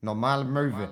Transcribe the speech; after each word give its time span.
Normale 0.00 0.44
Möwe. 0.44 0.88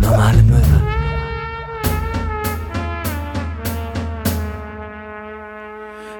Normale 0.00 0.42
Möwe. 0.42 0.80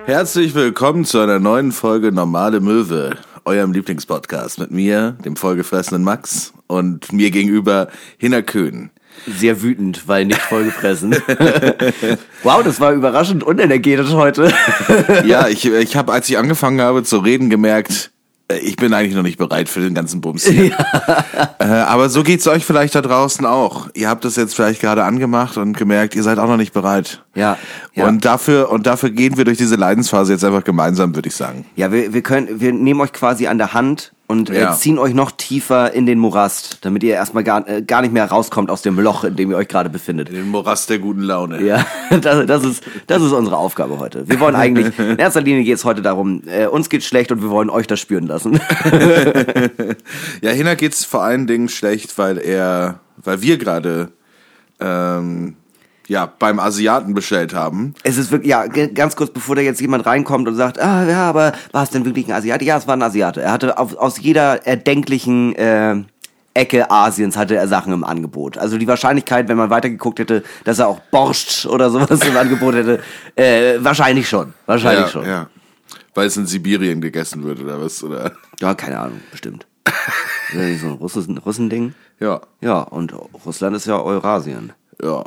Herzlich 0.04 0.54
willkommen 0.54 1.06
zu 1.06 1.20
einer 1.20 1.38
neuen 1.38 1.72
Folge 1.72 2.12
Normale 2.12 2.60
Möwe, 2.60 3.16
eurem 3.44 3.72
Lieblingspodcast 3.72 4.58
mit 4.58 4.70
mir, 4.70 5.16
dem 5.24 5.36
vollgefressenen 5.36 6.02
Max 6.02 6.52
und 6.66 7.12
mir 7.12 7.30
gegenüber 7.30 7.88
Hinner 8.18 8.42
Köhn. 8.42 8.90
Sehr 9.26 9.60
wütend, 9.62 10.08
weil 10.08 10.24
nicht 10.24 10.40
vollgefressen. 10.40 11.12
wow, 12.42 12.62
das 12.62 12.80
war 12.80 12.92
überraschend 12.92 13.42
unenergetisch 13.42 14.12
heute. 14.12 14.52
Ja, 15.24 15.48
ich, 15.48 15.66
ich 15.66 15.96
habe, 15.96 16.12
als 16.12 16.28
ich 16.28 16.38
angefangen 16.38 16.80
habe 16.80 17.02
zu 17.02 17.18
reden, 17.18 17.50
gemerkt, 17.50 18.12
ich 18.58 18.76
bin 18.76 18.92
eigentlich 18.92 19.14
noch 19.14 19.22
nicht 19.22 19.38
bereit 19.38 19.68
für 19.68 19.80
den 19.80 19.94
ganzen 19.94 20.20
Bums 20.20 20.46
hier. 20.46 20.76
Äh, 21.58 21.64
aber 21.64 22.08
so 22.08 22.22
geht's 22.22 22.46
euch 22.46 22.64
vielleicht 22.64 22.94
da 22.94 23.02
draußen 23.02 23.44
auch. 23.44 23.88
Ihr 23.94 24.08
habt 24.08 24.24
das 24.24 24.36
jetzt 24.36 24.54
vielleicht 24.54 24.80
gerade 24.80 25.04
angemacht 25.04 25.58
und 25.58 25.76
gemerkt, 25.76 26.14
ihr 26.14 26.22
seid 26.22 26.38
auch 26.38 26.48
noch 26.48 26.56
nicht 26.56 26.72
bereit. 26.72 27.22
Ja, 27.34 27.58
ja. 27.94 28.06
Und 28.06 28.24
dafür, 28.24 28.70
und 28.70 28.86
dafür 28.86 29.10
gehen 29.10 29.36
wir 29.36 29.44
durch 29.44 29.58
diese 29.58 29.76
Leidensphase 29.76 30.32
jetzt 30.32 30.44
einfach 30.44 30.64
gemeinsam, 30.64 31.14
würde 31.14 31.28
ich 31.28 31.36
sagen. 31.36 31.66
Ja, 31.76 31.92
wir, 31.92 32.14
wir 32.14 32.22
können, 32.22 32.60
wir 32.60 32.72
nehmen 32.72 33.00
euch 33.02 33.12
quasi 33.12 33.46
an 33.46 33.58
der 33.58 33.74
Hand 33.74 34.12
und 34.30 34.48
Ja. 34.48 34.72
äh, 34.72 34.76
ziehen 34.76 34.96
euch 34.98 35.12
noch 35.12 35.32
tiefer 35.32 35.92
in 35.92 36.06
den 36.06 36.20
Morast, 36.20 36.78
damit 36.82 37.02
ihr 37.02 37.14
erstmal 37.14 37.42
gar, 37.42 37.68
äh, 37.68 37.82
gar 37.82 38.00
nicht 38.00 38.12
mehr 38.12 38.26
rauskommt 38.26 38.70
aus 38.70 38.80
dem 38.80 38.98
Loch, 38.98 39.24
in 39.24 39.34
dem 39.34 39.50
ihr 39.50 39.56
euch 39.56 39.66
gerade 39.66 39.90
befindet. 39.90 40.28
Den 40.28 40.48
Morast 40.48 40.88
der 40.88 41.00
guten 41.00 41.22
Laune. 41.22 41.60
Ja, 41.62 41.84
das, 42.20 42.46
das, 42.46 42.64
ist, 42.64 42.84
das 43.08 43.20
ist 43.22 43.32
unsere 43.32 43.56
Aufgabe 43.56 43.98
heute. 43.98 44.28
Wir 44.28 44.38
wollen 44.38 44.54
eigentlich, 44.54 44.96
in 44.98 45.18
erster 45.18 45.40
Linie 45.40 45.64
geht 45.64 45.74
es 45.74 45.84
heute 45.84 46.00
darum, 46.00 46.42
äh, 46.46 46.66
uns 46.68 46.88
geht's 46.88 47.06
schlecht 47.06 47.32
und 47.32 47.42
wir 47.42 47.50
wollen 47.50 47.70
euch 47.70 47.88
das 47.88 47.98
spüren 47.98 48.26
lassen. 48.28 48.60
Ja, 50.42 50.50
Hinner 50.50 50.76
geht's 50.76 51.04
vor 51.04 51.22
allen 51.22 51.46
Dingen 51.46 51.68
schlecht, 51.68 52.16
weil 52.18 52.38
er, 52.38 53.00
weil 53.16 53.42
wir 53.42 53.58
gerade 53.58 54.12
ähm, 54.80 55.56
ja 56.10 56.26
beim 56.26 56.58
Asiaten 56.58 57.14
bestellt 57.14 57.54
haben. 57.54 57.94
Es 58.02 58.16
ist 58.18 58.32
wirklich, 58.32 58.50
ja, 58.50 58.66
ganz 58.66 59.14
kurz, 59.14 59.30
bevor 59.30 59.54
da 59.54 59.62
jetzt 59.62 59.80
jemand 59.80 60.04
reinkommt 60.06 60.48
und 60.48 60.56
sagt, 60.56 60.80
ah, 60.80 61.04
ja, 61.08 61.28
aber 61.28 61.52
war 61.70 61.84
es 61.84 61.90
denn 61.90 62.04
wirklich 62.04 62.26
ein 62.26 62.32
Asiate? 62.32 62.64
Ja, 62.64 62.76
es 62.78 62.86
war 62.88 62.96
ein 62.96 63.02
Asiate. 63.02 63.40
Er 63.42 63.52
hatte 63.52 63.78
auf, 63.78 63.96
aus 63.96 64.18
jeder 64.20 64.66
erdenklichen 64.66 65.54
äh, 65.54 66.02
Ecke 66.52 66.90
Asiens 66.90 67.36
hatte 67.36 67.54
er 67.54 67.68
Sachen 67.68 67.92
im 67.92 68.02
Angebot. 68.02 68.58
Also 68.58 68.76
die 68.76 68.88
Wahrscheinlichkeit, 68.88 69.48
wenn 69.48 69.56
man 69.56 69.70
weitergeguckt 69.70 70.18
hätte, 70.18 70.42
dass 70.64 70.80
er 70.80 70.88
auch 70.88 70.98
Borscht 71.12 71.64
oder 71.66 71.90
sowas 71.90 72.20
im 72.26 72.36
Angebot 72.36 72.74
hätte, 72.74 73.00
äh, 73.36 73.76
wahrscheinlich 73.78 74.28
schon. 74.28 74.52
Wahrscheinlich 74.66 75.06
ja, 75.06 75.10
schon. 75.12 75.24
ja. 75.26 75.46
Weil 76.12 76.26
es 76.26 76.36
in 76.36 76.46
Sibirien 76.46 77.00
gegessen 77.00 77.44
wird 77.44 77.60
oder 77.60 77.80
was 77.80 78.02
oder? 78.02 78.32
Ja, 78.60 78.74
keine 78.74 78.98
Ahnung, 78.98 79.20
bestimmt. 79.30 79.64
So 80.52 80.58
ein 80.58 80.98
Russen- 81.00 81.38
Russending. 81.38 81.94
Ja, 82.18 82.40
Ja, 82.60 82.80
und 82.80 83.14
Russland 83.46 83.76
ist 83.76 83.86
ja 83.86 84.00
Eurasien. 84.02 84.72
ja. 85.00 85.22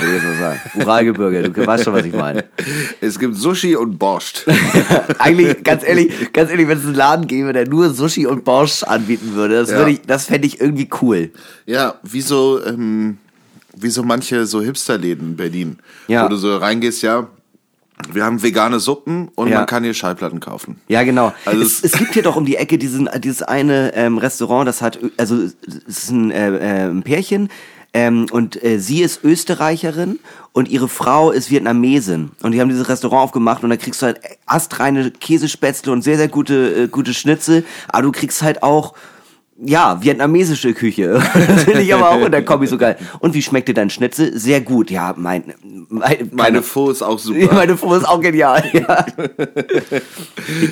Jetzt 0.00 0.24
mal 0.24 0.36
sagen. 0.38 0.60
Uralgebirge, 0.74 1.50
du 1.50 1.66
weißt 1.66 1.84
schon, 1.84 1.92
was 1.92 2.04
ich 2.04 2.12
meine. 2.14 2.44
Es 3.00 3.18
gibt 3.18 3.36
Sushi 3.36 3.76
und 3.76 3.98
Borscht. 3.98 4.46
Eigentlich, 5.18 5.62
ganz 5.62 5.84
ehrlich, 5.84 6.32
ganz 6.32 6.50
ehrlich, 6.50 6.66
wenn 6.66 6.78
es 6.78 6.84
einen 6.84 6.94
Laden 6.94 7.26
gäbe, 7.26 7.52
der 7.52 7.68
nur 7.68 7.90
Sushi 7.90 8.26
und 8.26 8.44
Borscht 8.44 8.84
anbieten 8.84 9.34
würde, 9.34 9.56
das 9.56 9.70
Ja. 9.70 9.76
würde 9.78 9.90
ich, 9.92 10.00
das 10.02 10.26
fände 10.26 10.46
ich 10.46 10.60
irgendwie 10.60 10.88
cool. 11.02 11.30
ja, 11.66 11.94
wie 12.02 12.22
so, 12.22 12.64
ähm, 12.64 13.18
wie 13.76 13.90
so 13.90 14.02
manche 14.02 14.46
so 14.46 14.60
Hipsterläden 14.62 15.30
in 15.30 15.36
Berlin, 15.36 15.78
Ja. 16.08 16.24
wo 16.24 16.28
du 16.28 16.36
so 16.36 16.56
reingehst, 16.56 17.02
ja. 17.02 17.28
Wir 18.10 18.24
haben 18.24 18.42
vegane 18.42 18.80
Suppen 18.80 19.28
und 19.36 19.48
Ja. 19.48 19.58
man 19.58 19.66
kann 19.66 19.84
hier 19.84 19.94
Schallplatten 19.94 20.40
kaufen. 20.40 20.80
Ja, 20.88 21.04
genau. 21.04 21.32
Also 21.44 21.62
es, 21.62 21.84
es- 21.84 21.92
gibt 21.92 22.14
hier 22.14 22.22
doch 22.22 22.34
um 22.36 22.44
die 22.46 22.56
Ecke 22.56 22.76
diesen, 22.78 23.08
dieses 23.20 23.42
eine 23.42 23.94
ähm, 23.94 24.18
Restaurant, 24.18 24.66
das 24.66 24.82
hat, 24.82 24.98
also 25.18 25.36
es 25.36 25.54
ist 25.86 26.10
ein, 26.10 26.30
äh, 26.32 26.56
äh, 26.56 26.88
ein 26.90 27.02
Pärchen 27.04 27.48
ähm, 27.94 28.26
und 28.30 28.62
äh, 28.62 28.78
sie 28.78 29.02
ist 29.02 29.22
Österreicherin 29.22 30.18
und 30.52 30.68
ihre 30.68 30.88
Frau 30.88 31.30
ist 31.30 31.50
Vietnamesin. 31.50 32.30
Und 32.42 32.52
die 32.52 32.60
haben 32.60 32.68
dieses 32.68 32.88
Restaurant 32.88 33.24
aufgemacht 33.24 33.62
und 33.62 33.70
da 33.70 33.76
kriegst 33.76 34.00
du 34.00 34.06
halt 34.06 34.20
astreine 34.46 35.10
Käsespätzle 35.10 35.92
und 35.92 36.02
sehr, 36.02 36.16
sehr 36.16 36.28
gute, 36.28 36.84
äh, 36.84 36.88
gute 36.88 37.12
Schnitzel, 37.12 37.64
aber 37.88 38.02
du 38.02 38.12
kriegst 38.12 38.42
halt 38.42 38.62
auch 38.62 38.94
ja, 39.64 40.02
vietnamesische 40.02 40.74
Küche. 40.74 41.22
Das 41.34 41.62
finde 41.64 41.82
ich 41.82 41.94
aber 41.94 42.10
auch 42.10 42.24
in 42.24 42.32
der 42.32 42.44
Kombi 42.44 42.66
so 42.66 42.76
geil. 42.76 42.96
Und 43.20 43.32
wie 43.34 43.42
schmeckt 43.42 43.68
dir 43.68 43.74
dein 43.74 43.90
Schnitzel? 43.90 44.36
Sehr 44.36 44.60
gut. 44.60 44.90
Ja, 44.90 45.14
mein, 45.16 45.54
mein 45.88 46.30
Meine 46.32 46.62
Pho 46.62 46.90
ist 46.90 47.02
auch 47.02 47.18
super. 47.18 47.48
meine 47.54 47.76
Pho 47.76 47.94
ist 47.94 48.08
auch 48.08 48.20
genial. 48.20 48.64
Ja. 48.72 49.06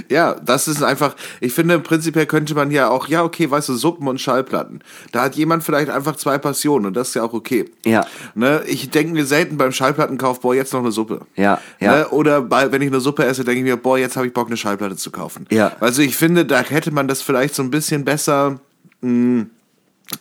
Ja, 0.09 0.35
das 0.35 0.67
ist 0.67 0.83
einfach, 0.83 1.15
ich 1.41 1.53
finde, 1.53 1.79
prinzipiell 1.79 2.27
könnte 2.27 2.55
man 2.55 2.71
ja 2.71 2.89
auch, 2.89 3.07
ja, 3.09 3.23
okay, 3.23 3.51
weißt 3.51 3.69
du, 3.69 3.75
Suppen 3.75 4.09
und 4.09 4.21
Schallplatten. 4.21 4.81
Da 5.13 5.23
hat 5.23 5.37
jemand 5.37 5.63
vielleicht 5.63 5.91
einfach 5.91 6.17
zwei 6.17 6.39
Passionen 6.39 6.87
und 6.87 6.97
das 6.97 7.09
ist 7.09 7.15
ja 7.15 7.23
auch 7.23 7.33
okay. 7.33 7.67
Ja. 7.85 8.05
Ne, 8.35 8.63
ich 8.67 8.91
denke 8.91 9.13
mir 9.13 9.25
selten 9.25 9.57
beim 9.57 9.73
Schallplattenkauf, 9.73 10.41
boah, 10.41 10.55
jetzt 10.55 10.73
noch 10.73 10.81
eine 10.81 10.91
Suppe. 10.91 11.21
Ja, 11.37 11.61
ja. 11.79 11.97
Ne, 11.97 12.09
oder 12.09 12.43
bei, 12.43 12.73
wenn 12.73 12.83
ich 12.83 12.89
eine 12.89 13.01
Suppe 13.01 13.25
esse, 13.25 13.45
denke 13.45 13.61
ich 13.61 13.65
mir, 13.65 13.77
boah, 13.77 13.99
jetzt 13.99 14.17
habe 14.17 14.27
ich 14.27 14.33
Bock, 14.33 14.49
eine 14.49 14.57
Schallplatte 14.57 14.97
zu 14.97 15.11
kaufen. 15.11 15.47
Ja. 15.51 15.73
Also 15.81 16.03
ich 16.03 16.17
finde, 16.17 16.45
da 16.45 16.61
hätte 16.61 16.91
man 16.91 17.07
das 17.07 17.23
vielleicht 17.23 17.55
so 17.55 17.63
ein 17.63 17.71
bisschen 17.71 18.05
besser 18.05 18.59
mh, 19.01 19.47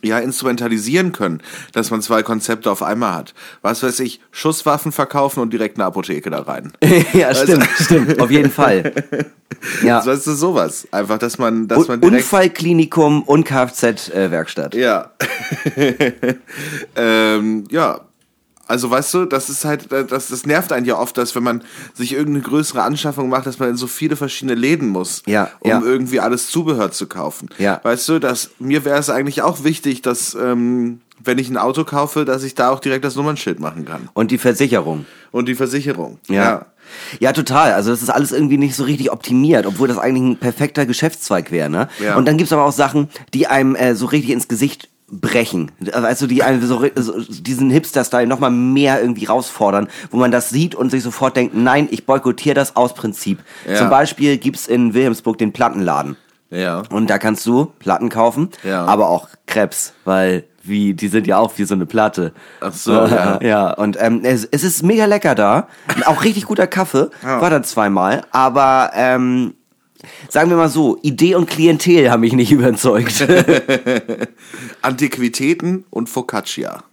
ja, 0.02 0.20
instrumentalisieren 0.20 1.12
können, 1.12 1.42
dass 1.74 1.92
man 1.92 2.02
zwei 2.02 2.24
Konzepte 2.24 2.70
auf 2.72 2.84
einmal 2.84 3.16
hat. 3.16 3.34
Was 3.62 3.84
weiß 3.84 4.00
ich, 4.02 4.22
Schusswaffen 4.32 4.92
verkaufen 4.92 5.42
und 5.42 5.52
direkt 5.52 5.78
eine 5.78 5.86
Apotheke 5.86 6.30
da 6.30 6.42
rein. 6.42 6.72
ja, 7.14 7.34
stimmt, 7.34 7.68
stimmt. 7.80 8.20
Auf 8.20 8.32
jeden 8.32 8.52
Fall. 8.52 8.94
Ja. 9.84 10.06
Weißt 10.06 10.26
du, 10.26 10.36
sowas. 10.36 10.88
Einfach, 10.92 11.18
dass 11.18 11.38
man, 11.38 11.68
dass 11.68 11.90
man 11.90 12.00
direkt 12.00 12.22
Unfallklinikum 12.24 13.24
und 13.24 13.46
Kfz-Werkstatt. 13.46 14.74
Ja. 14.74 15.12
ähm, 16.96 17.66
ja. 17.70 18.00
Also 18.70 18.90
weißt 18.92 19.14
du, 19.16 19.26
das 19.26 19.50
ist 19.50 19.66
halt, 19.66 19.92
das, 19.92 20.28
das 20.28 20.46
nervt 20.46 20.72
einen 20.72 20.86
ja 20.86 20.98
oft, 20.98 21.18
dass 21.18 21.34
wenn 21.36 21.44
man 21.44 21.64
sich 21.96 22.14
irgendeine 22.14 22.42
größere 22.42 22.84
Anschaffung 22.84 23.28
macht, 23.28 23.48
dass 23.48 23.58
man 23.58 23.70
in 23.70 23.76
so 23.76 23.88
viele 23.88 24.16
verschiedene 24.16 24.54
Läden 24.54 24.90
muss, 24.90 25.24
Ja, 25.26 25.50
um 25.60 25.72
ja. 25.72 25.82
irgendwie 25.82 26.20
alles 26.20 26.50
Zubehör 26.50 26.92
zu 26.92 27.08
kaufen. 27.08 27.50
Ja. 27.58 27.80
Weißt 27.84 28.08
du, 28.10 28.20
dass 28.20 28.52
mir 28.60 28.86
wäre 28.86 29.00
es 29.00 29.10
eigentlich 29.10 29.42
auch 29.42 29.64
wichtig, 29.64 30.04
dass 30.04 30.36
ähm, 30.36 31.02
wenn 31.24 31.38
ich 31.38 31.50
ein 31.50 31.58
Auto 31.58 31.84
kaufe, 31.84 32.26
dass 32.26 32.44
ich 32.44 32.56
da 32.56 32.70
auch 32.70 32.80
direkt 32.80 33.06
das 33.06 33.16
Nummernschild 33.16 33.60
machen 33.60 33.86
kann. 33.86 34.10
Und 34.14 34.32
die 34.32 34.38
Versicherung. 34.38 35.06
Und 35.32 35.48
die 35.48 35.56
Versicherung. 35.56 36.20
Ja. 36.28 36.68
ja. 37.20 37.34
total. 37.34 37.74
Also 37.74 37.92
das 37.92 38.02
ist 38.02 38.10
alles 38.10 38.32
irgendwie 38.32 38.58
nicht 38.58 38.76
so 38.76 38.84
richtig 38.84 39.12
optimiert, 39.12 39.66
obwohl 39.66 39.88
das 39.88 39.98
eigentlich 39.98 40.24
ein 40.24 40.38
perfekter 40.38 40.86
Geschäftszweig 40.86 41.52
wäre. 41.52 41.70
Ne? 41.70 41.90
Ja. 42.04 42.16
Und 42.18 42.28
dann 42.28 42.38
gibt's 42.38 42.54
aber 42.54 42.66
auch 42.66 42.72
Sachen, 42.72 43.10
die 43.34 43.48
einem 43.48 43.76
äh, 43.76 43.96
so 43.96 44.06
richtig 44.06 44.32
ins 44.32 44.48
Gesicht 44.48 44.89
brechen. 45.12 45.72
Also 45.92 46.28
die 46.28 46.44
ri- 46.44 46.92
so 47.02 47.20
diesen 47.20 47.70
Hipster-Style 47.70 48.28
nochmal 48.28 48.52
mehr 48.52 49.02
irgendwie 49.02 49.26
rausfordern, 49.26 49.88
wo 50.12 50.18
man 50.18 50.32
das 50.32 50.50
sieht 50.50 50.76
und 50.76 50.90
sich 50.92 51.04
sofort 51.04 51.36
denkt, 51.36 51.56
nein, 51.56 51.88
ich 51.92 52.06
boykottiere 52.06 52.56
das 52.56 52.76
aus 52.76 52.94
Prinzip. 52.94 53.40
Ja. 53.68 53.76
Zum 53.76 53.90
Beispiel 53.90 54.38
gibt's 54.38 54.68
in 54.68 54.94
Wilhelmsburg 54.94 55.38
den 55.38 55.52
Plattenladen. 55.54 56.16
Ja. 56.52 56.82
Und 56.90 57.10
da 57.10 57.18
kannst 57.20 57.46
du 57.46 57.66
Platten 57.80 58.10
kaufen, 58.10 58.50
Ja. 58.64 58.86
aber 58.86 59.10
auch 59.10 59.28
Krebs, 59.46 59.94
weil 60.06 60.46
wie 60.64 60.94
die 60.94 61.08
sind 61.08 61.26
ja 61.26 61.38
auch 61.38 61.54
wie 61.58 61.64
so 61.64 61.74
eine 61.74 61.86
Platte. 61.86 62.34
Ach 62.60 62.74
so, 62.74 62.92
ja. 62.94 63.40
ja. 63.42 63.72
Und 63.74 63.98
ähm, 64.00 64.22
es, 64.24 64.46
es 64.52 64.64
ist 64.64 64.84
mega 64.84 65.06
lecker 65.06 65.34
da, 65.36 65.68
auch 66.06 66.24
richtig 66.24 66.46
guter 66.46 66.68
Kaffee, 66.68 67.10
Ja. 67.24 67.40
war 67.42 67.50
da 67.50 67.64
zweimal, 67.64 68.22
aber 68.32 68.92
ähm, 68.94 69.54
sagen 70.30 70.50
wir 70.50 70.58
mal 70.58 70.70
so, 70.70 70.98
Idee 71.02 71.36
und 71.36 71.50
Klientel 71.50 72.10
haben 72.10 72.22
mich 72.22 72.34
nicht 72.34 72.52
überzeugt. 72.54 73.26
Antiquitäten 74.82 75.86
und 75.90 76.10
Focaccia. 76.10 76.84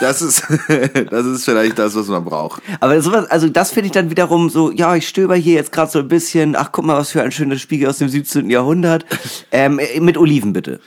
Das 0.00 0.22
ist, 0.22 0.42
das 1.10 1.26
ist 1.26 1.44
vielleicht 1.44 1.78
das, 1.78 1.94
was 1.94 2.08
man 2.08 2.24
braucht. 2.24 2.62
aber 2.80 3.00
sowas, 3.00 3.30
also 3.30 3.48
das 3.48 3.70
finde 3.70 3.86
ich 3.86 3.92
dann 3.92 4.10
wiederum 4.10 4.50
so, 4.50 4.72
ja, 4.72 4.96
ich 4.96 5.06
stöber 5.06 5.36
hier 5.36 5.54
jetzt 5.54 5.72
gerade 5.72 5.90
so 5.90 6.00
ein 6.00 6.08
bisschen, 6.08 6.56
ach 6.56 6.72
guck 6.72 6.84
mal, 6.84 6.96
was 6.96 7.10
für 7.10 7.22
ein 7.22 7.30
schöner 7.30 7.58
Spiegel 7.58 7.88
aus 7.88 7.98
dem 7.98 8.08
17. 8.08 8.50
Jahrhundert. 8.50 9.06
Ähm, 9.52 9.78
äh, 9.78 10.00
mit 10.00 10.18
Oliven 10.18 10.52
bitte. 10.52 10.80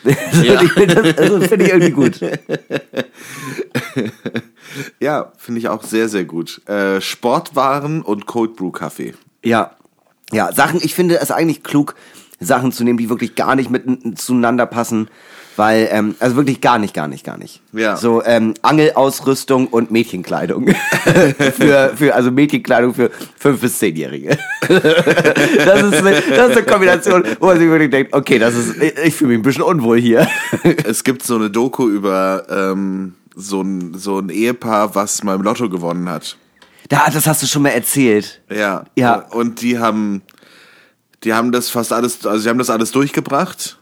Ja. 0.43 0.61
das 0.85 1.17
also, 1.17 1.41
finde 1.41 1.65
ich 1.65 1.71
irgendwie 1.71 1.91
gut. 1.91 2.19
Ja, 4.99 5.31
finde 5.37 5.59
ich 5.59 5.69
auch 5.69 5.83
sehr, 5.83 6.09
sehr 6.09 6.25
gut. 6.25 6.61
Äh, 6.67 7.01
Sportwaren 7.01 8.01
und 8.01 8.25
Cold 8.25 8.55
Brew 8.55 8.71
Kaffee. 8.71 9.13
Ja. 9.43 9.71
Ja, 10.31 10.51
Sachen, 10.51 10.79
ich 10.83 10.93
finde 10.93 11.19
es 11.19 11.31
eigentlich 11.31 11.63
klug, 11.63 11.95
Sachen 12.39 12.71
zu 12.71 12.83
nehmen, 12.83 12.97
die 12.97 13.09
wirklich 13.09 13.35
gar 13.35 13.55
nicht 13.55 13.69
mit 13.69 14.19
zueinander 14.19 14.65
passen. 14.65 15.09
Weil, 15.57 15.89
ähm, 15.91 16.15
also 16.19 16.35
wirklich 16.35 16.61
gar 16.61 16.77
nicht, 16.77 16.93
gar 16.93 17.07
nicht, 17.07 17.25
gar 17.25 17.35
nicht. 17.35 17.61
Ja. 17.73 17.97
So 17.97 18.23
ähm, 18.23 18.53
Angelausrüstung 18.61 19.65
und 19.67 19.89
Mädchenkleidung. 19.89 20.67
für, 21.57 21.93
für, 21.95 22.13
also 22.13 22.29
Mädchenkleidung 22.29 22.93
für 22.93 23.09
fünf 23.39 23.59
bis 23.61 23.79
zehnjährige. 23.79 24.37
das, 24.67 25.81
ist 25.81 25.95
eine, 25.95 26.11
das 26.11 26.49
ist 26.51 26.57
eine 26.57 26.63
Kombination, 26.63 27.23
wo 27.39 27.47
man 27.47 27.57
sich 27.57 27.67
wirklich 27.67 27.89
denkt, 27.89 28.13
okay, 28.13 28.37
das 28.37 28.53
ist, 28.53 28.79
ich, 28.79 28.97
ich 29.03 29.15
fühle 29.15 29.29
mich 29.29 29.39
ein 29.39 29.41
bisschen 29.41 29.63
unwohl 29.63 29.99
hier. 29.99 30.27
Es 30.85 31.03
gibt 31.03 31.23
so 31.23 31.35
eine 31.35 31.49
Doku 31.49 31.89
über 31.89 32.45
ähm, 32.49 33.15
so, 33.35 33.61
ein, 33.61 33.95
so 33.95 34.19
ein 34.19 34.29
Ehepaar, 34.29 34.93
was 34.93 35.23
mal 35.23 35.35
im 35.35 35.41
Lotto 35.41 35.69
gewonnen 35.69 36.07
hat. 36.07 36.37
Da, 36.89 37.09
das 37.11 37.27
hast 37.27 37.43
du 37.43 37.47
schon 37.47 37.63
mal 37.63 37.69
erzählt. 37.69 38.41
Ja. 38.49 38.85
Ja. 38.95 39.15
Und 39.31 39.61
die 39.61 39.79
haben, 39.79 40.21
die 41.23 41.33
haben 41.33 41.51
das 41.51 41.69
fast 41.69 41.91
alles, 41.93 42.25
also 42.25 42.39
sie 42.39 42.49
haben 42.49 42.59
das 42.59 42.69
alles 42.69 42.91
durchgebracht. 42.91 43.77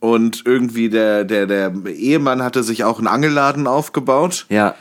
Und 0.00 0.42
irgendwie 0.44 0.90
der, 0.90 1.24
der, 1.24 1.46
der 1.46 1.72
Ehemann 1.86 2.42
hatte 2.42 2.62
sich 2.62 2.84
auch 2.84 2.98
einen 2.98 3.06
Angelladen 3.06 3.66
aufgebaut. 3.66 4.44
Ja. 4.50 4.74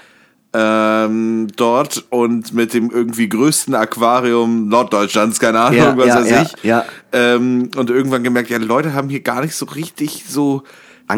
Ähm, 0.56 1.48
dort 1.56 2.06
und 2.10 2.54
mit 2.54 2.74
dem 2.76 2.92
irgendwie 2.92 3.28
größten 3.28 3.74
Aquarium 3.74 4.68
Norddeutschlands, 4.68 5.40
keine 5.40 5.62
Ahnung, 5.62 5.78
Ja, 5.80 5.98
was 5.98 6.06
ja, 6.08 6.16
weiß 6.16 6.30
ja, 6.30 6.42
ich. 6.44 6.64
ja. 6.64 6.86
Ähm, 7.12 7.72
und 7.76 7.90
irgendwann 7.90 8.24
gemerkt, 8.24 8.50
ja, 8.50 8.60
die 8.60 8.66
Leute 8.66 8.94
haben 8.94 9.10
hier 9.10 9.22
gar 9.22 9.42
nicht 9.42 9.56
so 9.56 9.66
richtig 9.66 10.26
so 10.28 10.64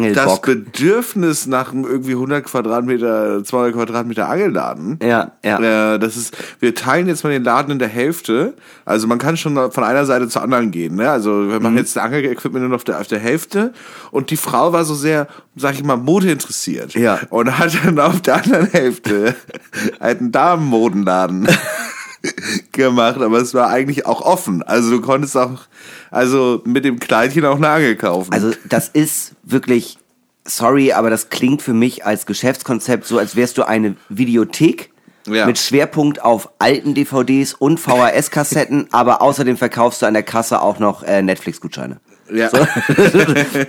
das 0.02 0.16
Angelbock. 0.18 0.42
Bedürfnis 0.46 1.46
nach 1.46 1.72
irgendwie 1.72 2.12
100 2.12 2.44
Quadratmeter, 2.44 3.42
200 3.44 3.74
Quadratmeter 3.74 4.28
Angelladen. 4.28 4.98
Ja, 5.02 5.32
ja. 5.44 5.94
Äh, 5.94 5.98
das 5.98 6.16
ist, 6.16 6.36
wir 6.60 6.74
teilen 6.74 7.06
jetzt 7.06 7.24
mal 7.24 7.30
den 7.30 7.44
Laden 7.44 7.72
in 7.72 7.78
der 7.78 7.88
Hälfte. 7.88 8.54
Also 8.84 9.06
man 9.06 9.18
kann 9.18 9.36
schon 9.36 9.70
von 9.72 9.84
einer 9.84 10.04
Seite 10.06 10.28
zur 10.28 10.42
anderen 10.42 10.70
gehen. 10.70 10.96
Ne? 10.96 11.10
Also 11.10 11.48
wir 11.48 11.56
Mhm. 11.56 11.62
machen 11.62 11.76
jetzt 11.78 11.96
das 11.96 12.02
Angel-Equipment 12.04 12.62
nur 12.62 12.68
noch 12.70 12.76
auf 12.76 12.84
der, 12.84 13.00
auf 13.00 13.06
der 13.08 13.18
Hälfte. 13.18 13.72
Und 14.10 14.30
die 14.30 14.36
Frau 14.36 14.72
war 14.72 14.84
so 14.84 14.94
sehr, 14.94 15.26
sag 15.56 15.74
ich 15.74 15.84
mal, 15.84 15.96
Mode 15.96 16.30
interessiert. 16.30 16.94
Ja. 16.94 17.20
Und 17.30 17.58
hat 17.58 17.76
dann 17.84 17.98
auf 17.98 18.20
der 18.20 18.36
anderen 18.42 18.66
Hälfte 18.66 19.34
einen 20.00 20.32
Damenmodenladen 20.32 21.48
gemacht. 22.72 23.20
Aber 23.20 23.38
es 23.40 23.54
war 23.54 23.68
eigentlich 23.68 24.06
auch 24.06 24.20
offen. 24.22 24.62
Also 24.62 24.90
du 24.90 25.00
konntest 25.00 25.36
auch, 25.36 25.62
also 26.10 26.62
mit 26.64 26.84
dem 26.84 26.98
Kleidchen 27.00 27.44
auch 27.44 27.56
eine 27.56 27.68
Angel 27.68 27.96
kaufen. 27.96 28.32
Also 28.32 28.52
das 28.68 28.88
ist 28.88 29.32
wirklich, 29.42 29.98
sorry, 30.44 30.92
aber 30.92 31.10
das 31.10 31.28
klingt 31.30 31.62
für 31.62 31.72
mich 31.74 32.04
als 32.04 32.26
Geschäftskonzept 32.26 33.06
so, 33.06 33.18
als 33.18 33.36
wärst 33.36 33.58
du 33.58 33.64
eine 33.66 33.96
Videothek 34.08 34.90
Ja. 35.26 35.46
mit 35.46 35.58
Schwerpunkt 35.58 36.22
auf 36.22 36.50
alten 36.58 36.94
DVDs 36.94 37.54
und 37.54 37.80
VHS-Kassetten, 37.80 38.88
aber 38.92 39.22
außerdem 39.22 39.56
verkaufst 39.56 40.02
du 40.02 40.06
an 40.06 40.14
der 40.14 40.22
Kasse 40.22 40.60
auch 40.62 40.78
noch 40.78 41.02
äh, 41.02 41.22
Netflix-Gutscheine. 41.22 41.98
ja. 42.32 42.48
So? 42.50 42.58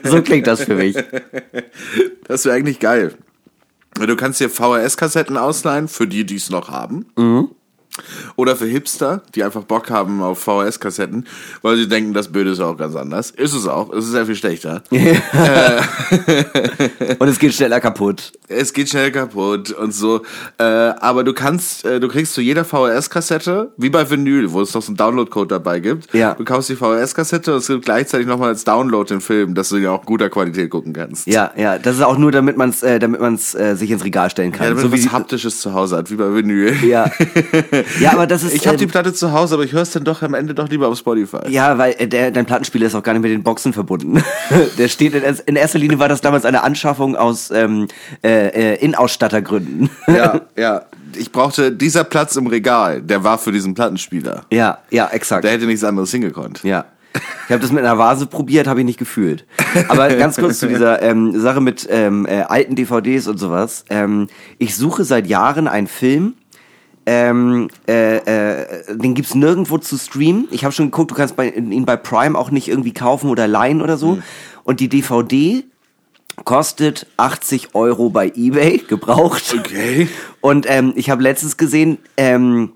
so 0.10 0.22
klingt 0.22 0.48
das 0.48 0.64
für 0.64 0.76
mich. 0.76 0.96
Das 2.28 2.46
wäre 2.46 2.56
eigentlich 2.56 2.80
geil. 2.80 3.16
Du 4.00 4.16
kannst 4.16 4.40
dir 4.40 4.50
VHS-Kassetten 4.50 5.38
ausleihen, 5.38 5.88
für 5.88 6.06
die, 6.06 6.24
die 6.24 6.36
es 6.36 6.52
noch 6.52 6.70
haben. 6.70 7.08
Mhm. 7.18 7.50
Oder 8.36 8.56
für 8.56 8.66
Hipster, 8.66 9.22
die 9.36 9.44
einfach 9.44 9.64
Bock 9.64 9.90
haben 9.90 10.22
auf 10.22 10.40
VHS-Kassetten, 10.40 11.26
weil 11.62 11.78
sie 11.78 11.88
denken, 11.88 12.14
das 12.14 12.32
Bild 12.32 12.48
ist 12.48 12.60
auch 12.60 12.78
ganz 12.78 12.96
anders. 12.96 13.32
Ist 13.32 13.54
es 13.54 13.68
auch. 13.68 13.92
Es 13.92 14.06
ist 14.06 14.12
sehr 14.12 14.26
viel 14.26 14.36
schlechter. 14.36 14.84
Und 17.20 17.28
es 17.28 17.40
geht 17.40 17.54
schneller 17.54 17.80
kaputt. 17.80 18.32
Es 18.48 18.74
geht 18.74 18.90
schnell 18.90 19.12
kaputt 19.12 19.72
und 19.72 19.94
so. 19.94 20.22
Äh, 20.58 20.64
aber 20.64 21.24
du 21.24 21.34
kannst, 21.34 21.86
äh, 21.86 22.00
du 22.00 22.08
kriegst 22.08 22.34
zu 22.34 22.42
jeder 22.42 22.64
VHS-Kassette, 22.64 23.74
wie 23.78 23.90
bei 23.90 24.10
Vinyl, 24.10 24.52
wo 24.52 24.62
es 24.62 24.74
noch 24.74 24.82
so 24.82 24.90
einen 24.90 24.98
Download-Code 24.98 25.48
dabei 25.48 25.80
gibt. 25.80 26.14
Ja. 26.14 26.34
Du 26.34 26.46
kaufst 26.46 26.70
die 26.70 26.76
VHS-Kassette 26.76 27.52
und 27.54 27.58
es 27.60 27.68
gibt 27.68 27.86
gleichzeitig 27.86 28.26
nochmal 28.28 28.50
als 28.50 28.64
Download 28.64 29.08
den 29.08 29.22
Film, 29.22 29.54
dass 29.54 29.70
du 29.70 29.78
ihn 29.78 29.88
auch 29.88 30.06
guter 30.06 30.30
Qualität 30.30 30.70
gucken 30.70 30.94
kannst. 30.94 31.28
Ja, 31.28 31.52
ja, 31.58 31.78
das 31.78 31.96
ist 31.98 32.02
auch 32.02 32.18
nur, 32.18 32.32
damit 32.32 32.58
man 32.58 32.70
es 32.70 32.84
äh, 32.84 33.00
damit 33.00 33.20
man's, 33.22 33.52
sich 33.52 33.92
ins 33.92 34.04
Regal 34.04 34.30
stellen 34.30 34.52
kann. 34.52 34.64
Ja, 34.64 34.70
damit 34.70 34.84
so 34.84 34.90
man 34.90 35.06
was 35.06 35.12
Haptisches 35.12 35.60
zu 35.62 35.74
Hause 35.74 35.98
hat, 35.98 36.12
wie 36.12 36.16
bei 36.16 36.34
Vinyl. 36.34 36.76
ja. 36.86 37.12
ja, 38.00 38.14
aber 38.14 38.28
das 38.28 38.44
ist. 38.44 38.54
Ich 38.54 38.68
habe 38.68 38.76
ähm, 38.76 38.80
die 38.80 38.88
Platte 38.88 39.14
zu 39.14 39.32
Hause, 39.32 39.56
aber 39.56 39.64
ich 39.64 39.72
höre 39.72 39.82
es 39.82 39.92
dann 39.92 40.04
doch 40.04 40.22
am 40.22 40.34
Ende 40.34 40.54
doch 40.54 40.70
lieber 40.70 40.88
auf 40.88 40.98
Spotify. 40.98 41.50
Ja, 41.50 41.78
weil 41.78 41.96
äh, 41.98 42.08
der, 42.08 42.32
dein 42.32 42.46
Plattenspieler 42.46 42.88
ist 42.88 42.96
auch 42.96 43.04
gar 43.04 43.14
nicht 43.14 43.22
mit 43.22 43.32
den 43.32 43.44
Boxen 43.44 43.74
verbunden. 43.74 44.24
der 44.78 44.88
steht 44.88 45.14
in, 45.14 45.24
in 45.46 45.56
erster 45.56 45.80
Linie 45.80 46.00
war 46.00 46.10
das 46.10 46.22
damals 46.22 46.46
eine 46.46 46.64
Anschaffung 46.64 47.16
aus 47.16 47.52
ähm, 47.52 47.88
äh, 48.24 48.74
äh, 48.74 48.84
Inausstattergründen. 48.84 49.90
ja, 50.08 50.42
ja. 50.58 50.84
Ich 51.16 51.32
brauchte 51.32 51.72
dieser 51.72 52.04
Platz 52.04 52.36
im 52.36 52.48
Regal, 52.48 53.02
der 53.02 53.24
war 53.24 53.38
für 53.38 53.52
diesen 53.52 53.74
Plattenspieler. 53.74 54.46
ja, 54.52 54.80
ja, 54.92 55.08
exakt. 55.08 55.44
Der 55.46 55.52
hätte 55.52 55.66
nichts 55.66 55.84
anderes 55.84 56.12
hingekonnt. 56.12 56.62
Ja. 56.64 56.86
Ich 57.46 57.52
habe 57.52 57.62
das 57.62 57.72
mit 57.72 57.84
einer 57.84 57.98
Vase 57.98 58.26
probiert, 58.26 58.68
habe 58.68 58.82
ich 58.82 58.86
nicht 58.86 59.00
gefühlt. 59.00 59.46
Aber 59.88 60.10
ganz 60.10 60.38
kurz 60.38 60.60
zu 60.60 60.68
dieser 60.68 61.02
ähm, 61.02 61.40
Sache 61.40 61.62
mit 61.62 61.88
ähm, 61.90 62.26
äh, 62.26 62.42
alten 62.42 62.76
DVDs 62.76 63.28
und 63.28 63.38
sowas. 63.38 63.86
Ähm, 63.90 64.28
ich 64.58 64.76
suche 64.76 65.04
seit 65.04 65.28
Jahren 65.28 65.68
einen 65.68 65.88
Film. 65.88 66.36
Ähm, 67.10 67.70
äh, 67.88 68.18
äh, 68.18 68.98
den 68.98 69.14
gibt's 69.14 69.34
nirgendwo 69.34 69.78
zu 69.78 69.98
streamen. 69.98 70.50
Ich 70.52 70.66
habe 70.66 70.74
schon 70.74 70.92
geguckt, 70.92 71.12
du 71.12 71.16
kannst 71.16 71.38
bei, 71.38 71.50
ihn 71.50 71.86
bei 71.86 71.96
Prime 71.96 72.38
auch 72.38 72.52
nicht 72.52 72.68
irgendwie 72.68 72.94
kaufen 72.94 73.30
oder 73.30 73.48
leihen 73.48 73.82
oder 73.82 73.96
so. 73.96 74.20
Und 74.66 74.82
die 74.82 74.90
DVD 74.90 75.64
kostet 76.44 77.08
80 77.16 77.76
Euro 77.76 78.10
bei 78.10 78.34
eBay 78.36 78.80
gebraucht. 78.90 79.56
Okay. 79.58 80.10
Und 80.42 80.66
ähm, 80.70 80.92
ich 80.98 81.10
habe 81.10 81.24
letztens 81.24 81.56
gesehen, 81.56 81.98
ähm, 82.18 82.74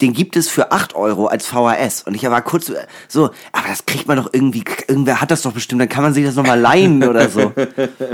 den 0.00 0.12
gibt 0.12 0.36
es 0.36 0.48
für 0.48 0.72
8 0.72 0.94
Euro 0.94 1.26
als 1.26 1.46
VHS. 1.46 2.02
Und 2.02 2.14
ich 2.14 2.22
war 2.24 2.42
kurz 2.42 2.72
so, 3.08 3.24
aber 3.52 3.68
das 3.68 3.86
kriegt 3.86 4.06
man 4.06 4.16
doch 4.16 4.30
irgendwie, 4.32 4.64
irgendwer 4.88 5.20
hat 5.20 5.30
das 5.30 5.42
doch 5.42 5.52
bestimmt, 5.52 5.80
dann 5.80 5.88
kann 5.88 6.02
man 6.02 6.14
sich 6.14 6.24
das 6.24 6.34
nochmal 6.34 6.60
leihen 6.60 7.02
oder 7.04 7.28
so. 7.28 7.52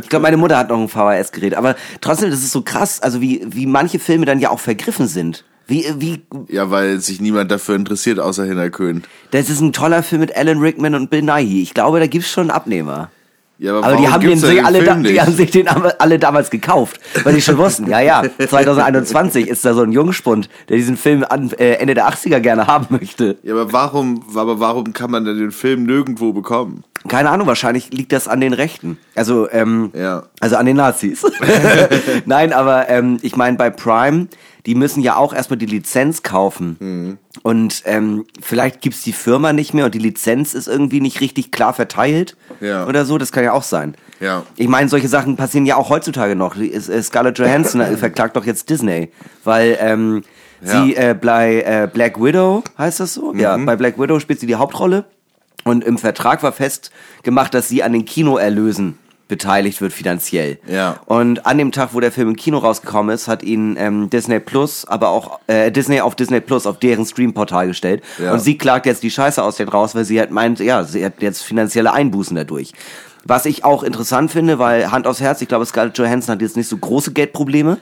Ich 0.00 0.08
glaube, 0.08 0.23
meine 0.23 0.37
Mutter 0.37 0.58
hat 0.58 0.69
noch 0.69 0.79
ein 0.79 0.88
VHS-Gerät. 0.88 1.55
Aber 1.55 1.76
trotzdem, 2.00 2.31
das 2.31 2.40
ist 2.40 2.52
so 2.52 2.62
krass, 2.62 3.00
also 3.00 3.20
wie, 3.20 3.44
wie 3.46 3.67
manche 3.67 3.99
Filme 3.99 4.26
dann 4.26 4.40
ja 4.40 4.50
auch 4.50 4.61
vergriffen 4.61 5.06
sind. 5.08 5.44
Wie, 5.67 5.87
wie, 5.99 6.23
Ja, 6.49 6.70
weil 6.70 6.99
sich 7.00 7.20
niemand 7.20 7.50
dafür 7.50 7.76
interessiert, 7.76 8.19
außer 8.19 8.44
Hinner 8.44 8.70
Köhn. 8.70 9.05
das 9.31 9.49
ist 9.49 9.61
ein 9.61 9.73
toller 9.73 10.02
Film 10.02 10.20
mit 10.20 10.37
Alan 10.37 10.58
Rickman 10.58 10.94
und 10.94 11.11
Bill 11.11 11.23
Nighy. 11.23 11.62
Ich 11.62 11.73
glaube, 11.73 12.00
da 12.00 12.06
gibt's 12.06 12.31
schon 12.31 12.43
einen 12.43 12.50
Abnehmer. 12.50 13.11
Ja, 13.58 13.78
Aber 13.78 13.93
die 13.96 14.02
warum 14.04 14.12
haben, 14.12 14.20
den, 14.26 14.40
den 14.40 14.64
alle, 14.64 14.82
da, 14.82 14.94
die 14.96 15.20
haben 15.20 15.32
sich 15.34 15.50
den 15.52 15.69
aber 15.69 15.94
alle 16.00 16.19
damals 16.19 16.50
gekauft, 16.50 16.99
weil 17.22 17.34
die 17.34 17.43
schon 17.43 17.58
wussten, 17.58 17.88
ja, 17.88 18.00
ja, 18.00 18.25
2021 18.49 19.46
ist 19.46 19.64
da 19.64 19.72
so 19.75 19.82
ein 19.82 19.93
Jungspund, 19.93 20.49
der 20.69 20.78
diesen 20.78 20.96
Film 20.96 21.25
an, 21.28 21.52
äh, 21.52 21.75
Ende 21.75 21.94
der 21.94 22.08
80er 22.08 22.40
gerne 22.40 22.66
haben 22.66 22.87
möchte. 22.90 23.37
Ja, 23.44 23.52
aber 23.54 23.72
warum, 23.72 24.25
aber 24.34 24.58
warum 24.58 24.93
kann 24.93 25.10
man 25.12 25.25
denn 25.25 25.38
den 25.38 25.52
Film 25.52 25.84
nirgendwo 25.84 26.32
bekommen? 26.32 26.82
Keine 27.08 27.31
Ahnung, 27.31 27.46
wahrscheinlich 27.46 27.93
liegt 27.93 28.12
das 28.12 28.26
an 28.28 28.40
den 28.40 28.52
Rechten. 28.52 28.99
Also, 29.14 29.49
ähm, 29.50 29.90
Ja. 29.94 30.25
also 30.40 30.56
an 30.56 30.66
den 30.66 30.76
Nazis. 30.76 31.25
Nein, 32.26 32.52
aber 32.52 32.88
ähm, 32.88 33.19
ich 33.22 33.37
meine, 33.37 33.56
bei 33.56 33.70
Prime, 33.70 34.26
die 34.67 34.75
müssen 34.75 35.03
ja 35.03 35.17
auch 35.17 35.32
erstmal 35.35 35.59
die 35.59 35.67
Lizenz 35.67 36.23
kaufen. 36.23 36.76
Mhm. 36.79 37.19
Und 37.43 37.82
ähm, 37.87 38.25
vielleicht 38.41 38.81
gibt's 38.81 39.03
die 39.03 39.12
Firma 39.12 39.53
nicht 39.53 39.75
mehr 39.75 39.87
und 39.87 39.94
die 39.94 39.99
Lizenz 39.99 40.55
ist 40.55 40.69
irgendwie 40.69 41.00
nicht 41.00 41.20
richtig 41.20 41.50
klar 41.50 41.73
verteilt. 41.75 42.37
Ja. 42.61 42.87
Oder 42.87 43.05
so, 43.05 43.19
das 43.19 43.32
kann 43.32 43.43
ja 43.44 43.53
auch 43.53 43.62
sein. 43.64 43.94
Ja. 44.20 44.44
Ich 44.56 44.69
meine, 44.69 44.88
solche 44.88 45.09
Sachen 45.09 45.37
passieren 45.37 45.66
ja 45.66 45.75
auch 45.76 45.90
heutzutage 45.90 46.37
noch. 46.37 46.57
Es- 46.57 46.88
äh, 46.88 47.02
Scarlett 47.02 47.38
Johansson 47.38 47.81
äh, 47.81 47.97
verklagt 47.97 48.37
doch 48.37 48.45
jetzt 48.47 48.71
Disney, 48.71 49.11
weil 49.42 49.76
ähm, 49.81 50.23
Ja. 50.64 50.85
sie 50.85 50.95
äh, 50.95 51.16
bei 51.21 51.62
äh, 51.62 51.88
Black 51.92 52.23
Widow, 52.23 52.62
heißt 52.78 53.00
das 53.00 53.14
so? 53.14 53.35
Ja, 53.35 53.57
Mhm. 53.57 53.66
bei 53.66 53.75
Black 53.76 53.99
Widow 53.99 54.21
spielt 54.21 54.38
sie 54.38 54.47
die 54.47 54.54
Hauptrolle 54.54 55.07
und 55.64 55.83
im 55.83 55.99
Vertrag 55.99 56.42
war 56.45 56.52
festgemacht, 56.52 57.52
dass 57.54 57.69
sie 57.69 57.83
an 57.83 57.92
den 57.92 58.04
Kinoerlösen 58.04 58.97
beteiligt 59.29 59.81
wird 59.81 59.93
finanziell. 59.93 60.59
Ja. 60.67 61.00
Und 61.07 61.47
an 61.47 61.59
dem 61.59 61.73
Tag, 61.73 61.91
wo 61.93 62.00
der 62.00 62.12
Film 62.12 62.31
im 62.31 62.37
Kino 62.37 62.59
rausgekommen 62.59 63.14
ist, 63.14 63.29
hat 63.29 63.43
ihn 63.43 63.76
ähm, 63.79 64.11
Disney 64.11 64.41
Plus, 64.41 64.85
aber 64.87 65.09
auch 65.09 65.41
äh, 65.47 65.71
Disney 65.71 66.00
auf 66.00 66.14
Disney 66.14 66.41
Plus 66.41 66.67
auf 66.67 66.79
deren 66.79 67.07
Streamportal 67.07 67.67
gestellt. 67.67 68.02
Ja. 68.19 68.33
Und 68.33 68.41
sie 68.41 68.59
klagt 68.59 68.87
jetzt 68.87 69.02
die 69.02 69.11
Scheiße 69.11 69.43
aus 69.43 69.57
den 69.57 69.69
raus, 69.69 69.95
weil 69.95 70.05
sie 70.05 70.19
halt 70.19 70.31
meint, 70.31 70.61
ja, 70.61 70.85
sie 70.85 71.05
hat 71.05 71.21
jetzt 71.21 71.43
finanzielle 71.43 71.93
Einbußen 71.93 72.37
dadurch. 72.37 72.73
Was 73.25 73.47
ich 73.47 73.64
auch 73.64 73.83
interessant 73.83 74.31
finde, 74.31 74.59
weil 74.59 74.91
Hand 74.91 75.07
aufs 75.07 75.21
Herz, 75.21 75.41
ich 75.41 75.49
glaube, 75.49 75.64
Scarlett 75.64 75.97
Johansson 75.97 76.35
hat 76.35 76.43
jetzt 76.43 76.57
nicht 76.57 76.69
so 76.69 76.76
große 76.76 77.12
Geldprobleme. 77.12 77.79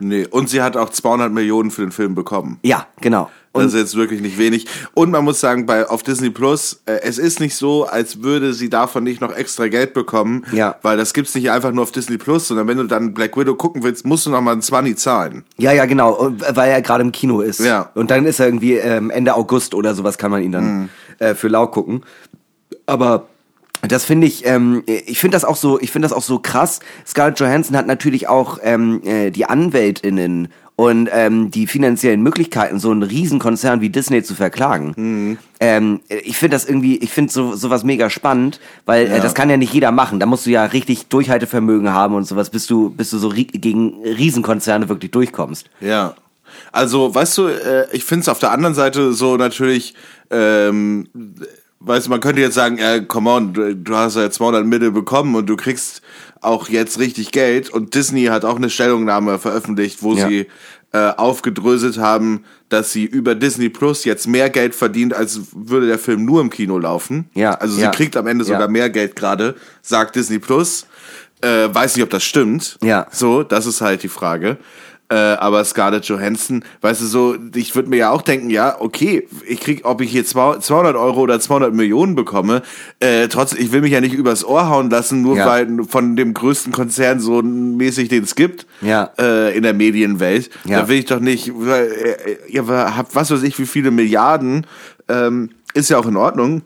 Nee, 0.00 0.26
und 0.26 0.48
sie 0.48 0.62
hat 0.62 0.76
auch 0.76 0.90
200 0.90 1.30
Millionen 1.30 1.70
für 1.70 1.82
den 1.82 1.92
Film 1.92 2.14
bekommen. 2.14 2.58
Ja, 2.62 2.86
genau. 3.00 3.30
Das 3.52 3.62
Und 3.62 3.68
ist 3.68 3.74
jetzt 3.74 3.96
wirklich 3.96 4.20
nicht 4.20 4.38
wenig. 4.38 4.66
Und 4.94 5.10
man 5.10 5.24
muss 5.24 5.40
sagen, 5.40 5.66
bei 5.66 5.88
auf 5.88 6.04
Disney 6.04 6.30
Plus, 6.30 6.82
äh, 6.86 7.00
es 7.02 7.18
ist 7.18 7.40
nicht 7.40 7.56
so, 7.56 7.84
als 7.84 8.22
würde 8.22 8.52
sie 8.52 8.70
davon 8.70 9.02
nicht 9.02 9.20
noch 9.20 9.34
extra 9.34 9.66
Geld 9.66 9.92
bekommen. 9.92 10.46
Ja. 10.52 10.76
Weil 10.82 10.96
das 10.96 11.12
gibt's 11.14 11.34
nicht 11.34 11.50
einfach 11.50 11.72
nur 11.72 11.82
auf 11.82 11.90
Disney 11.90 12.16
Plus, 12.16 12.46
sondern 12.46 12.68
wenn 12.68 12.76
du 12.78 12.84
dann 12.84 13.12
Black 13.12 13.36
Widow 13.36 13.56
gucken 13.56 13.82
willst, 13.82 14.06
musst 14.06 14.26
du 14.26 14.30
noch 14.30 14.40
mal 14.40 14.52
ein 14.52 14.62
20 14.62 14.96
zahlen. 14.96 15.44
ja, 15.56 15.72
ja, 15.72 15.86
genau, 15.86 16.12
und, 16.12 16.44
weil 16.54 16.70
er 16.70 16.80
gerade 16.80 17.02
im 17.02 17.10
Kino 17.10 17.40
ist. 17.40 17.58
Ja. 17.58 17.90
Und 17.94 18.12
dann 18.12 18.24
ist 18.24 18.38
er 18.38 18.46
irgendwie 18.46 18.74
ähm, 18.74 19.10
Ende 19.10 19.34
August 19.34 19.74
oder 19.74 19.94
sowas 19.94 20.16
kann 20.16 20.30
man 20.30 20.42
ihn 20.42 20.52
dann 20.52 20.88
äh, 21.18 21.34
für 21.34 21.48
lau 21.48 21.66
gucken. 21.66 22.04
Aber 22.86 23.26
das 23.88 24.04
finde 24.04 24.26
ich, 24.26 24.46
ähm, 24.46 24.82
ich 24.86 25.18
finde 25.18 25.36
das 25.36 25.44
auch 25.44 25.56
so, 25.56 25.80
ich 25.80 25.90
finde 25.90 26.06
das 26.08 26.16
auch 26.16 26.22
so 26.22 26.38
krass. 26.38 26.80
Scarlett 27.06 27.40
Johansson 27.40 27.76
hat 27.76 27.86
natürlich 27.86 28.28
auch 28.28 28.58
ähm, 28.62 29.00
äh, 29.04 29.30
die 29.30 29.46
Anwältinnen 29.46 30.48
und 30.76 31.10
ähm, 31.12 31.50
die 31.50 31.66
finanziellen 31.66 32.22
Möglichkeiten, 32.22 32.78
so 32.78 32.90
einen 32.90 33.02
Riesenkonzern 33.02 33.82
wie 33.82 33.90
Disney 33.90 34.22
zu 34.22 34.34
verklagen. 34.34 34.94
Mhm. 34.96 35.38
Ähm, 35.60 36.00
ich 36.08 36.38
finde 36.38 36.56
das 36.56 36.64
irgendwie, 36.64 36.96
ich 36.96 37.10
finde 37.10 37.30
so 37.30 37.54
sowas 37.54 37.84
mega 37.84 38.08
spannend, 38.08 38.60
weil 38.86 39.06
Ja. 39.08 39.16
äh, 39.16 39.20
das 39.20 39.34
kann 39.34 39.50
ja 39.50 39.58
nicht 39.58 39.74
jeder 39.74 39.92
machen. 39.92 40.20
Da 40.20 40.24
musst 40.26 40.46
du 40.46 40.50
ja 40.50 40.64
richtig 40.64 41.08
Durchhaltevermögen 41.08 41.92
haben 41.92 42.14
und 42.14 42.24
sowas, 42.26 42.48
bis 42.48 42.66
du, 42.66 42.88
bis 42.88 43.10
du 43.10 43.18
so 43.18 43.28
ri 43.28 43.44
gegen 43.44 44.02
Riesenkonzerne 44.04 44.88
wirklich 44.88 45.10
durchkommst. 45.10 45.68
Ja. 45.80 46.14
Also, 46.72 47.14
weißt 47.14 47.38
du, 47.38 47.48
äh, 47.48 47.86
ich 47.92 48.04
finde 48.04 48.22
es 48.22 48.28
auf 48.28 48.38
der 48.38 48.50
anderen 48.50 48.74
Seite 48.74 49.12
so 49.12 49.36
natürlich, 49.36 49.94
ähm, 50.30 51.08
weißt 51.80 52.06
du, 52.06 52.10
man 52.10 52.20
könnte 52.20 52.40
jetzt 52.40 52.54
sagen, 52.54 52.78
äh, 52.78 53.04
come 53.06 53.30
on, 53.30 53.52
du, 53.52 53.74
du 53.74 53.96
hast 53.96 54.16
ja 54.16 54.30
200 54.30 54.64
Mittel 54.66 54.90
bekommen 54.92 55.34
und 55.34 55.46
du 55.46 55.56
kriegst 55.56 56.02
auch 56.40 56.68
jetzt 56.68 56.98
richtig 56.98 57.32
Geld 57.32 57.68
und 57.70 57.94
Disney 57.94 58.24
hat 58.26 58.44
auch 58.44 58.56
eine 58.56 58.70
Stellungnahme 58.70 59.38
veröffentlicht, 59.38 60.02
wo 60.02 60.14
Ja. 60.14 60.28
sie 60.28 60.46
äh, 60.92 61.10
aufgedröselt 61.16 61.98
haben, 61.98 62.44
dass 62.68 62.92
sie 62.92 63.04
über 63.04 63.34
Disney 63.36 63.68
Plus 63.68 64.04
jetzt 64.04 64.26
mehr 64.26 64.50
Geld 64.50 64.74
verdient, 64.74 65.14
als 65.14 65.40
würde 65.54 65.86
der 65.86 65.98
Film 66.00 66.24
nur 66.24 66.40
im 66.40 66.50
Kino 66.50 66.78
laufen. 66.78 67.30
Ja, 67.34 67.52
Also 67.52 67.76
sie 67.76 67.82
ja. 67.82 67.90
kriegt 67.90 68.16
am 68.16 68.26
Ende 68.26 68.44
Ja. 68.44 68.48
sogar 68.54 68.66
mehr 68.68 68.90
Geld 68.90 69.14
gerade, 69.14 69.54
sagt 69.82 70.16
Disney 70.16 70.38
Plus. 70.40 70.86
Äh, 71.42 71.72
weiß 71.72 71.94
nicht, 71.96 72.02
ob 72.02 72.10
das 72.10 72.24
stimmt. 72.24 72.76
Ja. 72.82 73.06
So, 73.12 73.42
das 73.44 73.66
ist 73.66 73.80
halt 73.80 74.02
die 74.02 74.08
Frage. 74.08 74.58
Äh, 75.10 75.14
aber 75.14 75.64
Scarlett 75.64 76.04
Johansson, 76.04 76.64
weißt 76.82 77.00
du, 77.00 77.06
so, 77.06 77.36
ich 77.56 77.74
würde 77.74 77.90
mir 77.90 77.96
ja 77.96 78.10
auch 78.10 78.22
denken, 78.22 78.48
ja, 78.48 78.76
okay, 78.80 79.26
ich 79.44 79.58
krieg, 79.58 79.80
ob 79.84 80.00
ich 80.00 80.10
hier 80.12 80.24
zwei- 80.24 80.58
200 80.58 80.94
Euro 80.94 81.20
oder 81.22 81.40
200 81.40 81.74
Millionen 81.74 82.14
bekomme, 82.14 82.62
äh, 83.00 83.26
trotzdem, 83.26 83.60
ich 83.60 83.72
will 83.72 83.80
mich 83.80 83.90
ja 83.90 84.00
nicht 84.00 84.14
übers 84.14 84.44
Ohr 84.44 84.68
hauen 84.68 84.88
lassen, 84.88 85.20
nur 85.22 85.36
Ja. 85.36 85.46
weil 85.46 85.82
von 85.88 86.14
dem 86.14 86.32
größten 86.32 86.72
Konzern 86.72 87.18
so 87.18 87.42
mäßig 87.42 88.08
den 88.08 88.22
es 88.22 88.36
gibt 88.36 88.66
Ja. 88.82 89.10
äh, 89.18 89.56
in 89.56 89.64
der 89.64 89.74
Medienwelt. 89.74 90.48
Ja. 90.64 90.82
Da 90.82 90.88
will 90.88 90.98
ich 90.98 91.06
doch 91.06 91.18
nicht, 91.20 91.50
weil, 91.56 91.86
äh, 91.90 92.36
ihr 92.48 92.66
habt 92.68 93.14
was 93.16 93.32
weiß 93.32 93.42
ich, 93.42 93.58
wie 93.58 93.66
viele 93.66 93.90
Milliarden, 93.90 94.64
ähm, 95.08 95.50
ist 95.74 95.90
ja 95.90 95.98
auch 95.98 96.06
in 96.06 96.16
Ordnung. 96.16 96.62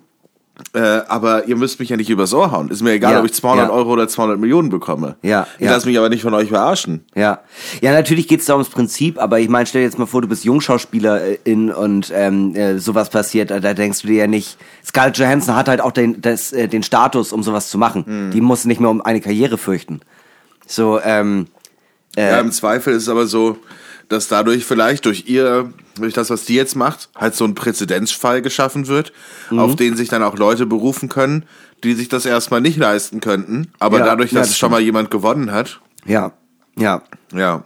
Äh, 0.75 1.03
aber 1.07 1.47
ihr 1.47 1.55
müsst 1.55 1.79
mich 1.79 1.89
ja 1.89 1.97
nicht 1.97 2.11
übers 2.11 2.35
Ohr 2.35 2.51
hauen. 2.51 2.69
Ist 2.69 2.83
mir 2.83 2.91
egal, 2.93 3.13
Ja, 3.13 3.21
ob 3.21 3.27
ich 3.27 3.33
200 3.33 3.69
ja. 3.69 3.73
Euro 3.73 3.93
oder 3.93 4.09
200 4.09 4.41
Millionen 4.41 4.71
bekomme. 4.71 5.15
Ja, 5.23 5.47
Ich 5.59 5.67
ja. 5.67 5.71
lasse 5.71 5.87
mich 5.87 5.97
aber 5.97 6.09
nicht 6.09 6.23
von 6.23 6.35
euch 6.35 6.49
verarschen. 6.49 7.05
Ja, 7.15 7.41
ja, 7.81 7.93
natürlich 7.93 8.27
geht's 8.27 8.47
da 8.47 8.55
ums 8.55 8.71
Prinzip, 8.71 9.23
aber 9.23 9.39
ich 9.39 9.49
meine, 9.49 9.67
stell 9.67 9.83
dir 9.83 9.87
jetzt 9.87 10.01
mal 10.01 10.07
vor, 10.07 10.21
du 10.23 10.27
bist 10.27 10.45
Jungschauspielerin 10.45 11.71
und 11.71 12.11
ähm, 12.13 12.57
äh, 12.57 12.79
sowas 12.79 13.09
passiert, 13.11 13.51
da 13.53 13.61
denkst 13.61 14.03
du 14.03 14.09
dir 14.09 14.17
ja 14.17 14.27
nicht. 14.27 14.59
Scarlett 14.85 15.17
Johansson 15.17 15.55
hat 15.55 15.69
halt 15.69 15.81
auch 15.81 15.93
den, 15.93 16.21
das, 16.21 16.53
äh, 16.53 16.67
den 16.67 16.83
Status, 16.83 17.33
um 17.33 17.45
sowas 17.45 17.71
zu 17.71 17.79
machen. 17.79 18.05
Hm. 18.05 18.31
Die 18.33 18.41
muss 18.41 18.65
nicht 18.65 18.81
mehr 18.81 18.91
um 18.91 19.01
eine 19.01 19.21
Karriere 19.21 19.59
fürchten. 19.59 20.01
So, 20.67 21.01
ähm, 21.05 21.47
äh, 22.17 22.31
Ja, 22.33 22.41
im 22.41 22.51
Zweifel 22.51 22.95
ist 22.95 23.05
es 23.05 23.09
aber 23.09 23.27
so, 23.27 23.59
dass 24.09 24.29
dadurch 24.29 24.65
vielleicht 24.65 25.05
durch 25.07 25.25
ihr, 25.29 25.73
durch 25.97 26.15
das, 26.15 26.31
was 26.31 26.45
die 26.45 26.55
jetzt 26.55 26.77
macht, 26.77 27.09
halt 27.17 27.35
so 27.35 27.45
ein 27.45 27.55
Präzedenzfall 27.55 28.43
geschaffen 28.43 28.87
wird, 28.89 29.13
Mhm. 29.51 29.59
auf 29.59 29.77
den 29.77 29.97
sich 29.97 30.09
dann 30.09 30.23
auch 30.23 30.37
Leute 30.39 30.67
berufen 30.67 31.09
können, 31.09 31.45
die 31.83 31.95
sich 31.95 32.09
das 32.09 32.25
erstmal 32.27 32.61
nicht 32.61 32.77
leisten 32.79 33.21
könnten. 33.21 33.73
Aber 33.79 33.99
Ja, 33.99 34.05
dadurch, 34.07 34.33
ja, 34.33 34.41
dass 34.41 34.49
das 34.49 34.59
schon 34.59 34.71
mal 34.71 34.81
jemand 34.81 35.11
gewonnen 35.11 35.53
hat, 35.53 35.81
ja, 36.07 36.33
ja. 36.79 37.03
ja, 37.33 37.63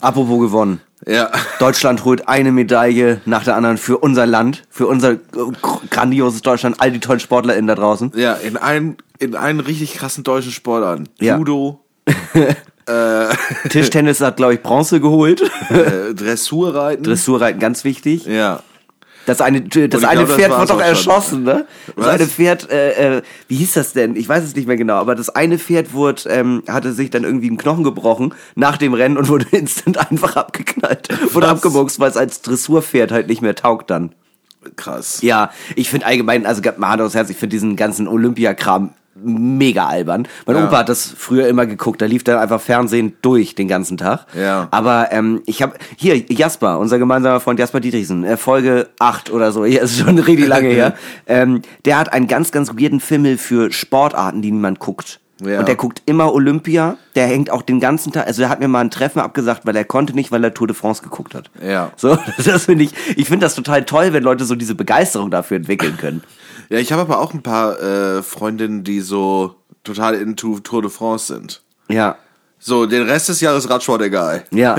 Apropos 0.00 0.40
gewonnen. 0.40 0.80
ja, 1.06 1.30
Deutschland 1.58 2.04
holt 2.04 2.28
eine 2.28 2.52
Medaille 2.52 3.20
nach 3.24 3.44
der 3.44 3.56
anderen 3.56 3.78
für 3.78 3.98
unser 3.98 4.26
Land, 4.26 4.64
für 4.70 4.86
unser 4.86 5.12
äh, 5.12 5.18
grandioses 5.90 6.42
Deutschland, 6.42 6.76
all 6.80 6.90
die 6.92 7.00
tollen 7.00 7.20
SportlerInnen 7.20 7.66
da 7.68 7.74
draußen. 7.74 8.12
ja, 8.16 8.34
in 8.34 8.56
einen, 8.56 8.96
in 9.18 9.34
einen 9.36 9.60
richtig 9.60 9.94
krassen 9.94 10.24
deutschen 10.24 10.52
Sport 10.52 10.84
an. 10.84 11.08
Ja. 11.20 11.38
Judo, 11.38 11.84
Tischtennis 13.68 14.20
hat, 14.20 14.36
glaube 14.36 14.54
ich, 14.54 14.62
Bronze 14.62 15.00
geholt. 15.00 15.42
äh, 15.70 16.14
Dressurreiten. 16.14 17.02
Dressurreiten 17.02 17.58
ganz 17.58 17.84
wichtig. 17.84 18.26
ja. 18.26 18.62
Das 19.28 19.42
eine, 19.42 19.60
das 19.60 20.04
eine 20.04 20.24
glaub, 20.24 20.28
das 20.28 20.36
Pferd 20.36 20.50
war's 20.52 20.70
wurde 20.70 20.72
doch 20.72 20.80
erschossen, 20.80 21.42
ne? 21.42 21.66
Das 21.88 21.96
Was? 21.96 22.06
eine 22.14 22.26
Pferd, 22.26 22.70
äh, 22.70 23.18
äh, 23.18 23.22
wie 23.46 23.56
hieß 23.56 23.74
das 23.74 23.92
denn? 23.92 24.16
Ich 24.16 24.26
weiß 24.26 24.42
es 24.42 24.56
nicht 24.56 24.66
mehr 24.66 24.78
genau, 24.78 24.94
aber 24.94 25.14
das 25.14 25.28
eine 25.28 25.58
Pferd 25.58 25.92
wurde, 25.92 26.30
ähm, 26.30 26.62
hatte 26.66 26.94
sich 26.94 27.10
dann 27.10 27.24
irgendwie 27.24 27.48
einen 27.48 27.58
Knochen 27.58 27.84
gebrochen 27.84 28.32
nach 28.54 28.78
dem 28.78 28.94
Rennen 28.94 29.18
und 29.18 29.28
wurde 29.28 29.44
instant 29.50 29.98
einfach 30.10 30.36
abgeknallt. 30.36 31.10
Wurde 31.34 31.46
Was? 31.46 31.56
abgemuckst, 31.56 32.00
weil 32.00 32.10
es 32.10 32.16
als 32.16 32.40
Dressurpferd 32.40 33.12
halt 33.12 33.28
nicht 33.28 33.42
mehr 33.42 33.54
taugt 33.54 33.90
dann. 33.90 34.14
Krass. 34.76 35.20
Ja, 35.20 35.50
ich 35.76 35.90
finde 35.90 36.06
allgemein, 36.06 36.46
also 36.46 36.62
mal 36.78 36.88
Hand 36.88 37.02
aufs 37.02 37.14
Herz, 37.14 37.28
ich 37.28 37.36
finde 37.36 37.54
diesen 37.54 37.76
ganzen 37.76 38.08
Olympiakram 38.08 38.94
mega 39.22 39.86
albern. 39.86 40.26
Mein 40.46 40.56
Ja. 40.56 40.66
Opa 40.66 40.78
hat 40.78 40.88
das 40.88 41.06
früher 41.16 41.48
immer 41.48 41.66
geguckt, 41.66 42.00
da 42.00 42.06
lief 42.06 42.24
dann 42.24 42.38
einfach 42.38 42.60
Fernsehen 42.60 43.16
durch 43.22 43.54
den 43.54 43.68
ganzen 43.68 43.96
Tag. 43.96 44.26
Ja. 44.38 44.68
Aber 44.70 45.08
ähm, 45.10 45.42
ich 45.46 45.62
habe 45.62 45.74
hier 45.96 46.16
Jasper, 46.16 46.78
unser 46.78 46.98
gemeinsamer 46.98 47.40
Freund 47.40 47.58
Jasper 47.58 47.80
Dietrichsen, 47.80 48.24
äh, 48.24 48.36
Folge 48.36 48.88
8 48.98 49.30
oder 49.30 49.52
so, 49.52 49.64
hier 49.64 49.82
ist 49.82 49.98
schon 49.98 50.18
richtig 50.18 50.46
lange 50.46 50.68
her. 50.68 50.94
Ähm, 51.26 51.62
der 51.84 51.98
hat 51.98 52.12
einen 52.12 52.26
ganz, 52.26 52.52
ganz 52.52 52.70
weirden 52.74 53.00
Fimmel 53.00 53.38
für 53.38 53.70
Sportarten, 53.70 54.40
die 54.40 54.50
niemand 54.50 54.78
guckt. 54.78 55.20
Ja. 55.40 55.60
Und 55.60 55.68
der 55.68 55.76
guckt 55.76 56.02
immer 56.06 56.32
Olympia, 56.32 56.96
der 57.14 57.26
hängt 57.26 57.50
auch 57.50 57.62
den 57.62 57.78
ganzen 57.78 58.12
Tag, 58.12 58.26
also 58.26 58.42
er 58.42 58.48
hat 58.48 58.58
mir 58.60 58.68
mal 58.68 58.80
ein 58.80 58.90
Treffen 58.90 59.20
abgesagt, 59.20 59.66
weil 59.66 59.76
er 59.76 59.84
konnte 59.84 60.14
nicht, 60.14 60.32
weil 60.32 60.42
er 60.42 60.52
Tour 60.52 60.66
de 60.66 60.74
France 60.74 61.02
geguckt 61.02 61.34
hat. 61.34 61.50
Ja. 61.62 61.92
So, 61.96 62.18
das 62.44 62.64
finde 62.64 62.84
ich, 62.84 62.92
ich 63.16 63.28
finde 63.28 63.46
das 63.46 63.54
total 63.54 63.84
toll, 63.84 64.12
wenn 64.12 64.22
Leute 64.22 64.44
so 64.44 64.54
diese 64.54 64.74
Begeisterung 64.74 65.30
dafür 65.30 65.56
entwickeln 65.56 65.96
können. 65.96 66.22
Ja, 66.70 66.78
ich 66.78 66.92
habe 66.92 67.02
aber 67.02 67.20
auch 67.20 67.32
ein 67.34 67.42
paar 67.42 67.80
äh, 67.80 68.22
Freundinnen, 68.22 68.84
die 68.84 69.00
so 69.00 69.54
total 69.84 70.14
into 70.14 70.58
Tour 70.60 70.82
de 70.82 70.90
France 70.90 71.32
sind. 71.32 71.62
Ja. 71.88 72.16
So, 72.60 72.86
den 72.86 73.02
Rest 73.08 73.28
des 73.28 73.40
Jahres 73.40 73.70
Radsport 73.70 74.02
egal. 74.02 74.44
Ja. 74.50 74.76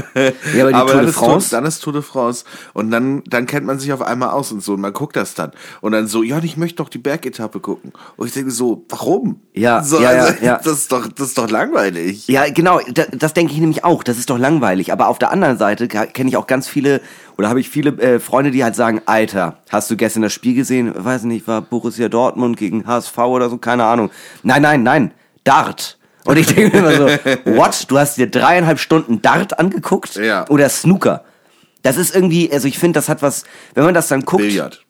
Ja, 0.53 0.67
aber 0.67 0.71
die 0.73 0.73
Tour 0.73 0.85
dann, 0.87 0.99
de 0.99 1.09
ist 1.09 1.15
France- 1.15 1.49
dann 1.51 1.65
ist 1.65 1.79
Tour 1.79 1.93
de 1.93 2.01
France. 2.01 2.43
Und 2.73 2.91
dann, 2.91 3.23
dann 3.25 3.45
kennt 3.45 3.65
man 3.65 3.79
sich 3.79 3.93
auf 3.93 4.01
einmal 4.01 4.29
aus 4.31 4.51
und 4.51 4.61
so. 4.61 4.73
Und 4.73 4.81
man 4.81 4.91
guckt 4.91 5.15
das 5.15 5.33
dann. 5.33 5.51
Und 5.79 5.93
dann 5.93 6.07
so, 6.07 6.21
ja, 6.21 6.39
ich 6.43 6.57
möchte 6.57 6.77
doch 6.77 6.89
die 6.89 6.97
Bergetappe 6.97 7.59
gucken. 7.61 7.93
Und 8.17 8.27
ich 8.27 8.33
denke 8.33 8.51
so, 8.51 8.83
warum? 8.89 9.39
Ja, 9.53 9.81
so, 9.81 9.99
ja, 10.01 10.13
ja, 10.13 10.23
also, 10.23 10.45
ja. 10.45 10.57
Das 10.63 10.73
ist 10.79 10.91
doch, 10.91 11.07
das 11.07 11.27
ist 11.29 11.37
doch 11.37 11.49
langweilig. 11.49 12.27
Ja, 12.27 12.49
genau, 12.49 12.79
das, 12.93 13.07
das 13.13 13.33
denke 13.33 13.53
ich 13.53 13.59
nämlich 13.59 13.83
auch. 13.85 14.03
Das 14.03 14.17
ist 14.17 14.29
doch 14.29 14.37
langweilig. 14.37 14.91
Aber 14.91 15.07
auf 15.07 15.17
der 15.19 15.31
anderen 15.31 15.57
Seite 15.57 15.87
kenne 15.87 16.29
ich 16.29 16.35
auch 16.35 16.47
ganz 16.47 16.67
viele, 16.67 16.99
oder 17.37 17.47
habe 17.49 17.61
ich 17.61 17.69
viele 17.69 17.91
äh, 18.01 18.19
Freunde, 18.19 18.51
die 18.51 18.63
halt 18.63 18.75
sagen, 18.75 19.01
Alter, 19.05 19.59
hast 19.69 19.89
du 19.89 19.95
gestern 19.95 20.23
das 20.23 20.33
Spiel 20.33 20.53
gesehen? 20.53 20.93
Weiß 20.97 21.23
nicht, 21.23 21.47
war 21.47 21.61
Borussia 21.61 22.09
Dortmund 22.09 22.57
gegen 22.57 22.85
HSV 22.85 23.17
oder 23.19 23.49
so? 23.49 23.57
Keine 23.57 23.85
Ahnung. 23.85 24.09
Nein, 24.43 24.61
nein, 24.63 24.83
nein. 24.83 25.11
Dart. 25.45 25.97
Und 26.25 26.37
ich 26.37 26.47
denke 26.47 26.81
mir 26.81 26.91
immer 26.91 26.95
so, 26.95 27.07
what? 27.55 27.85
Du 27.89 27.97
hast 27.97 28.17
dir 28.17 28.29
dreieinhalb 28.29 28.79
Stunden 28.79 29.21
Dart 29.21 29.57
angeguckt? 29.59 30.15
Ja. 30.15 30.47
Oder 30.49 30.69
Snooker? 30.69 31.23
Das 31.81 31.97
ist 31.97 32.13
irgendwie, 32.13 32.51
also 32.51 32.67
ich 32.67 32.77
finde, 32.77 32.97
das 32.97 33.07
hat 33.09 33.21
was, 33.21 33.45
wenn 33.73 33.85
man 33.85 33.93
das 33.93 34.07
dann 34.09 34.23
guckt. 34.25 34.43
Billard. 34.43 34.83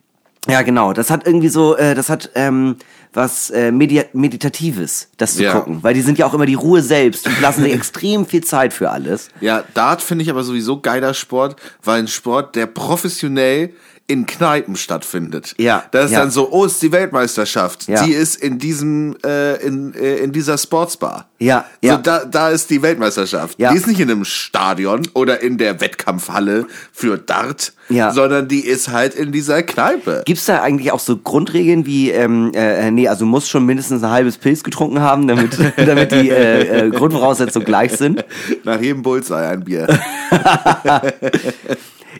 Ja, 0.47 0.61
genau. 0.63 0.93
Das 0.93 1.11
hat 1.11 1.27
irgendwie 1.27 1.49
so, 1.49 1.75
äh, 1.77 1.93
das 1.93 2.09
hat 2.09 2.31
ähm, 2.33 2.77
was 3.13 3.49
äh, 3.51 3.71
Medi 3.71 4.03
Meditatives, 4.13 5.09
das 5.17 5.35
zu 5.35 5.43
Ja. 5.43 5.53
gucken. 5.53 5.83
Weil 5.83 5.93
die 5.93 6.01
sind 6.01 6.17
ja 6.17 6.25
auch 6.25 6.33
immer 6.33 6.45
die 6.45 6.55
Ruhe 6.55 6.81
selbst 6.81 7.27
und 7.27 7.39
lassen 7.41 7.63
sich 7.63 7.73
extrem 7.75 8.25
viel 8.25 8.43
Zeit 8.43 8.73
für 8.73 8.89
alles. 8.89 9.27
Ja, 9.41 9.63
Dart 9.73 10.01
finde 10.01 10.23
ich 10.23 10.29
aber 10.31 10.43
sowieso 10.43 10.79
geiler 10.79 11.13
Sport, 11.13 11.57
weil 11.83 11.99
ein 11.99 12.07
Sport, 12.07 12.55
der 12.55 12.65
professionell 12.65 13.71
in 14.09 14.25
Kneipen 14.25 14.75
stattfindet. 14.75 15.53
Ja, 15.59 15.83
Das 15.91 16.05
ist 16.05 16.11
ja. 16.11 16.21
dann 16.21 16.31
so, 16.31 16.51
oh, 16.51 16.65
ist 16.65 16.81
die 16.81 16.91
Weltmeisterschaft. 16.91 17.87
Ja. 17.87 18.03
Die 18.03 18.11
ist 18.11 18.35
in 18.41 18.57
diesem, 18.57 19.15
äh, 19.23 19.55
in, 19.63 19.93
äh, 19.93 20.15
in 20.15 20.31
dieser 20.31 20.57
Sportsbar. 20.57 21.29
Ja, 21.37 21.65
So, 21.81 21.89
ja. 21.89 21.97
da, 21.97 22.25
da 22.25 22.49
ist 22.49 22.71
die 22.71 22.81
Weltmeisterschaft. 22.81 23.59
Ja. 23.59 23.71
Die 23.71 23.77
ist 23.77 23.85
nicht 23.85 23.99
in 23.99 24.09
einem 24.09 24.25
Stadion 24.25 25.07
oder 25.13 25.41
in 25.43 25.59
der 25.59 25.79
Wettkampfhalle 25.79 26.65
für 26.91 27.19
Dart, 27.19 27.73
Ja. 27.89 28.11
sondern 28.11 28.47
die 28.47 28.61
ist 28.65 28.89
halt 28.89 29.13
in 29.13 29.31
dieser 29.31 29.61
Kneipe. 29.61 30.23
Gibt's 30.25 30.45
da 30.45 30.61
eigentlich 30.63 30.91
auch 30.91 30.99
so 30.99 31.15
Grundregeln 31.15 31.85
wie, 31.85 32.09
ähm, 32.09 32.51
äh, 32.55 32.89
nee, 32.89 33.07
also 33.07 33.25
du 33.25 33.29
musst 33.31 33.49
schon 33.49 33.63
mindestens 33.65 34.03
ein 34.03 34.09
halbes 34.09 34.39
Pilz 34.39 34.63
getrunken 34.63 35.01
haben, 35.01 35.27
damit, 35.27 35.55
damit 35.77 36.11
die 36.11 36.31
äh, 36.31 36.87
äh, 36.87 36.89
Grundvoraussetzungen 36.89 37.65
gleich 37.65 37.91
sind? 37.93 38.25
Nach 38.63 38.81
jedem 38.81 39.03
Bullseye 39.03 39.47
ein 39.49 39.63
Bier. 39.63 39.87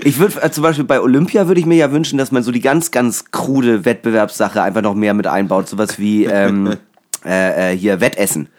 Ich 0.03 0.20
würde 0.20 0.41
äh, 0.41 0.51
zum 0.51 0.63
Beispiel 0.63 0.86
bei 0.86 1.01
Olympia 1.01 1.48
würde 1.48 1.60
ich 1.60 1.65
mir 1.65 1.75
ja 1.75 1.91
wünschen, 1.91 2.18
dass 2.18 2.32
man 2.32 2.44
so 2.44 2.51
die 2.51 2.62
ganz, 2.62 2.91
ganz 2.91 3.32
krude 3.32 3.86
Wettbewerbssache 3.86 4.62
einfach 4.62 4.82
noch 4.82 4.96
mehr 4.96 5.13
mit 5.13 5.27
einbaut. 5.27 5.68
Sowas 5.68 6.00
wie 6.00 6.25
ähm, 6.25 6.77
äh, 7.25 7.74
äh, 7.74 7.77
hier 7.77 8.00
Wettessen. 8.00 8.50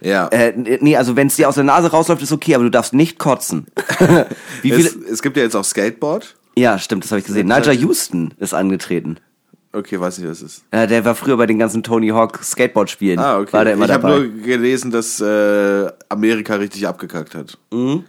ja. 0.00 0.28
Äh, 0.28 0.52
nee, 0.80 0.96
also 0.96 1.16
wenn 1.16 1.28
es 1.28 1.36
dir 1.36 1.48
aus 1.48 1.54
der 1.54 1.64
Nase 1.64 1.90
rausläuft, 1.90 2.22
ist 2.22 2.32
okay, 2.32 2.54
aber 2.54 2.64
du 2.64 2.70
darfst 2.70 2.92
nicht 2.92 3.18
kotzen. 3.18 3.66
Wie 4.62 4.72
viele? 4.72 4.88
es, 4.88 4.96
es 4.96 5.22
gibt 5.22 5.36
ja 5.36 5.42
jetzt 5.42 5.56
auch 5.56 5.64
Skateboard. 5.64 6.36
Ja, 6.56 6.78
stimmt, 6.78 7.04
das 7.04 7.10
habe 7.10 7.20
ich 7.20 7.26
gesehen. 7.26 7.48
Nigel 7.48 7.74
Houston 7.74 8.34
ist 8.38 8.52
angetreten. 8.52 9.16
Okay, 9.74 9.98
weiß 9.98 10.18
nicht, 10.18 10.28
was 10.28 10.42
es 10.42 10.58
ist. 10.58 10.64
Ja, 10.72 10.86
der 10.86 11.04
war 11.06 11.14
früher 11.14 11.38
bei 11.38 11.46
den 11.46 11.58
ganzen 11.58 11.82
Tony 11.82 12.08
Hawk 12.08 12.44
Skateboard-Spielen. 12.44 13.18
Ah, 13.18 13.38
okay. 13.38 13.52
War 13.54 13.64
der 13.64 13.72
immer 13.72 13.86
ich 13.86 13.90
habe 13.90 14.06
nur 14.06 14.28
gelesen, 14.28 14.90
dass 14.90 15.18
äh, 15.20 15.90
Amerika 16.10 16.56
richtig 16.56 16.86
abgekackt 16.86 17.34
hat. 17.34 17.56
Mhm. 17.72 18.04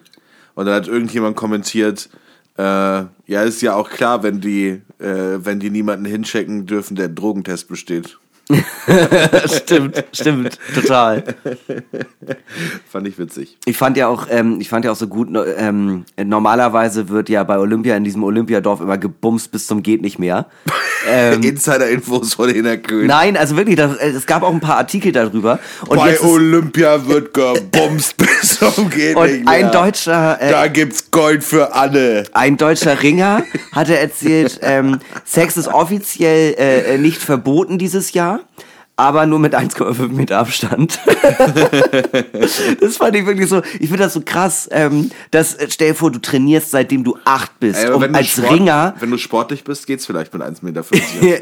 Und 0.55 0.65
dann 0.65 0.75
hat 0.75 0.87
irgendjemand 0.89 1.37
kommentiert, 1.37 2.09
äh, 2.57 2.61
ja, 2.61 3.43
ist 3.43 3.61
ja 3.61 3.75
auch 3.75 3.89
klar, 3.89 4.23
wenn 4.23 4.41
die, 4.41 4.81
äh, 4.99 5.39
wenn 5.39 5.59
die 5.59 5.69
niemanden 5.69 6.05
hinschicken 6.05 6.65
dürfen, 6.65 6.95
der 6.95 7.05
einen 7.05 7.15
Drogentest 7.15 7.67
besteht. 7.67 8.19
stimmt, 9.45 10.03
stimmt, 10.11 10.59
total. 10.75 11.23
Fand 12.89 13.07
ich 13.07 13.17
witzig. 13.17 13.57
Ich 13.65 13.77
fand 13.77 13.95
ja 13.95 14.07
auch, 14.07 14.27
ähm, 14.29 14.59
ich 14.59 14.67
fand 14.67 14.83
ja 14.83 14.91
auch 14.91 14.97
so 14.97 15.07
gut, 15.07 15.29
ähm, 15.57 16.03
normalerweise 16.21 17.07
wird 17.07 17.29
ja 17.29 17.43
bei 17.45 17.57
Olympia 17.57 17.95
in 17.95 18.03
diesem 18.03 18.23
Olympiadorf 18.23 18.81
immer 18.81 18.97
gebumst 18.97 19.51
bis 19.51 19.67
zum 19.67 19.81
geht 19.81 20.01
nicht 20.01 20.19
mehr. 20.19 20.47
Ähm, 21.05 21.43
Insider-Infos 21.43 22.35
von 22.35 22.49
Hina 22.49 22.77
Köhn. 22.77 23.07
Nein, 23.07 23.35
also 23.35 23.57
wirklich, 23.57 23.75
das, 23.75 23.97
es 23.97 24.25
gab 24.25 24.41
auch 24.41 24.53
ein 24.53 24.61
paar 24.61 24.77
Artikel 24.77 25.11
darüber. 25.11 25.59
Und 25.85 25.97
bei 25.97 26.17
Olympia 26.21 27.05
wird 27.05 27.33
gebumst 27.33 28.15
bis 28.17 28.59
zum 28.59 28.89
geht 28.89 29.17
und 29.17 29.29
nicht 29.29 29.43
mehr. 29.43 29.53
ein 29.53 29.71
deutscher, 29.73 30.41
äh, 30.41 30.49
da 30.49 30.67
gibt's 30.67 31.11
Gold 31.11 31.43
für 31.43 31.75
alle. 31.75 32.23
Ein 32.31 32.55
deutscher 32.55 33.03
Ringer 33.03 33.43
hatte 33.73 33.97
erzählt, 33.97 34.61
ähm, 34.61 34.99
Sex 35.25 35.57
ist 35.57 35.67
offiziell 35.67 36.55
äh, 36.57 36.97
nicht 36.97 37.21
verboten 37.21 37.77
dieses 37.77 38.13
Jahr 38.13 38.32
aber 38.95 39.25
nur 39.25 39.39
mit 39.39 39.55
1,5 39.55 40.09
Meter 40.09 40.37
Abstand. 40.37 40.99
das 42.79 42.97
fand 42.97 43.15
ich 43.15 43.25
wirklich 43.25 43.49
so, 43.49 43.61
ich 43.79 43.87
finde 43.87 43.97
das 43.97 44.13
so 44.13 44.21
krass, 44.23 44.69
ähm, 44.71 45.09
dass, 45.31 45.55
äh, 45.55 45.67
stell 45.69 45.89
dir 45.89 45.95
vor, 45.95 46.11
du 46.11 46.19
trainierst 46.19 46.69
seitdem 46.71 47.03
du 47.03 47.17
acht 47.25 47.59
bist. 47.59 47.83
Ey, 47.83 47.91
um 47.91 48.03
als 48.13 48.27
Sport, 48.27 48.51
Ringer. 48.51 48.93
Wenn 48.99 49.09
du 49.09 49.17
sportlich 49.17 49.63
bist, 49.63 49.87
geht's 49.87 50.05
vielleicht 50.05 50.31
mit 50.31 50.43
1,50 50.43 50.63
Meter. 50.63 50.83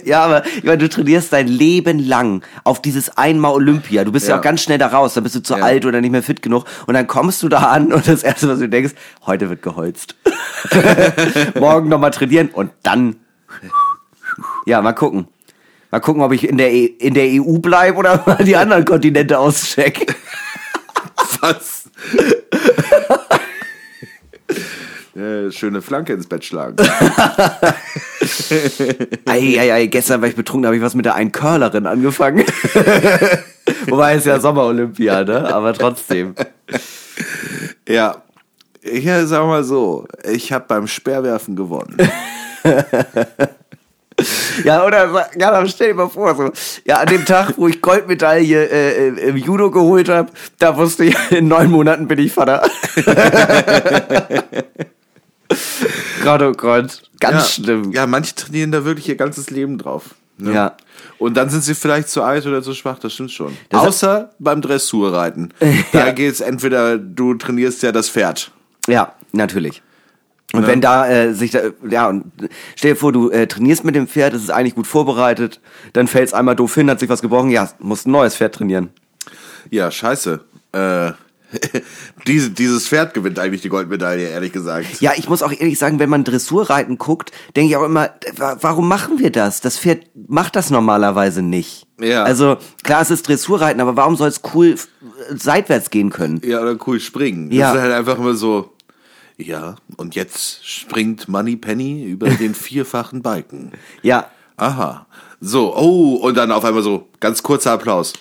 ja, 0.07 0.24
aber 0.24 0.45
ich 0.45 0.63
meine, 0.63 0.77
du 0.77 0.88
trainierst 0.88 1.33
dein 1.33 1.48
Leben 1.50 2.00
lang 2.00 2.41
auf 2.63 2.81
dieses 2.81 3.17
einmal 3.17 3.51
Olympia. 3.51 4.05
Du 4.05 4.13
bist 4.13 4.27
ja, 4.27 4.36
ja 4.36 4.39
auch 4.39 4.43
ganz 4.43 4.62
schnell 4.62 4.77
da 4.77 4.88
raus, 4.88 5.13
dann 5.13 5.24
bist 5.24 5.36
du 5.36 5.43
zu 5.43 5.55
ja. 5.55 5.63
alt 5.63 5.86
oder 5.86 6.00
nicht 6.00 6.12
mehr 6.12 6.24
fit 6.24 6.41
genug. 6.41 6.63
Und 6.88 6.93
dann 6.93 7.07
kommst 7.07 7.43
du 7.43 7.50
da 7.50 7.60
an 7.63 7.91
und 7.91 8.07
das 8.07 8.24
erste, 8.24 8.48
was 8.48 8.60
du 8.60 8.69
denkst, 8.69 8.93
heute 9.25 9.50
wird 9.50 9.62
geholzt. 9.62 10.15
Morgen 11.60 11.89
nochmal 11.89 12.12
trainieren 12.12 12.50
und 12.50 12.71
dann. 12.83 13.17
Ja, 14.65 14.81
mal 14.81 14.93
gucken. 14.93 15.27
Mal 15.91 16.00
gucken, 16.00 16.21
ob 16.21 16.31
ich 16.31 16.48
in 16.48 16.57
der, 16.57 16.71
e 16.71 16.86
in 16.86 17.13
der 17.13 17.25
EU 17.25 17.60
bleibe 17.60 17.98
oder 17.98 18.24
mal 18.25 18.43
die 18.43 18.55
anderen 18.55 18.86
Kontinente 18.86 19.38
auscheck. 19.38 20.05
Was? 21.41 21.89
äh, 25.15 25.51
schöne 25.51 25.81
Flanke 25.81 26.13
ins 26.13 26.27
Bett 26.27 26.45
schlagen. 26.45 26.77
Eieiei, 29.25 29.60
ei, 29.60 29.74
ei, 29.74 29.86
gestern 29.88 30.21
war 30.21 30.29
ich 30.29 30.36
betrunken, 30.36 30.65
habe 30.65 30.77
ich 30.77 30.81
was 30.81 30.95
mit 30.95 31.05
der 31.05 31.15
einen 31.15 31.31
Curlerin 31.31 31.86
angefangen. 31.86 32.45
Wobei 33.88 34.15
es 34.15 34.25
ja 34.25 34.39
Sommerolympiade, 34.39 35.53
aber 35.53 35.74
trotzdem. 35.74 36.36
Ja, 37.88 38.24
ich 38.81 39.05
sag 39.05 39.45
mal 39.45 39.63
so, 39.63 40.05
ich 40.24 40.51
habe 40.51 40.65
beim 40.67 40.88
Speerwerfen 40.88 41.55
gewonnen. 41.55 41.98
Ja, 44.63 44.86
oder 44.86 45.29
ja, 45.38 45.51
dann 45.51 45.67
stell 45.67 45.89
dir 45.89 45.96
mal 45.96 46.10
vor, 46.10 46.36
so, 46.36 46.51
ja, 46.86 47.00
an 47.00 47.08
dem 47.08 47.25
Tag, 47.25 47.53
wo 47.58 47.67
ich 47.67 47.81
Goldmedaille 47.81 48.70
äh, 48.70 49.08
im 49.27 49.38
Judo 49.38 49.72
geholt 49.72 50.10
habe, 50.10 50.31
da 50.60 50.77
wusste 50.77 51.05
ich, 51.05 51.15
in 51.31 51.48
neun 51.48 51.72
Monaten 51.72 52.08
bin 52.08 52.20
ich 52.20 52.34
Vater. 52.34 52.67
Gott, 56.24 56.41
oh 56.41 56.53
Gott, 56.53 57.01
ganz 57.20 57.58
ja, 57.58 57.63
schlimm. 57.63 57.91
Ja, 57.91 58.08
manche 58.08 58.36
trainieren 58.36 58.72
da 58.72 58.86
wirklich 58.86 59.10
ihr 59.10 59.15
ganzes 59.15 59.50
Leben 59.50 59.77
drauf. 59.77 60.15
Ne? 60.38 60.53
Ja. 60.53 60.77
Und 61.17 61.36
dann 61.36 61.50
sind 61.50 61.63
sie 61.63 61.75
vielleicht 61.75 62.10
zu 62.10 62.24
alt 62.24 62.46
oder 62.46 62.63
zu 62.63 62.74
schwach, 62.74 63.00
das 63.00 63.13
stimmt 63.13 63.31
schon. 63.31 63.55
Das 63.70 63.81
Außer 63.81 64.31
beim 64.39 64.62
Dressurreiten. 64.62 65.53
Da 65.91 66.08
ja. 66.08 66.12
geht's 66.13 66.39
entweder, 66.39 66.98
du 66.98 67.36
trainierst 67.36 67.84
ja 67.84 67.91
das 67.91 68.10
Pferd. 68.10 68.51
Ja, 68.88 69.13
natürlich. 69.31 69.81
Und 70.53 70.63
ja. 70.63 70.67
wenn 70.67 70.81
da 70.81 71.10
äh, 71.10 71.34
sich 71.34 71.51
da, 71.51 71.62
ja, 71.89 72.10
und 72.10 72.31
stell 72.75 72.93
dir 72.93 72.98
vor, 72.98 73.12
du 73.12 73.29
äh, 73.29 73.48
trainierst 73.48 73.84
mit 73.84 73.96
dem 73.96 74.08
Pferd, 74.08 74.34
es 74.34 74.43
ist 74.43 74.51
eigentlich 74.51 74.75
gut 74.75 74.88
vorbereitet, 74.88 75.62
dann 75.93 76.08
fällt 76.08 76.27
es 76.27 76.34
einmal 76.34 76.55
doof 76.55 76.75
hin, 76.75 76.89
hat 76.89 77.00
sich 77.00 77.10
was 77.10 77.22
gebrochen, 77.22 77.50
ja, 77.50 77.70
musst 77.79 78.08
ein 78.08 78.12
neues 78.12 78.36
Pferd 78.36 78.55
trainieren. 78.55 78.89
Ja, 79.70 79.91
scheiße. 79.91 80.41
Äh, 80.74 81.12
diese, 82.27 82.50
dieses 82.51 82.88
Pferd 82.88 83.13
gewinnt 83.13 83.39
eigentlich 83.39 83.62
die 83.62 83.70
Goldmedaille, 83.70 84.27
ehrlich 84.29 84.51
gesagt. 84.51 85.01
Ja, 85.01 85.12
ich 85.15 85.27
muss 85.29 85.43
auch 85.43 85.51
ehrlich 85.51 85.77
sagen, 85.77 86.00
wenn 86.00 86.10
man 86.10 86.24
Dressurreiten 86.24 86.98
guckt, 86.98 87.31
denke 87.55 87.72
ich 87.72 87.77
auch 87.77 87.84
immer, 87.84 88.12
warum 88.38 88.88
machen 88.88 89.20
wir 89.20 89.31
das? 89.31 89.62
Das 89.62 89.77
Pferd 89.77 90.05
macht 90.27 90.55
das 90.55 90.70
normalerweise 90.70 91.41
nicht. 91.41 91.88
Ja. 92.00 92.24
Also 92.24 92.58
klar, 92.84 93.01
es 93.01 93.12
ist 93.12 93.27
Dressurreiten, 93.27 93.81
aber 93.81 93.96
warum 93.96 94.15
soll 94.15 94.29
es 94.29 94.41
cool 94.53 94.75
seitwärts 95.29 95.89
gehen 95.89 96.10
können? 96.10 96.41
Ja, 96.43 96.62
oder 96.62 96.77
cool 96.88 97.00
springen. 97.00 97.51
Ja. 97.51 97.67
Das 97.67 97.75
ist 97.75 97.81
halt 97.81 97.93
einfach 97.93 98.17
immer 98.17 98.34
so, 98.34 98.74
ja, 99.38 99.75
und 99.97 100.15
jetzt 100.15 100.65
springt 100.67 101.27
Money 101.27 101.55
Penny 101.55 102.03
über 102.03 102.29
den 102.39 102.55
vierfachen 102.55 103.21
Balken. 103.21 103.71
Ja. 104.01 104.29
Aha. 104.57 105.07
So, 105.39 105.75
oh, 105.75 106.15
und 106.17 106.35
dann 106.35 106.51
auf 106.51 106.63
einmal 106.63 106.83
so, 106.83 107.09
ganz 107.19 107.41
kurzer 107.41 107.71
Applaus. 107.71 108.13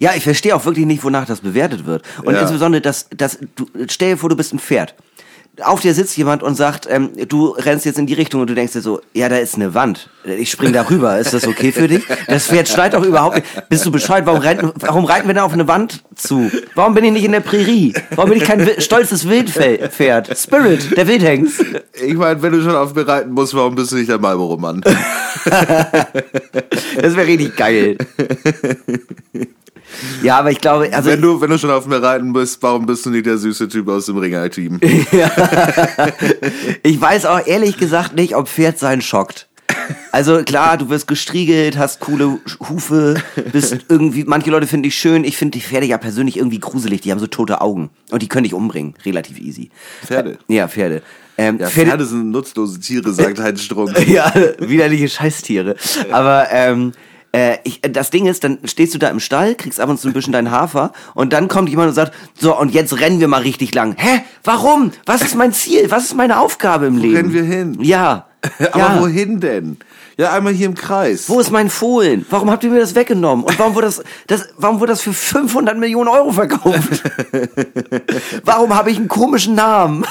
Ja, 0.00 0.14
ich 0.14 0.24
verstehe 0.24 0.54
auch 0.56 0.64
wirklich 0.64 0.86
nicht, 0.86 1.04
wonach 1.04 1.26
das 1.26 1.40
bewertet 1.40 1.86
wird. 1.86 2.02
Und 2.24 2.34
ja. 2.34 2.40
insbesondere, 2.40 2.80
dass, 2.80 3.08
dass 3.10 3.38
du, 3.54 3.68
stell 3.88 4.12
dir 4.12 4.16
vor, 4.16 4.28
du 4.28 4.36
bist 4.36 4.52
ein 4.52 4.58
Pferd 4.58 4.94
auf 5.62 5.80
dir 5.80 5.94
sitzt 5.94 6.16
jemand 6.16 6.42
und 6.42 6.54
sagt, 6.54 6.86
ähm, 6.90 7.10
du 7.28 7.48
rennst 7.48 7.86
jetzt 7.86 7.98
in 7.98 8.06
die 8.06 8.14
Richtung 8.14 8.42
und 8.42 8.50
du 8.50 8.54
denkst 8.54 8.74
dir 8.74 8.80
so, 8.80 9.00
ja, 9.12 9.28
da 9.28 9.36
ist 9.36 9.54
eine 9.54 9.74
Wand. 9.74 10.10
Ich 10.24 10.50
spring 10.50 10.72
da 10.72 10.88
rüber. 10.88 11.18
Ist 11.18 11.32
das 11.32 11.46
okay 11.46 11.72
für 11.72 11.88
dich? 11.88 12.04
Das 12.26 12.46
Pferd 12.46 12.68
schneit 12.68 12.94
doch 12.94 13.04
überhaupt 13.04 13.36
nicht. 13.36 13.68
Bist 13.68 13.86
du 13.86 13.90
Bescheid? 13.90 14.26
Warum, 14.26 14.40
reiten, 14.40 14.72
warum 14.80 15.04
reiten 15.04 15.28
wir 15.28 15.34
da 15.34 15.44
auf 15.44 15.52
eine 15.52 15.68
Wand 15.68 16.02
zu? 16.14 16.50
Warum 16.74 16.94
bin 16.94 17.04
ich 17.04 17.12
nicht 17.12 17.24
in 17.24 17.32
der 17.32 17.40
Prärie? 17.40 17.94
Warum 18.14 18.30
bin 18.30 18.40
ich 18.40 18.44
kein 18.44 18.68
stolzes 18.78 19.28
Wildpferd? 19.28 20.36
Spirit, 20.36 20.96
der 20.96 21.06
Wildhengst. 21.06 21.64
Ich 22.04 22.14
meine, 22.14 22.42
wenn 22.42 22.52
du 22.52 22.62
schon 22.62 22.74
auf 22.74 22.94
mir 22.94 23.06
reiten 23.06 23.30
musst, 23.30 23.54
warum 23.54 23.74
bist 23.74 23.92
du 23.92 23.96
nicht 23.96 24.10
der 24.10 24.18
Marlboro-Mann? 24.18 24.80
das 25.44 27.16
wäre 27.16 27.26
richtig 27.26 27.56
geil. 27.56 27.96
Ja, 30.22 30.38
aber 30.38 30.50
ich 30.50 30.60
glaube, 30.60 30.92
also 30.92 31.10
wenn 31.10 31.20
du 31.20 31.40
wenn 31.40 31.50
du 31.50 31.58
schon 31.58 31.70
auf 31.70 31.86
mir 31.86 32.02
reiten 32.02 32.32
bist, 32.32 32.62
warum 32.62 32.86
bist 32.86 33.06
du 33.06 33.10
nicht 33.10 33.26
der 33.26 33.38
süße 33.38 33.68
Typ 33.68 33.88
aus 33.88 34.06
dem 34.06 34.18
Ringer-Team? 34.18 34.80
ja. 35.12 35.30
Ich 36.82 37.00
weiß 37.00 37.26
auch 37.26 37.46
ehrlich 37.46 37.78
gesagt 37.78 38.14
nicht, 38.14 38.34
ob 38.36 38.48
Pferd 38.48 38.78
sein 38.78 39.00
schockt. 39.00 39.48
Also 40.12 40.42
klar, 40.42 40.78
du 40.78 40.88
wirst 40.88 41.06
gestriegelt, 41.06 41.76
hast 41.76 42.00
coole 42.00 42.38
Hufe, 42.68 43.22
bist 43.52 43.78
irgendwie, 43.88 44.24
manche 44.24 44.50
Leute 44.50 44.66
finden 44.66 44.84
dich 44.84 44.96
schön. 44.96 45.24
Ich 45.24 45.36
finde 45.36 45.58
die 45.58 45.64
Pferde 45.64 45.86
ja 45.86 45.98
persönlich 45.98 46.36
irgendwie 46.36 46.58
gruselig. 46.58 47.02
Die 47.02 47.12
haben 47.12 47.18
so 47.18 47.26
tote 47.26 47.60
Augen 47.60 47.90
und 48.10 48.22
die 48.22 48.28
können 48.28 48.44
dich 48.44 48.54
umbringen, 48.54 48.94
relativ 49.04 49.38
easy. 49.38 49.70
Pferde? 50.04 50.38
Ja, 50.48 50.68
Pferde. 50.68 51.02
Ähm, 51.38 51.58
ja, 51.58 51.68
Pferde, 51.68 51.90
Pferde 51.90 52.04
sind 52.06 52.30
nutzlose 52.30 52.80
Tiere, 52.80 53.12
sagt 53.12 53.38
Heinz 53.38 53.62
Strunk. 53.62 53.96
ja, 54.08 54.32
widerliche 54.58 55.08
Scheißtiere. 55.08 55.76
Aber 56.10 56.48
ähm, 56.50 56.92
äh, 57.36 57.58
ich, 57.64 57.82
das 57.82 58.10
Ding 58.10 58.26
ist, 58.26 58.44
dann 58.44 58.58
stehst 58.64 58.94
du 58.94 58.98
da 58.98 59.08
im 59.08 59.20
Stall, 59.20 59.54
kriegst 59.54 59.78
ab 59.78 59.90
und 59.90 60.00
zu 60.00 60.08
ein 60.08 60.14
bisschen 60.14 60.32
deinen 60.32 60.50
Hafer 60.50 60.92
und 61.14 61.34
dann 61.34 61.48
kommt 61.48 61.68
jemand 61.68 61.88
und 61.88 61.94
sagt, 61.94 62.14
so 62.34 62.58
und 62.58 62.72
jetzt 62.72 62.98
rennen 62.98 63.20
wir 63.20 63.28
mal 63.28 63.42
richtig 63.42 63.74
lang. 63.74 63.94
Hä? 63.98 64.22
Warum? 64.42 64.92
Was 65.04 65.20
ist 65.20 65.34
mein 65.36 65.52
Ziel? 65.52 65.90
Was 65.90 66.04
ist 66.04 66.14
meine 66.14 66.40
Aufgabe 66.40 66.86
im 66.86 66.96
Wo 66.96 67.02
Leben? 67.02 67.16
rennen 67.16 67.32
wir 67.34 67.42
hin? 67.42 67.78
Ja. 67.82 68.26
Aber 68.72 68.78
ja. 68.78 69.00
wohin 69.00 69.40
denn? 69.40 69.76
Ja, 70.18 70.32
einmal 70.32 70.54
hier 70.54 70.64
im 70.64 70.74
Kreis. 70.74 71.28
Wo 71.28 71.38
ist 71.40 71.50
mein 71.50 71.68
Fohlen? 71.68 72.24
Warum 72.30 72.50
habt 72.50 72.64
ihr 72.64 72.70
mir 72.70 72.80
das 72.80 72.94
weggenommen? 72.94 73.44
Und 73.44 73.58
warum 73.58 73.74
wurde 73.74 73.88
das, 73.88 74.02
das, 74.26 74.48
warum 74.56 74.80
wurde 74.80 74.92
das 74.92 75.02
für 75.02 75.12
500 75.12 75.76
Millionen 75.76 76.08
Euro 76.08 76.32
verkauft? 76.32 77.02
warum 78.44 78.74
habe 78.74 78.90
ich 78.90 78.96
einen 78.96 79.08
komischen 79.08 79.54
Namen? 79.54 80.06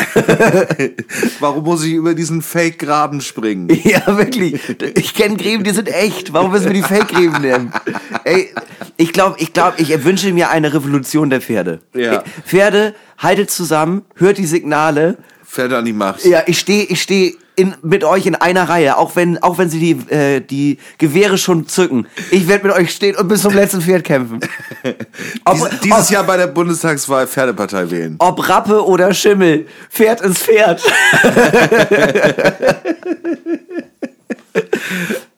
warum 1.39 1.63
muss 1.63 1.83
ich 1.83 1.93
über 1.93 2.13
diesen 2.13 2.43
Fake-Graben 2.43 3.21
springen? 3.21 3.67
Ja, 3.85 4.17
wirklich. 4.17 4.59
Ich 4.95 5.13
kenne 5.13 5.37
Gräben, 5.37 5.63
die 5.63 5.71
sind 5.71 5.87
echt. 5.87 6.33
Warum 6.33 6.51
müssen 6.51 6.65
wir 6.65 6.73
die 6.73 6.81
Fake-Gräben 6.81 7.39
nehmen? 7.41 7.71
Ey, 8.23 8.49
ich 8.97 9.13
glaube, 9.13 9.35
ich 9.39 9.53
glaube, 9.53 9.75
ich 9.77 10.03
wünsche 10.03 10.31
mir 10.33 10.49
eine 10.49 10.73
Revolution 10.73 11.29
der 11.29 11.39
Pferde. 11.39 11.81
Ja. 11.93 12.23
Pferde, 12.45 12.95
haltet 13.17 13.51
zusammen, 13.51 14.03
hört 14.15 14.37
die 14.37 14.47
Signale. 14.47 15.17
Pferde 15.45 15.77
an 15.77 15.85
die 15.85 15.93
Macht. 15.93 16.25
Ja, 16.25 16.43
ich 16.47 16.59
stehe, 16.59 16.83
ich 16.85 17.01
stehe 17.01 17.35
in, 17.55 17.75
mit 17.81 18.03
euch 18.03 18.25
in 18.25 18.35
einer 18.35 18.67
Reihe, 18.67 18.97
auch 18.97 19.15
wenn, 19.15 19.41
auch 19.41 19.57
wenn 19.57 19.69
sie 19.69 19.79
die, 19.79 20.13
äh, 20.13 20.41
die 20.41 20.77
Gewehre 20.97 21.37
schon 21.37 21.67
zücken. 21.67 22.07
Ich 22.31 22.47
werde 22.47 22.67
mit 22.67 22.75
euch 22.75 22.91
stehen 22.91 23.15
und 23.15 23.27
bis 23.27 23.41
zum 23.41 23.53
letzten 23.53 23.81
Pferd 23.81 24.03
kämpfen. 24.03 24.39
Ob, 25.45 25.55
Dies, 25.55 25.79
dieses 25.81 26.07
ob, 26.07 26.11
Jahr 26.11 26.23
bei 26.23 26.37
der 26.37 26.47
Bundestagswahl 26.47 27.27
Pferdepartei 27.27 27.89
wählen. 27.89 28.15
Ob 28.19 28.47
Rappe 28.47 28.85
oder 28.85 29.13
Schimmel, 29.13 29.67
Pferd 29.89 30.21
ist 30.21 30.39
Pferd. 30.39 30.81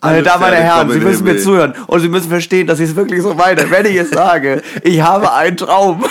Meine 0.02 0.24
Damen 0.24 0.44
und 0.44 0.52
Herren, 0.52 0.92
Sie 0.92 1.00
müssen 1.00 1.24
mir 1.24 1.38
zuhören 1.38 1.74
und 1.88 2.00
Sie 2.00 2.10
müssen 2.10 2.30
verstehen, 2.30 2.68
dass 2.68 2.80
ich 2.80 2.92
es 2.92 2.96
wirklich 2.96 3.22
so 3.22 3.34
meine. 3.34 3.70
Wenn 3.70 3.86
ich 3.86 3.96
es 3.96 4.12
sage, 4.12 4.62
ich 4.84 5.02
habe 5.02 5.34
einen 5.34 5.58
Traum. 5.58 6.06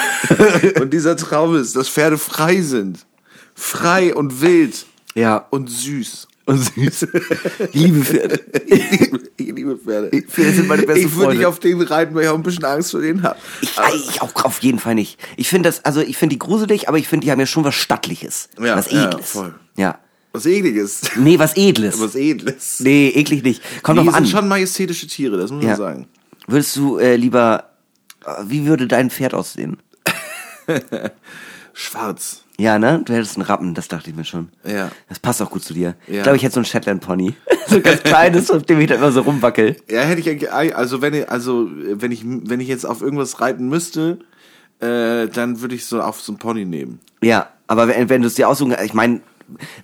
und 0.80 0.92
dieser 0.92 1.16
Traum 1.16 1.56
ist, 1.56 1.76
dass 1.76 1.88
Pferde 1.88 2.18
frei 2.18 2.60
sind. 2.60 3.06
Frei 3.54 4.14
und 4.14 4.42
wild. 4.42 4.86
Ja. 5.16 5.46
Und 5.50 5.68
süß. 5.70 6.28
Und 6.44 6.58
süß. 6.58 7.08
Ich 7.72 7.74
liebe 7.74 8.04
Pferde. 8.04 8.40
Ich 8.66 8.90
liebe, 8.90 9.20
ich 9.36 9.52
liebe 9.52 9.76
Pferde. 9.76 10.22
Pferde 10.28 10.52
sind 10.52 10.68
meine 10.68 10.82
besten 10.82 11.06
Ich 11.06 11.16
würde 11.16 11.34
nicht 11.34 11.46
auf 11.46 11.58
den 11.58 11.80
reiten, 11.80 12.14
weil 12.14 12.24
ich 12.24 12.28
auch 12.28 12.34
ein 12.34 12.42
bisschen 12.42 12.64
Angst 12.64 12.92
vor 12.92 13.00
denen 13.00 13.22
habe. 13.22 13.38
Ich, 13.62 13.72
ich 14.10 14.22
auch 14.22 14.44
auf 14.44 14.62
jeden 14.62 14.78
Fall 14.78 14.94
nicht. 14.94 15.18
Ich 15.36 15.48
finde 15.48 15.68
das, 15.68 15.84
also 15.84 16.00
ich 16.00 16.16
finde 16.16 16.34
die 16.34 16.38
gruselig, 16.38 16.88
aber 16.88 16.98
ich 16.98 17.08
finde, 17.08 17.24
die 17.24 17.32
haben 17.32 17.40
ja 17.40 17.46
schon 17.46 17.64
was 17.64 17.74
Stattliches. 17.74 18.48
Ja, 18.58 18.76
was 18.76 18.86
Edles. 18.88 19.14
Ja, 19.14 19.22
voll. 19.22 19.54
Ja. 19.76 19.98
Was 20.32 20.44
Ekliges. 20.44 21.00
Nee, 21.16 21.38
was 21.38 21.56
Edles. 21.56 21.98
was 21.98 22.14
Edles. 22.14 22.80
Nee, 22.80 23.08
eklig 23.08 23.42
nicht. 23.42 23.62
Kommt 23.82 24.00
die 24.00 24.04
doch 24.04 24.12
an. 24.12 24.24
sind 24.24 24.30
schon 24.30 24.46
majestätische 24.48 25.06
Tiere, 25.06 25.38
das 25.38 25.50
muss 25.50 25.64
man 25.64 25.76
sagen. 25.76 26.06
Würdest 26.46 26.76
du 26.76 26.98
äh, 26.98 27.16
lieber, 27.16 27.70
äh, 28.24 28.42
wie 28.46 28.66
würde 28.66 28.86
dein 28.86 29.10
Pferd 29.10 29.32
aussehen? 29.32 29.78
Schwarz. 31.72 32.44
Ja, 32.58 32.78
ne? 32.78 33.02
Du 33.04 33.12
hättest 33.12 33.36
einen 33.36 33.44
Rappen, 33.44 33.74
das 33.74 33.88
dachte 33.88 34.08
ich 34.10 34.16
mir 34.16 34.24
schon. 34.24 34.48
Ja. 34.64 34.90
Das 35.08 35.18
passt 35.18 35.42
auch 35.42 35.50
gut 35.50 35.62
zu 35.62 35.74
dir. 35.74 35.94
Ja. 36.06 36.14
Ich 36.16 36.22
glaube, 36.22 36.36
ich 36.36 36.42
hätte 36.42 36.54
so 36.54 36.60
einen 36.60 36.64
Shetland 36.64 37.02
Pony. 37.02 37.34
so 37.66 37.76
ein 37.76 37.82
ganz 37.82 38.02
kleines, 38.02 38.50
auf 38.50 38.62
dem 38.62 38.80
ich 38.80 38.86
da 38.88 38.94
immer 38.94 39.12
so 39.12 39.20
rumwackel. 39.20 39.76
Ja, 39.90 40.00
hätte 40.00 40.20
ich 40.20 40.28
eigentlich, 40.30 40.74
also 40.76 41.02
wenn 41.02 41.12
ich, 41.14 41.28
also 41.28 41.68
wenn 41.70 42.12
ich, 42.12 42.22
wenn 42.24 42.60
ich 42.60 42.68
jetzt 42.68 42.86
auf 42.86 43.02
irgendwas 43.02 43.40
reiten 43.40 43.68
müsste, 43.68 44.18
äh, 44.80 45.26
dann 45.28 45.60
würde 45.60 45.74
ich 45.74 45.84
so 45.84 46.00
auf 46.00 46.20
so 46.20 46.32
einen 46.32 46.38
Pony 46.38 46.64
nehmen. 46.64 47.00
Ja, 47.22 47.48
aber 47.66 47.88
wenn, 47.88 48.08
wenn 48.08 48.22
du 48.22 48.28
es 48.28 48.34
dir 48.34 48.48
aussuchen, 48.48 48.74
ich 48.84 48.94
meine, 48.94 49.20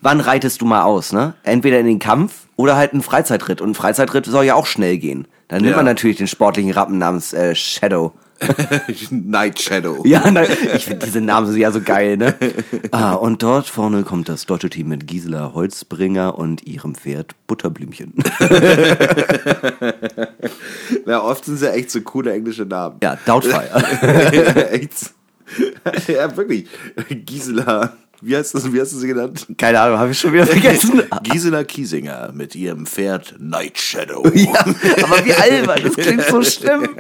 wann 0.00 0.20
reitest 0.20 0.61
du 0.61 0.64
mal 0.64 0.82
aus, 0.82 1.12
ne? 1.12 1.35
Entweder 1.42 1.78
in 1.78 1.87
den 1.87 1.98
Kampf 1.98 2.46
oder 2.56 2.76
halt 2.76 2.92
einen 2.92 3.02
Freizeitritt. 3.02 3.61
Und 3.61 3.70
ein 3.70 3.74
Freizeitritt 3.74 4.26
soll 4.26 4.44
ja 4.44 4.54
auch 4.54 4.66
schnell 4.66 4.98
gehen. 4.98 5.26
Dann 5.48 5.61
nimmt 5.61 5.72
Ja. 5.72 5.76
man 5.76 5.85
natürlich 5.85 6.16
den 6.16 6.26
sportlichen 6.28 6.70
Rappen 6.72 6.98
namens 6.98 7.32
äh, 7.32 7.54
Shadow. 7.54 8.12
Night 9.11 9.61
Shadow. 9.61 10.02
Ja, 10.05 10.31
nein, 10.31 10.46
ich 10.74 10.85
finde 10.85 11.05
diese 11.07 11.20
Namen 11.20 11.46
sind 11.46 11.61
ja 11.61 11.70
so 11.70 11.81
geil, 11.81 12.16
ne? 12.16 12.35
Ah, 12.90 13.14
und 13.14 13.42
dort 13.42 13.68
vorne 13.68 14.02
kommt 14.02 14.28
das 14.28 14.46
deutsche 14.46 14.68
Team 14.68 14.88
mit 14.88 15.07
Gisela 15.07 15.52
Holzbringer 15.55 16.38
und 16.38 16.66
ihrem 16.66 16.94
Pferd 16.94 17.35
Butterblümchen. 17.46 18.14
Ja, 21.07 21.22
oft 21.22 21.44
sind 21.44 21.57
sie 21.59 21.70
echt 21.70 21.90
so 21.90 22.00
coole 22.00 22.33
englische 22.33 22.64
Namen. 22.64 22.96
Ja, 23.02 23.18
Doubtfire. 23.26 24.70
echt. 24.70 25.11
ja, 26.07 26.37
wirklich. 26.37 26.66
Gisela. 27.09 27.96
Wie 28.24 28.37
heißt 28.37 28.54
das? 28.54 28.72
Wie 28.72 28.80
hast 28.80 28.92
du 28.92 28.98
sie 28.98 29.08
genannt? 29.08 29.46
Keine 29.58 29.80
Ahnung, 29.80 29.98
habe 29.98 30.12
ich 30.12 30.18
schon 30.18 30.32
wieder 30.32 30.46
vergessen. 30.46 31.02
Gisela 31.24 31.64
Kiesinger 31.64 32.30
mit 32.32 32.54
ihrem 32.54 32.87
Pferd 32.87 33.35
Night 33.38 33.78
Shadow. 33.78 34.22
Ja, 34.35 34.64
aber 35.04 35.24
wie 35.24 35.35
albern, 35.35 35.80
das 35.82 35.94
klingt 35.94 36.24
so 36.24 36.42
schlimm. 36.42 36.88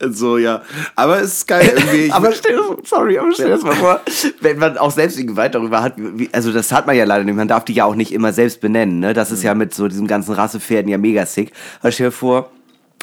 So, 0.00 0.38
ja. 0.38 0.62
Aber 0.96 1.20
es 1.20 1.34
ist 1.34 1.48
geil 1.48 1.72
irgendwie. 1.76 2.10
Aber 2.10 2.32
stell 2.32 2.56
dir, 2.56 2.76
sorry, 2.84 3.18
aber 3.18 3.32
stell 3.32 3.46
dir 3.46 3.52
das 3.52 3.62
mal 3.62 3.74
vor, 3.74 4.00
wenn 4.40 4.58
man 4.58 4.78
auch 4.78 4.90
selbst 4.90 5.18
die 5.18 5.26
Gewalt 5.26 5.54
darüber 5.54 5.82
hat, 5.82 5.94
wie, 5.96 6.28
also 6.32 6.52
das 6.52 6.72
hat 6.72 6.86
man 6.86 6.96
ja 6.96 7.04
leider 7.04 7.24
nicht, 7.24 7.36
man 7.36 7.46
darf 7.46 7.64
die 7.64 7.74
ja 7.74 7.84
auch 7.84 7.94
nicht 7.94 8.12
immer 8.12 8.32
selbst 8.32 8.60
benennen, 8.60 9.00
ne? 9.00 9.12
Das 9.12 9.30
ist 9.30 9.42
ja 9.42 9.54
mit 9.54 9.74
so 9.74 9.86
diesem 9.86 10.06
ganzen 10.06 10.32
Rassepferden 10.34 10.90
ja 10.90 10.98
mega 10.98 11.26
sick. 11.26 11.52
Aber 11.80 11.92
stell 11.92 12.08
dir 12.08 12.12
vor, 12.12 12.50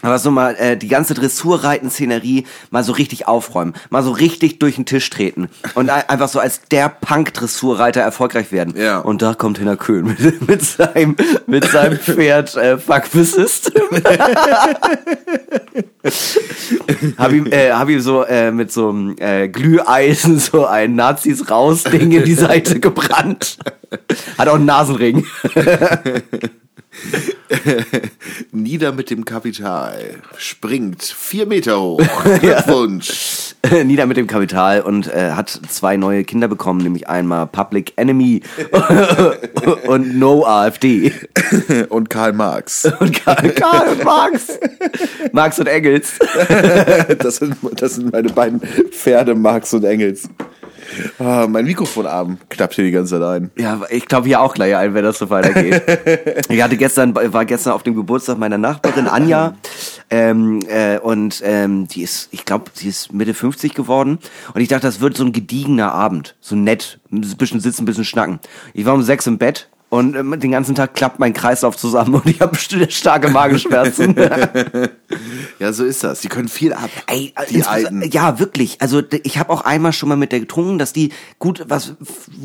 aber 0.06 0.20
so 0.20 0.32
mal 0.32 0.56
äh, 0.56 0.78
die 0.78 0.88
ganze 0.88 1.13
Dressurreiten-Szenerie 1.13 2.46
mal 2.70 2.84
so 2.84 2.94
richtig 2.94 3.28
aufräumen, 3.28 3.74
mal 3.89 4.04
so 4.04 4.12
richtig 4.12 4.60
durch 4.60 4.76
den 4.76 4.86
Tisch 4.86 5.10
treten 5.10 5.50
und 5.74 5.89
ein- 5.89 6.08
einfach 6.10 6.30
so 6.30 6.39
als 6.39 6.62
der 6.72 6.89
Punk-Dressurreiter 6.89 8.02
erfolgreich 8.02 8.52
werden. 8.52 8.76
Ja. 8.78 9.00
Und 9.00 9.22
da 9.22 9.34
kommt 9.34 9.58
Hinner 9.58 9.78
Köhn 9.78 10.06
mit, 10.20 10.20
mit 10.48 10.63
seinem 10.63 11.15
mit 11.48 11.65
seinem 11.65 11.98
Pferd 12.00 12.56
äh, 12.56 12.78
Fuck 12.78 13.06
the 13.12 13.24
System. 13.24 13.82
hab 17.18 17.32
ihm, 17.32 17.48
äh, 17.48 17.72
hab 17.72 17.89
ihm 17.89 18.02
so 18.02 18.24
äh, 18.24 18.52
mit 18.52 18.72
so 18.72 18.89
einem 18.89 19.15
äh, 19.20 19.48
Glüheisen 19.48 20.39
so 20.39 20.65
ein 20.65 20.96
Nazis 20.96 21.50
raus 21.50 21.84
Ding 21.84 22.12
in 22.12 22.24
die 22.24 22.34
Seite 22.36 22.80
gebrannt. 22.80 23.58
Hat 24.38 24.48
auch 24.48 24.56
einen 24.56 24.65
Nasenring. 24.65 25.26
Nieder 28.51 28.91
mit 28.91 29.10
dem 29.10 29.25
Kapital. 29.25 30.21
Springt 30.38 31.03
vier 31.03 31.45
Meter 31.45 31.79
hoch. 31.79 32.01
Glückwunsch. 32.39 33.55
Nieder 33.84 34.05
mit 34.05 34.17
dem 34.17 34.27
Kapital 34.27 34.81
und 34.81 35.08
äh, 35.08 35.31
hat 35.31 35.49
zwei 35.69 35.97
neue 35.97 36.23
Kinder 36.23 36.47
bekommen, 36.47 36.81
nämlich 36.81 37.08
einmal 37.08 37.47
Public 37.47 37.93
Enemy 37.95 38.41
und 39.88 40.17
No 40.17 40.45
AfD. 40.45 41.12
Und 41.89 42.10
Karl 42.10 42.34
Marx. 42.34 42.86
Und 42.99 43.13
Karl, 43.23 43.49
Karl 43.51 43.95
Marx. 44.03 44.60
Marx 45.31 45.60
und 45.60 45.67
Engels. 45.67 46.13
Das 47.19 47.38
sind, 47.38 47.55
das 47.75 47.95
sind 47.95 48.12
meine 48.12 48.29
beiden 48.29 48.62
Pferde, 48.91 49.34
Marx 49.36 49.73
und 49.73 49.84
Engels. 49.84 50.29
Ah, 51.19 51.48
mein 51.48 51.65
Mikrofonarm 51.65 52.38
knappt 52.50 52.76
hier 52.76 52.86
die 52.86 52.91
ganze 52.91 53.19
Zeit 53.19 53.24
ein. 53.24 53.52
Ja, 53.58 53.82
ich 53.89 54.08
glaube 54.08 54.28
hier 54.28 54.41
auch 54.41 54.54
gleich 54.54 54.76
ein, 54.76 54.93
wenn 54.93 55.04
das 55.04 55.17
so 55.17 55.30
weitergeht. 55.30 55.84
ich 56.50 56.62
hatte 56.62 56.78
gestern, 56.78 57.15
war 57.15 57.45
gestern 57.45 57.74
auf 57.74 57.84
dem 57.84 57.95
Geburtstag 57.95 58.38
meiner 58.38 58.58
Nachbarin 58.58 59.08
Anja 59.08 59.56
ähm, 60.10 60.62
äh, 60.67 60.98
und 61.00 61.41
ähm, 61.43 61.88
die 61.88 62.02
ist, 62.02 62.30
ich 62.32 62.45
glaube, 62.45 62.65
sie 62.74 62.89
ist 62.89 63.13
Mitte 63.13 63.34
50 63.34 63.74
geworden 63.74 64.19
und 64.54 64.62
ich 64.62 64.67
dachte, 64.67 64.88
das 64.88 65.00
wird 65.00 65.17
so 65.17 65.24
ein 65.24 65.32
gediegener 65.32 65.91
Abend, 65.91 66.36
so 66.39 66.56
nett, 66.56 67.00
ein 67.12 67.21
bisschen 67.21 67.60
sitzen, 67.60 67.84
ein 67.84 67.86
bisschen 67.86 68.06
schnacken. 68.06 68.39
Ich 68.74 68.86
war 68.86 68.93
um 68.93 69.04
sechs 69.04 69.28
im 69.28 69.38
Bett 69.38 69.69
und 69.89 70.15
ähm, 70.15 70.39
den 70.39 70.52
ganzen 70.52 70.76
Tag 70.76 70.93
klappt 70.93 71.19
mein 71.19 71.34
Kreislauf 71.34 71.78
zusammen 71.78 72.15
und 72.15 72.26
ich 72.26 72.41
habe 72.41 72.58
starke 72.89 73.30
Magenschmerzen. 73.30 74.15
Ja, 75.60 75.71
so 75.71 75.86
ist 75.86 76.04
das. 76.04 76.19
Die 76.19 76.28
können 76.28 76.50
viel 76.50 76.74
ab. 76.74 76.89
Ey, 77.08 77.34
die 77.50 77.62
insbes- 77.62 77.67
Alten. 77.67 78.02
Ja, 78.12 78.39
wirklich. 78.39 78.82
Also 78.82 79.02
ich 79.24 79.38
habe 79.38 79.54
auch 79.54 79.62
einmal 79.62 79.93
schon 79.93 80.10
mal 80.10 80.17
mit 80.17 80.34
der 80.34 80.41
getrunken, 80.41 80.78
dass 80.80 80.91
die 80.91 81.13
gut 81.39 81.63
was 81.69 81.93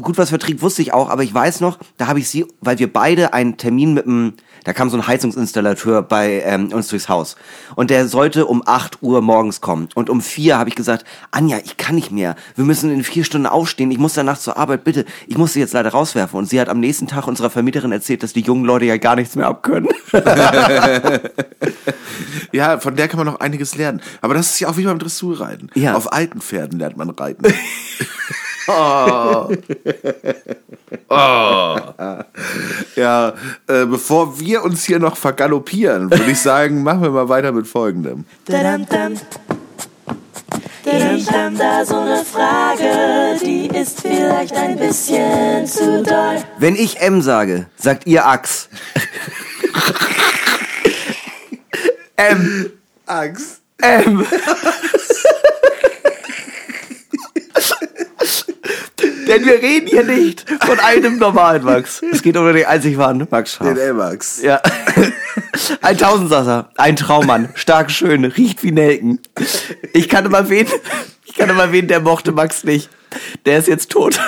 gut 0.01 0.17
was 0.17 0.29
verträgt, 0.29 0.63
wusste 0.63 0.83
ich 0.83 0.93
auch. 0.93 1.09
Aber 1.11 1.25
ich 1.25 1.35
weiß 1.35 1.61
noch, 1.61 1.79
da 1.99 2.07
habe 2.07 2.21
ich 2.21 2.29
sie, 2.29 2.47
weil 2.61 2.79
wir 2.79 2.93
beide 2.93 3.33
einen 3.35 3.57
Termin 3.57 3.95
mit 3.95 4.07
einem, 4.07 4.35
da 4.63 4.73
kam 4.73 4.91
so 4.91 4.97
ein 4.97 5.07
Heizungsinstallateur 5.09 6.03
bei 6.03 6.43
ähm, 6.45 6.69
uns 6.73 6.87
durchs 6.89 7.09
Haus 7.09 7.35
und 7.75 7.91
der 7.91 8.07
sollte 8.07 8.47
um 8.47 8.63
8 8.65 9.03
Uhr 9.03 9.21
morgens 9.23 9.61
kommen 9.61 9.89
und 9.97 10.09
um 10.09 10.21
4 10.21 10.57
habe 10.57 10.69
ich 10.69 10.77
gesagt, 10.77 11.05
Anja, 11.33 11.59
ich 11.65 11.77
kann 11.79 11.97
nicht 11.97 12.13
mehr. 12.13 12.37
Wir 12.55 12.65
müssen 12.65 12.93
in 12.93 13.03
vier 13.03 13.25
Stunden 13.25 13.47
aufstehen. 13.47 13.91
Ich 13.91 13.99
muss 13.99 14.15
danach 14.15 14.39
zur 14.39 14.57
Arbeit. 14.57 14.85
Bitte, 14.85 15.05
ich 15.27 15.37
muss 15.37 15.55
sie 15.55 15.61
jetzt 15.61 15.73
leider 15.73 15.91
rauswerfen. 15.91 16.39
Und 16.39 16.49
sie 16.49 16.61
hat 16.61 16.69
am 16.69 16.79
nächsten 16.79 17.09
Tag 17.09 17.27
unserer 17.31 17.49
Vermieterin 17.51 17.93
erzählt, 17.93 18.23
dass 18.23 18.35
die 18.35 18.43
jungen 18.43 18.65
Leute 18.65 18.85
ja 18.85 18.99
gar 18.99 19.17
nichts 19.17 19.37
mehr 19.37 19.47
abkönnen. 19.47 19.89
Ja, 22.53 22.81
von 22.81 22.97
der 22.97 23.09
kann 23.09 23.19
man 23.19 23.27
noch 23.27 23.41
einiges 23.41 23.77
lernen. 23.77 24.01
Aber 24.21 24.35
das 24.35 24.51
ist 24.51 24.61
ja 24.61 24.69
auch 24.69 24.77
wie 24.77 24.85
beim 24.85 24.99
Dressurreiten. 24.99 25.71
Ja. 25.75 25.95
Auf 25.95 26.13
alten 26.13 26.41
Pferden 26.41 26.79
lernt 26.79 26.97
man 26.97 27.11
reiten. 27.11 27.45
Ja, 32.97 33.35
äh, 33.67 33.87
bevor 33.87 34.39
wir 34.39 34.63
uns 34.63 34.85
hier 34.85 34.99
noch 35.01 35.17
vergaloppieren, 35.17 36.11
würde 36.11 36.31
ich 36.31 36.39
sagen, 36.39 36.83
machen 36.83 37.03
wir 37.03 37.11
mal 37.11 37.29
weiter 37.29 37.51
mit 37.53 37.67
folgendem. 37.67 38.27
Dam. 40.85 41.17
Ich 41.17 41.31
hab 41.31 41.57
da 41.59 41.85
so 41.85 41.99
eine 41.99 42.25
Frage, 42.25 43.39
die 43.45 43.67
ist 43.67 44.01
vielleicht 44.01 44.55
ein 44.55 44.77
bisschen 44.77 45.67
zu 45.67 46.03
doll. 46.03 46.43
Wenn 46.59 46.75
ich 46.75 47.01
M 47.01 47.21
sage, 47.21 47.67
sagt 47.77 48.07
ihr 48.07 48.27
Ax. 48.27 48.69
M. 52.17 52.71
Angst. 53.07 53.61
M. 53.79 54.27
Denn 59.31 59.47
wir 59.47 59.63
reden 59.63 59.87
hier 59.87 60.03
nicht 60.03 60.45
von 60.67 60.81
einem 60.81 61.19
normalen 61.19 61.63
Max. 61.63 62.03
Es 62.13 62.21
geht 62.21 62.37
um 62.37 62.53
den 62.53 62.67
einzig 62.67 62.99
wahren 62.99 63.29
Max 63.31 63.55
Scharf. 63.55 63.69
Den 63.69 63.79
L-Max. 63.79 64.43
Ja. 64.43 64.61
Ein 65.83 65.97
Tausendsasser, 65.97 66.71
ein 66.77 66.97
Traummann, 66.97 67.51
stark 67.55 67.93
schön, 67.93 68.25
riecht 68.25 68.65
wie 68.65 68.73
Nelken. 68.73 69.21
Ich 69.93 70.09
kannte 70.09 70.31
mal 70.31 70.49
wen, 70.51 70.67
ich 71.25 71.35
kannte 71.37 71.55
mal 71.55 71.71
wen, 71.71 71.87
der 71.87 72.01
mochte 72.01 72.33
Max 72.33 72.65
nicht. 72.65 72.91
Der 73.47 73.59
ist 73.59 73.69
jetzt 73.69 73.91
tot. 73.91 74.21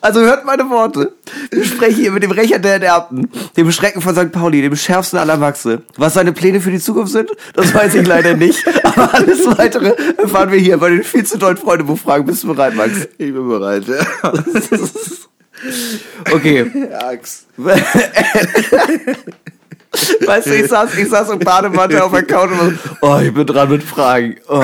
Also 0.00 0.20
hört 0.20 0.44
meine 0.44 0.68
Worte. 0.70 1.12
Ich 1.50 1.68
spreche 1.68 2.00
hier 2.00 2.12
mit 2.12 2.22
dem 2.22 2.30
Rächer 2.30 2.58
der 2.58 2.80
Ererbten, 2.80 3.30
dem 3.56 3.72
Schrecken 3.72 4.00
von 4.00 4.14
St. 4.14 4.32
Pauli, 4.32 4.62
dem 4.62 4.76
schärfsten 4.76 5.18
aller 5.18 5.36
Maxe. 5.36 5.82
Was 5.96 6.14
seine 6.14 6.32
Pläne 6.32 6.60
für 6.60 6.70
die 6.70 6.78
Zukunft 6.78 7.12
sind, 7.12 7.30
das 7.54 7.74
weiß 7.74 7.94
ich 7.94 8.06
leider 8.06 8.34
nicht. 8.34 8.64
Aber 8.84 9.12
alles 9.14 9.44
weitere 9.58 9.94
erfahren 10.16 10.52
wir 10.52 10.58
hier 10.58 10.78
bei 10.78 10.90
den 10.90 11.02
viel 11.02 11.24
zu 11.24 11.38
tollen 11.38 11.56
Freundebuchfragen. 11.56 12.26
Bist 12.26 12.44
du 12.44 12.48
bereit, 12.48 12.74
Max? 12.74 13.08
Ich 13.18 13.32
bin 13.32 13.48
bereit. 13.48 13.84
Ja. 13.86 14.32
Okay. 16.32 16.70
Angst. 17.08 17.46
Weißt 20.26 20.46
du, 20.46 20.54
ich 20.54 20.68
saß, 20.68 20.94
ich 20.96 21.08
saß 21.08 21.30
im 21.30 21.38
Bademantel 21.38 22.00
auf 22.00 22.12
der 22.12 22.22
Couch 22.22 22.50
und 22.50 22.58
war 22.60 22.70
so, 22.70 22.76
oh, 23.00 23.18
ich 23.20 23.32
bin 23.32 23.46
dran 23.46 23.70
mit 23.70 23.82
Fragen. 23.82 24.36
Oh, 24.48 24.62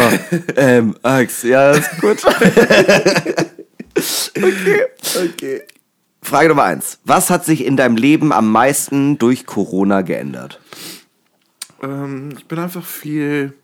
ähm, 0.56 0.94
Ax, 1.02 1.42
ja, 1.42 1.72
das 1.72 1.80
ist 1.80 2.00
gut. 2.00 2.18
okay. 3.96 4.86
Okay. 5.16 5.62
Frage 6.22 6.48
Nummer 6.48 6.64
eins. 6.64 6.98
Was 7.04 7.30
hat 7.30 7.44
sich 7.44 7.64
in 7.64 7.76
deinem 7.76 7.96
Leben 7.96 8.32
am 8.32 8.50
meisten 8.50 9.18
durch 9.18 9.46
Corona 9.46 10.02
geändert? 10.02 10.60
Ähm, 11.82 12.30
ich 12.36 12.46
bin 12.46 12.58
einfach 12.58 12.84
viel 12.84 13.54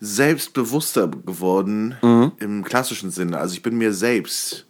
selbstbewusster 0.00 1.08
geworden 1.08 1.96
im 2.40 2.64
klassischen 2.64 3.10
Sinne. 3.10 3.38
Also 3.38 3.54
ich 3.54 3.62
bin 3.62 3.78
mir 3.78 3.92
selbst 3.92 4.66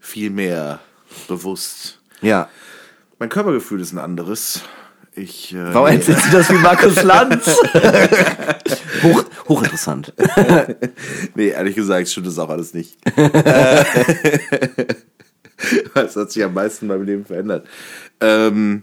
viel 0.00 0.30
mehr 0.30 0.80
bewusst. 1.28 2.00
Ja. 2.20 2.48
Mein 3.18 3.28
Körpergefühl 3.28 3.80
ist 3.80 3.92
ein 3.92 3.98
anderes. 3.98 4.62
Ich, 5.14 5.52
äh, 5.54 5.74
Warum 5.74 5.88
erzählst 5.88 6.26
du 6.26 6.30
das 6.32 6.48
wie 6.50 6.54
Markus 6.54 7.02
Lanz? 7.02 7.46
Hoch, 9.02 9.24
hochinteressant. 9.48 10.14
nee, 11.34 11.48
ehrlich 11.48 11.76
gesagt 11.76 12.08
stimmt 12.08 12.28
das 12.28 12.38
auch 12.38 12.48
alles 12.48 12.72
nicht. 12.72 12.96
Was 15.94 16.16
hat 16.16 16.32
sich 16.32 16.42
am 16.42 16.54
meisten 16.54 16.86
in 16.86 16.88
meinem 16.88 17.04
Leben 17.04 17.24
verändert? 17.26 17.66
Ähm, 18.20 18.80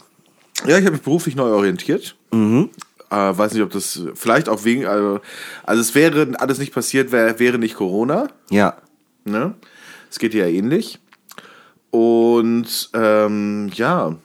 Ja, 0.66 0.78
ich 0.78 0.86
habe 0.86 0.92
mich 0.92 1.02
beruflich 1.02 1.36
neu 1.36 1.50
orientiert. 1.50 2.16
Mhm. 2.32 2.70
Äh, 3.10 3.16
weiß 3.16 3.54
nicht, 3.54 3.64
ob 3.64 3.72
das 3.72 4.00
vielleicht 4.14 4.50
auch 4.50 4.64
wegen, 4.66 4.86
also, 4.86 5.20
also 5.64 5.82
es 5.82 5.96
wäre 5.96 6.28
alles 6.38 6.60
nicht 6.60 6.74
passiert, 6.74 7.12
wär, 7.12 7.40
wäre 7.40 7.58
nicht 7.58 7.76
Corona. 7.76 8.28
Ja. 8.52 8.78
Ne? 9.26 9.56
Es 10.12 10.20
geht 10.20 10.36
ja 10.36 10.46
ähnlich. 10.46 11.00
Und 11.90 12.92
ähm, 12.94 13.72
ja, 13.74 14.16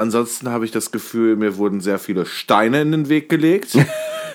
ansonsten 0.00 0.48
habe 0.48 0.64
ich 0.64 0.70
das 0.70 0.90
Gefühl, 0.90 1.36
mir 1.36 1.56
wurden 1.56 1.80
sehr 1.80 1.98
viele 1.98 2.26
Steine 2.26 2.82
in 2.82 2.92
den 2.92 3.08
Weg 3.08 3.28
gelegt. 3.28 3.76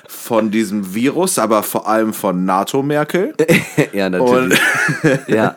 von 0.07 0.51
diesem 0.51 0.93
Virus, 0.93 1.39
aber 1.39 1.63
vor 1.63 1.87
allem 1.87 2.13
von 2.13 2.45
NATO-Merkel. 2.45 3.33
ja, 3.93 4.09
natürlich. 4.09 4.59
ja. 5.27 5.55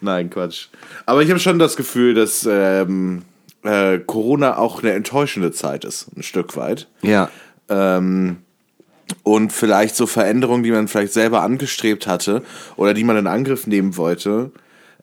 Nein, 0.00 0.28
Quatsch. 0.30 0.68
Aber 1.06 1.22
ich 1.22 1.30
habe 1.30 1.38
schon 1.38 1.58
das 1.58 1.76
Gefühl, 1.76 2.14
dass 2.14 2.48
ähm, 2.50 3.22
äh, 3.62 3.98
Corona 3.98 4.58
auch 4.58 4.82
eine 4.82 4.92
enttäuschende 4.92 5.52
Zeit 5.52 5.84
ist, 5.84 6.08
ein 6.16 6.22
Stück 6.22 6.56
weit. 6.56 6.88
Ja. 7.02 7.30
Ähm, 7.68 8.38
und 9.22 9.52
vielleicht 9.52 9.96
so 9.96 10.06
Veränderungen, 10.06 10.62
die 10.62 10.70
man 10.70 10.88
vielleicht 10.88 11.12
selber 11.12 11.42
angestrebt 11.42 12.06
hatte 12.06 12.42
oder 12.76 12.92
die 12.92 13.04
man 13.04 13.16
in 13.16 13.26
Angriff 13.26 13.66
nehmen 13.66 13.96
wollte, 13.96 14.50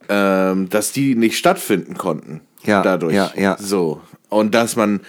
ähm, 0.09 0.69
dass 0.69 0.91
die 0.91 1.15
nicht 1.15 1.37
stattfinden 1.37 1.97
konnten. 1.97 2.41
Ja, 2.67 2.81
dadurch. 2.81 3.13
ja, 3.13 3.31
ja. 3.35 3.57
So. 3.59 4.01
Und 4.29 4.55
dass 4.55 4.75
man 4.75 5.01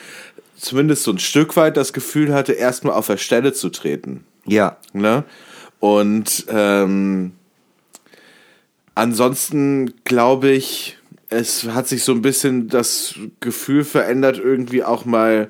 zumindest 0.57 1.03
so 1.03 1.13
ein 1.13 1.19
Stück 1.19 1.57
weit 1.57 1.77
das 1.77 1.93
Gefühl 1.93 2.33
hatte, 2.33 2.53
erstmal 2.53 2.95
auf 2.95 3.07
der 3.07 3.17
Stelle 3.17 3.53
zu 3.53 3.71
treten. 3.71 4.25
Ja. 4.47 4.77
Ne? 4.93 5.25
Und 5.81 6.47
ähm, 6.49 7.33
ansonsten 8.95 9.93
glaube 10.05 10.51
ich, 10.51 10.99
es 11.29 11.65
hat 11.65 11.89
sich 11.89 12.05
so 12.05 12.13
ein 12.13 12.23
bisschen 12.23 12.69
das 12.69 13.15
Gefühl 13.41 13.85
verändert, 13.85 14.39
irgendwie 14.39 14.85
auch 14.85 15.05
mal 15.05 15.49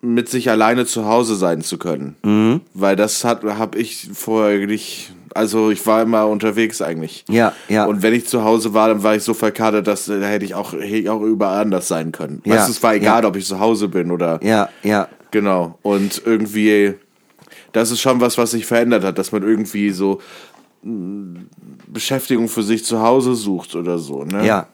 mit 0.00 0.28
sich 0.28 0.50
alleine 0.50 0.86
zu 0.86 1.06
Hause 1.06 1.36
sein 1.36 1.62
zu 1.62 1.78
können. 1.78 2.16
Mhm. 2.22 2.60
Weil 2.74 2.96
das 2.96 3.24
hat 3.24 3.42
habe 3.44 3.78
ich 3.78 4.08
vorher 4.12 4.66
nicht. 4.66 5.12
Also 5.34 5.70
ich 5.70 5.84
war 5.86 6.02
immer 6.02 6.26
unterwegs 6.28 6.80
eigentlich. 6.80 7.24
Ja, 7.28 7.52
ja. 7.68 7.86
Und 7.86 8.02
wenn 8.02 8.14
ich 8.14 8.26
zu 8.26 8.44
Hause 8.44 8.72
war, 8.72 8.88
dann 8.88 9.02
war 9.02 9.16
ich 9.16 9.22
so 9.22 9.34
verkadert, 9.34 9.86
dass 9.86 10.06
da 10.06 10.20
hätte 10.20 10.44
ich 10.44 10.54
auch, 10.54 10.72
hätte 10.72 10.84
ich 10.84 11.10
auch 11.10 11.20
überall 11.22 11.62
anders 11.62 11.88
sein 11.88 12.12
können. 12.12 12.40
Ja, 12.44 12.54
Weißt 12.54 12.68
es 12.68 12.82
war 12.82 12.94
egal, 12.94 13.22
ja. 13.22 13.28
ob 13.28 13.36
ich 13.36 13.46
zu 13.46 13.58
Hause 13.58 13.88
bin 13.88 14.10
oder. 14.10 14.38
Ja, 14.42 14.68
ja. 14.82 15.08
Genau. 15.32 15.78
Und 15.82 16.22
irgendwie, 16.24 16.94
das 17.72 17.90
ist 17.90 18.00
schon 18.00 18.20
was, 18.20 18.38
was 18.38 18.52
sich 18.52 18.64
verändert 18.64 19.02
hat, 19.02 19.18
dass 19.18 19.32
man 19.32 19.42
irgendwie 19.42 19.90
so 19.90 20.20
mh, 20.82 21.40
Beschäftigung 21.88 22.48
für 22.48 22.62
sich 22.62 22.84
zu 22.84 23.02
Hause 23.02 23.34
sucht 23.34 23.74
oder 23.74 23.98
so. 23.98 24.24
Ne? 24.24 24.46
Ja. 24.46 24.68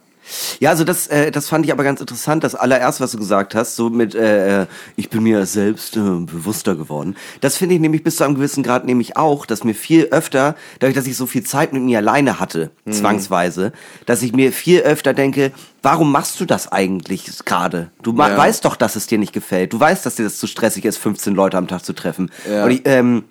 Ja, 0.61 0.71
also 0.71 0.85
das, 0.85 1.07
äh, 1.09 1.31
das 1.31 1.49
fand 1.49 1.65
ich 1.67 1.73
aber 1.73 1.85
ganz 1.85 2.01
interessant, 2.01 2.45
das 2.45 2.55
allererste, 2.55 3.03
was 3.03 3.13
du 3.13 3.19
gesagt 3.19 3.55
hast, 3.55 3.77
so 3.77 3.91
mit, 3.91 4.15
äh, 4.15 4.63
äh, 4.63 4.67
ich 4.97 5.11
bin 5.11 5.23
mir 5.23 5.45
selbst 5.47 5.97
äh, 5.97 6.01
bewusster 6.01 6.75
geworden. 6.77 7.17
Das 7.41 7.57
finde 7.57 7.75
ich 7.75 7.81
nämlich 7.81 8.03
bis 8.05 8.17
zu 8.17 8.25
einem 8.25 8.35
gewissen 8.35 8.63
Grad 8.63 8.85
nämlich 8.85 9.17
auch, 9.17 9.47
dass 9.47 9.65
mir 9.65 9.75
viel 9.75 10.05
öfter, 10.07 10.55
dadurch, 10.79 10.95
dass 10.97 11.07
ich 11.07 11.17
so 11.17 11.27
viel 11.27 11.43
Zeit 11.43 11.73
mit 11.73 11.83
mir 11.83 11.99
alleine 11.99 12.41
hatte, 12.41 12.71
zwangsweise, 12.91 13.73
dass 14.07 14.23
ich 14.23 14.33
mir 14.33 14.53
viel 14.53 14.81
öfter 14.81 15.15
denke, 15.15 15.53
warum 15.83 16.13
machst 16.13 16.39
du 16.41 16.45
das 16.45 16.71
eigentlich 16.71 17.25
gerade? 17.45 17.91
Du 18.03 18.13
Ja. 18.17 18.37
weißt 18.37 18.65
doch, 18.65 18.77
dass 18.77 18.97
es 18.97 19.07
dir 19.07 19.19
nicht 19.19 19.33
gefällt. 19.33 19.73
Du 19.73 19.81
weißt, 19.81 20.05
dass 20.05 20.17
dir 20.17 20.25
das 20.25 20.39
zu 20.39 20.47
stressig 20.47 20.85
ist, 20.85 20.99
15 20.99 21.35
Leute 21.35 21.57
am 21.57 21.69
Tag 21.69 21.85
zu 21.85 21.93
treffen. 21.93 22.31
Ja. 22.51 22.65
Und 22.65 22.71
ich, 22.71 22.83
ähm, 22.85 23.25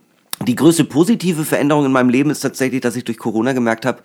die 0.47 0.55
größte 0.55 0.85
positive 0.85 1.43
Veränderung 1.43 1.85
in 1.85 1.91
meinem 1.91 2.09
Leben 2.09 2.29
ist 2.29 2.39
tatsächlich, 2.39 2.81
dass 2.81 2.95
ich 2.95 3.03
durch 3.03 3.17
Corona 3.17 3.53
gemerkt 3.53 3.85
habe, 3.85 3.99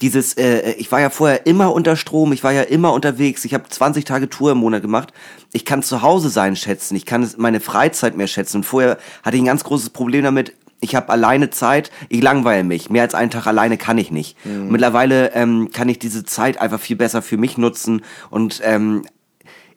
dieses, 0.00 0.34
äh, 0.34 0.72
ich 0.72 0.90
war 0.92 1.00
ja 1.00 1.10
vorher 1.10 1.46
immer 1.46 1.72
unter 1.72 1.96
Strom, 1.96 2.32
ich 2.32 2.44
war 2.44 2.52
ja 2.52 2.62
immer 2.62 2.92
unterwegs, 2.92 3.44
ich 3.44 3.54
habe 3.54 3.68
20 3.68 4.04
Tage 4.04 4.28
Tour 4.28 4.52
im 4.52 4.58
Monat 4.58 4.82
gemacht. 4.82 5.12
Ich 5.52 5.64
kann 5.64 5.82
zu 5.82 6.02
Hause 6.02 6.28
sein 6.28 6.56
schätzen, 6.56 6.96
ich 6.96 7.06
kann 7.06 7.28
meine 7.36 7.60
Freizeit 7.60 8.16
mehr 8.16 8.26
schätzen. 8.28 8.58
Und 8.58 8.64
vorher 8.64 8.98
hatte 9.22 9.36
ich 9.36 9.42
ein 9.42 9.46
ganz 9.46 9.64
großes 9.64 9.90
Problem 9.90 10.24
damit, 10.24 10.54
ich 10.80 10.94
habe 10.94 11.08
alleine 11.08 11.50
Zeit, 11.50 11.90
ich 12.08 12.22
langweile 12.22 12.62
mich. 12.62 12.88
Mehr 12.90 13.02
als 13.02 13.14
einen 13.14 13.30
Tag 13.30 13.46
alleine 13.46 13.78
kann 13.78 13.98
ich 13.98 14.10
nicht. 14.12 14.36
Und 14.44 14.70
mittlerweile 14.70 15.32
ähm, 15.34 15.70
kann 15.72 15.88
ich 15.88 15.98
diese 15.98 16.24
Zeit 16.24 16.60
einfach 16.60 16.78
viel 16.78 16.96
besser 16.96 17.20
für 17.20 17.36
mich 17.36 17.58
nutzen. 17.58 18.02
Und 18.30 18.60
ähm, 18.62 19.04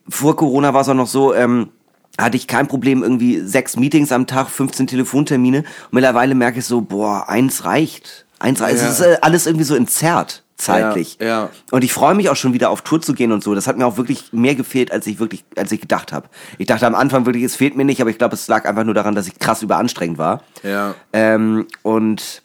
vor 0.08 0.36
Corona 0.36 0.74
war 0.76 0.82
es 0.82 0.90
auch 0.90 0.94
noch 0.94 1.08
so, 1.08 1.34
ähm, 1.34 1.70
hatte 2.20 2.38
ich 2.38 2.46
kein 2.46 2.68
Problem, 2.68 3.02
irgendwie 3.02 3.40
sechs 3.40 3.78
Meetings 3.78 4.12
am 4.12 4.28
Tag, 4.28 4.50
15 4.50 4.86
Telefontermine. 4.86 5.60
Und 5.60 5.94
mittlerweile 5.94 6.36
merke 6.36 6.60
ich 6.60 6.66
so, 6.66 6.82
boah, 6.82 7.28
eins 7.28 7.66
reicht. 7.66 8.26
Eins 8.42 8.62
reicht. 8.62 8.82
Ja. 8.82 8.88
Es 8.88 9.00
ist 9.00 9.06
äh, 9.06 9.18
alles 9.22 9.46
irgendwie 9.46 9.66
so 9.66 9.76
entzerrt, 9.76 10.44
zeitlich. 10.56 11.18
Ja, 11.20 11.28
ja. 11.28 11.50
Und 11.70 11.84
ich 11.84 11.94
freue 11.94 12.16
mich 12.16 12.30
auch 12.30 12.36
schon 12.36 12.54
wieder 12.54 12.70
auf 12.70 12.82
Tour 12.82 13.02
zu 13.02 13.14
gehen 13.14 13.32
und 13.32 13.44
so. 13.44 13.54
Das 13.54 13.68
hat 13.68 13.78
mir 13.78 13.86
auch 13.86 13.98
wirklich 13.98 14.34
mehr 14.34 14.56
gefehlt, 14.56 14.92
als 14.92 15.06
ich 15.08 15.20
wirklich, 15.20 15.46
als 15.56 15.72
ich 15.72 15.80
gedacht 15.80 16.12
habe. 16.12 16.28
Ich 16.58 16.68
dachte 16.68 16.88
am 16.88 16.96
Anfang 16.96 17.26
wirklich, 17.26 17.44
es 17.44 17.56
fehlt 17.56 17.78
mir 17.78 17.86
nicht, 17.86 18.02
aber 18.02 18.10
ich 18.10 18.18
glaube, 18.18 18.34
es 18.34 18.48
lag 18.48 18.66
einfach 18.66 18.84
nur 18.84 18.94
daran, 18.94 19.16
dass 19.16 19.28
ich 19.28 19.38
krass 19.38 19.62
überanstrengend 19.62 20.18
war. 20.18 20.42
Ja. 20.64 20.96
Ähm, 21.14 21.68
und 21.84 22.42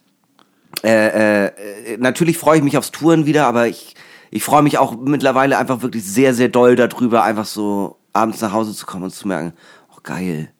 äh, 0.85 1.46
äh, 1.46 1.96
natürlich 1.98 2.37
freue 2.38 2.59
ich 2.59 2.64
mich 2.64 2.76
aufs 2.76 2.92
Touren 2.92 3.24
wieder, 3.24 3.46
aber 3.46 3.66
ich, 3.66 3.94
ich 4.30 4.44
freue 4.44 4.62
mich 4.62 4.76
auch 4.78 4.96
mittlerweile 4.98 5.56
einfach 5.56 5.82
wirklich 5.82 6.04
sehr, 6.04 6.35
sehr 6.35 6.48
doll 6.48 6.76
darüber, 6.76 7.24
einfach 7.24 7.46
so 7.46 7.96
abends 8.12 8.40
nach 8.42 8.52
Hause 8.52 8.74
zu 8.74 8.85
kommen 8.85 9.04
und 9.04 9.14
zu 9.14 9.26
merken, 9.28 9.54
oh 9.94 10.00
geil, 10.02 10.50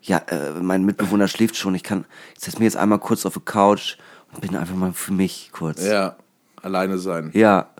ja, 0.00 0.18
äh, 0.28 0.52
mein 0.60 0.84
Mitbewohner 0.84 1.28
schläft 1.28 1.56
schon, 1.56 1.74
ich 1.74 1.82
kann, 1.82 2.06
ich 2.34 2.44
setze 2.44 2.58
mich 2.58 2.66
jetzt 2.66 2.76
einmal 2.76 2.98
kurz 2.98 3.26
auf 3.26 3.34
die 3.34 3.40
Couch 3.40 3.96
bin 4.40 4.56
einfach 4.56 4.74
mal 4.74 4.92
für 4.92 5.12
mich 5.12 5.50
kurz. 5.52 5.84
Ja, 5.84 5.92
Ja. 5.92 6.16
Alleine 6.62 6.98
sein. 6.98 7.30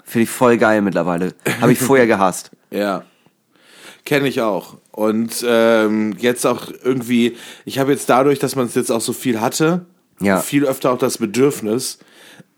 finde 0.05 0.23
ich 0.25 0.31
voll 0.31 0.59
geil 0.59 0.81
mittlerweile. 0.83 1.35
Habe 1.61 1.73
ich 1.73 1.79
vorher 1.79 2.07
gehasst. 2.07 2.51
Ja. 2.71 3.05
Kenne 4.05 4.29
ich 4.29 4.41
auch. 4.41 4.77
Und 4.93 5.45
ähm, 5.49 6.15
jetzt 6.19 6.45
auch 6.47 6.69
irgendwie, 6.85 7.37
ich 7.65 7.79
habe 7.79 7.93
jetzt 7.93 8.09
dadurch, 8.11 8.39
dass 8.39 8.55
man 8.57 8.67
es 8.67 8.75
jetzt 8.75 8.91
auch 8.91 9.01
so 9.01 9.13
viel 9.13 9.41
hatte, 9.41 9.87
Ja. 10.21 10.39
viel 10.41 10.65
öfter 10.67 10.93
auch 10.93 10.99
das 10.99 11.19
Bedürfnis, 11.19 11.99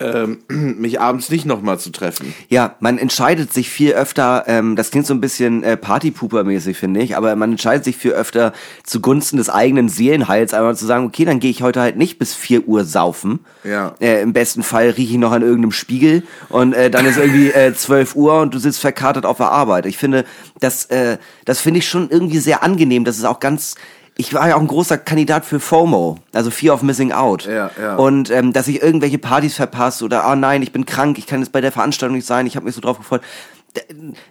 ähm, 0.00 0.38
mich 0.48 1.00
abends 1.00 1.30
nicht 1.30 1.44
nochmal 1.44 1.78
zu 1.78 1.90
treffen. 1.90 2.34
Ja, 2.48 2.76
man 2.80 2.98
entscheidet 2.98 3.52
sich 3.52 3.68
viel 3.70 3.92
öfter, 3.92 4.44
ähm, 4.46 4.76
das 4.76 4.90
klingt 4.90 5.06
so 5.06 5.14
ein 5.14 5.20
bisschen 5.20 5.62
äh, 5.62 5.76
Partypooper-mäßig, 5.76 6.76
finde 6.76 7.00
ich, 7.00 7.16
aber 7.16 7.34
man 7.37 7.52
entscheidet 7.52 7.84
sich 7.84 7.96
viel 7.96 8.12
öfter 8.12 8.52
zugunsten 8.84 9.37
des 9.37 9.50
eigenen 9.50 9.88
Seelenheils, 9.88 10.54
einmal 10.54 10.76
zu 10.76 10.87
sagen, 10.87 11.06
okay, 11.06 11.24
dann 11.24 11.40
gehe 11.40 11.50
ich 11.50 11.62
heute 11.62 11.80
halt 11.80 11.96
nicht 11.96 12.18
bis 12.18 12.34
4 12.34 12.68
Uhr 12.68 12.84
saufen. 12.84 13.40
Ja. 13.64 13.94
Äh, 14.00 14.22
Im 14.22 14.32
besten 14.32 14.62
Fall 14.62 14.90
rieche 14.90 15.12
ich 15.12 15.18
noch 15.18 15.32
an 15.32 15.42
irgendeinem 15.42 15.72
Spiegel 15.72 16.22
und 16.48 16.72
äh, 16.74 16.90
dann 16.90 17.06
ist 17.06 17.18
irgendwie 17.18 17.50
äh, 17.50 17.74
12 17.78 18.14
Uhr 18.14 18.40
und 18.40 18.54
du 18.54 18.58
sitzt 18.58 18.80
verkatert 18.80 19.26
auf 19.26 19.38
der 19.38 19.50
Arbeit. 19.50 19.87
Ich 19.87 19.98
finde, 19.98 20.24
das, 20.61 20.87
äh, 20.87 21.18
das 21.44 21.61
finde 21.61 21.78
ich 21.78 21.88
schon 21.88 22.11
irgendwie 22.11 22.38
sehr 22.38 22.62
angenehm. 22.62 23.04
Das 23.04 23.18
ist 23.18 23.24
auch 23.24 23.40
ganz. 23.40 23.74
Ich 24.20 24.35
war 24.35 24.48
ja 24.48 24.57
auch 24.57 24.61
ein 24.61 24.66
großer 24.66 24.98
Kandidat 24.98 25.44
für 25.44 25.61
FOMO, 25.61 26.18
also 26.33 26.50
Fear 26.50 26.74
of 26.74 26.83
Missing 26.83 27.12
Out. 27.12 27.46
Ja, 27.46 27.70
ja. 27.81 27.94
Und 27.94 28.31
ähm, 28.31 28.52
dass 28.52 28.66
ich 28.66 28.83
irgendwelche 28.83 29.16
Partys 29.16 29.54
verpasse 29.54 30.04
oder 30.04 30.24
ah 30.24 30.35
nein, 30.35 30.61
ich 30.62 30.72
bin 30.72 30.85
krank, 30.85 31.18
ich 31.18 31.26
kann 31.28 31.38
jetzt 31.38 31.52
bei 31.52 31.61
der 31.61 31.70
Veranstaltung 31.70 32.16
nicht 32.16 32.26
sein, 32.26 32.44
ich 32.44 32.57
habe 32.57 32.66
mich 32.66 32.74
so 32.74 32.81
drauf 32.81 32.98
gefreut. 32.98 33.22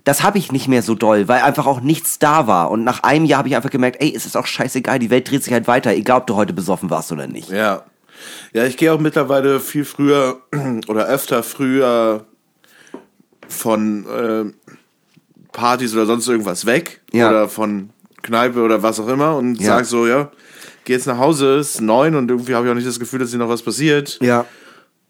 Das 0.03 0.23
habe 0.23 0.39
ich 0.39 0.51
nicht 0.51 0.67
mehr 0.67 0.81
so 0.81 0.93
doll, 0.93 1.29
weil 1.29 1.41
einfach 1.41 1.65
auch 1.67 1.79
nichts 1.79 2.19
da 2.19 2.47
war. 2.47 2.69
Und 2.69 2.83
nach 2.83 3.03
einem 3.03 3.23
Jahr 3.23 3.37
habe 3.37 3.47
ich 3.47 3.55
einfach 3.55 3.69
gemerkt, 3.69 4.01
ey, 4.01 4.13
es 4.13 4.25
ist 4.25 4.35
auch 4.35 4.45
scheißegal, 4.45 4.99
die 4.99 5.09
Welt 5.09 5.31
dreht 5.31 5.45
sich 5.45 5.53
halt 5.53 5.69
weiter, 5.69 5.93
egal 5.93 6.19
ob 6.19 6.27
du 6.27 6.35
heute 6.35 6.51
besoffen 6.51 6.89
warst 6.89 7.13
oder 7.13 7.27
nicht. 7.27 7.49
Ja. 7.49 7.83
Ja, 8.51 8.65
ich 8.65 8.75
gehe 8.75 8.91
auch 8.91 8.99
mittlerweile 8.99 9.61
viel 9.61 9.85
früher 9.85 10.41
oder 10.89 11.05
öfter 11.05 11.43
früher 11.43 12.25
von 13.47 14.05
äh, 14.05 14.73
Partys 15.53 15.93
oder 15.93 16.05
sonst 16.05 16.27
irgendwas 16.27 16.65
weg. 16.65 17.01
Ja. 17.13 17.29
Oder 17.29 17.47
von 17.47 17.91
Kneipe 18.27 18.61
oder 18.61 18.83
was 18.83 18.99
auch 18.99 19.07
immer 19.07 19.35
und 19.37 19.59
Ja. 19.59 19.77
sag 19.77 19.85
so, 19.85 20.05
ja, 20.05 20.29
geh 20.85 20.93
jetzt 20.93 21.07
nach 21.07 21.17
Hause, 21.17 21.55
es 21.57 21.71
ist 21.75 21.81
neun 21.81 22.15
und 22.15 22.29
irgendwie 22.29 22.53
habe 22.53 22.65
ich 22.67 22.71
auch 22.71 22.75
nicht 22.75 22.87
das 22.87 22.99
Gefühl, 22.99 23.19
dass 23.19 23.29
hier 23.29 23.39
noch 23.39 23.49
was 23.49 23.61
passiert. 23.63 24.19
Ja. 24.21 24.45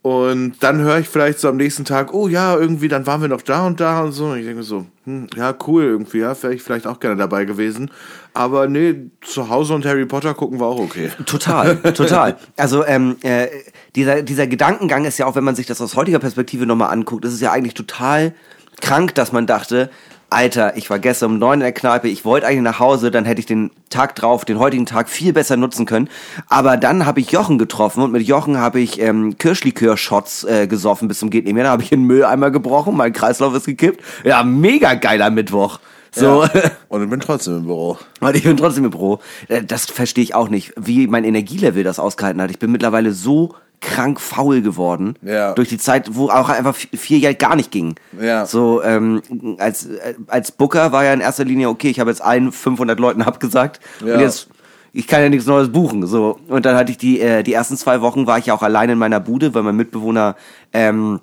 Und 0.04 0.54
dann 0.62 0.80
höre 0.80 1.00
ich 1.00 1.10
vielleicht 1.10 1.40
so 1.40 1.50
am 1.50 1.58
nächsten 1.58 1.84
Tag, 1.84 2.14
oh 2.14 2.30
ja, 2.30 2.56
irgendwie, 2.56 2.88
dann 2.88 3.06
waren 3.06 3.20
wir 3.20 3.28
noch 3.28 3.42
da 3.42 3.66
und 3.68 3.80
da 3.82 4.02
und 4.04 4.14
so. 4.14 4.28
Und 4.28 4.38
ich 4.40 4.46
denke 4.46 4.64
so, 4.64 4.86
hm, 5.04 5.28
ja, 5.36 5.54
cool 5.68 5.84
irgendwie, 5.84 6.20
ja, 6.20 6.42
wäre 6.42 6.54
ich 6.54 6.62
vielleicht 6.64 6.88
auch 6.88 7.02
gerne 7.02 7.18
dabei 7.18 7.44
gewesen. 7.44 7.92
Aber 8.34 8.68
nee, 8.70 9.10
zu 9.22 9.50
Hause 9.50 9.74
und 9.74 9.86
Harry 9.86 10.06
Potter 10.06 10.34
gucken 10.34 10.62
war 10.62 10.68
auch 10.68 10.80
okay. 10.80 11.10
Total, 11.26 11.76
total. 11.94 12.38
Also 12.56 12.86
ähm, 12.86 13.18
äh, 13.22 13.48
dieser, 13.96 14.22
dieser 14.22 14.48
Gedankengang 14.48 15.04
ist 15.04 15.18
ja 15.18 15.26
auch, 15.26 15.36
wenn 15.36 15.44
man 15.44 15.56
sich 15.56 15.66
das 15.66 15.82
aus 15.82 15.96
heutiger 15.98 16.20
Perspektive 16.20 16.66
nochmal 16.66 16.92
anguckt, 16.94 17.26
ist 17.26 17.34
es 17.34 17.42
ja 17.42 17.52
eigentlich 17.52 17.74
total 17.74 18.34
krank, 18.80 19.14
dass 19.16 19.34
man 19.34 19.46
dachte, 19.46 19.90
Alter, 20.30 20.76
ich 20.76 20.90
war 20.90 21.00
gestern 21.00 21.32
um 21.32 21.40
neun 21.40 21.56
in 21.56 21.60
der 21.62 21.72
Kneipe, 21.72 22.10
ich 22.10 22.26
wollte 22.26 22.48
eigentlich 22.48 22.62
nach 22.62 22.80
Hause, 22.80 23.12
dann 23.12 23.24
hätte 23.24 23.40
ich 23.40 23.46
den 23.46 23.72
Tag 23.90 24.16
drauf, 24.16 24.44
den 24.44 24.60
heutigen 24.60 24.86
Tag 24.86 25.10
viel 25.10 25.32
besser 25.32 25.56
nutzen 25.56 25.86
können. 25.86 26.10
Aber 26.50 26.76
dann 26.76 27.06
habe 27.06 27.22
ich 27.22 27.32
Jochen 27.32 27.58
getroffen 27.58 28.04
und 28.04 28.12
mit 28.12 28.28
Jochen 28.28 28.58
habe 28.58 28.82
ich 28.82 29.00
ähm, 29.00 29.38
Kirschlikör-Shots 29.38 30.44
äh, 30.44 30.68
gesoffen 30.68 31.08
bis 31.08 31.20
zum 31.20 31.30
geht 31.30 31.46
nicht 31.46 31.54
mehr. 31.54 31.64
Dann 31.64 31.72
habe 31.72 31.84
ich 31.84 31.94
einen 31.94 32.04
Mülleimer 32.04 32.52
gebrochen, 32.52 32.98
mein 32.98 33.14
Kreislauf 33.14 33.56
ist 33.56 33.66
gekippt. 33.66 34.04
Ja, 34.26 34.44
mega 34.44 34.96
geiler 34.96 35.30
Mittwoch. 35.30 35.80
So. 36.12 36.44
Ja. 36.44 36.50
Und 36.90 37.04
ich 37.04 37.10
bin 37.10 37.20
trotzdem 37.20 37.58
im 37.58 37.66
Büro. 37.66 37.98
Und 38.20 38.36
ich 38.36 38.44
bin 38.44 38.58
trotzdem 38.58 38.86
im 38.86 38.92
Büro. 38.92 39.20
Äh, 39.48 39.64
Das 39.64 39.86
verstehe 39.86 40.24
ich 40.24 40.36
auch 40.36 40.50
nicht, 40.50 40.74
wie 40.76 41.08
mein 41.08 41.24
Energielevel 41.24 41.84
das 41.84 42.00
ausgehalten 42.00 42.42
hat. 42.42 42.52
Ich 42.52 42.60
bin 42.60 42.72
mittlerweile 42.72 43.14
so 43.14 43.56
krank 43.82 44.20
faul 44.20 44.62
geworden. 44.62 45.16
Ja. 45.22 45.54
Durch 45.54 45.70
die 45.70 45.78
Zeit, 45.78 46.16
wo 46.16 46.30
auch 46.30 46.50
einfach 46.50 46.76
vier 46.76 47.20
Jahre 47.20 47.36
gar 47.36 47.56
nicht 47.56 47.72
ging. 47.72 47.96
Ja. 48.20 48.46
So, 48.46 48.82
ähm, 48.84 49.22
als, 49.60 49.88
als 50.28 50.52
Booker 50.52 50.92
war 50.92 51.04
ja 51.04 51.14
in 51.14 51.22
erster 51.22 51.46
Linie, 51.46 51.70
okay, 51.70 51.90
ich 51.90 52.00
habe 52.00 52.10
jetzt 52.10 52.22
allen 52.22 52.52
500 52.52 53.00
Leuten 53.00 53.22
abgesagt. 53.24 53.80
Ja. 54.04 54.16
Und 54.16 54.22
jetzt, 54.22 54.50
ich 54.94 55.08
kann 55.08 55.22
ja 55.22 55.30
nichts 55.30 55.46
Neues 55.46 55.72
buchen. 55.72 56.08
So. 56.08 56.40
Und 56.48 56.66
dann 56.66 56.76
hatte 56.76 56.92
ich 56.92 56.98
die, 56.98 57.20
äh, 57.20 57.44
die 57.44 57.54
ersten 57.54 57.78
zwei 57.78 58.02
Wochen 58.02 58.26
war 58.26 58.40
ich 58.40 58.48
ja 58.48 58.54
auch 58.54 58.64
allein 58.64 58.90
in 58.90 58.98
meiner 58.98 59.20
Bude, 59.20 59.54
weil 59.54 59.64
mein 59.64 59.76
Mitbewohner 59.76 60.36
ähm, 60.74 61.20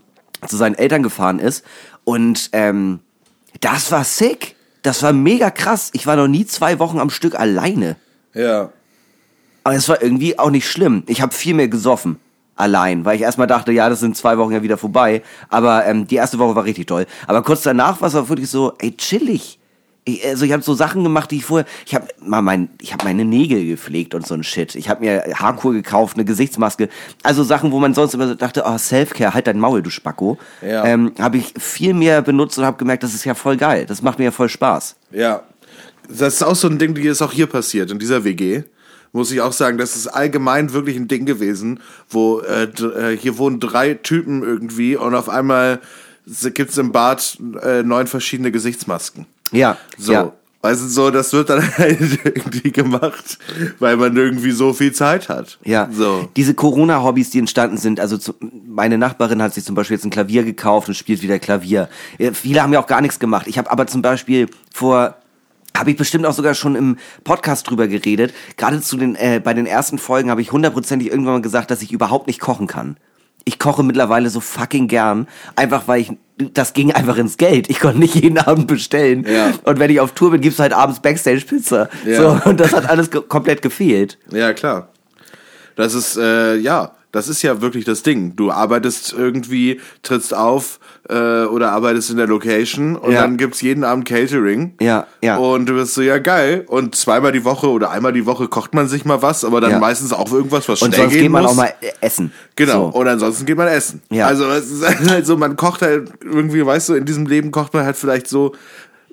zu 0.47 0.57
seinen 0.57 0.75
Eltern 0.75 1.03
gefahren 1.03 1.38
ist. 1.38 1.64
Und 2.05 2.51
ähm, 2.53 3.01
das 3.61 3.90
war 3.90 4.05
sick. 4.05 4.57
Das 4.83 5.03
war 5.03 5.12
mega 5.12 5.51
krass. 5.51 5.90
Ich 5.93 6.07
war 6.07 6.17
noch 6.17 6.29
nie 6.29 6.47
zwei 6.47 6.79
Wochen 6.79 6.99
am 6.99 7.11
Stück 7.11 7.38
alleine. 7.38 7.97
Ja. 8.35 8.71
Aber 9.64 9.75
es 9.75 9.88
war 9.88 10.03
irgendwie 10.03 10.38
auch 10.38 10.51
nicht 10.51 10.69
schlimm. 10.69 11.03
Ich 11.07 11.23
habe 11.23 11.33
viel 11.33 11.55
mehr 11.55 11.69
gesoffen. 11.69 12.21
Allein, 12.57 13.05
weil 13.05 13.17
ich 13.17 13.23
erstmal 13.23 13.49
dachte, 13.49 13.73
ja, 13.73 13.88
das 13.88 14.01
sind 14.01 14.17
zwei 14.17 14.38
Wochen 14.38 14.53
ja 14.53 14.62
wieder 14.62 14.79
vorbei. 14.79 15.23
Aber 15.49 15.85
ähm, 15.87 16.07
die 16.07 16.17
erste 16.17 16.38
Woche 16.38 16.55
war 16.55 16.64
richtig 16.64 16.87
toll. 16.87 17.07
Aber 17.27 17.43
kurz 17.43 17.62
danach 17.62 18.01
war 18.01 18.09
es 18.09 18.14
auch 18.14 18.29
wirklich 18.29 18.49
so, 18.49 18.75
ey, 18.79 18.97
chillig. 18.97 19.59
Ich, 20.07 20.25
also 20.25 20.45
ich 20.45 20.53
habe 20.53 20.62
so 20.62 20.75
Sachen 20.75 21.03
gemacht, 21.03 21.31
die 21.31 21.37
ich 21.37 21.47
vorher, 21.47 21.67
ich 21.87 21.95
habe 21.95 22.07
mal 22.21 22.43
mein, 22.43 22.69
ich 22.81 22.93
habe 22.93 23.05
meine 23.05 23.25
Nägel 23.25 23.67
gepflegt 23.67 24.14
und 24.14 24.27
so 24.27 24.35
ein 24.35 24.45
Shit. 24.45 24.75
Ich 24.75 24.88
habe 24.88 25.01
mir 25.01 25.25
Haarkur 25.35 25.73
gekauft, 25.73 26.17
eine 26.17 26.27
Gesichtsmaske, 26.27 26.90
also 27.23 27.43
Sachen, 27.43 27.73
wo 27.73 27.81
man 27.81 27.95
sonst 27.95 28.14
immer 28.14 28.29
so 28.29 28.35
dachte, 28.35 28.64
oh 28.67 28.77
Selfcare, 28.77 29.33
halt 29.33 29.47
dein 29.47 29.59
Maul, 29.59 29.83
du 29.83 29.90
Spacko. 29.90 30.38
Ja. 30.61 30.85
Ähm, 30.85 31.12
habe 31.19 31.38
ich 31.38 31.55
viel 31.59 31.95
mehr 31.95 32.21
benutzt 32.21 32.59
und 32.59 32.67
habe 32.67 32.77
gemerkt, 32.77 33.03
das 33.03 33.14
ist 33.14 33.25
ja 33.25 33.35
voll 33.35 33.57
geil. 33.57 33.87
Das 33.87 34.03
macht 34.03 34.19
mir 34.19 34.27
ja 34.27 34.31
voll 34.31 34.51
Spaß. 34.51 34.97
Ja. 35.11 35.43
Das 36.09 36.35
ist 36.35 36.43
auch 36.43 36.55
so 36.55 36.69
ein 36.69 36.79
Ding, 36.79 36.95
die 36.95 37.07
ist 37.07 37.23
auch 37.23 37.33
hier 37.33 37.47
passiert, 37.47 37.90
in 37.90 37.99
dieser 37.99 38.25
WG. 38.25 38.64
Muss 39.14 39.31
ich 39.31 39.40
auch 39.40 39.53
sagen, 39.53 39.79
das 39.79 39.94
ist 39.96 40.09
allgemein 40.09 40.72
wirklich 40.72 40.96
ein 40.96 41.07
Ding 41.09 41.24
gewesen, 41.24 41.79
wo 42.11 42.40
äh, 42.40 42.64
äh, 42.64 43.16
hier 43.16 43.38
wohnen 43.38 43.61
drei 43.61 43.94
Typen 43.94 44.42
irgendwie 44.42 44.96
und 44.96 45.14
auf 45.14 45.29
einmal 45.29 45.81
gibt 46.55 46.70
es 46.70 46.79
im 46.79 46.90
Bad 46.90 47.38
äh, 47.62 47.83
neun 47.85 48.07
verschiedene 48.09 48.50
Gesichtsmasken. 48.50 49.24
Ja, 49.53 49.79
So. 49.96 50.12
ja. 50.12 50.33
Also 50.62 50.88
so, 50.88 51.11
das 51.11 51.31
wird 51.35 51.50
dann 51.50 51.61
halt 51.79 52.00
irgendwie 52.24 52.72
gemacht, 52.72 53.38
weil 53.79 53.98
man 53.98 54.16
irgendwie 54.16 54.50
so 54.50 54.72
viel 54.72 54.92
Zeit 54.92 55.29
hat. 55.29 55.59
Ja, 55.62 55.88
So. 55.92 56.29
diese 56.37 56.55
Corona-Hobbys, 56.55 57.29
die 57.31 57.38
entstanden 57.38 57.77
sind, 57.77 58.00
also 58.00 58.16
zu, 58.16 58.35
meine 58.66 58.96
Nachbarin 58.96 59.42
hat 59.42 59.53
sich 59.55 59.62
zum 59.64 59.74
Beispiel 59.74 59.96
jetzt 59.96 60.05
ein 60.07 60.11
Klavier 60.11 60.42
gekauft 60.42 60.88
und 60.88 60.94
spielt 60.94 61.20
wieder 61.22 61.38
Klavier. 61.38 61.88
Äh, 62.18 62.33
Viele 62.33 62.62
haben 62.62 62.72
ja 62.72 62.81
auch 62.81 62.87
gar 62.87 63.03
nichts 63.03 63.18
gemacht. 63.20 63.46
Ich 63.46 63.59
habe 63.59 63.70
aber 63.70 63.87
zum 63.87 64.00
Beispiel 64.03 64.48
vor 64.72 65.16
habe 65.77 65.91
ich 65.91 65.97
bestimmt 65.97 66.27
auch 66.27 66.33
sogar 66.33 66.55
schon 66.55 66.77
im 66.77 66.97
Podcast 67.25 67.69
drüber 67.69 67.89
geredet. 67.89 68.33
Gerade 68.57 68.81
zu 68.81 68.97
den 68.97 69.17
äh, 69.17 69.41
bei 69.43 69.55
den 69.55 69.67
ersten 69.67 69.99
Folgen 69.99 70.31
habe 70.31 70.41
ich 70.41 70.53
hundertprozentig 70.53 71.11
irgendwann 71.11 71.35
mal 71.35 71.43
gesagt, 71.43 71.71
dass 71.71 71.83
ich 71.83 71.93
überhaupt 71.93 72.27
nicht 72.27 72.41
kochen 72.41 72.67
kann. 72.67 72.97
Ich 73.45 73.59
koche 73.59 73.83
mittlerweile 73.83 74.31
so 74.31 74.41
fucking 74.41 74.89
gern, 74.89 75.29
einfach 75.57 75.87
weil 75.87 76.01
ich 76.01 76.13
das 76.37 76.73
ging 76.73 76.93
einfach 76.93 77.17
ins 77.17 77.37
Geld. 77.37 77.71
Ich 77.71 77.79
konnte 77.79 77.99
nicht 77.99 78.15
jeden 78.15 78.39
Abend 78.39 78.67
bestellen. 78.67 79.25
Ja. 79.29 79.53
Und 79.65 79.79
wenn 79.79 79.91
ich 79.91 80.01
auf 80.01 80.13
Tour 80.13 80.33
bin, 80.33 80.41
gibt's 80.41 80.59
halt 80.59 80.73
abends 80.73 81.01
Backstage 81.01 81.45
Pizza. 81.47 81.89
Ja. 82.05 82.17
So 82.17 82.51
und 82.51 82.59
das 82.59 82.73
hat 82.73 82.89
alles 82.89 83.11
komplett 83.29 83.63
gefehlt. 83.63 84.19
Ja, 84.31 84.53
klar. 84.53 84.89
Das 85.77 85.95
ist, 85.95 86.17
äh, 86.17 86.57
ja, 86.57 86.93
das 87.14 87.29
ist 87.29 87.42
ja 87.42 87.61
wirklich 87.61 87.85
das 87.85 88.03
Ding. 88.03 88.35
Du 88.37 88.50
arbeitest 88.50 89.12
irgendwie, 89.12 89.81
trittst 90.03 90.35
auf 90.35 90.81
äh, 91.09 91.44
oder 91.44 91.70
arbeitest 91.72 92.11
in 92.11 92.16
der 92.16 92.27
Location 92.27 92.96
und 92.96 93.12
Ja. 93.12 93.20
dann 93.22 93.37
gibt's 93.37 93.61
jeden 93.61 93.85
Abend 93.85 94.05
Catering. 94.07 94.74
Ja, 94.81 95.07
ja. 95.22 95.37
Und 95.37 95.66
du 95.66 95.74
bist 95.74 95.94
so, 95.94 96.03
ja 96.03 96.18
geil. 96.18 96.64
Und 96.66 96.94
zweimal 96.96 97.31
die 97.33 97.44
Woche 97.44 97.68
oder 97.70 97.90
einmal 97.90 98.12
die 98.12 98.27
Woche 98.27 98.48
kocht 98.48 98.74
man 98.74 98.88
sich 98.88 99.05
mal 99.05 99.22
was, 99.22 99.44
aber 99.44 99.61
dann 99.61 99.70
Ja. 99.70 99.79
meistens 99.79 100.12
auch 100.12 100.33
irgendwas, 100.33 100.68
was 100.68 100.83
Und 100.83 100.88
schnell 100.94 101.03
sonst 101.07 101.12
gehen 101.14 101.22
geht 101.22 101.31
man 101.31 101.42
muss. 101.42 101.53
auch 101.53 101.57
mal 101.57 101.72
äh, 101.81 101.92
essen. 102.00 102.33
Genau, 102.57 102.90
So. 102.90 102.98
und 102.98 103.07
ansonsten 103.07 103.46
geht 103.46 103.57
man 103.57 103.68
essen. 103.68 104.03
Ja. 104.11 104.27
Also 104.27 104.46
es 104.50 104.70
ist 104.70 104.85
halt 105.11 105.24
so, 105.27 105.37
man 105.37 105.57
kocht 105.57 105.83
halt 105.83 106.11
irgendwie, 106.22 106.66
weißt 106.66 106.88
du, 106.88 106.94
in 106.94 107.05
diesem 107.05 107.27
Leben 107.27 107.50
kocht 107.53 107.74
man 107.74 107.85
halt 107.85 107.96
vielleicht 107.96 108.27
so, 108.29 108.55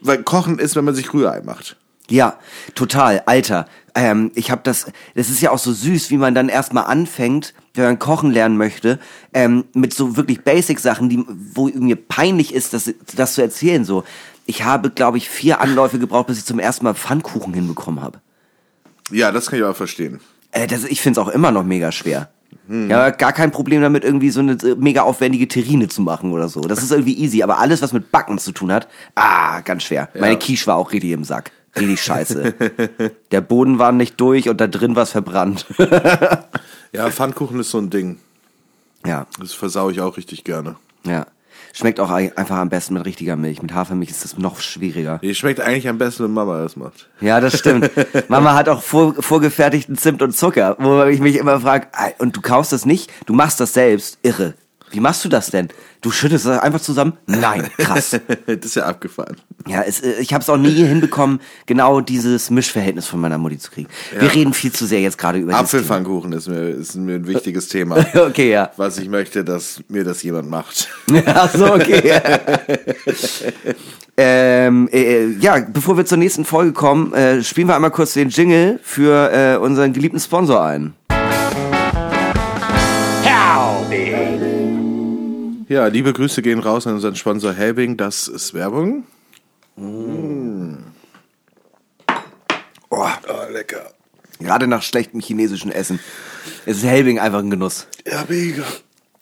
weil 0.02 0.24
Kochen 0.24 0.58
ist, 0.60 0.76
wenn 0.76 0.86
man 0.86 0.96
sich 0.96 1.14
Rührei 1.14 1.42
macht. 1.46 1.78
Ja, 2.10 2.40
total, 2.76 3.22
Alter. 3.28 3.68
Ähm, 3.94 4.32
ich 4.36 4.52
habe 4.52 4.62
das, 4.64 4.88
das 5.16 5.30
ist 5.30 5.42
ja 5.42 5.52
auch 5.52 5.60
so 5.60 5.72
süß, 5.72 6.10
wie 6.10 6.18
man 6.18 6.34
dann 6.34 6.50
erstmal 6.50 6.86
anfängt, 6.86 7.54
wenn 7.74 7.86
man 7.86 8.00
kochen 8.00 8.32
lernen 8.32 8.58
möchte, 8.58 9.00
ähm, 9.34 9.66
mit 9.74 9.94
so 9.94 10.18
wirklich 10.18 10.44
Basic-Sachen, 10.44 11.10
die, 11.10 11.24
wo 11.54 11.68
mir 11.68 11.96
peinlich 11.96 12.54
ist, 12.54 12.74
das, 12.74 12.94
das 13.16 13.34
zu 13.34 13.42
erzählen. 13.42 13.86
So, 13.86 14.04
ich 14.46 14.64
habe, 14.64 14.90
glaube 14.90 15.18
ich, 15.18 15.30
vier 15.30 15.62
Anläufe 15.62 16.00
gebraucht, 16.00 16.28
bis 16.28 16.40
ich 16.40 16.46
zum 16.46 16.60
ersten 16.60 16.86
Mal 16.86 16.94
Pfannkuchen 16.94 17.54
hinbekommen 17.54 18.02
habe. 18.02 18.20
Ja, 19.10 19.32
das 19.32 19.48
kann 19.48 19.60
ich 19.60 19.66
auch 19.66 19.76
verstehen. 19.76 20.20
Äh, 20.52 20.68
das, 20.68 20.84
ich 20.84 21.02
finde 21.02 21.20
es 21.20 21.28
auch 21.28 21.32
immer 21.32 21.52
noch 21.52 21.64
mega 21.64 21.92
schwer. 21.92 22.30
Ja, 22.90 23.10
gar 23.10 23.34
kein 23.34 23.52
Problem 23.52 23.82
damit, 23.82 24.06
irgendwie 24.06 24.30
so 24.30 24.40
eine 24.40 24.54
äh, 24.54 24.76
mega 24.78 25.02
aufwendige 25.02 25.48
Terrine 25.48 25.90
zu 25.90 26.02
machen 26.02 26.32
oder 26.32 26.48
so. 26.48 26.62
Das 26.62 26.82
ist 26.82 26.92
irgendwie 26.92 27.18
easy, 27.18 27.44
aber 27.44 27.60
alles, 27.60 27.82
was 27.82 27.92
mit 27.92 28.12
Backen 28.12 28.38
zu 28.38 28.54
tun 28.54 28.72
hat, 28.72 28.88
ah, 29.16 29.60
ganz 29.62 29.84
schwer. 29.84 30.08
Meine 30.18 30.38
Quiche 30.38 30.68
war 30.68 30.78
auch 30.78 30.94
richtig 30.94 31.12
im 31.12 31.26
Sack. 31.26 31.52
Richtig 31.76 32.02
scheiße. 32.04 32.54
Der 33.32 33.42
Boden 33.42 33.80
war 33.80 33.92
nicht 33.92 34.20
durch 34.20 34.50
und 34.50 34.60
da 34.60 34.68
drin 34.68 34.96
war 34.96 35.04
es 35.04 35.12
verbrannt. 35.12 35.66
Ja, 36.94 37.10
Pfannkuchen 37.10 37.58
ist 37.62 37.72
so 37.72 37.78
ein 37.78 37.90
Ding. 37.90 38.20
ja, 39.06 39.26
Das 39.40 39.54
versau 39.54 39.90
ich 39.90 40.02
auch 40.02 40.18
richtig 40.18 40.44
gerne. 40.44 40.76
ja. 41.06 41.26
Schmeckt 41.74 42.02
auch 42.02 42.10
ei- 42.12 42.34
einfach 42.36 42.58
am 42.58 42.68
besten 42.68 42.96
mit 42.96 43.06
richtiger 43.06 43.38
Milch. 43.38 43.62
Mit 43.62 43.74
Hafermilch 43.74 44.10
ist 44.10 44.26
das 44.26 44.38
noch 44.38 44.60
schwieriger. 44.60 45.20
Die 45.20 45.34
schmeckt 45.34 45.62
eigentlich 45.62 45.88
am 45.88 45.98
besten, 45.98 46.26
wenn 46.26 46.34
Mama 46.34 46.62
das 46.62 46.76
macht. 46.76 47.08
Ja, 47.22 47.40
das 47.40 47.58
stimmt. 47.58 47.90
Mama 48.28 48.56
hat 48.56 48.68
auch 48.68 48.82
vor, 48.82 49.14
vorgefertigten 49.18 49.98
Zimt 49.98 50.22
und 50.22 50.36
Zucker, 50.36 50.76
wo 50.80 51.04
ich 51.06 51.22
mich 51.22 51.38
immer 51.38 51.62
frage, 51.62 51.88
und 52.18 52.36
du 52.36 52.42
kaufst 52.42 52.74
das 52.74 52.86
nicht? 52.86 53.10
Du 53.26 53.34
machst 53.34 53.62
das 53.62 53.72
selbst? 53.72 54.18
Irre. 54.22 54.54
Wie 54.92 55.00
machst 55.00 55.24
du 55.26 55.30
das 55.30 55.48
denn? 55.52 55.70
Du 56.02 56.12
schüttest 56.12 56.46
das 56.46 56.60
einfach 56.60 56.82
zusammen? 56.82 57.14
Nein, 57.28 57.70
krass. 57.78 58.12
das 58.46 58.58
ist 58.64 58.76
ja 58.76 58.86
abgefahren. 58.86 59.36
Ja, 59.68 59.82
es, 59.84 60.00
äh, 60.02 60.20
ich 60.20 60.34
habe 60.34 60.42
es 60.42 60.50
auch 60.50 60.58
nie 60.58 60.74
hinbekommen, 60.74 61.40
genau 61.66 62.02
dieses 62.02 62.50
Mischverhältnis 62.50 63.06
von 63.08 63.20
meiner 63.22 63.38
Mutti 63.38 63.58
zu 63.60 63.70
kriegen. 63.72 63.90
Wir 64.12 64.24
Ja. 64.24 64.30
reden 64.30 64.54
viel 64.54 64.72
zu 64.72 64.86
sehr 64.86 65.02
jetzt 65.02 65.18
gerade 65.18 65.40
über 65.40 65.54
Apfelpfannkuchen 65.56 66.34
ist 66.34 66.48
mir, 66.48 66.70
ist 66.70 66.96
mir 66.96 67.16
ein 67.16 67.28
wichtiges 67.28 67.68
Thema. 67.68 67.82
Thema. 67.82 68.06
Okay, 68.32 68.52
ja. 68.52 68.70
Was 68.78 68.98
ich 68.98 69.10
möchte, 69.10 69.44
dass 69.44 69.82
mir 69.88 70.04
das 70.04 70.22
jemand 70.24 70.50
macht. 70.50 70.88
Ach 71.26 71.50
so, 71.54 71.74
okay. 71.74 72.20
ähm, 74.18 74.88
äh, 74.92 75.28
ja, 75.40 75.60
bevor 75.60 75.98
wir 75.98 76.06
zur 76.06 76.18
nächsten 76.18 76.46
Folge 76.46 76.74
kommen, 76.74 77.14
äh, 77.14 77.44
spielen 77.44 77.68
wir 77.68 77.76
einmal 77.76 77.92
kurz 77.92 78.14
den 78.14 78.30
Jingle 78.30 78.80
für 78.84 79.32
äh, 79.32 79.58
unseren 79.58 79.94
geliebten 79.94 80.20
Sponsor 80.20 80.62
ein. 80.64 80.94
Ja, 85.72 85.88
liebe 85.88 86.12
Grüße 86.12 86.42
gehen 86.42 86.60
raus 86.60 86.86
an 86.86 86.96
unseren 86.96 87.16
Sponsor 87.16 87.54
Helbing. 87.54 87.96
Das 87.96 88.28
ist 88.28 88.54
Werbung. 88.54 89.06
Mm. 89.78 90.80
Oh, 92.90 93.08
Oh, 93.30 93.50
lecker. 93.54 93.94
gerade 94.42 94.68
nach 94.68 94.84
schlechtem 94.84 95.22
chinesischen 95.22 95.72
Essen 95.72 96.02
ist 96.66 96.84
Helbing 96.84 97.20
einfach 97.20 97.40
ein 97.40 97.50
Genuss. 97.50 97.88
Ja, 98.06 98.26
mega. 98.28 98.66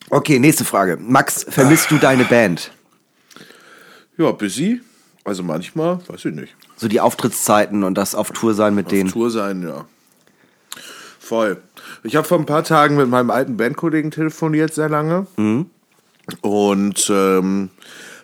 Okay, 0.10 0.40
nächste 0.40 0.66
Frage. 0.66 0.98
Max, 1.00 1.46
vermisst 1.48 1.92
du 1.92 2.00
deine 2.00 2.26
Band? 2.26 2.72
Ja, 4.18 4.32
busy. 4.32 4.82
Also 5.24 5.44
manchmal, 5.44 6.00
weiß 6.08 6.26
ich 6.26 6.34
nicht. 6.34 6.56
So 6.78 6.88
die 6.88 7.00
Auftrittszeiten 7.00 7.84
und 7.84 7.94
das 7.94 8.16
auf 8.16 8.32
Tour 8.32 8.56
sein 8.56 8.74
mit 8.74 8.90
denen. 8.90 9.12
Tour 9.12 9.30
sein, 9.30 9.62
ja. 9.62 9.86
Voll. 11.20 11.62
Ich 12.02 12.16
habe 12.16 12.28
vor 12.28 12.40
ein 12.40 12.48
paar 12.48 12.64
Tagen 12.64 12.96
mit 12.96 13.08
meinem 13.08 13.30
alten 13.30 13.56
Bandkollegen 13.56 14.10
telefoniert, 14.10 14.74
sehr 14.74 14.90
lange. 14.90 15.28
Und 16.42 17.10
ähm, 17.10 17.70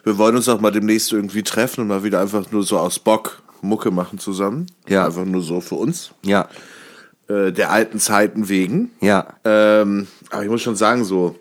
wir 0.03 0.17
wollen 0.17 0.35
uns 0.35 0.47
auch 0.49 0.61
mal 0.61 0.71
demnächst 0.71 1.11
irgendwie 1.11 1.43
treffen 1.43 1.81
und 1.81 1.87
mal 1.87 2.03
wieder 2.03 2.21
einfach 2.21 2.51
nur 2.51 2.63
so 2.63 2.77
aus 2.77 2.99
Bock 2.99 3.41
Mucke 3.61 3.91
machen 3.91 4.19
zusammen. 4.19 4.67
Ja. 4.87 5.05
Einfach 5.05 5.25
nur 5.25 5.41
so 5.41 5.61
für 5.61 5.75
uns. 5.75 6.11
Ja, 6.23 6.47
Äh, 7.27 7.51
der 7.51 7.71
alten 7.71 7.99
Zeiten 7.99 8.49
wegen. 8.49 8.91
ja, 9.01 9.25
Ähm, 9.43 10.07
aber 10.29 10.43
ich 10.43 10.49
muss 10.49 10.61
schon 10.61 10.75
sagen, 10.75 11.03
so, 11.03 11.39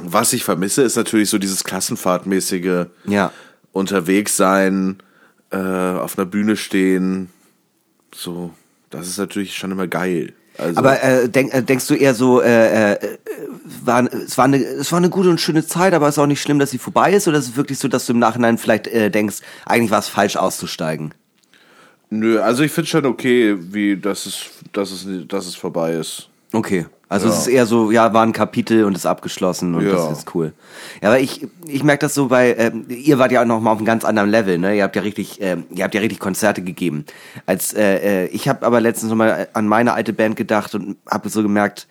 was 0.00 0.32
ich 0.32 0.44
vermisse, 0.44 0.82
ist 0.82 0.96
natürlich 0.96 1.28
so 1.28 1.38
dieses 1.38 1.64
Klassenfahrtmäßige 1.64 2.86
ja. 3.06 3.32
unterwegs 3.72 4.36
sein, 4.36 4.98
äh, 5.50 5.56
auf 5.56 6.16
einer 6.16 6.26
Bühne 6.26 6.56
stehen. 6.56 7.30
So, 8.14 8.52
das 8.90 9.08
ist 9.08 9.18
natürlich 9.18 9.56
schon 9.56 9.72
immer 9.72 9.88
geil. 9.88 10.34
Also, 10.58 10.78
Aber 10.78 11.02
äh, 11.02 11.28
denk, 11.28 11.54
äh, 11.54 11.62
denkst 11.62 11.86
du 11.86 11.94
eher 11.94 12.14
so, 12.14 12.42
äh, 12.42 12.92
äh, 12.92 12.98
war, 13.84 14.04
es, 14.12 14.36
war 14.36 14.44
eine, 14.44 14.58
es 14.58 14.92
war 14.92 14.98
eine 14.98 15.10
gute 15.10 15.30
und 15.30 15.40
schöne 15.40 15.66
Zeit, 15.66 15.94
aber 15.94 16.08
es 16.08 16.16
ist 16.16 16.18
auch 16.18 16.26
nicht 16.26 16.42
schlimm, 16.42 16.58
dass 16.58 16.70
sie 16.70 16.78
vorbei 16.78 17.12
ist? 17.12 17.26
Oder 17.26 17.38
ist 17.38 17.48
es 17.48 17.56
wirklich 17.56 17.78
so, 17.78 17.88
dass 17.88 18.06
du 18.06 18.12
im 18.12 18.18
Nachhinein 18.18 18.58
vielleicht 18.58 18.86
äh, 18.86 19.10
denkst, 19.10 19.40
eigentlich 19.64 19.90
war 19.90 20.00
es 20.00 20.08
falsch 20.08 20.36
auszusteigen? 20.36 21.14
nö, 22.12 22.40
also 22.40 22.62
ich 22.62 22.70
finde 22.70 22.88
schon 22.88 23.06
okay, 23.06 23.56
wie 23.58 23.96
dass 23.96 24.26
es, 24.26 24.50
dass 24.72 24.92
es, 24.92 25.06
dass 25.26 25.46
es 25.46 25.54
vorbei 25.54 25.94
ist. 25.94 26.28
Okay. 26.52 26.86
Also 27.12 27.26
Ja. 27.28 27.32
es 27.34 27.40
ist 27.40 27.46
eher 27.46 27.66
so, 27.66 27.90
ja, 27.90 28.12
war 28.14 28.22
ein 28.24 28.32
Kapitel 28.32 28.84
und 28.84 28.96
ist 28.96 29.06
abgeschlossen 29.06 29.74
und 29.74 29.86
Ja. 29.86 29.92
das 29.92 30.18
ist 30.18 30.34
cool. 30.34 30.52
Ja, 31.02 31.10
aber 31.10 31.20
ich, 31.20 31.46
ich 31.66 31.84
merke 31.84 32.00
das 32.06 32.14
so 32.14 32.28
bei, 32.28 32.54
ähm, 32.56 32.86
ihr 32.88 33.18
wart 33.18 33.30
ja 33.32 33.42
auch 33.42 33.46
noch 33.46 33.60
mal 33.60 33.70
auf 33.72 33.78
einem 33.78 33.86
ganz 33.86 34.04
anderen 34.04 34.30
Level, 34.30 34.58
ne? 34.58 34.74
Ihr 34.76 34.82
habt 34.84 34.96
ja 34.96 35.02
richtig, 35.02 35.38
ähm, 35.40 35.64
ihr 35.74 35.84
habt 35.84 35.94
ja 35.94 36.00
richtig 36.00 36.18
Konzerte 36.20 36.62
gegeben. 36.62 37.04
Als 37.46 37.72
äh, 37.74 38.24
äh, 38.24 38.26
ich 38.28 38.48
habe 38.48 38.64
aber 38.66 38.80
letztens 38.80 39.10
noch 39.10 39.16
mal 39.16 39.48
an 39.52 39.68
meine 39.68 39.92
alte 39.92 40.12
Band 40.12 40.36
gedacht 40.36 40.74
und 40.74 40.96
habe 41.10 41.28
so 41.28 41.42
gemerkt, 41.42 41.86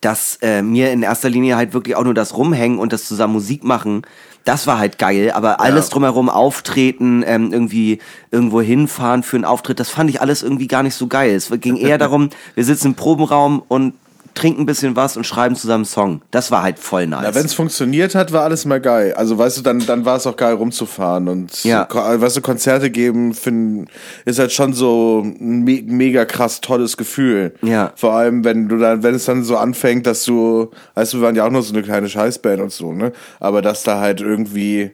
dass 0.00 0.38
äh, 0.42 0.62
mir 0.62 0.92
in 0.92 1.02
erster 1.02 1.28
Linie 1.28 1.56
halt 1.56 1.74
wirklich 1.74 1.94
auch 1.96 2.04
nur 2.04 2.14
das 2.14 2.36
Rumhängen 2.36 2.78
und 2.78 2.92
das 2.92 3.04
zusammen 3.06 3.34
Musik 3.34 3.64
machen, 3.64 4.02
das 4.44 4.66
war 4.66 4.78
halt 4.78 4.98
geil, 4.98 5.30
aber 5.32 5.60
alles 5.60 5.86
Ja. 5.86 5.92
drumherum 5.92 6.28
auftreten, 6.28 7.22
ähm, 7.26 7.52
irgendwie 7.52 7.98
irgendwo 8.30 8.60
hinfahren 8.60 9.22
für 9.22 9.36
einen 9.36 9.44
Auftritt, 9.44 9.80
das 9.80 9.88
fand 9.90 10.10
ich 10.10 10.20
alles 10.20 10.42
irgendwie 10.42 10.68
gar 10.68 10.82
nicht 10.82 10.94
so 10.94 11.06
geil. 11.06 11.34
Es 11.34 11.50
ging 11.60 11.76
eher 11.76 11.98
darum, 11.98 12.30
wir 12.54 12.64
sitzen 12.64 12.88
im 12.88 12.94
Probenraum 12.94 13.62
und 13.66 13.94
trinken 14.34 14.62
ein 14.62 14.66
bisschen 14.66 14.96
was 14.96 15.16
und 15.16 15.24
schreiben 15.24 15.54
zusammen 15.56 15.82
einen 15.82 15.84
Song. 15.84 16.22
Das 16.30 16.50
war 16.50 16.62
halt 16.62 16.78
voll 16.78 17.06
nice. 17.06 17.20
Na, 17.22 17.34
wenn 17.34 17.46
es 17.46 17.54
funktioniert 17.54 18.14
hat, 18.14 18.32
war 18.32 18.42
alles 18.42 18.64
mal 18.64 18.80
geil. 18.80 19.14
Also 19.14 19.38
weißt 19.38 19.58
du, 19.58 19.62
dann, 19.62 19.78
dann 19.86 20.04
war 20.04 20.16
es 20.16 20.26
auch 20.26 20.36
geil 20.36 20.54
rumzufahren 20.54 21.28
und 21.28 21.62
Ja. 21.64 21.84
ko- 21.84 21.98
weißt 22.00 22.36
du, 22.36 22.40
Konzerte 22.40 22.90
geben 22.90 23.32
find, 23.34 23.88
ist 24.24 24.38
halt 24.38 24.52
schon 24.52 24.72
so 24.72 25.22
ein 25.24 25.62
me 25.64 25.82
mega 25.86 26.24
krass 26.24 26.60
tolles 26.60 26.96
Gefühl. 26.96 27.54
Ja. 27.62 27.92
Vor 27.96 28.12
allem, 28.12 28.44
wenn 28.44 28.68
du 28.68 28.76
dann, 28.78 29.02
wenn 29.02 29.14
es 29.14 29.24
dann 29.24 29.44
so 29.44 29.56
anfängt, 29.56 30.06
dass 30.06 30.24
du, 30.24 30.70
weißt 30.94 31.12
du, 31.14 31.18
wir 31.18 31.26
waren 31.26 31.36
ja 31.36 31.46
auch 31.46 31.50
nur 31.50 31.62
so 31.62 31.72
eine 31.72 31.82
kleine 31.82 32.08
Scheißband 32.08 32.60
und 32.60 32.72
so, 32.72 32.92
ne? 32.92 33.12
Aber 33.40 33.62
dass 33.62 33.82
da 33.84 34.00
halt 34.00 34.20
irgendwie, 34.20 34.90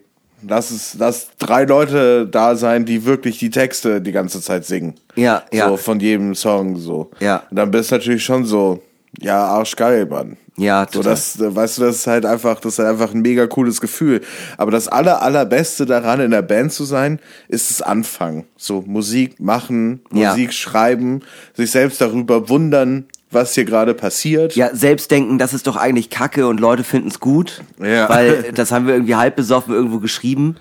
lass 0.46 0.70
es, 0.70 0.96
lass 0.98 1.28
drei 1.38 1.64
Leute 1.64 2.26
da 2.26 2.56
sein, 2.56 2.84
die 2.84 3.04
wirklich 3.06 3.38
die 3.38 3.50
Texte 3.50 4.00
die 4.00 4.12
ganze 4.12 4.40
Zeit 4.40 4.64
singen. 4.66 4.94
Ja, 5.16 5.42
ja. 5.52 5.68
So 5.68 5.76
von 5.76 5.98
jedem 6.00 6.34
Song 6.34 6.76
so. 6.76 7.10
Ja. 7.20 7.42
Und 7.50 7.56
dann 7.56 7.70
bist 7.70 7.90
du 7.90 7.94
natürlich 7.96 8.24
schon 8.24 8.44
so, 8.44 8.82
ja, 9.18 9.44
arschgeil, 9.44 10.06
Mann. 10.06 10.36
Ja, 10.56 10.86
So, 10.90 10.98
total. 10.98 11.12
das, 11.12 11.40
äh, 11.40 11.54
weißt 11.56 11.78
du, 11.78 11.82
das 11.82 11.96
ist 11.96 12.06
halt 12.06 12.26
einfach, 12.26 12.60
das 12.60 12.74
ist 12.74 12.78
halt 12.80 12.88
einfach 12.90 13.14
ein 13.14 13.22
mega 13.22 13.46
cooles 13.46 13.80
Gefühl. 13.80 14.20
Aber 14.58 14.70
das 14.70 14.88
aller, 14.88 15.22
allerbeste 15.22 15.86
daran, 15.86 16.20
in 16.20 16.30
der 16.32 16.42
Band 16.42 16.72
zu 16.72 16.84
sein, 16.84 17.18
ist 17.48 17.70
das 17.70 17.80
Anfangen. 17.82 18.44
So, 18.56 18.82
Musik 18.86 19.40
machen, 19.40 20.00
Ja. 20.12 20.30
Musik 20.30 20.52
schreiben, 20.52 21.20
sich 21.54 21.70
selbst 21.70 22.00
darüber 22.00 22.48
wundern, 22.50 23.06
was 23.30 23.54
hier 23.54 23.64
gerade 23.64 23.94
passiert. 23.94 24.54
Ja, 24.56 24.74
selbst 24.74 25.10
denken, 25.10 25.38
das 25.38 25.54
ist 25.54 25.66
doch 25.66 25.76
eigentlich 25.76 26.10
Kacke 26.10 26.46
und 26.46 26.60
Leute 26.60 26.84
finden 26.84 27.08
es 27.08 27.20
gut. 27.20 27.62
Ja. 27.82 28.08
Weil 28.08 28.52
das 28.54 28.70
haben 28.72 28.86
wir 28.86 28.94
irgendwie 28.94 29.14
halb 29.14 29.36
besoffen 29.36 29.72
irgendwo 29.72 29.98
geschrieben. 29.98 30.56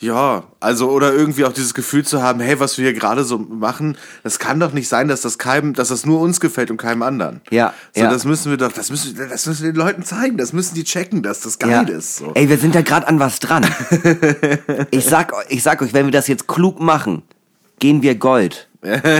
Ja, 0.00 0.44
also 0.60 0.90
oder 0.90 1.12
irgendwie 1.14 1.44
auch 1.44 1.52
dieses 1.52 1.72
Gefühl 1.72 2.04
zu 2.04 2.22
haben, 2.22 2.40
hey, 2.40 2.58
was 2.60 2.76
wir 2.78 2.84
hier 2.84 2.92
gerade 2.98 3.24
so 3.24 3.38
machen, 3.38 3.96
das 4.22 4.38
kann 4.38 4.58
doch 4.60 4.72
nicht 4.72 4.88
sein, 4.88 5.08
dass 5.08 5.20
das 5.22 5.38
keinem, 5.38 5.72
dass 5.72 5.88
das 5.88 6.04
nur 6.04 6.20
uns 6.20 6.40
gefällt 6.40 6.70
und 6.70 6.76
keinem 6.76 7.02
anderen. 7.02 7.40
Ja, 7.50 7.72
So, 7.94 8.02
ja. 8.02 8.10
das 8.10 8.24
müssen 8.24 8.50
wir 8.50 8.58
doch, 8.58 8.72
das 8.72 8.90
müssen, 8.90 9.16
das 9.16 9.46
müssen 9.46 9.64
wir 9.64 9.72
den 9.72 9.78
Leuten 9.78 10.02
zeigen, 10.02 10.36
das 10.36 10.52
müssen 10.52 10.74
die 10.74 10.84
checken, 10.84 11.22
dass 11.22 11.40
das 11.40 11.58
geil 11.58 11.70
Ja. 11.70 11.96
ist. 11.96 12.16
So. 12.16 12.32
Ey, 12.34 12.48
wir 12.48 12.58
sind 12.58 12.74
da 12.74 12.82
gerade 12.82 13.06
an 13.08 13.20
was 13.20 13.38
dran. 13.38 13.64
ich 14.90 15.04
sag, 15.04 15.32
ich 15.48 15.62
sag 15.62 15.80
euch, 15.80 15.92
wenn 15.94 16.06
wir 16.06 16.12
das 16.12 16.26
jetzt 16.28 16.48
klug 16.48 16.80
machen, 16.80 17.22
gehen 17.78 18.02
wir 18.02 18.14
Gold. 18.16 18.68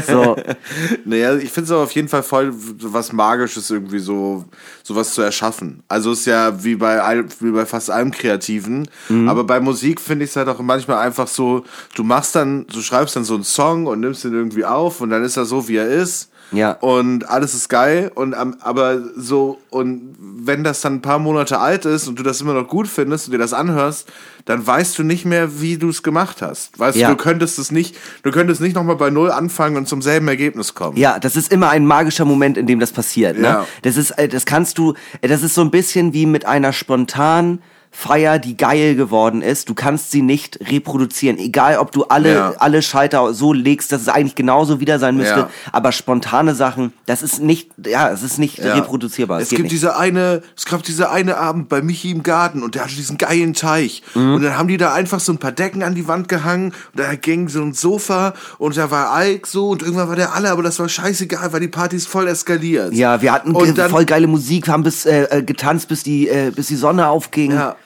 So, 0.07 0.37
Naja, 1.05 1.37
ich 1.37 1.51
finde 1.51 1.67
es 1.67 1.71
auf 1.73 1.91
jeden 1.93 2.09
Fall 2.09 2.23
voll 2.23 2.53
was 2.55 3.13
Magisches 3.13 3.71
irgendwie 3.71 3.99
so, 3.99 4.45
sowas 4.83 5.15
zu 5.15 5.23
erschaffen. 5.23 5.83
Also 5.89 6.13
ist 6.13 6.27
ja 6.27 6.63
wie 6.65 6.75
bei, 6.77 7.01
all- 7.01 7.25
wie 7.41 7.51
bei 7.51 7.65
fast 7.67 7.91
allem 7.91 8.11
Kreativen. 8.11 8.89
Mhm. 9.09 9.29
Aber 9.29 9.45
bei 9.45 9.61
Musik 9.61 10.01
finde 10.01 10.25
ich 10.25 10.31
es 10.31 10.37
halt 10.37 10.49
auch 10.49 10.61
manchmal 10.61 10.99
einfach 10.99 11.27
so, 11.29 11.65
du 11.95 12.05
machst 12.05 12.35
dann, 12.35 12.67
du 12.67 12.81
schreibst 12.83 13.17
dann 13.17 13.25
so 13.25 13.35
einen 13.35 13.45
Song 13.45 13.87
und 13.87 14.01
nimmst 14.01 14.25
ihn 14.25 14.35
irgendwie 14.35 14.65
auf 14.65 15.01
und 15.01 15.11
dann 15.11 15.25
ist 15.25 15.37
er 15.37 15.45
so, 15.47 15.67
wie 15.69 15.77
er 15.77 15.89
ist. 15.89 16.31
Ja. 16.53 16.73
Und 16.73 17.29
alles 17.29 17.55
ist 17.55 17.69
geil 17.69 18.11
und 18.15 18.35
aber 18.35 18.99
so 19.17 19.59
und 19.71 20.15
wenn 20.19 20.63
das 20.63 20.81
dann 20.83 20.95
ein 20.97 21.03
paar 21.03 21.19
Monate 21.19 21.59
alt 21.59 21.85
ist 21.85 22.07
und 22.07 22.19
du 22.19 22.23
das 22.23 22.41
immer 22.41 22.53
noch 22.55 22.69
gut 22.69 22.87
findest 22.87 23.27
und 23.27 23.33
dir 23.33 23.39
das 23.39 23.53
anhörst, 23.53 24.09
dann 24.45 24.65
weißt 24.67 24.99
du 24.99 25.03
nicht 25.03 25.25
mehr, 25.25 25.61
wie 25.61 25.79
du 25.79 25.89
es 25.89 26.03
gemacht 26.03 26.43
hast. 26.43 26.79
Weißt 26.79 26.97
Ja. 26.99 27.09
du, 27.09 27.17
du 27.17 27.23
könntest 27.23 27.59
es 27.59 27.71
nicht, 27.73 27.97
du 28.23 28.31
könntest 28.31 28.61
nicht 28.61 28.75
nochmal 28.77 28.97
bei 28.97 29.11
Null 29.11 29.31
anfangen 29.31 29.77
und 29.77 29.89
zum 29.89 30.03
selben 30.03 30.29
Ergebnis 30.29 30.75
kommen. 30.75 30.97
ja, 30.97 31.19
das 31.19 31.35
ist 31.37 31.51
immer 31.51 31.71
ein 31.71 31.87
magischer 31.87 32.25
Moment, 32.27 32.57
in 32.59 32.67
dem 32.67 32.79
das 32.79 32.93
passiert. 32.93 33.39
Ne? 33.39 33.45
Ja. 33.49 33.67
Das 33.83 33.97
ist, 33.97 34.11
äh, 34.13 34.29
das 34.29 34.45
kannst 34.45 34.79
du, 34.79 34.95
äh, 35.23 35.29
das 35.29 35.43
ist 35.43 35.55
so 35.55 35.63
ein 35.63 35.71
bisschen 35.71 36.13
wie 36.13 36.27
mit 36.27 36.45
einer 36.47 36.73
spontanen 36.73 37.63
Feier, 37.97 38.41
die 38.41 38.57
geil 38.57 38.97
geworden 38.97 39.41
ist. 39.41 39.69
Du 39.69 39.75
kannst 39.75 40.11
sie 40.11 40.21
nicht 40.21 40.59
reproduzieren. 40.69 41.39
Egal, 41.39 41.79
ob 41.79 41.93
du 41.93 42.05
alle, 42.05 42.35
Ja. 42.35 42.55
alle 42.59 42.83
Schalter 42.83 43.33
so 43.33 43.53
legst, 43.53 43.93
dass 43.93 44.03
es 44.03 44.09
eigentlich 44.09 44.35
genauso 44.35 44.81
wieder 44.81 44.99
sein 44.99 45.17
müsste. 45.17 45.39
Ja. 45.41 45.51
Aber 45.71 45.93
spontane 45.93 46.57
Sachen, 46.57 46.93
das 47.07 47.23
ist 47.23 47.41
nicht, 47.41 47.71
ja, 47.87 48.11
es 48.11 48.25
ist 48.25 48.39
nicht 48.39 48.59
Ja. 48.59 48.75
reproduzierbar. 48.75 49.41
Es 49.41 49.49
geht 49.49 49.59
gibt 49.59 49.67
nicht. 49.67 49.73
diese 49.75 49.97
eine, 49.97 50.43
es 50.57 50.65
gab 50.67 50.83
diese 50.83 51.11
eine 51.11 51.37
Abend 51.39 51.69
bei 51.69 51.83
Michi 51.83 52.11
im 52.11 52.25
Garten 52.25 52.65
und 52.65 52.75
der 52.75 52.83
hatte 52.83 52.95
diesen 52.97 53.17
geilen 53.17 53.55
Teich. 53.55 54.03
Mhm. 54.15 54.35
Und 54.35 54.43
dann 54.43 54.59
haben 54.59 54.69
die 54.69 54.77
da 54.77 54.93
einfach 54.93 55.21
so 55.21 55.31
ein 55.33 55.39
paar 55.39 55.53
Decken 55.53 55.85
an 55.85 55.95
die 55.95 56.09
Wand 56.09 56.29
gehangen 56.29 56.73
und 56.93 56.99
da 57.01 57.15
ging 57.15 57.49
so 57.49 57.63
ein 57.63 57.75
Sofa 57.75 58.35
und 58.59 58.77
da 58.77 58.91
war 58.91 59.25
Ike 59.25 59.47
so 59.47 59.69
und 59.69 59.83
irgendwann 59.83 60.09
war 60.09 60.17
der 60.17 60.35
alle, 60.35 60.51
aber 60.51 60.65
das 60.65 60.81
war 60.81 60.89
scheißegal, 60.89 61.53
weil 61.53 61.61
die 61.61 61.69
Party 61.69 61.95
ist 61.95 62.09
voll 62.09 62.27
eskaliert. 62.27 62.93
Ja, 62.93 63.23
wir 63.23 63.33
hatten 63.33 63.53
und 63.53 63.65
ge- 63.65 63.73
dann, 63.73 63.89
voll 63.91 64.05
geile 64.05 64.27
Musik, 64.27 64.67
wir 64.67 64.73
haben 64.73 64.83
bis, 64.83 65.07
äh, 65.07 65.23
äh, 65.31 65.43
getanzt, 65.43 65.87
bis 65.89 66.03
die, 66.03 66.29
äh, 66.29 66.51
bis 66.51 66.67
die 66.67 66.77
Sonne 66.77 67.07
aufging. 67.09 67.53
Ja. 67.53 67.77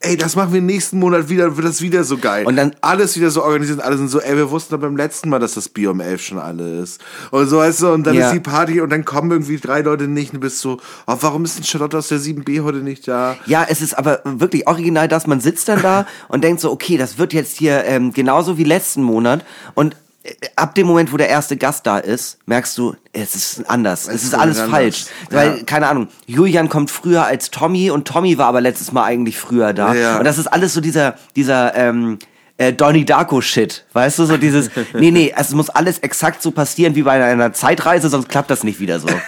Ey, 0.00 0.16
das 0.16 0.36
machen 0.36 0.52
wir 0.52 0.60
nächsten 0.60 0.98
Monat 0.98 1.28
wieder, 1.28 1.56
wird 1.56 1.66
das 1.66 1.80
wieder 1.80 2.04
so 2.04 2.18
geil. 2.18 2.46
Und 2.46 2.56
dann- 2.56 2.74
alles 2.80 3.16
wieder 3.16 3.30
so 3.30 3.42
organisiert, 3.42 3.80
alle 3.80 3.96
sind 3.98 4.08
so, 4.08 4.20
ey, 4.20 4.36
wir 4.36 4.50
wussten 4.50 4.74
doch 4.74 4.80
beim 4.80 4.96
letzten 4.96 5.28
Mal, 5.28 5.38
dass 5.38 5.54
das 5.54 5.68
Bier 5.68 5.90
um 5.90 6.00
elf 6.00 6.22
schon 6.22 6.38
alle 6.38 6.80
ist. 6.82 7.00
Und 7.30 7.48
so 7.48 7.58
weißt 7.58 7.82
du, 7.82 7.88
und 7.92 8.04
dann 8.06 8.14
Ja. 8.14 8.26
ist 8.28 8.34
die 8.34 8.40
Party 8.40 8.80
und 8.80 8.90
dann 8.90 9.04
kommen 9.04 9.30
irgendwie 9.30 9.58
drei 9.58 9.80
Leute 9.82 10.08
nicht 10.08 10.30
und 10.32 10.36
du 10.36 10.40
bist 10.40 10.60
so, 10.60 10.78
oh, 11.06 11.16
warum 11.20 11.44
ist 11.44 11.56
denn 11.56 11.64
Charlotte 11.64 11.96
aus 11.98 12.08
der 12.08 12.18
7B 12.18 12.60
heute 12.62 12.78
nicht 12.78 13.06
da? 13.08 13.36
Ja, 13.46 13.66
es 13.68 13.80
ist 13.82 13.96
aber 13.96 14.20
wirklich 14.24 14.66
original 14.66 15.08
das, 15.08 15.26
man 15.26 15.40
sitzt 15.40 15.68
dann 15.68 15.82
da 15.82 16.06
und 16.28 16.44
denkt 16.44 16.60
so, 16.60 16.70
okay, 16.70 16.96
das 16.96 17.18
wird 17.18 17.32
jetzt 17.32 17.56
hier 17.58 17.84
ähm, 17.84 18.12
genauso 18.12 18.58
wie 18.58 18.64
letzten 18.64 19.02
Monat 19.02 19.44
und 19.74 19.96
ab 20.56 20.74
dem 20.74 20.86
Moment, 20.86 21.12
wo 21.12 21.16
der 21.16 21.28
erste 21.28 21.56
Gast 21.56 21.86
da 21.86 21.98
ist, 21.98 22.38
merkst 22.46 22.76
du, 22.78 22.96
es 23.12 23.34
ist 23.34 23.70
anders, 23.70 24.08
es, 24.08 24.16
ist 24.16 24.24
ist 24.24 24.34
alles 24.34 24.58
anders. 24.58 24.70
falsch. 24.70 25.04
Ja. 25.30 25.36
Weil, 25.36 25.64
keine 25.64 25.88
Ahnung, 25.88 26.08
Julian 26.26 26.68
kommt 26.68 26.90
früher 26.90 27.24
als 27.24 27.50
Tommy 27.50 27.90
und 27.90 28.06
Tommy 28.06 28.38
war 28.38 28.46
aber 28.46 28.60
letztes 28.60 28.92
Mal 28.92 29.04
eigentlich 29.04 29.38
früher 29.38 29.72
da. 29.72 29.94
Ja. 29.94 30.18
Und 30.18 30.24
das 30.24 30.38
ist 30.38 30.46
alles 30.46 30.74
so 30.74 30.80
dieser, 30.80 31.16
dieser, 31.34 31.74
ähm, 31.74 32.18
äh, 32.58 32.72
Donnie 32.72 33.04
Darko 33.04 33.40
Shit, 33.40 33.84
weißt 33.92 34.18
du, 34.18 34.24
so 34.24 34.36
dieses, 34.36 34.70
nee, 34.94 35.10
nee, 35.10 35.32
es 35.36 35.50
muss 35.52 35.68
alles 35.68 35.98
exakt 35.98 36.42
so 36.42 36.50
passieren 36.50 36.94
wie 36.94 37.02
bei 37.02 37.22
einer 37.22 37.52
Zeitreise, 37.52 38.08
sonst 38.08 38.28
klappt 38.28 38.50
das 38.50 38.64
nicht 38.64 38.80
wieder 38.80 39.00
so. 39.00 39.08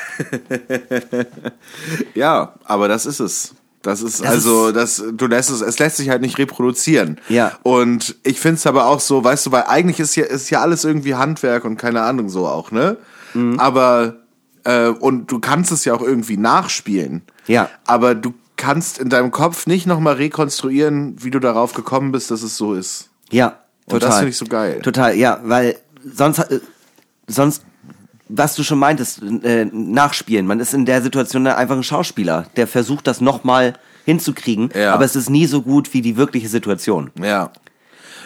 Ja, 2.15 2.55
aber 2.65 2.89
das 2.89 3.07
ist 3.07 3.21
es. 3.21 3.55
Das 3.89 4.03
ist 4.03 4.21
Das 4.21 4.29
also, 4.29 4.71
das, 4.71 5.03
du 5.13 5.27
lässt 5.27 5.51
es, 5.51 5.63
es 5.63 5.79
lässt 5.79 5.97
sich 5.97 6.11
halt 6.11 6.21
nicht 6.21 6.39
reproduzieren. 6.39 7.19
Ja. 7.29 7.53
Und 7.63 8.17
ich 8.23 8.39
find's 8.39 8.67
aber 8.67 8.87
auch 8.87 9.01
so, 9.01 9.25
weißt 9.25 9.47
du, 9.47 9.53
weil 9.53 9.65
eigentlich 9.67 9.99
ist 9.99 10.15
ja, 10.15 10.25
ist 10.25 10.51
ja 10.51 10.61
alles 10.61 10.85
irgendwie 10.85 11.15
Handwerk 11.15 11.65
und 11.65 11.77
keine 11.77 12.03
Ahnung 12.03 12.29
so 12.29 12.47
auch, 12.47 12.71
ne? 12.71 12.99
Mhm. 13.35 13.59
Aber, 13.59 14.17
äh, 14.65 14.89
und 14.89 15.31
du 15.33 15.41
kannst 15.41 15.73
es 15.73 15.85
ja 15.85 15.95
auch 15.95 16.03
irgendwie 16.03 16.37
nachspielen. 16.37 17.23
Ja. 17.47 17.71
Aber 17.87 18.15
du 18.15 18.35
kannst 18.57 18.99
in 18.99 19.09
deinem 19.09 19.31
Kopf 19.31 19.67
nicht 19.67 19.87
nochmal 19.87 20.15
rekonstruieren, 20.17 21.17
wie 21.23 21.31
du 21.31 21.39
darauf 21.39 21.73
gekommen 21.73 22.13
bist, 22.13 22.31
dass 22.31 22.43
es 22.43 22.57
so 22.57 22.75
ist. 22.75 23.09
Ja, 23.31 23.61
Und 23.87 23.95
total. 23.95 24.09
das 24.09 24.17
finde 24.19 24.31
ich 24.31 24.37
so 24.37 24.45
geil. 24.47 24.81
Total, 24.83 25.17
ja, 25.17 25.41
weil 25.45 25.77
sonst, 26.05 26.41
äh, 26.41 26.61
sonst, 27.27 27.63
was 28.29 28.55
du 28.57 28.63
schon 28.63 28.79
meintest, 28.79 29.23
äh, 29.43 29.65
nachspielen. 29.73 30.47
Man 30.47 30.61
ist 30.61 30.75
in 30.75 30.85
der 30.85 31.03
Situation 31.03 31.47
einfach 31.47 31.77
ein 31.77 31.83
Schauspieler, 31.83 32.47
der 32.57 32.67
versucht, 32.67 33.07
das 33.07 33.21
nochmal 33.21 33.75
hinzukriegen, 34.05 34.71
Ja. 34.75 34.95
aber 34.95 35.05
es 35.05 35.17
ist 35.17 35.29
nie 35.31 35.47
so 35.47 35.63
gut 35.63 35.93
wie 35.95 36.01
die 36.03 36.17
wirkliche 36.17 36.49
Situation. 36.49 37.11
Ja. 37.23 37.51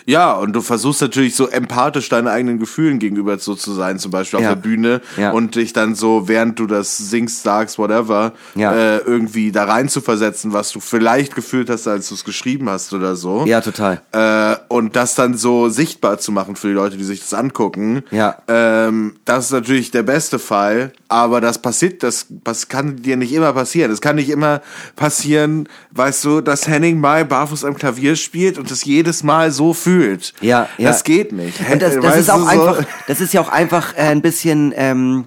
Ja, 0.06 0.32
und 0.32 0.52
du 0.52 0.60
versuchst 0.60 1.00
natürlich 1.00 1.36
so 1.36 1.48
empathisch 1.48 2.08
deinen 2.08 2.28
eigenen 2.28 2.58
Gefühlen 2.58 2.98
gegenüber 2.98 3.38
so 3.38 3.54
zu 3.54 3.72
sein, 3.72 3.98
zum 3.98 4.10
Beispiel 4.10 4.38
auf 4.38 4.42
Ja. 4.44 4.50
der 4.54 4.60
Bühne 4.60 5.00
Ja. 5.16 5.30
und 5.32 5.54
dich 5.54 5.72
dann 5.72 5.94
so, 5.94 6.28
während 6.28 6.58
du 6.58 6.66
das 6.66 6.96
singst, 6.98 7.42
sagst, 7.42 7.78
whatever, 7.78 8.32
Ja. 8.54 8.72
äh, 8.72 8.98
irgendwie 8.98 9.52
da 9.52 9.64
rein 9.64 9.88
zu 9.88 10.00
versetzen, 10.00 10.52
was 10.52 10.70
du 10.72 10.80
vielleicht 10.80 11.34
gefühlt 11.34 11.70
hast, 11.70 11.86
als 11.86 12.08
du 12.08 12.14
es 12.14 12.24
geschrieben 12.24 12.68
hast 12.68 12.92
oder 12.92 13.16
so. 13.16 13.44
Ja, 13.46 13.60
total. 13.60 14.00
Äh, 14.12 14.56
und 14.68 14.96
das 14.96 15.14
dann 15.14 15.36
so 15.36 15.68
sichtbar 15.68 16.18
zu 16.18 16.32
machen 16.32 16.56
für 16.56 16.68
die 16.68 16.74
Leute, 16.74 16.96
die 16.96 17.04
sich 17.04 17.20
das 17.20 17.34
angucken. 17.34 18.02
Ja. 18.10 18.36
Ähm, 18.48 19.14
das 19.24 19.46
ist 19.46 19.52
natürlich 19.52 19.90
der 19.90 20.02
beste 20.02 20.38
Fall, 20.38 20.92
aber 21.08 21.40
das 21.40 21.60
passiert, 21.60 22.02
das, 22.02 22.26
das 22.44 22.68
kann 22.68 22.96
dir 23.02 23.16
nicht 23.16 23.32
immer 23.32 23.52
passieren. 23.52 23.90
Es 23.92 24.00
kann 24.00 24.16
nicht 24.16 24.30
immer 24.30 24.62
passieren, 24.96 25.68
weißt 25.92 26.24
du, 26.24 26.40
dass 26.40 26.66
Henning 26.68 26.98
Mai 27.00 27.24
barfuß 27.24 27.64
am 27.64 27.74
Klavier 27.76 28.16
spielt 28.16 28.58
und 28.58 28.70
das 28.70 28.84
jedes 28.84 29.22
Mal 29.22 29.50
so 29.50 29.72
fühlt. 29.74 29.91
Ja, 30.40 30.68
ja. 30.78 30.88
Das 30.88 31.04
geht 31.04 31.32
nicht. 31.32 31.58
Und 31.70 31.82
das, 31.82 31.98
das 32.00 32.16
ist 32.16 32.30
auch 32.30 32.40
so, 32.40 32.46
einfach, 32.46 32.84
das 33.06 33.20
ist 33.20 33.32
ja 33.34 33.40
auch 33.40 33.48
einfach 33.48 33.94
äh, 33.94 34.02
ein 34.02 34.22
bisschen, 34.22 34.72
ähm, 34.76 35.26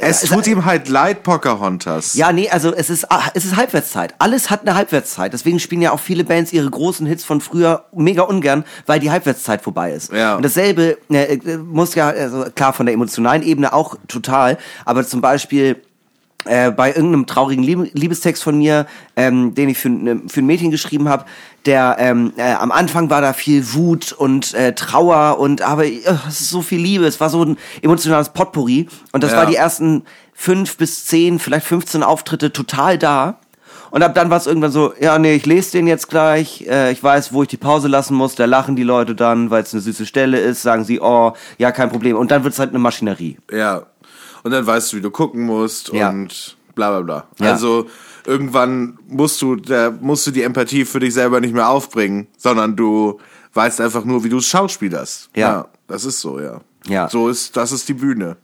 Es 0.00 0.20
tut 0.22 0.46
ihm 0.46 0.64
halt 0.64 0.88
leid, 0.88 1.22
Pocahontas. 1.22 2.14
Ja, 2.14 2.32
nee, 2.32 2.50
also 2.50 2.74
es 2.74 2.90
ist, 2.90 3.10
ah, 3.10 3.30
es 3.34 3.44
ist 3.44 3.56
Halbwertszeit. 3.56 4.14
Alles 4.18 4.50
hat 4.50 4.62
eine 4.62 4.74
Halbwertszeit. 4.74 5.32
Deswegen 5.32 5.58
spielen 5.58 5.80
ja 5.80 5.92
auch 5.92 6.00
viele 6.00 6.24
Bands 6.24 6.52
ihre 6.52 6.68
großen 6.68 7.06
Hits 7.06 7.24
von 7.24 7.40
früher 7.40 7.84
mega 7.92 8.22
ungern, 8.22 8.64
weil 8.86 9.00
die 9.00 9.10
Halbwertszeit 9.10 9.62
vorbei 9.62 9.92
ist. 9.92 10.12
Ja. 10.12 10.36
Und 10.36 10.44
dasselbe 10.44 10.98
äh, 11.10 11.34
äh, 11.34 11.56
muss 11.56 11.94
ja, 11.94 12.08
also 12.08 12.44
klar, 12.54 12.72
von 12.72 12.86
der 12.86 12.94
emotionalen 12.94 13.42
Ebene 13.42 13.72
auch 13.72 13.96
total, 14.06 14.58
aber 14.84 15.06
zum 15.06 15.20
Beispiel 15.20 15.80
äh, 16.48 16.70
bei 16.70 16.88
irgendeinem 16.88 17.26
traurigen 17.26 17.62
Lieb 17.62 17.90
Liebestext 17.92 18.42
von 18.42 18.58
mir, 18.58 18.86
ähm, 19.16 19.54
den 19.54 19.68
ich 19.68 19.78
für, 19.78 19.88
ne, 19.90 20.22
für 20.26 20.40
ein 20.40 20.46
Mädchen 20.46 20.70
geschrieben 20.70 21.08
habe, 21.08 21.24
der 21.66 21.96
ähm, 21.98 22.32
äh, 22.36 22.52
am 22.54 22.72
Anfang 22.72 23.10
war 23.10 23.20
da 23.20 23.32
viel 23.32 23.72
Wut 23.74 24.12
und 24.12 24.54
äh, 24.54 24.74
Trauer 24.74 25.38
und 25.38 25.62
aber 25.62 25.86
äh, 25.86 26.00
es 26.28 26.40
ist 26.40 26.50
so 26.50 26.62
viel 26.62 26.80
Liebe, 26.80 27.06
es 27.06 27.20
war 27.20 27.30
so 27.30 27.44
ein 27.44 27.56
emotionales 27.82 28.30
Potpourri 28.30 28.88
und 29.12 29.22
das 29.22 29.32
Ja. 29.32 29.38
war 29.38 29.46
die 29.46 29.56
ersten 29.56 30.04
fünf 30.34 30.76
bis 30.76 31.04
zehn, 31.06 31.38
vielleicht 31.38 31.66
15 31.66 32.02
Auftritte 32.02 32.52
total 32.52 32.96
da. 32.98 33.38
Und 33.90 34.02
ab 34.02 34.14
dann 34.14 34.28
war 34.28 34.36
es 34.36 34.46
irgendwann 34.46 34.70
so, 34.70 34.92
ja, 35.00 35.18
nee, 35.18 35.34
ich 35.34 35.46
lese 35.46 35.72
den 35.72 35.86
jetzt 35.86 36.08
gleich, 36.10 36.66
äh, 36.68 36.92
ich 36.92 37.02
weiß, 37.02 37.32
wo 37.32 37.42
ich 37.42 37.48
die 37.48 37.56
Pause 37.56 37.88
lassen 37.88 38.14
muss, 38.14 38.34
da 38.34 38.44
lachen 38.44 38.76
die 38.76 38.82
Leute 38.82 39.14
dann, 39.14 39.50
weil 39.50 39.62
es 39.62 39.72
eine 39.72 39.80
süße 39.80 40.04
Stelle 40.04 40.38
ist, 40.38 40.60
sagen 40.60 40.84
sie, 40.84 41.00
oh, 41.00 41.32
ja, 41.56 41.72
kein 41.72 41.88
Problem. 41.88 42.16
Und 42.16 42.30
dann 42.30 42.44
wird 42.44 42.52
es 42.52 42.58
halt 42.60 42.70
eine 42.70 42.78
Maschinerie. 42.80 43.38
Ja. 43.50 43.84
Und 44.48 44.52
dann 44.52 44.66
weißt 44.66 44.92
du, 44.92 44.96
wie 44.96 45.02
du 45.02 45.10
gucken 45.10 45.42
musst 45.42 45.92
Ja. 45.92 46.08
und 46.08 46.56
bla 46.74 46.88
bla 46.88 47.00
bla. 47.02 47.28
Ja. 47.46 47.52
Also 47.52 47.86
irgendwann 48.24 48.98
musst 49.06 49.42
du, 49.42 49.56
da 49.56 49.90
musst 49.90 50.26
du 50.26 50.30
die 50.30 50.40
Empathie 50.42 50.86
für 50.86 51.00
dich 51.00 51.12
selber 51.12 51.38
nicht 51.42 51.52
mehr 51.52 51.68
aufbringen, 51.68 52.28
sondern 52.38 52.74
du 52.74 53.20
weißt 53.52 53.78
einfach 53.82 54.06
nur, 54.06 54.24
wie 54.24 54.30
du 54.30 54.38
es 54.38 54.46
schauspielerst. 54.46 55.28
Ja. 55.36 55.68
Das 55.86 56.06
ist 56.06 56.20
so, 56.22 56.40
ja. 56.40 56.62
Ja. 56.86 57.10
So 57.10 57.28
ist, 57.28 57.58
das 57.58 57.72
ist 57.72 57.86
die 57.90 57.92
Bühne. 57.94 58.38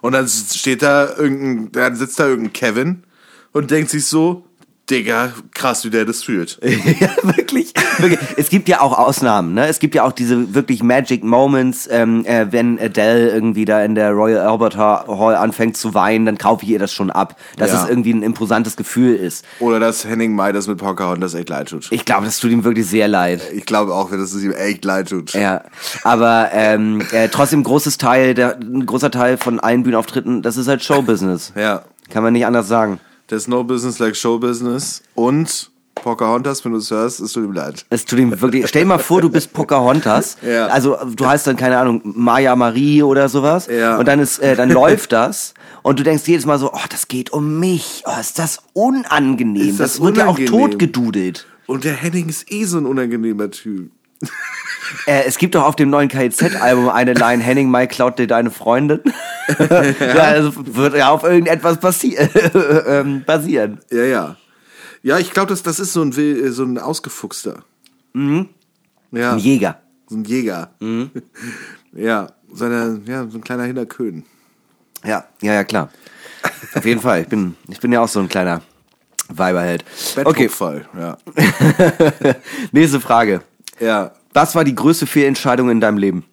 Und 0.00 0.14
dann 0.14 0.26
steht 0.26 0.82
da 0.82 1.14
irgendein, 1.16 1.70
dann 1.70 1.94
sitzt 1.94 2.18
da 2.18 2.26
irgendein 2.26 2.52
Kevin 2.52 3.04
und 3.52 3.70
denkt 3.70 3.90
sich 3.90 4.06
so, 4.06 4.44
Digga, 4.90 5.32
krass, 5.54 5.82
wie 5.86 5.90
der 5.90 6.04
das 6.04 6.22
fühlt. 6.22 6.58
ja, 6.62 7.08
wirklich, 7.22 7.72
wirklich. 7.98 8.18
Es 8.36 8.50
gibt 8.50 8.68
ja 8.68 8.82
auch 8.82 8.98
Ausnahmen, 8.98 9.54
ne? 9.54 9.66
Es 9.66 9.78
gibt 9.78 9.94
ja 9.94 10.04
auch 10.04 10.12
diese 10.12 10.54
wirklich 10.54 10.82
Magic 10.82 11.24
Moments, 11.24 11.88
ähm, 11.90 12.26
äh, 12.26 12.48
wenn 12.52 12.78
Adele 12.78 13.30
irgendwie 13.30 13.64
da 13.64 13.82
in 13.82 13.94
der 13.94 14.10
Royal 14.12 14.46
Albert 14.46 14.76
Ha- 14.76 15.06
Hall 15.08 15.36
anfängt 15.36 15.78
zu 15.78 15.94
weinen, 15.94 16.26
dann 16.26 16.36
kaufe 16.36 16.64
ich 16.64 16.70
ihr 16.70 16.78
das 16.78 16.92
schon 16.92 17.10
ab, 17.10 17.36
dass 17.56 17.72
Ja. 17.72 17.82
es 17.82 17.88
irgendwie 17.88 18.12
ein 18.12 18.22
imposantes 18.22 18.76
Gefühl 18.76 19.14
ist. 19.16 19.46
Oder 19.58 19.80
dass 19.80 20.04
Henning 20.04 20.34
Mai 20.34 20.52
das 20.52 20.66
mit 20.66 20.76
Pocahontas 20.76 21.32
echt 21.32 21.48
leid 21.48 21.70
tut. 21.70 21.88
Ich 21.90 22.04
glaube, 22.04 22.26
das 22.26 22.38
tut 22.38 22.50
ihm 22.50 22.64
wirklich 22.64 22.86
sehr 22.86 23.08
leid. 23.08 23.40
Ich 23.54 23.64
glaube 23.64 23.94
auch, 23.94 24.10
dass 24.10 24.34
es 24.34 24.42
ihm 24.44 24.52
echt 24.52 24.84
leid 24.84 25.08
tut. 25.08 25.32
Ja, 25.32 25.62
aber 26.02 26.50
ähm, 26.52 27.02
äh, 27.12 27.28
trotzdem 27.30 27.62
großes 27.64 27.96
Teil, 27.96 28.34
der, 28.34 28.56
ein 28.60 28.84
großer 28.84 29.10
Teil 29.10 29.38
von 29.38 29.60
allen 29.60 29.82
Bühnenauftritten, 29.82 30.42
das 30.42 30.58
ist 30.58 30.68
halt 30.68 30.84
Showbusiness. 30.84 31.52
Ja. 31.56 31.84
Kann 32.10 32.22
man 32.22 32.34
nicht 32.34 32.44
anders 32.44 32.68
sagen. 32.68 33.00
There's 33.28 33.48
no 33.48 33.64
business 33.64 33.98
like 33.98 34.16
show 34.16 34.38
business. 34.38 35.02
Und 35.14 35.70
Pocahontas, 35.94 36.64
wenn 36.64 36.72
du 36.72 36.78
es 36.78 36.90
hörst, 36.90 37.20
es 37.20 37.32
tut 37.32 37.44
ihm 37.44 37.52
leid. 37.52 37.86
Es 37.88 38.04
tut 38.04 38.18
ihm 38.18 38.38
wirklich. 38.40 38.66
Stell 38.68 38.82
dir 38.82 38.88
mal 38.88 38.98
vor, 38.98 39.20
du 39.22 39.30
bist 39.30 39.52
Pocahontas. 39.52 40.36
Ja. 40.44 40.66
Also 40.66 40.96
du 41.16 41.26
heißt 41.26 41.46
dann 41.46 41.56
keine 41.56 41.78
Ahnung 41.78 42.02
Maya 42.04 42.54
Marie 42.54 43.02
oder 43.02 43.28
sowas. 43.28 43.66
Ja. 43.66 43.96
Und 43.96 44.06
dann 44.06 44.20
ist, 44.20 44.40
äh, 44.40 44.56
dann 44.56 44.70
läuft 44.70 45.12
das 45.12 45.54
und 45.82 45.98
du 45.98 46.02
denkst 46.02 46.24
jedes 46.26 46.44
Mal 46.44 46.58
so, 46.58 46.72
oh, 46.72 46.86
das 46.90 47.08
geht 47.08 47.32
um 47.32 47.58
mich. 47.58 48.02
Oh, 48.06 48.20
ist 48.20 48.38
das 48.38 48.58
unangenehm. 48.74 49.68
Ist 49.70 49.80
das, 49.80 49.92
das 49.94 50.02
wird 50.02 50.18
ja 50.18 50.26
auch 50.26 50.36
unangenehm? 50.38 50.70
totgedudelt. 50.70 51.46
Und 51.66 51.84
der 51.84 51.94
Henning 51.94 52.28
ist 52.28 52.52
eh 52.52 52.64
so 52.64 52.76
ein 52.76 52.84
unangenehmer 52.84 53.50
Typ. 53.50 53.90
Äh, 55.06 55.24
es 55.24 55.38
gibt 55.38 55.54
doch 55.54 55.64
auf 55.64 55.76
dem 55.76 55.88
neuen 55.90 56.08
KIZ-Album 56.08 56.88
eine 56.90 57.14
Line, 57.14 57.42
Henning 57.42 57.68
Mai 57.70 57.86
klaut 57.86 58.18
dir 58.18 58.26
deine 58.26 58.50
Freundin. 58.50 59.00
ja, 59.58 60.14
also 60.24 60.52
wird 60.56 60.94
ja 60.94 61.08
auf 61.10 61.24
irgendetwas 61.24 61.78
passi 61.80 62.16
ähm, 62.86 63.24
basieren. 63.24 63.80
Ja, 63.90 64.04
ja. 64.04 64.36
Ja, 65.02 65.18
ich 65.18 65.30
glaube, 65.32 65.48
das, 65.48 65.62
das 65.62 65.80
ist 65.80 65.94
so 65.94 66.02
ein, 66.02 66.14
Will- 66.16 66.52
so 66.52 66.64
ein 66.64 66.78
Ausgefuchster. 66.78 67.64
Mhm. 68.12 68.50
Ja, 69.10 69.32
Ein 69.32 69.38
Jäger. 69.38 69.80
so 70.06 70.16
ein 70.16 70.24
Jäger. 70.24 70.70
Ja, 71.92 72.28
seine, 72.52 73.00
ja, 73.06 73.26
so 73.28 73.38
ein 73.38 73.42
kleiner 73.44 73.64
Hinterköhn. 73.64 74.24
Ja, 75.04 75.24
ja, 75.40 75.54
ja, 75.54 75.64
klar. 75.64 75.88
Auf 76.74 76.84
jeden 76.84 77.00
Fall. 77.00 77.22
Ich 77.22 77.28
bin, 77.28 77.56
ich 77.68 77.80
bin 77.80 77.90
ja 77.90 78.00
auch 78.00 78.08
so 78.08 78.20
ein 78.20 78.28
kleiner 78.28 78.60
Weiberheld. 79.28 79.82
Okay, 80.24 80.44
Betthupferl, 80.48 80.86
ja. 80.96 81.16
nächste 82.72 83.00
Frage. 83.00 83.40
Ja, 83.80 84.12
Was 84.32 84.54
war 84.54 84.64
die 84.64 84.74
größte 84.74 85.06
Fehlentscheidung 85.06 85.70
in 85.70 85.80
deinem 85.80 85.98
Leben? 85.98 86.24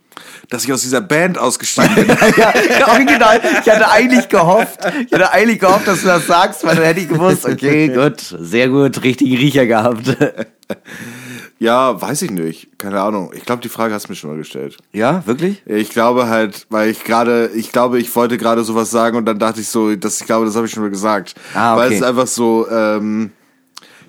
dass 0.50 0.66
ich 0.66 0.74
aus 0.74 0.82
dieser 0.82 1.02
Band 1.02 1.38
ausgestiegen 1.38 1.96
bin. 1.96 2.08
ja, 2.38 2.54
original. 2.90 3.40
Ich 3.62 3.70
hatte 3.70 3.90
eigentlich 3.90 4.28
gehofft, 4.28 4.80
ich 5.08 5.14
hatte 5.14 5.32
eigentlich 5.32 5.60
gehofft, 5.60 5.88
dass 5.88 6.02
du 6.02 6.08
das 6.08 6.28
sagst, 6.28 6.66
weil 6.66 6.76
dann 6.76 6.84
hätte 6.86 7.00
ich 7.00 7.08
gewusst, 7.08 7.46
okay, 7.48 7.88
gut, 7.88 8.20
sehr 8.20 8.68
gut, 8.70 9.02
richtigen 9.04 9.38
Riecher 9.38 9.66
gehabt. 9.66 10.18
ja, 11.60 12.00
weiß 12.00 12.24
ich 12.24 12.32
nicht. 12.32 12.78
Keine 12.78 13.00
Ahnung. 13.02 13.32
Ich 13.34 13.46
glaube, 13.46 13.62
die 13.62 13.70
Frage 13.70 13.94
hast 13.94 14.08
du 14.08 14.12
mir 14.12 14.16
schon 14.16 14.30
mal 14.32 14.38
gestellt. 14.38 14.78
Ja, 14.92 15.26
wirklich? 15.26 15.64
Ich 15.66 15.90
glaube 15.90 16.28
halt, 16.28 16.68
weil 16.70 16.90
ich 16.90 17.04
gerade, 17.04 17.50
ich 17.56 17.72
glaube, 17.72 18.00
ich 18.00 18.14
wollte 18.16 18.38
gerade 18.38 18.64
sowas 18.64 18.92
sagen 18.92 19.18
und 19.18 19.26
dann 19.26 19.40
dachte 19.40 19.62
ich 19.62 19.70
so, 19.70 19.96
dass 19.96 20.20
ich 20.20 20.28
glaube, 20.28 20.46
das 20.46 20.56
habe 20.56 20.66
ich 20.66 20.72
schon 20.74 20.84
mal 20.84 20.90
gesagt. 20.90 21.36
Ah, 21.54 21.74
okay. 21.74 21.82
Weil 21.82 21.92
es 21.92 21.98
ist 22.00 22.04
einfach 22.04 22.28
so, 22.28 22.68
ähm, 22.70 23.32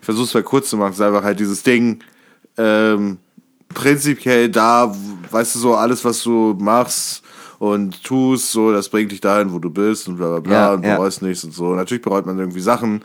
ich 0.00 0.04
versuche 0.04 0.24
es 0.24 0.34
mal 0.34 0.42
kurz 0.42 0.68
zu 0.68 0.76
machen, 0.76 0.90
es 0.90 0.98
ist 0.98 1.04
einfach 1.06 1.22
halt 1.22 1.38
dieses 1.38 1.62
Ding, 1.62 2.02
ähm, 2.58 3.18
prinzipiell 3.74 4.48
da, 4.48 4.94
weißt 5.30 5.54
du 5.54 5.58
so, 5.58 5.74
alles, 5.74 6.04
was 6.04 6.22
du 6.22 6.56
machst 6.58 7.22
und 7.58 8.02
tust, 8.02 8.50
so, 8.50 8.72
das 8.72 8.88
bringt 8.88 9.12
dich 9.12 9.20
dahin, 9.20 9.52
wo 9.52 9.58
du 9.58 9.70
bist 9.70 10.08
und 10.08 10.16
bla 10.16 10.28
bla 10.28 10.40
bla 10.40 10.52
Ja, 10.52 10.72
und 10.74 10.84
ja. 10.84 10.96
bereust 10.96 11.22
nichts 11.22 11.44
und 11.44 11.54
so. 11.54 11.74
Natürlich 11.74 12.02
bereut 12.02 12.26
man 12.26 12.38
irgendwie 12.38 12.60
Sachen. 12.60 13.02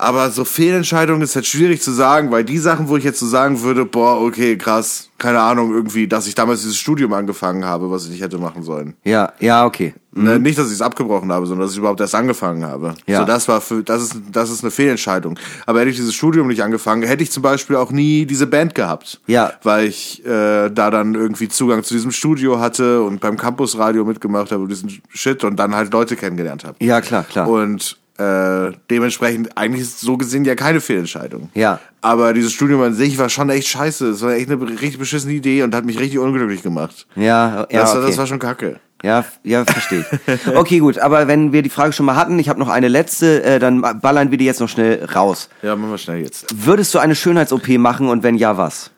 Aber 0.00 0.30
so 0.30 0.46
Fehlentscheidungen 0.46 1.20
ist 1.20 1.36
halt 1.36 1.46
schwierig 1.46 1.82
zu 1.82 1.90
sagen, 1.90 2.30
weil 2.30 2.42
die 2.42 2.56
Sachen, 2.56 2.88
wo 2.88 2.96
ich 2.96 3.04
jetzt 3.04 3.20
so 3.20 3.26
sagen 3.26 3.60
würde, 3.60 3.84
boah, 3.84 4.18
okay, 4.22 4.56
krass, 4.56 5.10
keine 5.18 5.40
Ahnung, 5.40 5.74
irgendwie, 5.74 6.08
dass 6.08 6.26
ich 6.26 6.34
damals 6.34 6.62
dieses 6.62 6.78
Studium 6.78 7.12
angefangen 7.12 7.66
habe, 7.66 7.90
was 7.90 8.04
ich 8.04 8.12
nicht 8.12 8.22
hätte 8.22 8.38
machen 8.38 8.62
sollen. 8.62 8.94
Ja, 9.04 9.34
ja, 9.40 9.66
okay. 9.66 9.92
Ne, 10.12 10.38
nicht, 10.38 10.58
dass 10.58 10.68
ich 10.68 10.72
es 10.72 10.82
abgebrochen 10.82 11.30
habe, 11.30 11.46
sondern 11.46 11.66
dass 11.66 11.72
ich 11.72 11.78
überhaupt 11.78 12.00
erst 12.00 12.14
angefangen 12.14 12.64
habe. 12.64 12.94
Ja. 13.06 13.20
So, 13.20 13.26
das 13.26 13.46
war 13.46 13.60
für, 13.60 13.82
das 13.82 14.02
ist, 14.02 14.16
das 14.32 14.50
ist 14.50 14.64
eine 14.64 14.70
Fehlentscheidung. 14.70 15.38
Aber 15.66 15.80
hätte 15.80 15.90
ich 15.90 15.96
dieses 15.96 16.14
Studium 16.14 16.48
nicht 16.48 16.62
angefangen, 16.62 17.02
hätte 17.02 17.22
ich 17.22 17.30
zum 17.30 17.42
Beispiel 17.42 17.76
auch 17.76 17.92
nie 17.92 18.24
diese 18.24 18.46
Band 18.46 18.74
gehabt. 18.74 19.20
Ja. 19.26 19.52
Weil 19.62 19.86
ich 19.86 20.24
äh, 20.24 20.70
da 20.70 20.90
dann 20.90 21.14
irgendwie 21.14 21.48
Zugang 21.48 21.84
zu 21.84 21.92
diesem 21.92 22.10
Studio 22.10 22.58
hatte 22.58 23.02
und 23.02 23.20
beim 23.20 23.36
Campusradio 23.36 24.06
mitgemacht 24.06 24.50
habe 24.50 24.62
und 24.62 24.70
diesen 24.70 25.02
Shit 25.10 25.44
und 25.44 25.56
dann 25.56 25.74
halt 25.74 25.92
Leute 25.92 26.16
kennengelernt 26.16 26.64
habe. 26.64 26.82
Ja, 26.82 27.02
klar, 27.02 27.24
klar. 27.24 27.46
Und 27.46 27.98
äh, 28.20 28.72
dementsprechend 28.90 29.56
eigentlich 29.56 29.82
ist 29.82 30.00
so 30.00 30.16
gesehen 30.18 30.44
ja 30.44 30.54
keine 30.54 30.80
Fehlentscheidung. 30.80 31.48
Ja. 31.54 31.80
Aber 32.02 32.34
dieses 32.34 32.52
Studium 32.52 32.82
an 32.82 32.92
sich 32.94 33.16
war 33.18 33.28
schon 33.30 33.48
echt 33.48 33.68
scheiße. 33.68 34.08
Es 34.10 34.20
war 34.22 34.32
echt 34.34 34.50
eine 34.50 34.60
richtig 34.68 34.98
beschissene 34.98 35.32
Idee 35.32 35.62
und 35.62 35.74
hat 35.74 35.84
mich 35.86 35.98
richtig 35.98 36.18
unglücklich 36.18 36.62
gemacht. 36.62 37.06
Ja, 37.16 37.66
ja, 37.70 37.80
das, 37.80 37.90
war- 37.90 37.98
okay. 37.98 38.06
das 38.08 38.18
war 38.18 38.26
schon 38.26 38.38
kacke. 38.38 38.78
Ja, 39.02 39.24
ja, 39.42 39.64
verstehe. 39.64 40.04
Okay, 40.54 40.78
gut, 40.80 40.98
aber 40.98 41.26
wenn 41.26 41.52
wir 41.52 41.62
die 41.62 41.70
Frage 41.70 41.94
schon 41.94 42.04
mal 42.04 42.16
hatten, 42.16 42.38
ich 42.38 42.50
habe 42.50 42.60
noch 42.60 42.68
eine 42.68 42.88
letzte, 42.88 43.42
äh, 43.42 43.58
dann 43.58 43.80
ballern 43.80 44.30
wir 44.30 44.36
die 44.36 44.44
jetzt 44.44 44.60
noch 44.60 44.68
schnell 44.68 45.02
raus. 45.06 45.48
Ja, 45.62 45.74
machen 45.74 45.90
wir 45.90 45.96
schnell 45.98 46.20
jetzt. 46.20 46.46
Würdest 46.66 46.92
du 46.94 46.98
eine 46.98 47.14
Schönheits-OP 47.14 47.68
machen 47.78 48.08
und 48.08 48.22
wenn 48.22 48.34
ja, 48.34 48.58
was? 48.58 48.90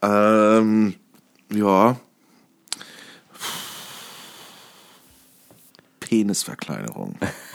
Ähm, 0.00 0.94
ja. 1.52 1.96
Penisverkleinerung. 6.00 7.16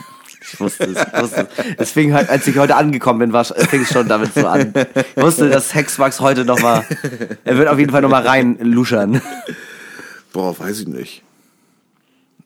Ich 0.52 0.60
wusste 0.60 0.84
es, 0.84 0.98
ich 0.98 1.20
wusste 1.20 1.48
es. 1.56 1.64
Es 1.78 1.90
fing 1.92 2.12
halt, 2.12 2.28
als 2.28 2.46
ich 2.46 2.58
heute 2.58 2.76
angekommen 2.76 3.18
bin, 3.20 3.32
war, 3.32 3.44
fing 3.44 3.82
es 3.82 3.92
schon 3.92 4.08
damit 4.08 4.34
so 4.34 4.46
an. 4.46 4.72
Ich 5.16 5.22
wusste, 5.22 5.48
dass 5.48 5.74
Hexwachs 5.74 6.20
heute 6.20 6.44
noch 6.44 6.60
mal, 6.60 6.84
er 7.44 7.56
wird 7.56 7.68
auf 7.68 7.78
jeden 7.78 7.90
Fall 7.90 8.02
noch 8.02 8.10
mal 8.10 8.26
rein 8.26 8.58
luschern. 8.60 9.22
Boah, 10.32 10.58
weiß 10.58 10.80
ich 10.80 10.88
nicht. 10.88 11.22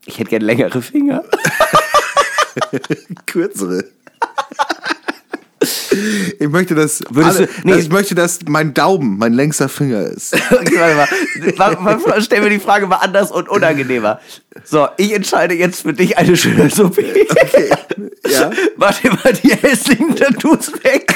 Ich 0.04 0.18
hätte 0.18 0.30
gern 0.30 0.42
längere 0.42 0.82
Finger. 0.82 1.24
Kürzere. 3.26 3.84
Ich 6.38 6.48
möchte, 6.48 6.74
dass, 6.74 7.02
Würdest 7.10 7.38
alle, 7.38 7.46
du- 7.46 7.52
nee. 7.64 7.72
dass 7.72 7.82
ich 7.82 7.88
möchte, 7.90 8.14
dass 8.14 8.38
mein 8.46 8.74
Daumen 8.74 9.18
mein 9.18 9.32
längster 9.32 9.68
Finger 9.68 10.00
ist. 10.02 10.34
Okay, 10.50 10.78
warte 10.78 11.80
mal. 11.80 11.96
Mal. 11.98 12.22
Stell 12.22 12.40
mir 12.42 12.50
die 12.50 12.58
Frage 12.58 12.86
mal 12.86 12.96
anders 12.96 13.30
und 13.30 13.48
unangenehmer. 13.48 14.20
So, 14.64 14.88
ich 14.96 15.12
entscheide 15.12 15.54
jetzt 15.54 15.82
für 15.82 15.92
dich 15.92 16.18
eine 16.18 16.36
Schönheits-OP. 16.36 16.98
Okay. 16.98 17.70
Ja. 18.28 18.50
Mach 18.76 18.92
dir 19.00 19.10
mal 19.12 19.32
die 19.34 19.50
hässlichen 19.50 20.16
Tattoos 20.16 20.72
weg. 20.82 21.14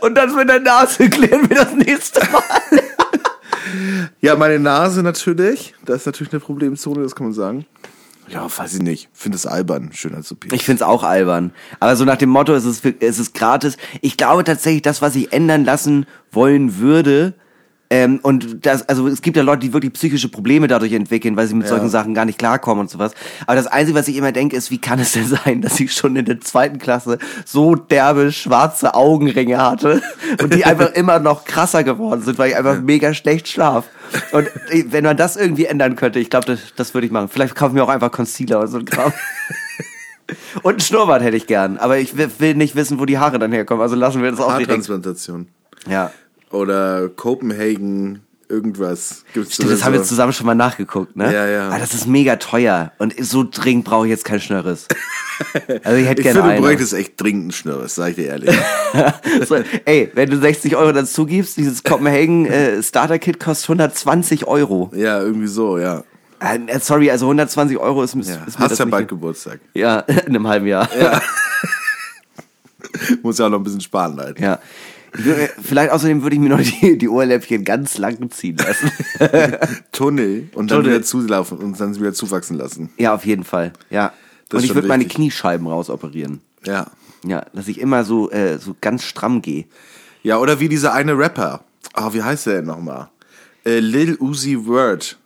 und 0.00 0.14
das 0.14 0.32
mit 0.34 0.48
der 0.48 0.60
Nase 0.60 1.10
klären 1.10 1.48
wir 1.50 1.56
das 1.58 1.72
nächste 1.74 2.20
Mal. 2.30 2.82
Ja, 4.22 4.34
meine 4.36 4.58
Nase 4.58 5.02
natürlich. 5.02 5.74
Das 5.84 5.98
ist 5.98 6.06
natürlich 6.06 6.32
eine 6.32 6.40
Problemzone, 6.40 7.02
das 7.02 7.14
kann 7.14 7.26
man 7.26 7.34
sagen. 7.34 7.66
Ja, 8.28 8.46
weiß 8.54 8.74
ich 8.74 8.82
nicht. 8.82 9.08
Finde 9.12 9.36
es 9.36 9.46
albern, 9.46 9.90
schöner 9.92 10.22
zu 10.22 10.36
Ich 10.52 10.64
find's 10.64 10.82
auch 10.82 11.02
albern. 11.04 11.52
Aber 11.78 11.94
so 11.96 12.04
nach 12.04 12.16
dem 12.16 12.30
Motto, 12.30 12.54
es 12.54 12.64
ist, 12.64 12.84
es 12.84 13.18
ist 13.18 13.34
gratis. 13.34 13.76
Ich 14.00 14.16
glaube 14.16 14.44
tatsächlich, 14.44 14.82
das, 14.82 15.00
was 15.00 15.14
ich 15.14 15.32
ändern 15.32 15.64
lassen 15.64 16.06
wollen 16.32 16.78
würde, 16.78 17.34
Ähm, 17.88 18.18
und 18.22 18.66
das, 18.66 18.88
also 18.88 19.06
es 19.06 19.22
gibt 19.22 19.36
ja 19.36 19.42
Leute, 19.44 19.60
die 19.60 19.72
wirklich 19.72 19.92
psychische 19.92 20.28
Probleme 20.28 20.66
dadurch 20.66 20.92
entwickeln, 20.92 21.36
weil 21.36 21.46
sie 21.46 21.54
mit 21.54 21.66
Ja. 21.66 21.70
solchen 21.70 21.88
Sachen 21.88 22.14
gar 22.14 22.24
nicht 22.24 22.38
klarkommen 22.38 22.80
und 22.82 22.90
sowas. 22.90 23.12
Aber 23.46 23.54
das 23.54 23.68
Einzige, 23.68 23.96
was 23.98 24.08
ich 24.08 24.16
immer 24.16 24.32
denke, 24.32 24.56
ist, 24.56 24.70
wie 24.72 24.78
kann 24.78 24.98
es 24.98 25.12
denn 25.12 25.26
sein, 25.26 25.62
dass 25.62 25.78
ich 25.78 25.92
schon 25.92 26.16
in 26.16 26.24
der 26.24 26.40
zweiten 26.40 26.78
Klasse 26.78 27.18
so 27.44 27.74
derbe 27.76 28.32
schwarze 28.32 28.94
Augenringe 28.94 29.58
hatte 29.58 30.02
und 30.42 30.52
die 30.52 30.64
einfach 30.64 30.90
immer 30.94 31.20
noch 31.20 31.44
krasser 31.44 31.84
geworden 31.84 32.22
sind, 32.22 32.38
weil 32.38 32.50
ich 32.50 32.56
einfach 32.56 32.80
mega 32.80 33.14
schlecht 33.14 33.46
schlaf. 33.48 33.84
Und 34.32 34.48
äh, 34.70 34.84
wenn 34.88 35.04
man 35.04 35.16
das 35.16 35.36
irgendwie 35.36 35.66
ändern 35.66 35.94
könnte, 35.96 36.18
ich 36.18 36.30
glaube, 36.30 36.46
das, 36.46 36.58
das 36.74 36.92
würde 36.94 37.06
ich 37.06 37.12
machen. 37.12 37.28
Vielleicht 37.28 37.54
kaufe 37.54 37.70
ich 37.70 37.74
mir 37.74 37.84
auch 37.84 37.88
einfach 37.88 38.10
Concealer 38.10 38.58
oder 38.58 38.68
so 38.68 38.78
ein 38.78 38.84
Kram. 38.84 39.12
Und 40.62 40.70
einen 40.72 40.80
Schnurrbart 40.80 41.22
hätte 41.22 41.36
ich 41.36 41.46
gern, 41.46 41.78
aber 41.78 41.98
ich 41.98 42.16
will 42.16 42.54
nicht 42.56 42.74
wissen, 42.74 42.98
wo 42.98 43.04
die 43.04 43.18
Haare 43.18 43.38
dann 43.38 43.52
herkommen. 43.52 43.80
Also 43.80 43.94
lassen 43.94 44.22
wir 44.22 44.30
das 44.32 44.40
auch. 44.40 44.50
Haartransplantation. 44.50 45.46
Ja. 45.88 46.10
Oder 46.50 47.08
Copenhagen, 47.08 48.22
irgendwas. 48.48 49.24
Gibt's 49.34 49.54
Stimmt, 49.54 49.70
das 49.70 49.78
sowieso. 49.80 49.84
haben 49.84 49.92
wir 49.94 50.02
zusammen 50.04 50.32
schon 50.32 50.46
mal 50.46 50.54
nachgeguckt, 50.54 51.16
ne? 51.16 51.32
Ja, 51.32 51.46
ja. 51.46 51.68
Aber 51.68 51.78
das 51.78 51.94
ist 51.94 52.06
mega 52.06 52.36
teuer 52.36 52.92
und 52.98 53.14
so 53.24 53.44
dringend 53.50 53.84
brauche 53.84 54.06
ich 54.06 54.10
jetzt 54.10 54.24
kein 54.24 54.40
Schnörres. 54.40 54.86
Also 55.84 55.98
ich 55.98 56.06
hätte 56.08 56.22
Ich 56.22 56.28
gerne 56.28 56.40
finde, 56.40 56.56
du 56.56 56.62
bräuchtest 56.62 56.94
echt 56.94 57.20
dringend 57.20 57.42
einen 57.42 57.52
Schnürres, 57.52 57.94
sag 57.94 58.08
ich 58.08 58.16
dir 58.16 58.28
ehrlich. 58.28 58.56
so, 59.46 59.56
ey, 59.84 60.10
wenn 60.14 60.30
du 60.30 60.38
60 60.38 60.74
Euro 60.76 60.92
dazu 60.92 61.26
gibst, 61.26 61.58
dieses 61.58 61.84
Copenhagen 61.84 62.46
äh, 62.46 62.82
Starter 62.82 63.18
Kit 63.18 63.38
kostet 63.38 63.68
120 63.68 64.46
Euro. 64.46 64.90
ja, 64.94 65.20
irgendwie 65.20 65.46
so, 65.46 65.76
ja. 65.76 66.04
Äh, 66.40 66.78
sorry, 66.80 67.10
also 67.10 67.26
120 67.26 67.76
Euro 67.76 68.02
ist, 68.02 68.14
ist, 68.14 68.30
ja. 68.30 68.36
ist 68.46 68.58
Hast 68.58 68.78
ja 68.78 68.86
bald 68.86 69.08
Geburtstag. 69.08 69.60
Ja, 69.74 69.98
in 70.06 70.18
einem 70.20 70.48
halben 70.48 70.68
Jahr. 70.68 70.88
Ja. 70.98 71.20
Muss 73.22 73.36
ja 73.36 73.44
auch 73.44 73.50
noch 73.50 73.58
ein 73.58 73.64
bisschen 73.64 73.82
sparen, 73.82 74.16
Leute. 74.16 74.42
ja. 74.42 74.58
Würde- 75.12 75.50
Vielleicht 75.62 75.90
außerdem 75.92 76.22
würde 76.22 76.36
ich 76.36 76.40
mir 76.40 76.48
noch 76.50 76.60
die, 76.60 76.98
die 76.98 77.08
Ohrläppchen 77.08 77.64
ganz 77.64 77.98
lang 77.98 78.30
ziehen 78.30 78.56
lassen. 78.58 78.90
Tunnel 79.92 80.48
und 80.54 80.70
dann 80.70 80.78
Tunnel. 80.82 80.92
wieder 80.96 81.02
zulaufen 81.04 81.58
und 81.58 81.78
dann 81.80 81.94
wieder 81.96 82.12
zuwachsen 82.12 82.56
lassen. 82.56 82.90
ja, 82.98 83.14
auf 83.14 83.24
jeden 83.26 83.44
Fall. 83.44 83.72
Ja. 83.90 84.12
Das 84.48 84.58
und 84.62 84.64
ich 84.68 84.74
würde 84.74 84.88
meine. 84.88 85.06
Kniescheiben 85.06 85.66
rausoperieren. 85.66 86.40
Ja. 86.64 86.86
Ja, 87.24 87.44
dass 87.52 87.66
ich 87.66 87.80
immer 87.80 88.04
so, 88.04 88.30
äh, 88.30 88.58
so 88.58 88.76
ganz 88.80 89.02
stramm 89.02 89.42
gehe. 89.42 89.64
Ja, 90.22 90.38
oder 90.38 90.60
wie 90.60 90.68
dieser 90.68 90.92
eine 90.92 91.18
Rapper. 91.18 91.64
Ah, 91.94 92.12
wie 92.12 92.22
heißt 92.22 92.46
der 92.46 92.56
denn 92.56 92.66
nochmal? 92.66 93.08
Äh, 93.64 93.80
Lil 93.80 94.16
Uzi 94.20 94.66
Word. 94.66 95.18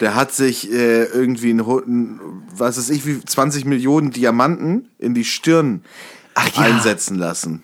Der 0.00 0.14
hat 0.14 0.32
sich 0.32 0.72
äh, 0.72 1.04
irgendwie 1.04 1.50
ein, 1.50 1.66
Ho- 1.66 1.82
ein, 1.86 2.18
was 2.56 2.78
weiß 2.78 2.90
ich, 2.90 3.04
wie 3.06 3.20
20 3.24 3.64
Millionen 3.66 4.10
Diamanten 4.10 4.88
in 4.98 5.14
die 5.14 5.24
Stirn 5.24 5.82
Ach 6.34 6.48
ja. 6.56 6.62
einsetzen 6.62 7.16
lassen. 7.16 7.62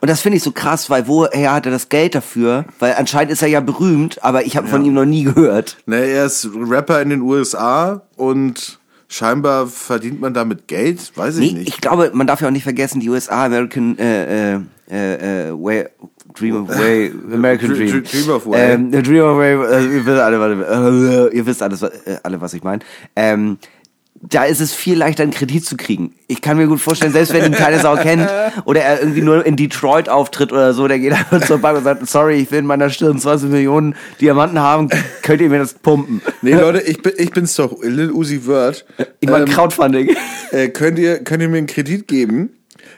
Und 0.00 0.08
das 0.10 0.20
finde 0.20 0.36
ich 0.38 0.42
so 0.42 0.52
krass, 0.52 0.90
weil 0.90 1.06
woher 1.08 1.52
hat 1.52 1.66
er 1.66 1.72
das 1.72 1.88
Geld 1.88 2.14
dafür? 2.14 2.64
Weil 2.78 2.94
anscheinend 2.98 3.32
ist 3.32 3.42
er 3.42 3.48
ja 3.48 3.60
berühmt, 3.60 4.22
aber 4.24 4.44
ich 4.46 4.56
habe 4.56 4.68
von 4.68 4.84
ihm 4.84 4.94
noch 4.94 5.04
nie 5.04 5.24
gehört. 5.24 5.78
Ne, 5.86 5.96
er 5.96 6.26
ist 6.26 6.48
Rapper 6.54 7.00
in 7.02 7.10
den 7.10 7.20
USA 7.22 8.02
und 8.16 8.78
scheinbar 9.08 9.66
verdient 9.66 10.20
man 10.20 10.32
damit 10.34 10.68
Geld, 10.68 11.12
weiß 11.16 11.36
ich 11.38 11.52
Nee, 11.52 11.58
nicht. 11.60 11.68
ich 11.68 11.80
glaube, 11.80 12.10
man 12.14 12.26
darf 12.26 12.40
ja 12.40 12.48
auch 12.48 12.52
nicht 12.52 12.62
vergessen, 12.62 13.00
die 13.00 13.10
USA, 13.10 13.44
American 13.44 13.98
äh, 13.98 14.54
äh, 14.54 14.60
äh, 14.90 15.48
äh, 15.48 15.52
way, 15.52 15.86
Dream 16.34 16.62
of 16.64 16.68
Way, 16.70 17.12
American 17.32 17.68
Dr- 17.68 17.76
Dream. 17.78 18.02
Dr- 18.02 18.10
Dream 18.10 18.30
of 18.30 18.46
Way. 18.46 18.72
Ähm, 18.72 18.90
the 18.92 19.02
Dream 19.02 19.22
of 19.24 19.36
Way, 19.36 19.52
äh, 19.54 19.96
ihr 19.96 20.06
wisst 20.06 20.18
alle, 20.20 20.40
was, 20.40 21.30
äh, 21.30 21.36
ihr 21.36 21.46
wisst 21.46 21.62
alles, 21.62 21.82
äh, 21.82 21.90
alle, 22.22 22.40
was 22.40 22.54
ich 22.54 22.62
meine. 22.62 22.80
Ähm, 23.14 23.58
da 24.24 24.44
ist 24.44 24.60
es 24.60 24.72
viel 24.72 24.96
leichter, 24.96 25.24
einen 25.24 25.32
Kredit 25.32 25.64
zu 25.64 25.76
kriegen. 25.76 26.14
Ich 26.28 26.40
kann 26.40 26.56
mir 26.56 26.68
gut 26.68 26.80
vorstellen, 26.80 27.12
selbst 27.12 27.32
wenn 27.34 27.44
ihn 27.44 27.52
keine 27.52 27.80
Sau 27.80 27.96
kennt 27.96 28.28
oder 28.64 28.80
er 28.80 29.00
irgendwie 29.00 29.20
nur 29.20 29.44
in 29.44 29.56
Detroit 29.56 30.08
auftritt 30.08 30.52
oder 30.52 30.72
so, 30.74 30.86
der 30.86 31.00
geht 31.00 31.12
einfach 31.12 31.44
zur 31.44 31.58
Bank 31.58 31.78
und 31.78 31.84
sagt, 31.84 32.08
sorry, 32.08 32.36
ich 32.36 32.50
will 32.52 32.60
in 32.60 32.66
meiner 32.66 32.88
Stirn 32.88 33.18
20 33.18 33.50
Millionen 33.50 33.96
Diamanten 34.20 34.60
haben, 34.60 34.88
könnt 35.22 35.40
ihr 35.40 35.48
mir 35.48 35.58
das 35.58 35.74
pumpen? 35.74 36.22
Nee, 36.40 36.52
Leute, 36.52 36.80
ich, 36.82 37.02
bin, 37.02 37.12
ich 37.16 37.30
bin's 37.32 37.56
doch, 37.56 37.76
Lil 37.82 38.12
Uzi 38.12 38.46
Word. 38.46 38.84
Ich 39.20 39.28
meine 39.28 39.44
Ähm, 39.46 39.50
Crowdfunding. 39.50 40.14
äh, 40.52 40.68
könnt, 40.68 40.98
ihr, 41.00 41.18
könnt 41.24 41.42
ihr 41.42 41.48
mir 41.48 41.58
einen 41.58 41.66
Kredit 41.66 42.06
geben? 42.06 42.50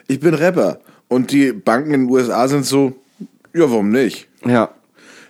Ich 0.07 0.21
bin 0.21 0.35
Rapper. 0.35 0.81
Und 1.09 1.33
die 1.33 1.53
Banken 1.53 1.95
in 1.95 2.01
den 2.03 2.11
USA 2.11 2.47
sind 2.49 2.67
so, 2.67 2.93
ja, 3.55 3.63
warum 3.71 3.89
nicht? 3.91 4.29
Ja. 4.45 4.71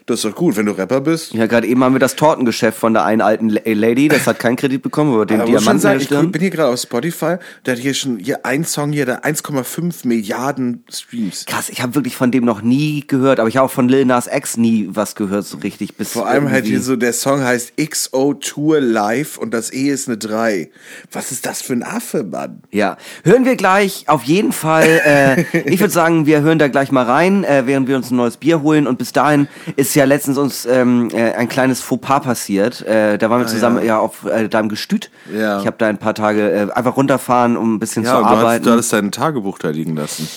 Das 0.07 0.19
ist 0.19 0.25
doch 0.27 0.35
gut, 0.35 0.57
wenn 0.57 0.67
du 0.67 0.73
Rapper 0.73 1.01
bist. 1.01 1.33
Ja, 1.33 1.47
gerade 1.47 1.67
eben 1.67 1.83
haben 1.83 1.95
wir 1.95 1.99
das 1.99 2.15
Tortengeschäft 2.15 2.79
von 2.79 2.93
der 2.93 3.05
einen 3.07 3.23
alten 3.23 3.49
La- 3.49 3.63
Lady, 3.65 4.09
das 4.09 4.27
hat 4.27 4.39
keinen 4.39 4.57
Kredit 4.57 4.83
bekommen, 4.83 5.15
aber 5.15 5.25
den 5.25 5.41
Aber 5.41 5.49
Diamanten 5.51 5.81
sagen, 5.81 5.99
ich 5.99 6.09
bin 6.11 6.31
hier 6.43 6.51
gerade 6.51 6.69
auf 6.75 6.79
Spotify, 6.81 7.37
der 7.65 7.75
hat 7.77 7.81
hier 7.81 7.95
schon 7.95 8.19
hier 8.19 8.45
ein 8.45 8.65
Song 8.65 8.93
hier, 8.93 9.07
der 9.07 9.25
1,5 9.25 10.07
Milliarden 10.07 10.85
Streams. 10.93 11.47
Krass, 11.47 11.71
ich 11.71 11.81
habe 11.81 11.95
wirklich 11.95 12.17
von 12.17 12.31
dem 12.31 12.45
noch 12.45 12.61
nie 12.61 13.05
gehört, 13.07 13.41
aber 13.41 13.49
ich 13.49 13.57
habe 13.57 13.67
auch 13.67 13.71
von 13.71 13.89
Lil 13.89 14.05
Nas 14.05 14.29
X 14.31 14.59
nie 14.59 14.89
was 14.91 15.15
gehört 15.15 15.47
so 15.47 15.57
richtig. 15.59 15.95
Bis 15.97 16.13
Vor 16.13 16.27
allem 16.27 16.51
halt 16.51 16.67
hier 16.67 16.83
so, 16.83 16.97
der 16.97 17.15
Song 17.15 17.43
heißt 17.43 17.73
XO 17.79 18.35
Tour 18.35 18.81
Live 18.83 19.39
und 19.39 19.55
das 19.55 19.73
E 19.73 19.89
ist 19.89 20.09
eine 20.09 20.19
3. 20.19 20.69
Was 21.13 21.33
ist 21.33 21.47
das 21.47 21.63
für 21.63 21.73
ein 21.73 21.83
Affe, 21.83 22.25
Mann? 22.25 22.61
Ja, 22.71 22.99
hören 23.25 23.47
wir 23.47 23.57
gleich 23.57 24.05
auf 24.09 24.25
jeden 24.25 24.53
Fall. 24.53 25.01
Äh, 25.07 25.45
ich 25.71 25.81
würde 25.81 25.93
sagen, 25.95 26.27
wir 26.27 26.43
hören 26.43 26.59
da 26.59 26.69
gleich 26.69 26.93
mal 26.93 27.05
rein, 27.05 27.45
äh, 27.45 27.63
während 27.65 27.89
wir 27.89 27.97
uns 27.97 28.11
ein 28.11 28.17
neues 28.17 28.37
Bier 28.37 28.61
holen. 28.61 28.87
Und 28.87 28.99
bis 28.99 29.13
dahin 29.13 29.49
ist 29.77 29.94
ja 29.95 30.05
letztens 30.05 30.39
uns 30.39 30.67
ähm, 30.67 31.09
äh, 31.13 31.33
ein 31.33 31.49
kleines 31.49 31.81
Fauxpas 31.81 32.21
passiert. 32.21 32.83
Äh, 32.87 33.19
da 33.19 33.31
waren 33.31 33.41
wir 33.41 33.47
zusammen 33.47 33.85
ja, 33.85 33.99
auf 33.99 34.25
äh, 34.25 34.49
deinem 34.49 34.69
Gestüt. 34.69 35.11
Ah, 35.29 35.37
Ja. 35.39 35.61
Ich 35.61 35.67
habe 35.67 35.77
da 35.79 35.87
ein 35.87 35.99
paar 35.99 36.15
Tage 36.15 36.51
äh, 36.51 36.73
einfach 36.73 36.97
runterfahren, 36.97 37.57
um 37.57 37.75
ein 37.75 37.79
bisschen 37.79 38.05
Ja, 38.05 38.13
zu 38.13 38.17
und 38.19 38.23
du 38.25 38.29
hast, 38.31 38.39
arbeiten. 38.39 38.65
du 38.65 38.71
hattest 38.73 38.93
dein 38.93 39.11
Tagebuch 39.13 39.59
da 39.59 39.71
liegen 39.71 39.97
lassen. 39.97 40.29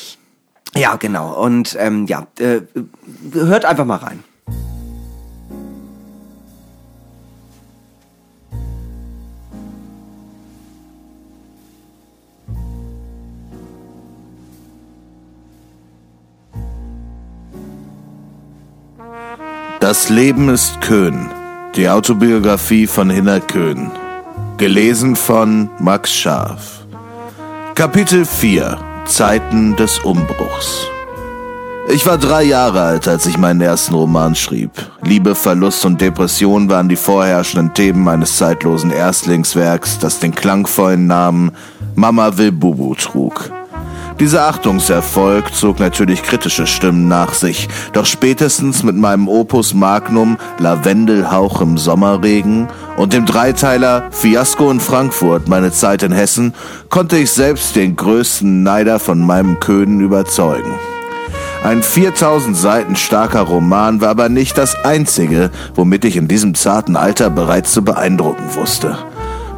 Ja, 0.76 0.96
genau. 0.96 1.34
Und 1.42 1.76
ähm, 1.80 2.06
ja, 2.08 2.28
äh, 2.40 2.62
hört 3.34 3.66
einfach 3.66 3.86
mal 3.86 3.96
rein. 3.98 4.24
Das 19.98 20.10
Leben 20.10 20.50
ist 20.50 20.80
Köhn. 20.82 21.32
Die 21.76 21.90
Autobiografie 21.90 22.86
von 22.86 23.10
Hinner 23.10 23.40
Köhn. 23.40 23.90
Gelesen 24.58 25.16
von 25.16 25.72
Max 25.80 26.14
Scharf. 26.14 26.86
Kapitel 27.74 28.24
4. 28.24 28.78
Zeiten 29.08 29.76
des 29.76 29.98
Umbruchs. 29.98 30.86
Ich 31.90 32.06
war 32.06 32.20
drei 32.20 32.44
Jahre 32.44 32.80
alt, 32.84 33.08
als 33.08 33.26
ich 33.26 33.40
meinen 33.40 33.62
ersten 33.62 33.96
Roman 33.96 34.36
schrieb. 34.36 34.70
Liebe, 35.02 35.34
Verlust 35.34 35.84
und 35.84 36.00
Depression 36.00 36.70
waren 36.70 36.90
die 36.90 36.96
vorherrschenden 36.96 37.74
Themen 37.74 38.04
meines 38.04 38.38
zeitlosen 38.38 38.92
Erstlingswerks, 38.92 39.98
das 39.98 40.20
den 40.20 40.36
klangvollen 40.36 41.08
Namen 41.08 41.54
Mama 41.96 42.38
will 42.38 42.52
Bubu 42.52 42.94
trug. 42.94 43.52
Dieser 44.20 44.48
Achtungserfolg 44.48 45.54
zog 45.54 45.80
natürlich 45.80 46.24
kritische 46.24 46.66
Stimmen 46.66 47.08
nach 47.08 47.36
sich, 47.36 47.70
doch 47.94 48.08
spätestens 48.08 48.82
mit 48.82 48.96
meinem 48.96 49.28
Opus 49.28 49.76
Magnum 49.76 50.38
Lavendelhauch 50.58 51.62
im 51.62 51.78
Sommerregen 51.78 52.68
und 52.98 53.14
dem 53.14 53.28
Dreiteiler 53.28 54.10
Fiasko 54.10 54.72
in 54.72 54.80
Frankfurt, 54.80 55.48
meine 55.48 55.72
Zeit 55.72 56.02
in 56.02 56.12
Hessen, 56.12 56.56
konnte 56.90 57.18
ich 57.18 57.30
selbst 57.30 57.76
den 57.76 57.96
größten 57.96 58.64
Neider 58.64 58.98
von 58.98 59.20
meinem 59.20 59.60
Köden 59.60 60.02
überzeugen. 60.02 60.74
Ein 61.64 61.84
4000 61.84 62.58
Seiten 62.58 62.96
starker 62.96 63.42
Roman 63.42 64.02
war 64.02 64.10
aber 64.10 64.30
nicht 64.30 64.58
das 64.58 64.84
einzige, 64.84 65.52
womit 65.76 66.06
ich 66.06 66.18
in 66.18 66.28
diesem 66.28 66.56
zarten 66.56 66.96
Alter 66.96 67.30
bereits 67.30 67.72
zu 67.72 67.84
beeindrucken 67.84 68.56
wusste. 68.56 68.98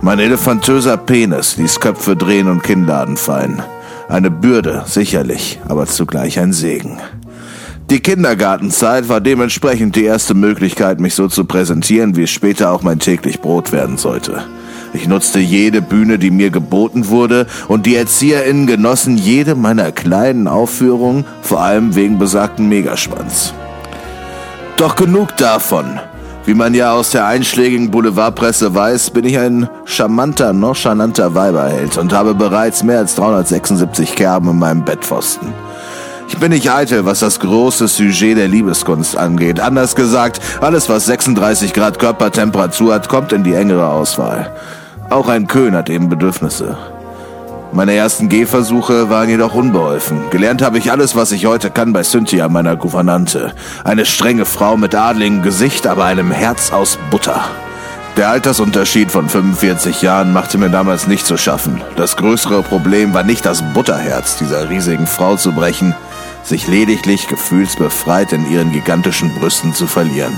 Mein 0.01 0.19
elefantöser 0.19 0.97
Penis 0.97 1.55
ließ 1.55 1.79
Köpfe 1.79 2.17
drehen 2.17 2.49
und 2.49 2.61
Kinnladen 2.61 3.15
fallen. 3.15 3.63
Eine 4.09 4.31
Bürde, 4.31 4.83
sicherlich, 4.87 5.59
aber 5.67 5.85
zugleich 5.85 6.39
ein 6.39 6.51
Segen. 6.51 6.97
Die 7.91 7.99
Kindergartenzeit 7.99 9.07
war 9.07 9.21
dementsprechend 9.21 9.95
die 9.95 10.03
erste 10.03 10.33
Möglichkeit, 10.33 10.99
mich 10.99 11.13
so 11.13 11.27
zu 11.27 11.45
präsentieren, 11.45 12.15
wie 12.15 12.23
es 12.23 12.31
später 12.31 12.71
auch 12.71 12.81
mein 12.81 12.97
täglich 12.97 13.39
Brot 13.39 13.71
werden 13.71 13.97
sollte. 13.97 14.43
Ich 14.93 15.07
nutzte 15.07 15.37
jede 15.37 15.83
Bühne, 15.83 16.17
die 16.17 16.31
mir 16.31 16.49
geboten 16.49 17.09
wurde, 17.09 17.45
und 17.67 17.85
die 17.85 17.95
ErzieherInnen 17.95 18.65
genossen 18.65 19.15
jede 19.15 19.53
meiner 19.53 19.91
kleinen 19.91 20.47
Aufführungen, 20.47 21.25
vor 21.43 21.61
allem 21.61 21.93
wegen 21.93 22.17
besagten 22.17 22.67
Megaschwanz. 22.67 23.53
Doch 24.77 24.95
genug 24.95 25.37
davon. 25.37 25.99
Wie 26.49 26.55
man 26.55 26.73
ja 26.73 26.93
aus 26.93 27.11
der 27.11 27.27
einschlägigen 27.27 27.91
Boulevardpresse 27.91 28.73
weiß, 28.73 29.11
bin 29.11 29.23
ich 29.23 29.37
ein 29.37 29.69
charmanter, 29.85 30.51
nonchalanter 30.51 31.35
Weiberheld 31.35 31.99
und 31.99 32.11
habe 32.11 32.33
bereits 32.33 32.81
mehr 32.81 32.97
als 32.97 33.13
376 33.13 34.15
Kerben 34.15 34.49
in 34.49 34.57
meinem 34.57 34.83
Bettpfosten. 34.83 35.53
Ich 36.27 36.39
bin 36.39 36.49
nicht 36.49 36.71
eitel, 36.71 37.05
was 37.05 37.19
das 37.19 37.39
große 37.39 37.87
Sujet 37.87 38.35
der 38.35 38.47
Liebeskunst 38.47 39.15
angeht. 39.15 39.59
Anders 39.59 39.95
gesagt, 39.95 40.41
alles, 40.59 40.89
was 40.89 41.05
36 41.05 41.71
Grad 41.71 41.99
Körpertemperatur 41.99 42.95
hat, 42.95 43.09
kommt 43.09 43.31
in 43.31 43.43
die 43.43 43.53
engere 43.53 43.87
Auswahl. 43.87 44.51
Auch 45.11 45.27
ein 45.27 45.45
Köhn 45.45 45.75
hat 45.75 45.91
eben 45.91 46.09
Bedürfnisse. 46.09 46.75
Meine 47.71 47.93
ersten 47.93 48.29
Gehversuche 48.29 49.11
waren 49.11 49.29
jedoch 49.29 49.53
unbeholfen. 49.53 50.31
Gelernt 50.31 50.63
habe 50.63 50.79
ich 50.79 50.91
alles, 50.91 51.15
was 51.15 51.31
ich 51.31 51.45
heute 51.45 51.69
kann 51.69 51.93
bei 51.93 52.01
Cynthia, 52.01 52.49
meiner 52.49 52.75
Gouvernante. 52.75 53.53
Eine 53.83 54.05
strenge 54.05 54.45
Frau 54.45 54.75
mit 54.75 54.95
adligem 54.95 55.43
Gesicht, 55.43 55.85
aber 55.85 56.05
einem 56.05 56.31
Herz 56.31 56.71
aus 56.71 56.97
Butter. 57.11 57.43
Der 58.17 58.29
Altersunterschied 58.29 59.11
von 59.11 59.29
45 59.29 60.01
Jahren 60.01 60.33
machte 60.33 60.57
mir 60.57 60.71
damals 60.71 61.05
nicht 61.05 61.27
zu 61.27 61.37
schaffen. 61.37 61.79
Das 61.95 62.17
größere 62.17 62.63
Problem 62.63 63.13
war 63.13 63.23
nicht 63.23 63.45
das 63.45 63.61
Butterherz 63.73 64.37
dieser 64.37 64.69
riesigen 64.69 65.05
Frau 65.05 65.35
zu 65.35 65.51
brechen, 65.51 65.95
sich 66.43 66.67
lediglich 66.67 67.27
gefühlsbefreit 67.27 68.33
in 68.33 68.51
ihren 68.51 68.71
gigantischen 68.71 69.33
Brüsten 69.35 69.75
zu 69.75 69.85
verlieren. 69.85 70.37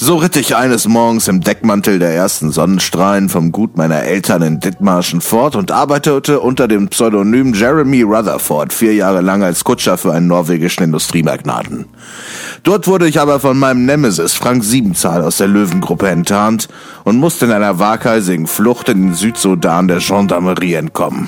So 0.00 0.14
ritt 0.14 0.36
ich 0.36 0.54
eines 0.54 0.86
Morgens 0.86 1.26
im 1.26 1.40
Deckmantel 1.40 1.98
der 1.98 2.14
ersten 2.14 2.52
Sonnenstrahlen 2.52 3.28
vom 3.28 3.50
Gut 3.50 3.76
meiner 3.76 4.02
Eltern 4.02 4.42
in 4.42 4.60
Dithmarschen 4.60 5.20
fort 5.20 5.56
und 5.56 5.72
arbeitete 5.72 6.38
unter 6.38 6.68
dem 6.68 6.86
Pseudonym 6.86 7.52
Jeremy 7.52 8.02
Rutherford 8.02 8.72
vier 8.72 8.94
Jahre 8.94 9.22
lang 9.22 9.42
als 9.42 9.64
Kutscher 9.64 9.98
für 9.98 10.12
einen 10.12 10.28
norwegischen 10.28 10.84
Industriemagnaten. 10.84 11.86
Dort 12.62 12.86
wurde 12.86 13.08
ich 13.08 13.18
aber 13.18 13.40
von 13.40 13.58
meinem 13.58 13.86
Nemesis 13.86 14.34
Frank 14.34 14.62
Siebenzahl 14.62 15.22
aus 15.22 15.38
der 15.38 15.48
Löwengruppe 15.48 16.08
enttarnt 16.08 16.68
und 17.02 17.16
musste 17.16 17.46
in 17.46 17.52
einer 17.52 17.80
waghalsigen 17.80 18.46
Flucht 18.46 18.88
in 18.88 19.02
den 19.02 19.14
Südsudan 19.14 19.88
der 19.88 19.98
Gendarmerie 19.98 20.74
entkommen. 20.74 21.26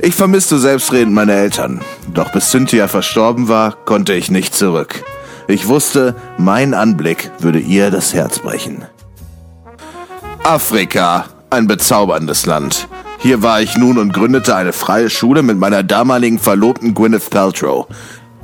Ich 0.00 0.16
vermisste 0.16 0.58
selbstredend 0.58 1.14
meine 1.14 1.34
Eltern, 1.34 1.82
doch 2.12 2.32
bis 2.32 2.50
Cynthia 2.50 2.88
verstorben 2.88 3.46
war, 3.46 3.76
konnte 3.84 4.12
ich 4.12 4.28
nicht 4.28 4.56
zurück. 4.56 5.04
Ich 5.48 5.68
wusste, 5.68 6.14
mein 6.38 6.74
Anblick 6.74 7.30
würde 7.38 7.60
ihr 7.60 7.90
das 7.90 8.14
Herz 8.14 8.40
brechen. 8.40 8.84
Afrika, 10.42 11.26
ein 11.50 11.66
bezauberndes 11.66 12.46
Land. 12.46 12.88
Hier 13.18 13.42
war 13.42 13.60
ich 13.60 13.76
nun 13.76 13.98
und 13.98 14.12
gründete 14.12 14.54
eine 14.54 14.72
freie 14.72 15.10
Schule 15.10 15.42
mit 15.42 15.58
meiner 15.58 15.82
damaligen 15.82 16.38
Verlobten 16.38 16.94
Gwyneth 16.94 17.30
Paltrow. 17.30 17.86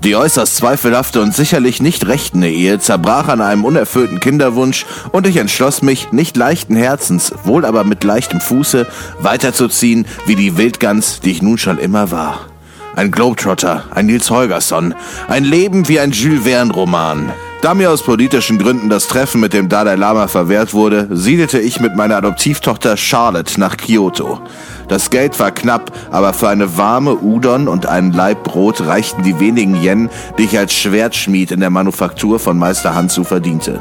Die 0.04 0.16
äußerst 0.16 0.56
zweifelhafte 0.56 1.20
und 1.20 1.32
sicherlich 1.32 1.80
nicht 1.80 2.08
rechtende 2.08 2.50
Ehe 2.50 2.80
zerbrach 2.80 3.28
an 3.28 3.40
einem 3.40 3.64
unerfüllten 3.64 4.18
Kinderwunsch 4.18 4.84
und 5.12 5.28
ich 5.28 5.36
entschloss 5.36 5.82
mich, 5.82 6.10
nicht 6.10 6.36
leichten 6.36 6.74
Herzens, 6.74 7.32
wohl 7.44 7.64
aber 7.64 7.84
mit 7.84 8.02
leichtem 8.02 8.40
Fuße, 8.40 8.88
weiterzuziehen 9.20 10.06
wie 10.26 10.34
die 10.34 10.56
Wildgans, 10.56 11.20
die 11.20 11.30
ich 11.30 11.42
nun 11.42 11.58
schon 11.58 11.78
immer 11.78 12.10
war. 12.10 12.51
Ein 12.94 13.10
Globetrotter, 13.10 13.84
ein 13.94 14.06
Nils 14.06 14.30
Holgersson, 14.30 14.94
ein 15.26 15.44
Leben 15.44 15.88
wie 15.88 15.98
ein 15.98 16.10
Jules 16.10 16.44
Verne-Roman. 16.44 17.32
Da 17.62 17.74
mir 17.74 17.90
aus 17.90 18.02
politischen 18.02 18.58
Gründen 18.58 18.90
das 18.90 19.06
Treffen 19.06 19.40
mit 19.40 19.54
dem 19.54 19.68
Dalai 19.68 19.94
Lama 19.94 20.26
verwehrt 20.26 20.74
wurde, 20.74 21.06
siedelte 21.10 21.58
ich 21.58 21.80
mit 21.80 21.96
meiner 21.96 22.16
Adoptivtochter 22.16 22.98
Charlotte 22.98 23.58
nach 23.58 23.78
Kyoto. 23.78 24.40
Das 24.88 25.08
Geld 25.08 25.40
war 25.40 25.52
knapp, 25.52 25.90
aber 26.10 26.34
für 26.34 26.48
eine 26.48 26.76
warme 26.76 27.16
Udon 27.16 27.68
und 27.68 27.86
einen 27.86 28.12
Laib 28.12 28.42
Brot 28.42 28.84
reichten 28.84 29.22
die 29.22 29.40
wenigen 29.40 29.80
Yen, 29.80 30.10
die 30.36 30.42
ich 30.42 30.58
als 30.58 30.74
Schwertschmied 30.74 31.50
in 31.50 31.60
der 31.60 31.70
Manufaktur 31.70 32.38
von 32.38 32.58
Meister 32.58 32.94
Hanzu 32.94 33.24
verdiente. 33.24 33.80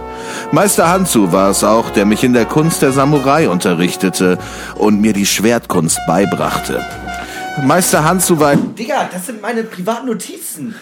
Meister 0.51 0.87
Hanzu 0.87 1.33
war 1.33 1.49
es 1.49 1.65
auch, 1.65 1.89
der 1.89 2.05
mich 2.05 2.23
in 2.23 2.33
der 2.33 2.45
Kunst 2.45 2.81
der 2.81 2.93
Samurai 2.93 3.49
unterrichtete 3.49 4.37
und 4.75 5.01
mir 5.01 5.11
die 5.11 5.25
Schwertkunst 5.25 5.99
beibrachte. 6.07 6.79
Meister 7.59 8.03
Hansu 8.03 8.39
war... 8.39 8.55
Digga, 8.55 9.09
das 9.11 9.27
sind 9.27 9.41
meine 9.41 9.63
privaten 9.63 10.07
Notizen. 10.07 10.73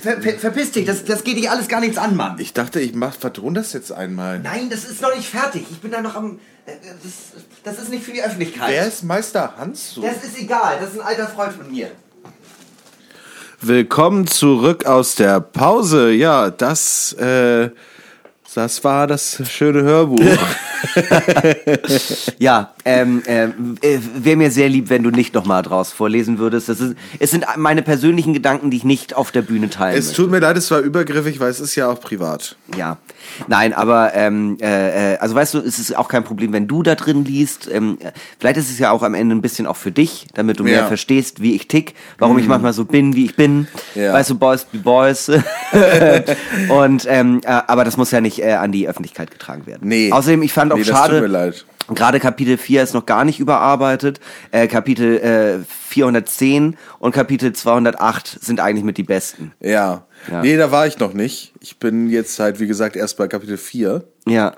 Ver, 0.00 0.20
ver, 0.20 0.38
verpiss 0.38 0.72
dich, 0.72 0.84
das, 0.84 1.04
das 1.04 1.24
geht 1.24 1.36
dich 1.36 1.48
alles 1.48 1.68
gar 1.68 1.80
nichts 1.80 1.96
an, 1.98 2.16
Mann. 2.16 2.38
Ich 2.38 2.52
dachte, 2.52 2.80
ich 2.80 2.94
mach, 2.94 3.14
verton 3.14 3.54
das 3.54 3.72
jetzt 3.72 3.92
einmal. 3.92 4.40
Nein, 4.40 4.68
das 4.68 4.84
ist 4.84 5.00
noch 5.00 5.14
nicht 5.14 5.28
fertig. 5.28 5.64
Ich 5.70 5.80
bin 5.80 5.90
da 5.92 6.00
noch 6.00 6.14
am... 6.14 6.38
äh, 6.66 6.72
Das, 7.02 7.42
das 7.64 7.82
ist 7.82 7.90
nicht 7.90 8.04
für 8.04 8.12
die 8.12 8.22
Öffentlichkeit. 8.22 8.70
Wer 8.70 8.86
ist 8.86 9.04
Meister 9.04 9.54
Hansu? 9.56 10.02
Das 10.02 10.22
ist 10.24 10.38
egal, 10.38 10.76
das 10.80 10.90
ist 10.90 11.00
ein 11.00 11.06
alter 11.06 11.28
Freund 11.28 11.52
von 11.54 11.70
mir. 11.70 11.90
Willkommen 13.60 14.26
zurück 14.26 14.84
aus 14.84 15.14
der 15.14 15.40
Pause. 15.40 16.10
Ja, 16.10 16.50
das, 16.50 17.12
äh, 17.14 17.70
das 18.56 18.82
war 18.84 19.06
das 19.06 19.42
schöne 19.50 19.82
Hörbuch. 19.82 20.20
Ja, 22.38 22.72
ähm, 22.84 23.22
ähm, 23.26 23.76
äh, 23.80 23.98
wäre 24.18 24.36
mir 24.36 24.50
sehr 24.50 24.68
lieb, 24.68 24.90
wenn 24.90 25.02
du 25.02 25.10
nicht 25.10 25.34
nochmal 25.34 25.62
draus 25.62 25.90
vorlesen 25.90 26.38
würdest. 26.38 26.68
Das 26.68 26.80
ist, 26.80 26.94
es 27.18 27.30
sind 27.30 27.46
meine 27.56 27.82
persönlichen 27.82 28.34
Gedanken, 28.34 28.70
die 28.70 28.76
ich 28.78 28.84
nicht 28.84 29.14
auf 29.14 29.30
der 29.32 29.42
Bühne 29.42 29.70
teilen 29.70 29.98
es 29.98 30.08
möchte. 30.08 30.22
tut 30.22 30.30
mir 30.30 30.38
leid, 30.40 30.56
es 30.56 30.70
war 30.70 30.80
übergriffig, 30.80 31.40
weil 31.40 31.50
es 31.50 31.60
ist 31.60 31.74
ja 31.76 31.88
auch 31.88 32.00
privat. 32.00 32.56
Ja, 32.76 32.98
nein, 33.48 33.72
aber 33.72 34.14
ähm, 34.14 34.58
äh, 34.60 35.14
äh, 35.14 35.18
also 35.18 35.34
weißt 35.34 35.54
du, 35.54 35.58
es 35.58 35.78
ist 35.78 35.96
auch 35.96 36.08
kein 36.08 36.24
Problem, 36.24 36.52
wenn 36.52 36.68
du 36.68 36.82
da 36.82 36.94
drin 36.94 37.24
liest. 37.24 37.68
Ähm, 37.72 37.98
äh, 38.00 38.12
vielleicht 38.38 38.58
ist 38.58 38.70
es 38.70 38.78
ja 38.78 38.90
auch 38.90 39.02
am 39.02 39.14
Ende 39.14 39.34
ein 39.34 39.42
bisschen 39.42 39.66
auch 39.66 39.76
für 39.76 39.90
dich, 39.92 40.26
damit 40.34 40.60
du 40.60 40.64
mehr 40.64 40.80
Ja. 40.80 40.86
verstehst, 40.86 41.40
wie 41.40 41.54
ich 41.54 41.68
tick, 41.68 41.94
warum 42.18 42.38
ich 42.38 42.46
manchmal 42.46 42.74
so 42.74 42.84
bin, 42.84 43.16
wie 43.16 43.24
ich 43.24 43.34
bin. 43.34 43.66
Ja. 43.94 44.12
Weißt 44.12 44.30
du, 44.30 44.34
Boys 44.38 44.64
be 44.64 44.78
Boys. 44.78 45.30
Und 46.68 47.06
ähm, 47.08 47.40
äh, 47.44 47.48
aber 47.66 47.84
das 47.84 47.96
muss 47.96 48.10
ja 48.10 48.20
nicht 48.20 48.42
äh, 48.46 48.52
an 48.54 48.72
die 48.72 48.88
Öffentlichkeit 48.88 49.30
getragen 49.30 49.66
werden. 49.66 49.88
Nee. 49.88 50.10
Außerdem, 50.12 50.42
ich 50.42 50.52
fand 50.52 50.72
auch 50.72 50.76
Nee, 50.76 50.84
schade. 50.84 51.14
tut 51.14 51.22
mir 51.22 51.26
leid. 51.28 51.64
Gerade 51.94 52.18
Kapitel 52.18 52.58
4 52.58 52.82
ist 52.82 52.94
noch 52.94 53.06
gar 53.06 53.24
nicht 53.24 53.38
überarbeitet. 53.38 54.18
Äh, 54.50 54.66
Kapitel 54.66 55.18
äh, 55.18 55.58
410 55.88 56.76
und 56.98 57.12
Kapitel 57.12 57.52
208 57.52 58.38
sind 58.42 58.58
eigentlich 58.58 58.84
mit 58.84 58.98
die 58.98 59.04
besten. 59.04 59.52
Ja. 59.60 60.04
Ja. 60.30 60.42
Nee, 60.42 60.56
da 60.56 60.72
war 60.72 60.86
ich 60.88 60.98
noch 60.98 61.12
nicht. 61.12 61.52
Ich 61.60 61.78
bin 61.78 62.10
jetzt 62.10 62.40
halt, 62.40 62.58
wie 62.58 62.66
gesagt, 62.66 62.96
erst 62.96 63.16
bei 63.18 63.28
Kapitel 63.28 63.56
4. 63.56 64.02
Ja. 64.26 64.54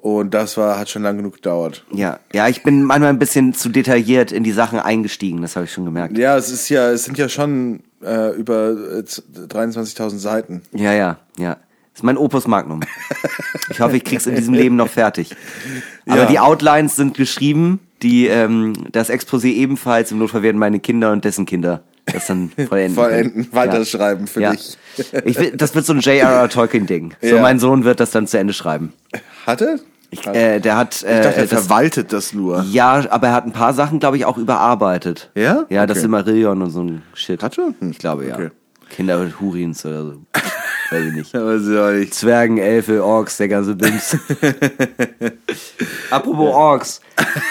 Und 0.00 0.32
das 0.32 0.56
war, 0.56 0.78
hat 0.78 0.88
schon 0.88 1.02
lang 1.02 1.16
genug 1.16 1.34
gedauert. 1.34 1.84
Ja, 1.92 2.20
ja, 2.32 2.46
ich 2.46 2.62
bin 2.62 2.84
manchmal 2.84 3.10
ein 3.10 3.18
bisschen 3.18 3.52
zu 3.52 3.68
detailliert 3.68 4.30
in 4.30 4.44
die 4.44 4.52
Sachen 4.52 4.78
eingestiegen, 4.78 5.42
das 5.42 5.56
habe 5.56 5.64
ich 5.66 5.72
schon 5.72 5.84
gemerkt. 5.84 6.16
Ja, 6.16 6.36
es 6.36 6.52
ist 6.52 6.68
ja, 6.68 6.90
es 6.92 7.04
sind 7.04 7.18
ja 7.18 7.28
schon 7.28 7.80
äh, 8.04 8.30
über 8.36 8.70
äh, 8.70 9.00
23.000 9.02 10.18
Seiten. 10.18 10.62
Ja, 10.72 10.92
ja, 10.92 11.18
ja. 11.36 11.56
Das 11.98 12.02
ist 12.02 12.06
mein 12.06 12.16
Opus 12.16 12.46
Magnum. 12.46 12.80
Ich 13.70 13.80
hoffe, 13.80 13.96
ich 13.96 14.04
krieg's 14.04 14.26
in 14.26 14.36
diesem 14.36 14.54
Leben 14.54 14.76
noch 14.76 14.88
fertig. 14.88 15.34
Aber 16.06 16.20
Ja. 16.20 16.26
die 16.26 16.38
Outlines 16.38 16.94
sind 16.96 17.16
geschrieben, 17.16 17.80
die 18.02 18.26
ähm, 18.28 18.72
das 18.92 19.10
Exposé 19.10 19.46
ebenfalls. 19.48 20.12
Im 20.12 20.18
Notfall 20.18 20.42
werden 20.42 20.58
meine 20.58 20.78
Kinder 20.80 21.10
und 21.12 21.24
dessen 21.24 21.44
Kinder 21.44 21.82
das 22.06 22.28
dann 22.28 22.50
vollenden. 22.68 22.94
Vollenden, 22.94 23.48
weiterschreiben 23.52 24.26
für 24.28 24.40
ja. 24.42 24.52
dich. 24.52 24.78
Ich 25.24 25.38
will, 25.38 25.56
das 25.56 25.74
wird 25.74 25.84
so 25.86 25.92
ein 25.92 25.98
J.R.R. 26.00 26.48
Tolkien-Ding. 26.48 27.14
So 27.20 27.34
Ja. 27.36 27.42
mein 27.42 27.58
Sohn 27.58 27.82
wird 27.84 27.98
das 28.00 28.10
dann 28.12 28.26
zu 28.28 28.38
Ende 28.38 28.52
schreiben. 28.54 28.92
Hatte? 29.44 29.80
Ich, 30.10 30.24
äh, 30.26 30.60
der 30.60 30.76
hat. 30.76 31.02
Äh, 31.02 31.18
ich 31.18 31.24
dachte, 31.26 31.36
er 31.40 31.46
das, 31.46 31.66
verwaltet 31.66 32.12
das 32.12 32.32
nur. 32.32 32.64
ja, 32.70 33.04
aber 33.10 33.26
er 33.28 33.32
hat 33.34 33.44
ein 33.44 33.52
paar 33.52 33.74
Sachen, 33.74 33.98
glaube 33.98 34.16
ich, 34.16 34.24
auch 34.24 34.38
überarbeitet. 34.38 35.30
Ja? 35.34 35.64
Ja, 35.68 35.84
das 35.86 35.96
Okay. 35.96 36.02
Silmarillion 36.02 36.62
und 36.62 36.70
so 36.70 36.82
ein 36.84 37.02
Shit. 37.14 37.42
Hat 37.42 37.58
er? 37.58 37.74
Hm. 37.80 37.90
Ich 37.90 37.98
glaube, 37.98 38.26
ja. 38.26 38.34
Okay. 38.36 38.50
Kinder 38.88 39.18
mit 39.18 39.38
Hurins 39.40 39.84
oder 39.84 40.04
so. 40.06 40.14
Weiß 40.90 41.04
ich 41.04 41.12
nicht. 41.12 41.34
Aber 41.34 41.58
sie 41.58 41.78
auch 41.78 41.90
nicht. 41.90 42.14
Zwergen, 42.14 42.58
Elfe, 42.58 43.04
Orks, 43.04 43.36
der 43.36 43.48
ganze 43.48 43.74
Bims. 43.74 44.16
apropos 46.10 46.54
Orks. 46.54 47.00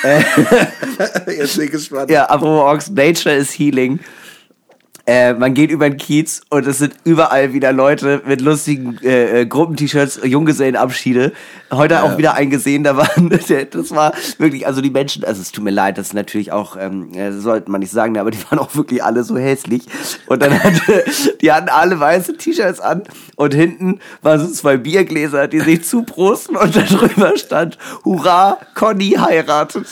Jetzt 1.27 1.55
bin 1.55 1.65
ich 1.65 1.71
gespannt. 1.71 2.09
Ja, 2.09 2.25
apropos 2.25 2.61
Orks, 2.61 2.89
Nature 2.89 3.35
is 3.35 3.51
Healing. 3.51 3.99
Äh, 5.07 5.35
man 5.35 5.53
geht 5.53 5.71
über 5.71 5.89
den 5.89 5.95
Kiez 5.95 6.41
und 6.49 6.67
es 6.67 6.79
sind 6.79 6.93
überall 7.05 7.53
wieder 7.53 7.71
Leute 7.71 8.21
mit 8.25 8.41
lustigen 8.41 8.97
äh, 9.01 9.41
äh, 9.41 9.45
Gruppent-T-Shirts, 9.45 10.19
Junggesellenabschiede. 10.25 11.31
Heute 11.71 12.03
auch 12.03 12.17
wieder 12.17 12.33
ein 12.33 12.49
gesehen, 12.49 12.83
da 12.83 12.97
waren, 12.97 13.29
das 13.71 13.91
war 13.91 14.13
wirklich, 14.37 14.67
also 14.67 14.81
die 14.81 14.89
Menschen, 14.89 15.23
also 15.23 15.41
es 15.41 15.53
tut 15.53 15.63
mir 15.63 15.71
leid, 15.71 15.97
das 15.97 16.07
ist 16.07 16.13
natürlich 16.13 16.51
auch, 16.51 16.75
ähm, 16.77 17.13
äh, 17.13 17.31
sollte 17.31 17.71
man 17.71 17.79
nicht 17.79 17.91
sagen, 17.91 18.17
aber 18.17 18.31
die 18.31 18.43
waren 18.49 18.59
auch 18.59 18.75
wirklich 18.75 19.01
alle 19.01 19.23
so 19.23 19.37
hässlich. 19.37 19.83
Und 20.25 20.41
dann 20.41 20.61
hatte, 20.61 21.05
die 21.41 21.53
hatten 21.53 21.69
alle 21.69 21.97
weiße 21.97 22.35
T-Shirts 22.35 22.81
an 22.81 23.03
und 23.37 23.53
hinten 23.53 24.01
waren 24.21 24.41
so 24.41 24.47
zwei 24.47 24.75
Biergläser, 24.75 25.47
die 25.47 25.61
sich 25.61 25.85
zuprosten 25.85 26.57
und 26.57 26.75
da 26.75 26.81
drüber 26.81 27.37
stand, 27.37 27.77
Hurra, 28.03 28.57
Conny 28.75 29.11
heiratet. 29.11 29.87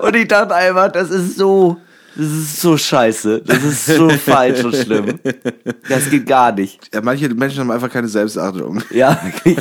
Und 0.00 0.16
ich 0.16 0.28
dachte 0.28 0.54
einfach, 0.54 0.90
das 0.90 1.10
ist 1.10 1.36
so, 1.36 1.76
das 2.14 2.26
ist 2.26 2.60
so 2.60 2.76
scheiße. 2.76 3.42
Das 3.44 3.62
ist 3.62 3.86
so 3.86 4.08
falsch 4.26 4.64
und 4.64 4.76
schlimm. 4.76 5.18
Das 5.88 6.10
geht 6.10 6.26
gar 6.26 6.52
nicht. 6.52 6.90
Ja, 6.94 7.00
manche 7.00 7.28
Menschen 7.28 7.60
haben 7.60 7.70
einfach 7.70 7.90
keine 7.90 8.08
Selbstachtung. 8.08 8.82
Ja, 8.90 9.20
wirklich. 9.24 9.58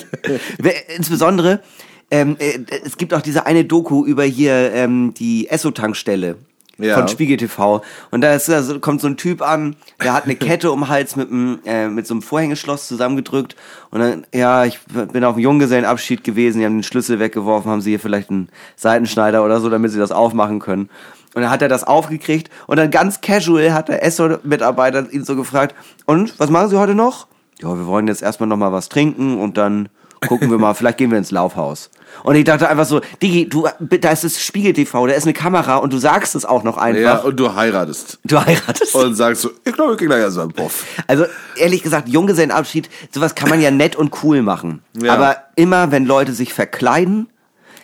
Insbesondere, 0.96 1.62
ähm, 2.10 2.36
äh, 2.40 2.60
es 2.86 2.98
gibt 2.98 3.14
auch 3.14 3.22
diese 3.22 3.46
eine 3.46 3.64
Doku 3.64 4.06
über 4.06 4.24
hier 4.24 4.72
ähm, 4.74 5.14
die 5.14 5.48
Esso-Tankstelle. 5.50 6.36
Ja. 6.78 6.98
Von 6.98 7.08
Spiegel 7.08 7.38
TV. 7.38 7.84
Und 8.10 8.22
da 8.22 8.34
ist, 8.34 8.50
da 8.50 8.62
kommt 8.80 9.02
so 9.02 9.08
ein 9.08 9.16
Typ 9.16 9.44
an, 9.44 9.76
der 10.04 10.14
hat 10.14 10.24
eine 10.24 10.36
Kette 10.36 10.72
um 10.72 10.80
den 10.82 10.90
Hals 10.90 11.16
mit, 11.16 11.30
einem, 11.30 11.60
äh, 11.64 11.88
mit 11.88 12.08
so 12.08 12.16
einem 12.16 12.24
Vorhängeschloss 12.24 12.88
zusammengedrückt. 12.88 13.56
Und 13.92 14.00
dann, 14.00 14.26
ja, 14.34 14.66
ich 14.66 14.80
bin 15.14 15.24
auf 15.24 15.36
dem 15.36 15.44
Junggesellenabschied 15.44 16.24
gewesen, 16.24 16.60
die 16.60 16.66
haben 16.66 16.78
den 16.78 16.84
Schlüssel 16.84 17.20
weggeworfen, 17.20 17.70
haben 17.70 17.82
sie 17.82 17.92
hier 17.92 18.00
vielleicht 18.00 18.32
einen 18.32 18.50
Seitenschneider 18.78 19.46
oder 19.46 19.60
so, 19.60 19.70
damit 19.70 19.92
sie 19.92 20.00
das 20.00 20.12
aufmachen 20.12 20.60
können. 20.60 20.90
Und 21.34 21.44
dann 21.44 21.52
hat 21.52 21.62
er 21.62 21.70
das 21.70 21.84
aufgekriegt 21.86 22.50
und 22.68 22.78
dann 22.78 22.92
ganz 22.92 23.22
casual 23.22 23.74
hat 23.74 23.88
der 23.88 24.04
Esso-Mitarbeiter 24.04 25.12
ihn 25.12 25.24
so 25.24 25.36
gefragt, 25.36 25.76
und 26.06 26.38
was 26.40 26.50
machen 26.50 26.70
Sie 26.70 26.78
heute 26.78 26.96
noch? 26.96 27.28
Ja, 27.62 27.70
wir 27.70 27.86
wollen 27.86 28.08
jetzt 28.08 28.22
erstmal 28.22 28.50
noch 28.50 28.58
mal 28.58 28.74
was 28.74 28.90
trinken 28.90 29.40
und 29.40 29.58
dann 29.58 29.90
gucken 30.28 30.52
wir 30.52 30.58
mal, 30.58 30.74
vielleicht 30.76 30.98
gehen 30.98 31.12
wir 31.12 31.18
ins 31.18 31.32
Laufhaus. 31.32 31.90
Und 32.24 32.36
ich 32.36 32.44
dachte 32.44 32.68
einfach 32.68 32.86
so, 32.86 33.02
Digi, 33.22 33.48
du, 33.48 33.68
da 33.80 34.12
ist 34.12 34.24
das 34.24 34.42
Spiegel-TV, 34.42 35.08
da 35.08 35.14
ist 35.14 35.24
eine 35.24 35.34
Kamera 35.34 35.78
und 35.78 35.94
du 35.94 35.98
sagst 35.98 36.36
es 36.36 36.46
auch 36.46 36.64
noch 36.64 36.78
einfach. 36.78 37.02
Ja, 37.02 37.18
und 37.20 37.40
du 37.40 37.56
heiratest. 37.56 38.20
Du 38.26 38.38
heiratest. 38.38 38.94
Und 38.94 39.16
sagst 39.16 39.42
so, 39.44 39.52
ich 39.64 39.74
glaube, 39.74 39.94
ich 39.94 39.98
gehe 39.98 40.08
gleich 40.08 40.26
so 40.32 40.42
einen 40.42 40.52
Puff. 40.52 40.86
Also 41.08 41.26
ehrlich 41.56 41.82
gesagt, 41.82 42.10
Junggesellenabschied, 42.10 42.90
sowas 43.14 43.36
kann 43.36 43.50
man 43.50 43.62
ja 43.62 43.72
nett 43.72 43.96
und 43.96 44.24
cool 44.24 44.42
machen. 44.42 44.82
Ja. 45.02 45.14
Aber 45.14 45.38
immer, 45.56 45.92
wenn 45.92 46.06
Leute 46.06 46.34
sich 46.34 46.54
verkleiden, 46.54 47.28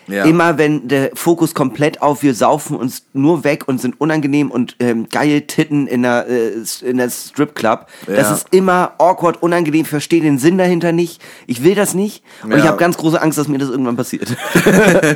Ja. 0.07 0.23
immer 0.25 0.57
wenn 0.57 0.87
der 0.87 1.11
Fokus 1.15 1.53
komplett 1.53 2.01
auf 2.01 2.23
wir 2.23 2.33
saufen 2.33 2.77
uns 2.77 3.03
nur 3.13 3.43
weg 3.43 3.67
und 3.67 3.81
sind 3.81 3.99
unangenehm 3.99 4.49
und 4.51 4.75
ähm, 4.79 5.07
geil 5.09 5.41
Titten 5.41 5.85
in 5.87 6.03
der, 6.03 6.27
äh, 6.29 6.51
in 6.81 6.97
der 6.97 7.09
Stripclub, 7.09 7.87
das 8.05 8.27
Ja. 8.29 8.33
ist 8.33 8.47
immer 8.51 8.93
awkward, 8.99 9.41
unangenehm, 9.43 9.81
ich 9.81 9.87
verstehe 9.89 10.21
den 10.21 10.37
Sinn 10.39 10.57
dahinter 10.57 10.91
nicht. 10.93 11.21
Ich 11.45 11.63
will 11.63 11.75
das 11.75 11.93
nicht 11.93 12.23
und 12.43 12.51
Ja. 12.51 12.57
ich 12.57 12.63
habe 12.63 12.77
ganz 12.77 12.97
große 12.97 13.21
Angst, 13.21 13.37
dass 13.37 13.47
mir 13.47 13.57
das 13.57 13.69
irgendwann 13.69 13.97
passiert. 13.97 14.35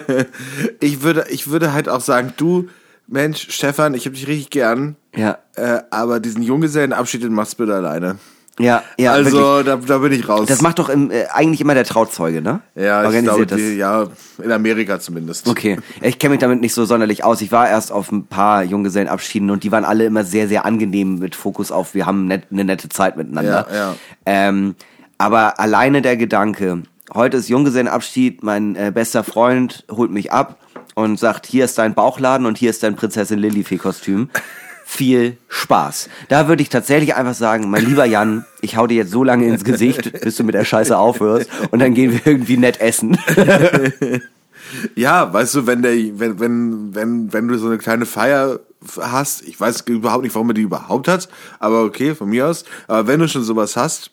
Ich 0.79 1.01
würde, 1.03 1.25
ich 1.29 1.47
würde 1.49 1.73
halt 1.73 1.89
auch 1.89 2.01
sagen, 2.01 2.33
du, 2.37 2.67
Mensch, 3.07 3.47
Stefan, 3.49 3.93
ich 3.93 4.05
hab 4.05 4.13
dich 4.13 4.27
richtig 4.27 4.49
gern. 4.49 4.95
ja, 5.15 5.37
Äh, 5.55 5.79
aber 5.89 6.19
diesen 6.19 6.41
Junggesellenabschied, 6.43 7.23
den 7.23 7.33
machst 7.33 7.53
du 7.53 7.57
bitte 7.65 7.75
alleine. 7.75 8.17
Ja, 8.61 8.83
ja. 8.97 9.11
also, 9.11 9.63
da, 9.63 9.75
da 9.75 9.97
bin 9.97 10.11
ich 10.11 10.27
raus. 10.27 10.47
Das 10.47 10.61
macht 10.61 10.79
doch 10.79 10.89
im, 10.89 11.11
äh, 11.11 11.25
eigentlich 11.33 11.61
immer 11.61 11.73
der 11.73 11.83
Trauzeuge, 11.83 12.41
ne? 12.41 12.61
ja, 12.75 13.09
ich 13.09 13.23
glaube, 13.23 13.45
die, 13.45 13.75
ja, 13.75 14.07
in 14.41 14.51
Amerika 14.51 14.99
zumindest. 14.99 15.47
Okay, 15.47 15.77
ich 16.01 16.19
kenne 16.19 16.31
mich 16.31 16.39
damit 16.39 16.61
nicht 16.61 16.73
so 16.73 16.85
sonderlich 16.85 17.23
aus. 17.23 17.41
Ich 17.41 17.51
war 17.51 17.69
erst 17.69 17.91
auf 17.91 18.11
ein 18.11 18.25
paar 18.25 18.63
Junggesellenabschieden 18.63 19.49
und 19.49 19.63
die 19.63 19.71
waren 19.71 19.85
alle 19.85 20.05
immer 20.05 20.23
sehr, 20.23 20.47
sehr 20.47 20.65
angenehm 20.65 21.19
mit 21.19 21.35
Fokus 21.35 21.71
auf, 21.71 21.93
wir 21.93 22.05
haben 22.05 22.27
net, 22.27 22.43
eine 22.51 22.63
nette 22.63 22.89
Zeit 22.89 23.17
miteinander. 23.17 23.67
Ja, 23.69 23.75
ja. 23.75 23.95
Ähm, 24.25 24.75
aber 25.17 25.59
alleine 25.59 26.01
der 26.01 26.17
Gedanke, 26.17 26.83
heute 27.13 27.37
ist 27.37 27.49
Junggesellenabschied, 27.49 28.43
mein 28.43 28.75
äh, 28.75 28.91
bester 28.93 29.23
Freund 29.23 29.85
holt 29.91 30.11
mich 30.11 30.31
ab 30.31 30.57
und 30.95 31.19
sagt, 31.19 31.45
hier 31.45 31.65
ist 31.65 31.77
dein 31.77 31.93
Bauchladen 31.93 32.45
und 32.45 32.57
hier 32.57 32.69
ist 32.69 32.83
dein 32.83 32.95
Prinzessin 32.95 33.39
Lilifee-Kostüm. 33.39 34.29
Viel 34.93 35.37
Spaß. 35.47 36.09
Da 36.27 36.49
würde 36.49 36.61
ich 36.61 36.67
tatsächlich 36.67 37.15
einfach 37.15 37.33
sagen, 37.33 37.69
mein 37.69 37.85
lieber 37.85 38.03
Jan, 38.03 38.45
ich 38.59 38.75
hau 38.75 38.87
dir 38.87 38.95
jetzt 38.95 39.11
so 39.11 39.23
lange 39.23 39.47
ins 39.47 39.63
Gesicht, 39.63 40.11
bis 40.21 40.35
du 40.35 40.43
mit 40.43 40.53
der 40.53 40.65
Scheiße 40.65 40.97
aufhörst 40.97 41.49
und 41.71 41.79
dann 41.79 41.93
gehen 41.93 42.11
wir 42.11 42.19
irgendwie 42.25 42.57
nett 42.57 42.81
essen. 42.81 43.17
Ja, 44.95 45.33
weißt 45.33 45.55
du, 45.55 45.67
wenn 45.67 45.81
der, 45.81 45.91
wenn, 46.17 46.39
wenn, 46.39 46.95
wenn, 46.95 47.33
wenn 47.33 47.47
du 47.49 47.57
so 47.57 47.67
eine 47.67 47.77
kleine 47.77 48.05
Feier 48.05 48.61
hast, 49.01 49.41
ich 49.41 49.59
weiß 49.59 49.81
überhaupt 49.81 50.23
nicht, 50.23 50.33
warum 50.33 50.49
er 50.51 50.53
die 50.53 50.61
überhaupt 50.61 51.09
hat, 51.09 51.27
aber 51.59 51.83
okay, 51.83 52.15
von 52.15 52.29
mir 52.29 52.47
aus. 52.47 52.63
Aber 52.87 53.05
wenn 53.07 53.19
du 53.19 53.27
schon 53.27 53.43
sowas 53.43 53.75
hast, 53.75 54.11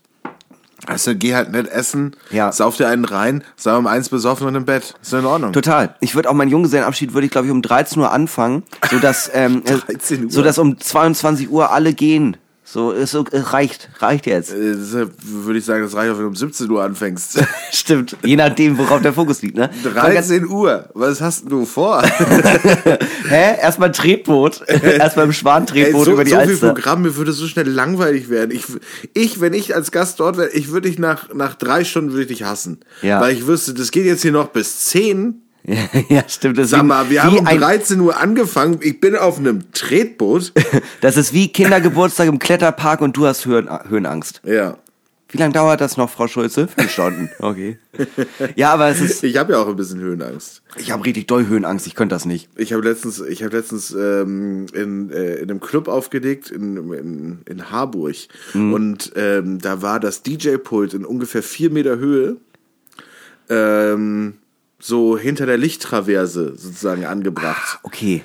also 0.86 1.14
geh 1.14 1.34
halt 1.34 1.50
nett 1.52 1.66
essen, 1.68 2.14
Ja. 2.30 2.52
sauf 2.52 2.76
dir 2.76 2.88
einen 2.88 3.04
rein, 3.04 3.42
sei 3.56 3.74
um 3.76 3.86
eins 3.86 4.08
besoffen 4.08 4.46
und 4.46 4.54
im 4.54 4.64
Bett. 4.64 4.94
Ist 5.02 5.12
in 5.12 5.24
Ordnung. 5.26 5.52
Total. 5.52 5.94
Ich 6.00 6.14
würde 6.14 6.30
auch 6.30 6.34
meinen 6.34 6.50
Junggesellenabschied 6.50 7.14
würde 7.14 7.26
ich 7.26 7.32
glaube 7.32 7.46
ich 7.46 7.52
um 7.52 7.62
13 7.62 8.00
Uhr 8.00 8.12
anfangen, 8.12 8.62
so 8.90 8.98
dass 8.98 9.30
ähm, 9.34 9.62
äh, 9.66 9.76
13 9.78 10.24
Uhr. 10.26 10.30
so 10.30 10.42
dass 10.42 10.58
um 10.58 10.78
22 10.78 11.50
Uhr 11.50 11.70
alle 11.72 11.92
gehen. 11.94 12.36
So 12.70 12.90
ist 12.90 13.12
so 13.12 13.24
es 13.30 13.54
reicht, 13.54 13.88
reicht 13.98 14.26
jetzt. 14.26 14.52
Äh, 14.52 14.74
deshalb 14.76 15.12
würde 15.22 15.58
ich 15.58 15.64
sagen, 15.64 15.84
das 15.84 15.94
reicht 15.94 16.12
auch, 16.12 16.16
wenn 16.16 16.24
du 16.24 16.28
um 16.28 16.36
17 16.36 16.70
Uhr 16.70 16.82
anfängst. 16.82 17.42
Stimmt. 17.72 18.14
Je 18.22 18.36
nachdem, 18.36 18.76
worauf 18.76 19.00
der 19.00 19.14
Fokus 19.14 19.40
liegt, 19.40 19.56
ne? 19.56 19.70
13 19.84 20.46
Uhr, 20.46 20.90
was 20.92 21.22
hast 21.22 21.50
du 21.50 21.64
vor? 21.64 22.02
Hä? 23.28 23.56
Erstmal 23.62 23.88
ein 23.88 23.94
Tretboot. 23.94 24.60
Erstmal 24.82 25.24
im 25.24 25.32
Schwan-Tretboot 25.32 26.04
so, 26.04 26.12
über 26.12 26.24
die 26.24 26.30
so 26.30 26.40
viel 26.40 26.48
Alster. 26.50 26.74
Programm, 26.74 27.00
mir 27.00 27.16
würde 27.16 27.32
so 27.32 27.46
schnell 27.46 27.68
langweilig 27.68 28.28
werden. 28.28 28.50
Ich, 28.50 28.64
ich, 29.14 29.40
wenn 29.40 29.54
ich 29.54 29.74
als 29.74 29.90
Gast 29.90 30.20
dort 30.20 30.36
wäre, 30.36 30.50
ich 30.50 30.70
würde 30.70 30.90
dich 30.90 30.98
nach, 30.98 31.32
nach 31.32 31.54
drei 31.54 31.84
Stunden 31.84 32.10
würde 32.10 32.24
ich 32.24 32.28
dich 32.28 32.42
hassen. 32.42 32.80
Ja. 33.00 33.18
Weil 33.22 33.32
ich 33.32 33.46
wüsste, 33.46 33.72
das 33.72 33.90
geht 33.92 34.04
jetzt 34.04 34.20
hier 34.20 34.32
noch 34.32 34.48
bis 34.48 34.80
10. 34.80 35.47
ja, 36.08 36.24
stimmt. 36.28 36.58
Das 36.58 36.70
Sag 36.70 36.84
mal, 36.84 37.10
wir 37.10 37.22
haben 37.24 37.38
um 37.38 37.46
ein, 37.46 37.58
13 37.58 38.00
Uhr 38.00 38.16
angefangen. 38.18 38.78
Ich 38.82 39.00
bin 39.00 39.16
auf 39.16 39.38
einem 39.38 39.72
Tretboot. 39.72 40.52
Das 41.00 41.16
ist 41.16 41.32
wie 41.32 41.48
Kindergeburtstag 41.48 42.28
im 42.28 42.38
Kletterpark 42.38 43.00
und 43.00 43.16
du 43.16 43.26
hast 43.26 43.46
Höhen, 43.46 43.68
Höhenangst. 43.88 44.40
ja. 44.44 44.78
Wie 45.30 45.36
lange 45.36 45.52
dauert 45.52 45.82
das 45.82 45.98
noch, 45.98 46.08
Frau 46.08 46.26
Schulze? 46.26 46.68
Fünf 46.68 46.90
Stunden. 46.90 47.28
Okay. 47.38 47.78
Ja, 48.56 48.72
aber 48.72 48.88
es 48.88 49.02
ist. 49.02 49.22
Ich 49.22 49.36
habe 49.36 49.52
ja 49.52 49.58
auch 49.58 49.68
ein 49.68 49.76
bisschen 49.76 50.00
Höhenangst. 50.00 50.62
Ich 50.76 50.90
habe 50.90 51.04
richtig 51.04 51.26
doll 51.26 51.46
Höhenangst. 51.46 51.86
Ich 51.86 51.94
könnte 51.94 52.14
das 52.14 52.24
nicht. 52.24 52.48
Ich 52.56 52.72
habe 52.72 52.82
letztens, 52.82 53.20
ich 53.20 53.42
habe 53.42 53.54
letztens 53.54 53.90
ähm, 53.90 54.64
in, 54.72 55.10
äh, 55.10 55.34
in 55.34 55.50
einem 55.50 55.60
Club 55.60 55.86
aufgelegt 55.88 56.50
in, 56.50 56.92
in, 56.94 57.40
in 57.44 57.70
Harburg 57.70 58.16
und 58.54 59.12
ähm, 59.16 59.58
da 59.58 59.82
war 59.82 60.00
das 60.00 60.22
DJ-Pult 60.22 60.94
in 60.94 61.04
ungefähr 61.04 61.42
vier 61.42 61.70
Meter 61.70 61.98
Höhe, 61.98 62.38
ähm, 63.50 64.37
so 64.78 65.18
hinter 65.18 65.46
der 65.46 65.58
Lichttraverse 65.58 66.54
sozusagen 66.56 67.04
angebracht. 67.04 67.80
Okay. 67.82 68.22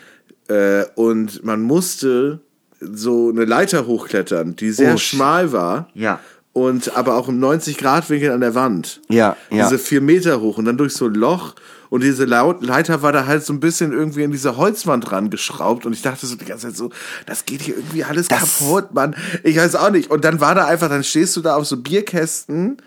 Äh, 0.48 0.84
und 0.96 1.44
man 1.44 1.62
musste 1.62 2.40
so 2.80 3.30
eine 3.30 3.46
Leiter 3.46 3.86
hochklettern, 3.88 4.56
die 4.56 4.72
sehr 4.72 4.96
Oh, 4.96 4.98
schmal 4.98 5.52
war. 5.52 5.90
Ja. 5.94 6.20
Und 6.52 6.96
aber 6.96 7.16
auch 7.16 7.30
im 7.30 7.40
90-Grad-Winkel 7.40 8.30
an 8.32 8.42
der 8.42 8.54
Wand. 8.54 9.02
Ja, 9.10 9.36
ja. 9.50 9.64
Diese 9.64 9.80
vier 9.80 10.02
Meter 10.02 10.40
hoch 10.42 10.58
und 10.60 10.66
dann 10.66 10.78
durch 10.78 10.94
so 10.94 11.06
ein 11.08 11.16
Loch. 11.16 11.56
Und 11.90 12.02
diese 12.04 12.26
Leiter 12.26 13.02
war 13.04 13.12
da 13.12 13.26
halt 13.26 13.44
so 13.46 13.54
ein 13.54 13.60
bisschen 13.60 13.92
irgendwie 13.92 14.24
an 14.24 14.32
diese 14.32 14.58
Holzwand 14.58 15.12
rangeschraubt. 15.12 15.86
Und 15.86 15.94
ich 15.94 16.02
dachte 16.02 16.26
so 16.28 16.36
die 16.36 16.46
ganze 16.46 16.68
Zeit 16.68 16.76
so, 16.78 16.90
das 17.26 17.46
geht 17.46 17.62
hier 17.62 17.76
irgendwie 17.78 18.04
alles 18.04 18.28
Das- 18.28 18.40
kaputt, 18.60 18.94
Mann. 18.94 19.16
Ich 19.44 19.58
weiß 19.58 19.76
auch 19.76 19.90
nicht. 19.92 20.12
Und 20.12 20.26
dann 20.26 20.42
war 20.42 20.54
da 20.56 20.66
einfach, 20.66 20.90
dann 20.90 21.04
stehst 21.04 21.36
du 21.38 21.42
da 21.42 21.56
auf 21.56 21.66
so 21.66 21.78
Bierkästen, 21.78 22.78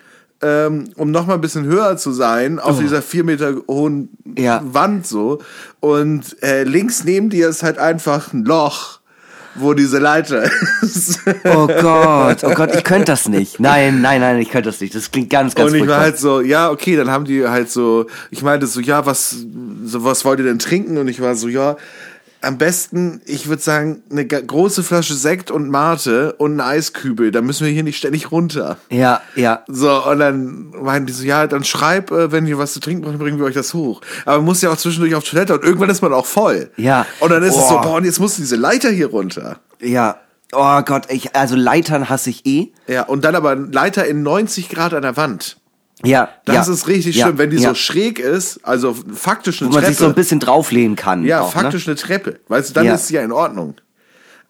ähm, 0.46 0.84
um 0.96 1.10
noch 1.10 1.26
mal 1.26 1.34
ein 1.34 1.40
bisschen 1.40 1.64
höher 1.64 1.96
zu 1.96 2.12
sein, 2.12 2.58
auf 2.58 2.78
dieser 2.78 3.02
vier 3.02 3.24
Meter 3.24 3.54
hohen 3.68 4.08
Oh. 4.36 4.40
Ja. 4.40 4.60
Wand 4.64 5.06
so. 5.06 5.40
Und 5.80 6.42
äh, 6.42 6.64
links 6.64 7.04
neben 7.04 7.30
dir 7.30 7.48
ist 7.48 7.62
halt 7.62 7.78
einfach 7.78 8.32
ein 8.32 8.44
Loch, 8.44 9.00
wo 9.54 9.72
diese 9.72 9.98
Leiter 9.98 10.44
ist. 10.82 11.20
Oh 11.44 11.66
Gott, 11.80 12.44
oh 12.44 12.50
Gott, 12.54 12.74
ich 12.74 12.84
könnte 12.84 13.06
das 13.06 13.28
nicht. 13.28 13.58
Nein, 13.58 14.02
nein, 14.02 14.20
nein, 14.20 14.38
ich 14.38 14.50
könnte 14.50 14.68
das 14.68 14.80
nicht. 14.80 14.94
Das 14.94 15.10
klingt 15.10 15.30
ganz, 15.30 15.54
ganz 15.54 15.70
und 15.70 15.76
ich 15.76 15.82
war 15.82 16.00
furchtbar. 16.00 16.02
halt 16.02 16.18
so, 16.18 16.40
ja, 16.42 16.70
okay, 16.70 16.96
dann 16.96 17.10
haben 17.10 17.24
die 17.24 17.46
halt 17.46 17.70
so, 17.70 18.06
ich 18.30 18.42
meinte 18.42 18.66
so, 18.66 18.80
ja, 18.80 19.06
was, 19.06 19.36
so, 19.84 20.04
was 20.04 20.24
wollt 20.24 20.40
ihr 20.40 20.44
denn 20.44 20.58
trinken? 20.58 20.98
Und 20.98 21.08
ich 21.08 21.20
war 21.22 21.34
so, 21.34 21.48
ja, 21.48 21.76
am 22.40 22.58
besten, 22.58 23.20
ich 23.24 23.48
würde 23.48 23.62
sagen, 23.62 24.02
eine 24.10 24.26
große 24.26 24.82
Flasche 24.82 25.14
Sekt 25.14 25.50
und 25.50 25.68
Mate 25.68 26.34
und 26.34 26.56
ein 26.56 26.60
Eiskübel, 26.60 27.30
da 27.30 27.40
müssen 27.40 27.66
wir 27.66 27.72
hier 27.72 27.82
nicht 27.82 27.98
ständig 27.98 28.30
runter. 28.30 28.76
Ja, 28.90 29.20
ja. 29.34 29.64
So, 29.66 30.04
und 30.04 30.18
dann 30.18 30.70
meinten 30.70 31.06
die 31.06 31.12
so, 31.12 31.24
ja, 31.24 31.46
dann 31.46 31.64
schreib, 31.64 32.10
äh, 32.10 32.32
wenn 32.32 32.46
ihr 32.46 32.58
was 32.58 32.72
zu 32.72 32.80
trinken 32.80 33.02
braucht, 33.02 33.18
bringen 33.18 33.38
wir 33.38 33.46
euch 33.46 33.54
das 33.54 33.74
hoch. 33.74 34.00
Aber 34.24 34.36
man 34.38 34.46
muss 34.46 34.62
ja 34.62 34.70
auch 34.70 34.76
zwischendurch 34.76 35.14
auf 35.14 35.24
Toilette 35.24 35.54
und 35.54 35.64
irgendwann 35.64 35.90
ist 35.90 36.02
man 36.02 36.12
auch 36.12 36.26
voll. 36.26 36.70
Ja. 36.76 37.06
Und 37.20 37.30
dann 37.30 37.42
ist 37.42 37.56
es 37.56 37.68
so, 37.68 37.74
Boah. 37.74 37.82
boah, 37.82 37.96
und 37.96 38.04
jetzt 38.04 38.20
muss 38.20 38.36
diese 38.36 38.56
Leiter 38.56 38.90
hier 38.90 39.08
runter. 39.08 39.58
Ja. 39.80 40.16
Oh 40.52 40.80
Gott, 40.82 41.10
ich, 41.10 41.34
also 41.34 41.56
Leitern 41.56 42.08
hasse 42.08 42.30
ich 42.30 42.46
eh. 42.46 42.72
Ja, 42.86 43.02
und 43.02 43.24
dann 43.24 43.34
aber 43.34 43.56
Leiter 43.56 44.06
in 44.06 44.22
90 44.22 44.68
Grad 44.68 44.94
an 44.94 45.02
der 45.02 45.16
Wand. 45.16 45.56
Ja. 46.06 46.28
Das 46.44 46.66
ja, 46.66 46.72
ist 46.72 46.88
richtig 46.88 47.16
ja, 47.16 47.26
schlimm, 47.26 47.38
wenn 47.38 47.50
die 47.50 47.56
ja. 47.56 47.70
so 47.70 47.74
schräg 47.74 48.18
ist, 48.18 48.60
also 48.64 48.94
faktisch 49.14 49.60
eine 49.60 49.70
Wo 49.70 49.74
man 49.74 49.82
Treppe. 49.82 49.94
sich 49.94 49.98
so 49.98 50.06
ein 50.06 50.14
bisschen 50.14 50.40
drauflehnen 50.40 50.96
kann. 50.96 51.24
ja, 51.24 51.40
auch, 51.40 51.54
ne? 51.54 51.62
faktisch 51.62 51.86
eine 51.86 51.96
Treppe. 51.96 52.40
Weißt 52.48 52.70
du, 52.70 52.74
dann 52.74 52.86
ist 52.86 53.08
sie 53.08 53.14
ja 53.14 53.22
in 53.22 53.32
Ordnung. 53.32 53.74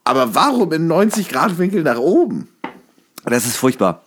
Aber 0.05 0.35
warum 0.35 0.73
in 0.73 0.87
90 0.87 1.29
Grad 1.29 1.59
Winkel 1.59 1.83
nach 1.83 1.99
oben? 1.99 2.49
Das 3.25 3.45
ist 3.45 3.57
furchtbar. 3.57 4.05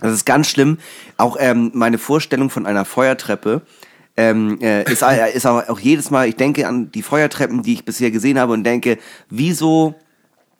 Das 0.00 0.12
ist 0.12 0.26
ganz 0.26 0.48
schlimm. 0.48 0.78
Auch 1.16 1.36
ähm, 1.38 1.70
meine 1.72 1.98
Vorstellung 1.98 2.50
von 2.50 2.66
einer 2.66 2.84
Feuertreppe 2.84 3.62
ähm, 4.16 4.58
äh, 4.60 4.90
ist, 4.90 5.02
äh, 5.02 5.32
ist 5.32 5.46
auch, 5.46 5.68
auch 5.68 5.78
jedes 5.78 6.10
Mal, 6.10 6.28
ich 6.28 6.36
denke 6.36 6.66
an 6.66 6.90
die 6.90 7.02
Feuertreppen, 7.02 7.62
die 7.62 7.74
ich 7.74 7.84
bisher 7.84 8.10
gesehen 8.10 8.38
habe 8.38 8.52
und 8.52 8.64
denke, 8.64 8.98
wieso 9.30 9.94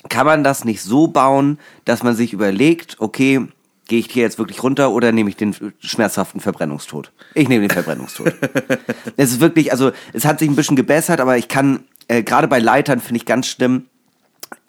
kann 0.08 0.26
man 0.26 0.44
das 0.44 0.64
nicht 0.64 0.82
so 0.82 1.08
bauen, 1.08 1.58
dass 1.84 2.02
man 2.02 2.14
sich 2.14 2.32
überlegt, 2.32 2.96
okay, 2.98 3.46
gehe 3.88 3.98
ich 4.00 4.10
hier 4.10 4.22
jetzt 4.22 4.38
wirklich 4.38 4.62
runter 4.62 4.90
oder 4.90 5.12
nehme 5.12 5.30
ich 5.30 5.36
den 5.36 5.54
schmerzhaften 5.80 6.40
Verbrennungstod? 6.40 7.12
Ich 7.34 7.48
nehme 7.48 7.66
den 7.68 7.70
Verbrennungstod. 7.74 8.32
es 9.16 9.32
ist 9.32 9.40
wirklich, 9.40 9.72
also 9.72 9.92
es 10.12 10.24
hat 10.24 10.38
sich 10.40 10.48
ein 10.48 10.56
bisschen 10.56 10.76
gebessert, 10.76 11.20
aber 11.20 11.36
ich 11.36 11.48
kann, 11.48 11.84
äh, 12.08 12.22
gerade 12.22 12.48
bei 12.48 12.58
Leitern 12.58 13.00
finde 13.00 13.18
ich 13.18 13.26
ganz 13.26 13.46
schlimm, 13.46 13.86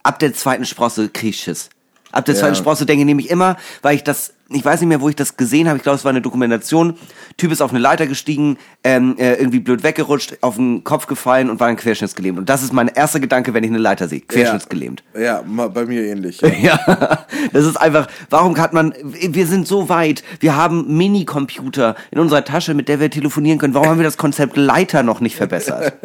ab 0.03 0.19
der 0.19 0.33
zweiten 0.33 0.65
Sprosse 0.65 1.09
krieg 1.09 1.31
ich 1.31 1.41
Schiss. 1.41 1.69
Ab 2.11 2.25
der 2.25 2.35
Ja. 2.35 2.41
zweiten 2.41 2.55
Sprosse 2.55 2.85
denke 2.85 3.01
ich 3.01 3.05
nämlich 3.05 3.29
immer, 3.29 3.57
weil 3.81 3.95
ich 3.95 4.03
das, 4.03 4.33
ich 4.49 4.63
weiß 4.63 4.79
nicht 4.81 4.89
mehr, 4.89 5.01
wo 5.01 5.09
ich 5.09 5.15
das 5.15 5.35
gesehen 5.37 5.67
habe, 5.67 5.77
ich 5.77 5.83
glaube, 5.83 5.97
es 5.97 6.05
war 6.05 6.09
eine 6.11 6.21
Dokumentation, 6.21 6.95
Typ 7.37 7.51
ist 7.51 7.61
auf 7.61 7.71
eine 7.71 7.79
Leiter 7.79 8.07
gestiegen, 8.07 8.57
ähm, 8.83 9.15
äh, 9.17 9.33
irgendwie 9.35 9.59
blöd 9.59 9.83
weggerutscht, 9.83 10.37
auf 10.41 10.55
den 10.55 10.83
Kopf 10.83 11.05
gefallen 11.07 11.49
und 11.49 11.59
war 11.59 11.67
dann 11.67 11.75
querschnittsgelähmt. 11.77 12.37
Und 12.39 12.49
das 12.49 12.63
ist 12.63 12.73
mein 12.73 12.87
erster 12.87 13.19
Gedanke, 13.19 13.53
wenn 13.53 13.63
ich 13.63 13.69
eine 13.69 13.77
Leiter 13.79 14.07
sehe, 14.07 14.21
querschnittsgelähmt. 14.21 15.03
Ja, 15.19 15.43
ma- 15.45 15.67
bei 15.67 15.85
mir 15.85 16.03
ähnlich. 16.03 16.41
Ja, 16.61 17.25
das 17.53 17.65
ist 17.65 17.75
einfach, 17.77 18.07
warum 18.29 18.57
hat 18.57 18.73
man, 18.73 18.93
wir 19.03 19.45
sind 19.45 19.67
so 19.67 19.89
weit, 19.89 20.23
wir 20.39 20.55
haben 20.55 20.97
Minicomputer 20.97 21.95
in 22.11 22.19
unserer 22.19 22.43
Tasche, 22.43 22.73
mit 22.73 22.87
der 22.89 22.99
wir 22.99 23.09
telefonieren 23.11 23.59
können, 23.59 23.73
warum 23.73 23.89
haben 23.89 23.99
wir 23.99 24.03
das 24.05 24.17
Konzept 24.17 24.57
Leiter 24.57 25.03
noch 25.03 25.19
nicht 25.19 25.35
verbessert? 25.35 25.93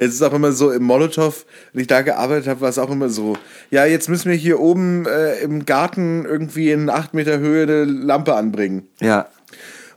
Es 0.00 0.14
ist 0.14 0.22
auch 0.22 0.32
immer 0.32 0.52
so, 0.52 0.70
im 0.70 0.84
Molotow, 0.84 1.44
wenn 1.72 1.80
ich 1.82 1.86
da 1.86 2.02
gearbeitet 2.02 2.46
habe, 2.48 2.60
war 2.60 2.68
es 2.68 2.78
auch 2.78 2.90
immer 2.90 3.08
so, 3.08 3.36
ja, 3.70 3.84
jetzt 3.84 4.08
müssen 4.08 4.30
wir 4.30 4.36
hier 4.36 4.60
oben 4.60 5.06
äh, 5.06 5.40
im 5.40 5.64
Garten 5.66 6.24
irgendwie 6.24 6.70
in 6.70 6.88
acht 6.90 7.14
Meter 7.14 7.38
Höhe 7.38 7.47
eine 7.54 7.84
Lampe 7.84 8.34
anbringen. 8.34 8.86
Ja, 9.00 9.26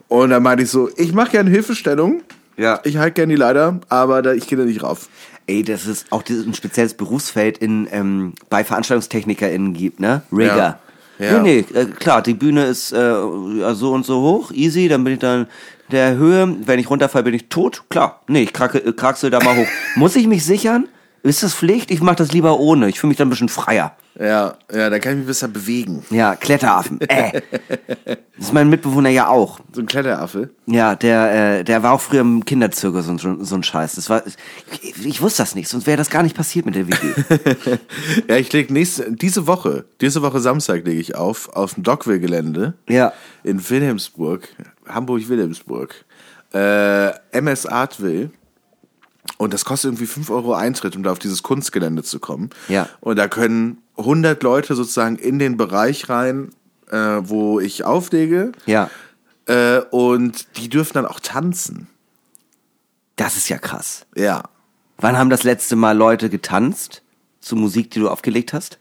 Und 0.08 0.30
dann 0.30 0.42
meinte 0.42 0.64
ich 0.64 0.70
so, 0.70 0.90
ich 0.96 1.12
mache 1.12 1.30
gerne 1.32 1.50
Hilfestellung. 1.50 2.22
Ja. 2.56 2.80
Ich 2.84 2.98
halte 2.98 3.14
gerne 3.14 3.32
die 3.32 3.38
Leiter, 3.38 3.80
aber 3.88 4.20
da, 4.22 4.32
ich 4.32 4.46
gehe 4.46 4.58
da 4.58 4.64
nicht 4.64 4.82
rauf. 4.82 5.08
Ey, 5.46 5.62
das 5.62 5.86
ist 5.86 6.06
auch 6.10 6.22
dieses- 6.22 6.46
ein 6.46 6.54
spezielles 6.54 6.94
Berufsfeld 6.94 7.58
in, 7.58 7.88
ähm, 7.90 8.34
bei 8.50 8.62
VeranstaltungstechnikerInnen 8.62 9.72
gibt, 9.72 10.00
ne? 10.00 10.22
Rigger. 10.32 10.78
Ja. 11.18 11.40
Nee, 11.42 11.64
nee, 11.72 11.78
äh, 11.78 11.86
klar, 11.86 12.20
die 12.22 12.34
Bühne 12.34 12.66
ist 12.66 12.92
äh, 12.92 12.98
ja, 12.98 13.74
so 13.74 13.92
und 13.92 14.04
so 14.04 14.20
hoch, 14.22 14.50
easy, 14.52 14.88
dann 14.88 15.04
bin 15.04 15.14
ich 15.14 15.18
dann 15.20 15.46
der 15.90 16.16
Höhe, 16.16 16.56
wenn 16.66 16.78
ich 16.78 16.88
runterfalle, 16.90 17.24
bin 17.24 17.34
ich 17.34 17.48
tot, 17.48 17.84
klar. 17.90 18.22
Nee, 18.28 18.42
ich 18.44 18.52
krake, 18.52 18.78
äh, 18.78 18.92
kraxel 18.92 19.30
da 19.30 19.38
mal 19.42 19.56
hoch. 19.56 19.66
Muss 19.96 20.16
ich 20.16 20.26
mich 20.26 20.44
sichern? 20.44 20.88
Ist 21.22 21.42
das 21.42 21.54
Pflicht? 21.54 21.90
Ich 21.90 22.00
mache 22.00 22.16
das 22.16 22.32
lieber 22.32 22.58
ohne. 22.58 22.88
Ich 22.88 22.98
fühle 22.98 23.10
mich 23.10 23.18
dann 23.18 23.28
ein 23.28 23.30
bisschen 23.30 23.48
freier. 23.48 23.96
Ja, 24.18 24.56
ja, 24.72 24.90
da 24.90 24.98
kann 24.98 25.12
ich 25.12 25.18
mich 25.18 25.26
besser 25.28 25.48
bewegen. 25.48 26.04
Ja, 26.10 26.36
Kletteraffen. 26.36 27.00
Äh. 27.02 27.40
Das 28.42 28.48
ist 28.48 28.54
mein 28.54 28.70
Mitbewohner 28.70 29.08
ja 29.08 29.28
auch. 29.28 29.60
So 29.72 29.80
ein 29.82 29.86
Kletteraffe. 29.86 30.50
Ja, 30.66 30.96
der, 30.96 31.60
äh, 31.60 31.64
der 31.64 31.84
war 31.84 31.92
auch 31.92 32.00
früher 32.00 32.22
im 32.22 32.44
Kinderzirkus 32.44 33.06
und 33.06 33.20
so, 33.20 33.44
so 33.44 33.54
ein 33.54 33.62
Scheiß. 33.62 33.94
Das 33.94 34.10
war, 34.10 34.24
ich, 34.26 35.06
ich 35.06 35.22
wusste 35.22 35.44
das 35.44 35.54
nicht, 35.54 35.68
sonst 35.68 35.86
wäre 35.86 35.96
das 35.96 36.10
gar 36.10 36.24
nicht 36.24 36.34
passiert 36.34 36.66
mit 36.66 36.74
der 36.74 36.88
WG. 36.88 37.78
Ja, 38.28 38.36
ich 38.36 38.52
leg 38.52 38.68
nächste, 38.72 39.12
diese 39.12 39.46
Woche, 39.46 39.84
diese 40.00 40.22
Woche 40.22 40.40
Samstag 40.40 40.84
lege 40.84 41.00
ich 41.00 41.14
auf, 41.14 41.50
auf 41.50 41.74
dem 41.74 41.84
Dockville-Gelände. 41.84 42.74
Ja. 42.88 43.12
In 43.44 43.70
Wilhelmsburg, 43.70 44.48
Hamburg-Wilhelmsburg. 44.88 46.04
Äh, 46.52 47.10
MS 47.30 47.66
Artville. 47.66 48.30
Und 49.38 49.52
das 49.52 49.64
kostet 49.64 49.88
irgendwie 49.88 50.06
5 50.06 50.30
Euro 50.30 50.54
Eintritt, 50.54 50.96
um 50.96 51.02
da 51.02 51.12
auf 51.12 51.18
dieses 51.18 51.42
Kunstgelände 51.42 52.02
zu 52.02 52.20
kommen. 52.20 52.50
Ja. 52.68 52.88
Und 53.00 53.16
da 53.16 53.28
können 53.28 53.78
100 53.96 54.42
Leute 54.42 54.74
sozusagen 54.74 55.16
in 55.16 55.38
den 55.38 55.56
Bereich 55.56 56.08
rein, 56.08 56.50
äh, 56.90 56.96
wo 56.96 57.60
ich 57.60 57.84
auflege. 57.84 58.52
Ja. 58.66 58.90
Äh, 59.46 59.80
und 59.90 60.56
die 60.56 60.68
dürfen 60.68 60.94
dann 60.94 61.06
auch 61.06 61.20
tanzen. 61.20 61.88
Das 63.16 63.36
ist 63.36 63.48
ja 63.48 63.58
krass. 63.58 64.06
Ja. 64.14 64.44
Wann 64.98 65.18
haben 65.18 65.30
das 65.30 65.42
letzte 65.42 65.76
Mal 65.76 65.96
Leute 65.96 66.30
getanzt? 66.30 67.02
Zu 67.40 67.56
Musik, 67.56 67.90
die 67.90 67.98
du 67.98 68.08
aufgelegt 68.08 68.52
hast? 68.52 68.78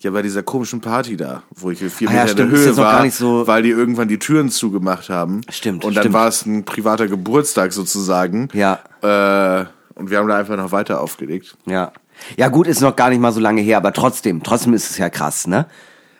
Ja, 0.00 0.12
bei 0.12 0.22
dieser 0.22 0.44
komischen 0.44 0.80
Party 0.80 1.16
da, 1.16 1.42
wo 1.50 1.70
ich 1.72 1.78
vier 1.80 2.08
Ah 2.08 2.12
ja, 2.12 2.20
Meter 2.20 2.22
in 2.22 2.28
stimmt, 2.36 2.52
der 2.52 2.58
ist 2.60 2.66
Höhe 2.66 2.76
war, 2.76 3.10
so- 3.10 3.46
weil 3.48 3.62
die 3.64 3.70
irgendwann 3.70 4.06
die 4.06 4.18
Türen 4.20 4.48
zugemacht 4.48 5.08
haben. 5.10 5.40
Stimmt, 5.50 5.84
Und 5.84 5.96
dann 5.96 6.02
stimmt. 6.04 6.14
war 6.14 6.28
es 6.28 6.46
ein 6.46 6.64
privater 6.64 7.08
Geburtstag 7.08 7.72
sozusagen. 7.72 8.48
Ja. 8.52 8.78
Äh, 9.02 9.64
und 9.94 10.10
wir 10.10 10.18
haben 10.18 10.28
da 10.28 10.36
einfach 10.38 10.56
noch 10.56 10.70
weiter 10.70 11.00
aufgelegt. 11.00 11.56
Ja. 11.66 11.92
Ja, 12.36 12.48
gut, 12.48 12.68
ist 12.68 12.80
noch 12.80 12.94
gar 12.94 13.10
nicht 13.10 13.20
mal 13.20 13.32
so 13.32 13.40
lange 13.40 13.60
her, 13.60 13.76
aber 13.76 13.92
trotzdem, 13.92 14.42
trotzdem 14.44 14.72
ist 14.74 14.88
es 14.90 14.98
ja 14.98 15.08
krass, 15.10 15.46
ne? 15.48 15.66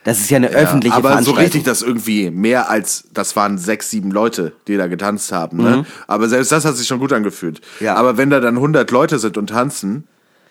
Das 0.04 0.18
ist 0.20 0.30
ja 0.30 0.36
eine 0.36 0.48
öffentliche 0.48 0.94
ja, 0.94 0.96
aber 0.96 1.08
so 1.08 1.12
Veranstaltung. 1.34 1.42
richtig, 1.42 1.62
dass 1.64 1.82
irgendwie 1.82 2.30
mehr 2.30 2.70
als, 2.70 3.04
das 3.12 3.36
waren 3.36 3.58
sechs, 3.58 3.90
sieben 3.90 4.10
Leute, 4.10 4.52
die 4.66 4.76
da 4.76 4.86
getanzt 4.86 5.32
haben. 5.32 5.58
Ne? 5.58 5.84
Aber 6.06 6.28
selbst 6.28 6.50
das 6.50 6.64
hat 6.64 6.76
sich 6.76 6.86
schon 6.86 6.98
gut 7.00 7.12
angefühlt. 7.12 7.60
Mhm. 7.80 7.86
Ja. 7.86 7.94
Aber 7.96 8.16
wenn 8.16 8.30
da 8.30 8.40
dann 8.40 8.56
100 8.56 8.90
Leute 8.90 9.18
sind 9.18 9.36
und 9.36 9.48
tanzen, 9.50 10.06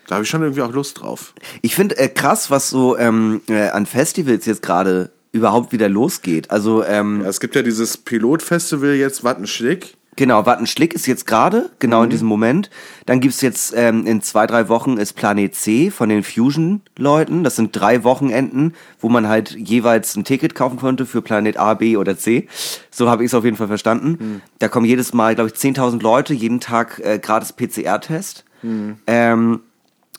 da 0.08 0.16
habe 0.16 0.24
ich 0.24 0.30
schon 0.30 0.42
irgendwie 0.42 0.62
auch 0.62 0.72
Lust 0.74 1.02
drauf. 1.02 1.34
Ich 1.62 1.76
finde 1.76 1.98
äh, 1.98 2.08
krass, 2.10 2.50
was 2.52 2.70
so 2.70 2.98
ähm, 2.98 3.42
äh, 3.50 3.70
an 3.70 3.86
Festivals 3.86 4.46
jetzt 4.46 4.62
gerade 4.62 5.12
überhaupt 5.32 5.72
wieder 5.72 5.90
losgeht. 5.90 6.50
Also, 6.50 6.84
ähm, 6.84 7.22
Ja, 7.22 7.30
es 7.30 7.40
gibt 7.40 7.56
ja 7.56 7.62
dieses 7.62 7.98
Pilotfestival 7.98 8.94
jetzt, 8.96 9.24
Wattenschlick. 9.24 9.96
Genau, 10.16 10.48
Wattenschlick 10.48 10.96
ist 10.96 11.06
jetzt 11.06 11.28
gerade, 11.28 11.70
genau 11.78 12.00
Mhm. 12.00 12.04
in 12.06 12.10
diesem 12.10 12.28
Moment. 12.28 12.72
Dann 13.06 13.20
gibt's 13.20 13.42
jetzt 13.42 13.72
ähm, 13.76 14.08
in 14.08 14.24
zwei, 14.24 14.48
drei 14.48 14.68
Wochen 14.68 14.98
ist 14.98 15.14
Planet 15.14 15.54
C 15.54 15.92
von 15.92 16.10
den 16.10 16.24
Fusion-Leuten. 16.24 17.44
Das 17.44 17.56
sind 17.56 17.72
drei 17.74 18.04
Wochenenden, 18.04 18.74
wo 19.00 19.10
man 19.10 19.28
halt 19.28 19.52
jeweils 19.52 20.16
ein 20.16 20.24
Ticket 20.24 20.56
kaufen 20.56 20.78
konnte 20.80 21.06
für 21.06 21.22
Planet 21.22 21.58
A, 21.58 21.76
B 21.76 21.98
oder 21.98 22.18
C. 22.18 22.48
So 22.90 23.10
habe 23.10 23.24
ich 23.24 23.30
es 23.30 23.34
auf 23.36 23.44
jeden 23.44 23.58
Fall 23.58 23.68
verstanden. 23.68 24.18
Mhm. 24.20 24.42
Da 24.58 24.70
kommen 24.70 24.88
jedes 24.88 25.14
Mal, 25.14 25.36
glaube 25.36 25.52
ich, 25.54 25.60
10.000 25.60 26.02
Leute, 26.02 26.34
jeden 26.34 26.60
Tag 26.62 27.00
äh, 27.04 27.20
gratis 27.20 27.54
PCR-Test. 27.54 28.44
Mhm. 28.64 28.98
Ähm, 29.06 29.60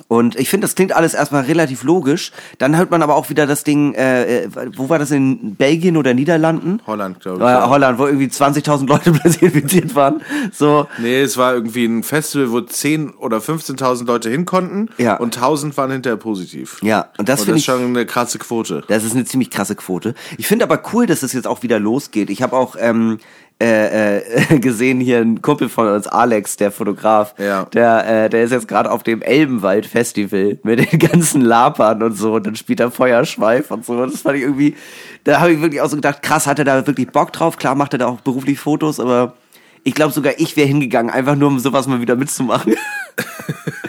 und 0.06 0.36
ich 0.38 0.48
finde, 0.48 0.64
das 0.66 0.74
klingt 0.74 0.94
alles 0.94 1.12
erstmal 1.14 1.42
relativ 1.44 1.82
logisch. 1.82 2.32
Dann 2.58 2.76
hört 2.76 2.90
man 2.90 3.02
aber 3.02 3.14
auch 3.16 3.28
wieder 3.30 3.46
das 3.46 3.64
Ding, 3.64 3.94
äh, 3.94 4.44
äh, 4.44 4.48
wo 4.76 4.88
war 4.88 4.98
das 4.98 5.10
in 5.10 5.56
Belgien 5.56 5.96
oder 5.96 6.14
Niederlanden? 6.14 6.80
Holland, 6.86 7.20
glaube 7.20 7.38
ich. 7.42 7.48
Äh. 7.48 7.66
Holland, 7.68 7.98
wo 7.98 8.06
irgendwie 8.06 8.26
20.000 8.28 8.86
Leute 8.86 9.12
plötzlich 9.20 9.42
infiziert 9.42 9.94
waren. 9.94 10.22
So, 10.52 10.86
Nee, 10.98 11.20
es 11.22 11.36
war 11.36 11.52
irgendwie 11.52 11.84
ein 11.84 12.02
Festival, 12.02 12.52
wo 12.52 12.58
10.000 12.58 13.16
oder 13.18 13.38
15.000 13.38 14.06
Leute 14.06 14.30
hin 14.30 14.44
konnten 14.46 14.88
Ja. 14.98 15.16
und 15.16 15.36
1.000 15.38 15.76
waren 15.76 15.90
hinterher 15.90 16.16
positiv. 16.16 16.78
ja, 16.82 17.08
und 17.18 17.28
das 17.28 17.40
und 17.40 17.46
finde 17.46 17.52
das 17.52 17.56
ist 17.56 17.56
ich, 17.56 17.64
schon 17.64 17.84
eine 17.84 18.06
krasse 18.06 18.38
Quote. 18.38 18.84
das 18.88 19.04
ist 19.04 19.14
eine 19.14 19.24
ziemlich 19.24 19.50
krasse 19.50 19.74
Quote. 19.74 20.14
Ich 20.38 20.46
finde 20.46 20.64
aber 20.64 20.80
cool, 20.92 21.06
dass 21.06 21.22
es 21.22 21.32
jetzt 21.32 21.46
auch 21.46 21.62
wieder 21.62 21.78
losgeht. 21.78 22.30
Ich 22.30 22.40
habe 22.42 22.56
auch 22.56 22.76
ähm, 22.78 23.18
äh, 23.60 24.18
äh, 24.18 24.58
gesehen 24.60 25.00
hier 25.00 25.18
ein 25.18 25.42
Kumpel 25.42 25.68
von 25.68 25.88
uns, 25.88 26.06
Alex, 26.06 26.56
der 26.56 26.70
Fotograf, 26.70 27.34
Ja. 27.38 27.64
der, 27.66 28.24
äh, 28.26 28.30
der 28.30 28.44
ist 28.44 28.52
jetzt 28.52 28.68
gerade 28.68 28.90
auf 28.90 29.02
dem 29.02 29.20
Elbenwald 29.20 29.86
Festival 29.86 30.58
mit 30.62 30.92
den 30.92 30.98
ganzen 31.10 31.40
Lapern 31.40 32.02
und 32.02 32.16
so 32.16 32.34
und 32.34 32.46
dann 32.46 32.56
spielt 32.56 32.80
er 32.80 32.90
Feuerschweif 32.90 33.70
und 33.70 33.84
so. 33.84 34.04
Das 34.06 34.20
fand 34.20 34.36
ich 34.36 34.42
irgendwie, 34.42 34.76
da 35.24 35.40
habe 35.40 35.52
ich 35.52 35.60
wirklich 35.60 35.80
auch 35.80 35.88
so 35.88 35.96
gedacht, 35.96 36.22
krass, 36.22 36.46
hat 36.46 36.58
er 36.60 36.64
da 36.64 36.86
wirklich 36.86 37.08
Bock 37.08 37.32
drauf? 37.32 37.56
Klar 37.56 37.74
macht 37.74 37.92
er 37.94 37.98
da 37.98 38.06
auch 38.06 38.20
beruflich 38.20 38.60
Fotos, 38.60 39.00
aber 39.00 39.34
ich 39.82 39.94
glaube 39.94 40.12
sogar 40.12 40.34
ich 40.38 40.56
wäre 40.56 40.68
hingegangen, 40.68 41.10
einfach 41.10 41.34
nur 41.34 41.48
um 41.48 41.58
sowas 41.58 41.86
mal 41.88 42.00
wieder 42.00 42.14
mitzumachen. 42.16 42.74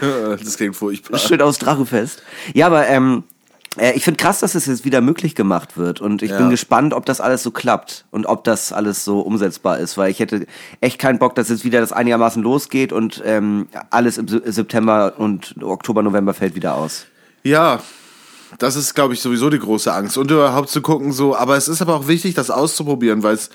das 0.00 0.56
klingt 0.56 0.76
furchtbar. 0.76 1.18
Schön 1.18 1.40
aus 1.42 1.58
Drachefest. 1.58 2.22
Ja, 2.54 2.66
aber 2.66 2.88
ähm, 2.88 3.22
äh, 3.22 3.29
ich 3.94 4.02
finde 4.04 4.18
krass, 4.20 4.40
dass 4.40 4.54
es 4.56 4.66
jetzt 4.66 4.84
wieder 4.84 5.00
möglich 5.00 5.34
gemacht 5.34 5.76
wird. 5.76 6.00
Und 6.00 6.22
ich 6.22 6.30
Ja. 6.32 6.38
bin 6.38 6.50
gespannt, 6.50 6.92
ob 6.92 7.06
das 7.06 7.20
alles 7.20 7.42
so 7.44 7.50
klappt 7.52 8.04
und 8.10 8.26
ob 8.26 8.42
das 8.44 8.72
alles 8.72 9.04
so 9.04 9.20
umsetzbar 9.20 9.78
ist. 9.78 9.96
Weil 9.96 10.10
ich 10.10 10.18
hätte 10.18 10.46
echt 10.80 10.98
keinen 10.98 11.18
Bock, 11.20 11.34
dass 11.36 11.48
jetzt 11.50 11.64
wieder 11.64 11.80
das 11.80 11.92
einigermaßen 11.92 12.42
losgeht 12.42 12.92
und 12.92 13.22
ähm, 13.24 13.68
alles 13.90 14.18
im 14.18 14.26
Se- 14.26 14.42
September 14.44 15.14
und 15.18 15.54
Oktober, 15.62 16.02
November 16.02 16.34
fällt 16.34 16.54
wieder 16.56 16.74
aus. 16.74 17.06
Ja, 17.44 17.80
das 18.58 18.74
ist, 18.74 18.94
glaube 18.94 19.14
ich, 19.14 19.20
sowieso 19.20 19.48
die 19.50 19.60
große 19.60 19.92
Angst. 19.92 20.18
Und 20.18 20.28
überhaupt 20.32 20.68
zu 20.68 20.82
gucken, 20.82 21.12
so, 21.12 21.36
aber 21.36 21.56
es 21.56 21.68
ist 21.68 21.80
aber 21.80 21.94
auch 21.94 22.08
wichtig, 22.08 22.34
das 22.34 22.50
auszuprobieren, 22.50 23.22
weil 23.22 23.34
es 23.34 23.50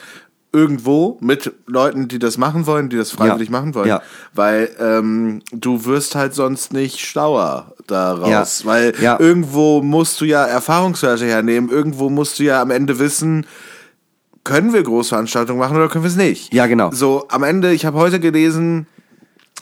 irgendwo 0.56 1.18
mit 1.22 1.52
Leuten, 1.68 2.08
die 2.08 2.20
das 2.20 2.38
machen 2.38 2.66
wollen, 2.66 2.90
die 2.90 2.98
das 2.98 3.12
freiwillig 3.12 3.50
Ja. 3.50 3.52
machen 3.52 3.76
wollen, 3.76 3.88
Ja. 3.90 4.02
weil 4.34 4.70
ähm, 4.80 5.42
du 5.52 5.86
wirst 5.86 6.16
halt 6.16 6.34
sonst 6.34 6.74
nicht 6.74 7.00
schlauer 7.00 7.74
daraus, 7.88 8.62
Ja. 8.64 8.66
weil 8.66 8.94
irgendwo 9.20 9.82
musst 9.82 10.22
du 10.22 10.26
ja 10.26 10.46
Erfahrungswerte 10.46 11.26
hernehmen, 11.26 11.70
irgendwo 11.70 12.10
musst 12.10 12.40
du 12.40 12.44
ja 12.44 12.62
am 12.62 12.72
Ende 12.72 12.98
wissen, 13.00 13.46
können 14.44 14.74
wir 14.74 14.84
Großveranstaltungen 14.84 15.60
machen 15.60 15.76
oder 15.76 15.90
können 15.90 16.04
wir 16.04 16.10
es 16.10 16.16
nicht? 16.16 16.54
Ja, 16.54 16.68
genau. 16.68 16.92
So, 16.92 17.26
am 17.30 17.44
Ende, 17.44 17.74
ich 17.74 17.86
habe 17.86 17.98
heute 17.98 18.20
gelesen, 18.20 18.86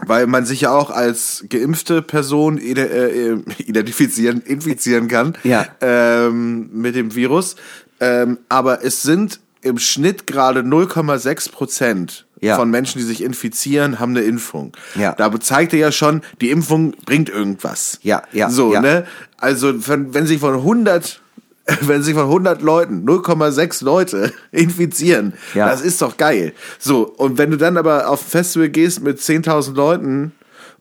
weil 0.06 0.28
man 0.28 0.46
sich 0.46 0.62
ja 0.62 0.72
auch 0.76 0.89
als 0.89 1.46
geimpfte 1.50 2.02
Person 2.02 2.58
äh, 2.58 3.38
identifizieren, 3.60 4.41
infizieren 4.41 5.08
kann 5.08 5.38
Ja. 5.44 5.68
ähm, 5.82 6.70
mit 6.74 6.96
dem 6.96 7.16
Virus. 7.16 7.56
Ähm, 8.02 8.39
aber 8.50 8.84
es 8.84 9.04
sind 9.04 9.39
im 9.64 9.78
Schnitt 9.80 10.28
gerade 10.28 10.61
0,6 10.61 11.51
Prozent 11.51 12.26
Ja. 12.41 12.55
von 12.57 12.70
Menschen, 12.70 12.99
die 12.99 13.05
sich 13.05 13.24
infizieren, 13.24 13.99
haben 13.99 14.11
eine 14.11 14.22
Impfung. 14.26 14.74
Ja. 14.95 15.14
Da 15.14 15.32
zeigt 15.39 15.74
er 15.74 15.80
ja 15.80 15.91
schon, 15.91 16.22
die 16.41 16.49
Impfung 16.51 16.91
bringt 17.05 17.30
irgendwas. 17.30 17.99
Ja, 18.01 18.24
ja, 18.34 18.49
So, 18.49 18.74
ja. 18.74 18.82
ne? 18.82 19.05
Also, 19.38 19.88
wenn, 19.88 20.14
wenn 20.14 20.26
sich 20.28 20.39
von 20.39 20.53
100 20.55 21.22
wenn 21.82 22.03
sich 22.03 22.14
von 22.14 22.24
100 22.26 22.61
Leuten 22.61 23.05
0,6 23.07 23.86
Leute 23.86 24.34
infizieren, 24.51 25.32
Ja. 25.53 25.68
das 25.70 25.80
ist 25.82 26.01
doch 26.01 26.18
geil. 26.18 26.51
So, 26.78 27.03
und 27.07 27.38
wenn 27.38 27.51
du 27.51 27.57
dann 27.57 27.78
aber 27.78 28.09
auf 28.09 28.22
ein 28.22 28.30
Festival 28.30 28.68
gehst 28.68 29.01
mit 29.01 29.20
10.000 29.20 29.74
Leuten 29.74 30.34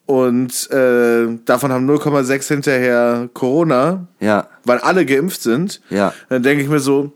und 0.06 0.68
äh, 0.72 1.28
davon 1.44 1.70
haben 1.70 1.88
0,6 1.88 2.48
hinterher 2.48 3.28
Corona, 3.32 4.08
Ja. 4.18 4.48
weil 4.64 4.78
alle 4.78 5.06
geimpft 5.06 5.42
sind, 5.42 5.80
Ja. 5.88 6.12
dann 6.28 6.42
denke 6.42 6.64
ich 6.64 6.68
mir 6.68 6.80
so, 6.80 7.12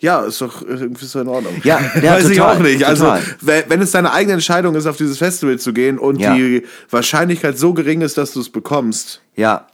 ja, 0.00 0.20
ist 0.22 0.40
doch 0.40 0.62
irgendwie 0.62 1.04
so 1.04 1.20
in 1.20 1.28
Ordnung. 1.28 1.54
Ja, 1.62 1.78
ja, 2.02 2.12
Weiß 2.14 2.28
ich 2.28 2.38
total, 2.38 2.56
auch 2.56 2.60
nicht. 2.60 2.84
Also, 2.84 3.04
total. 3.04 3.22
wenn, 3.40 3.64
wenn 3.68 3.82
es 3.82 3.90
deine 3.92 4.12
eigene 4.12 4.34
Entscheidung 4.34 4.74
ist, 4.74 4.86
auf 4.86 4.96
dieses 4.96 5.18
Festival 5.18 5.58
zu 5.58 5.72
gehen 5.72 5.98
und 5.98 6.18
Ja. 6.20 6.34
die 6.34 6.64
Wahrscheinlichkeit 6.90 7.58
so 7.58 7.72
gering 7.74 8.00
ist, 8.00 8.16
dass 8.18 8.32
du 8.32 8.40
es 8.40 8.48
bekommst, 8.50 9.20
Ja. 9.36 9.66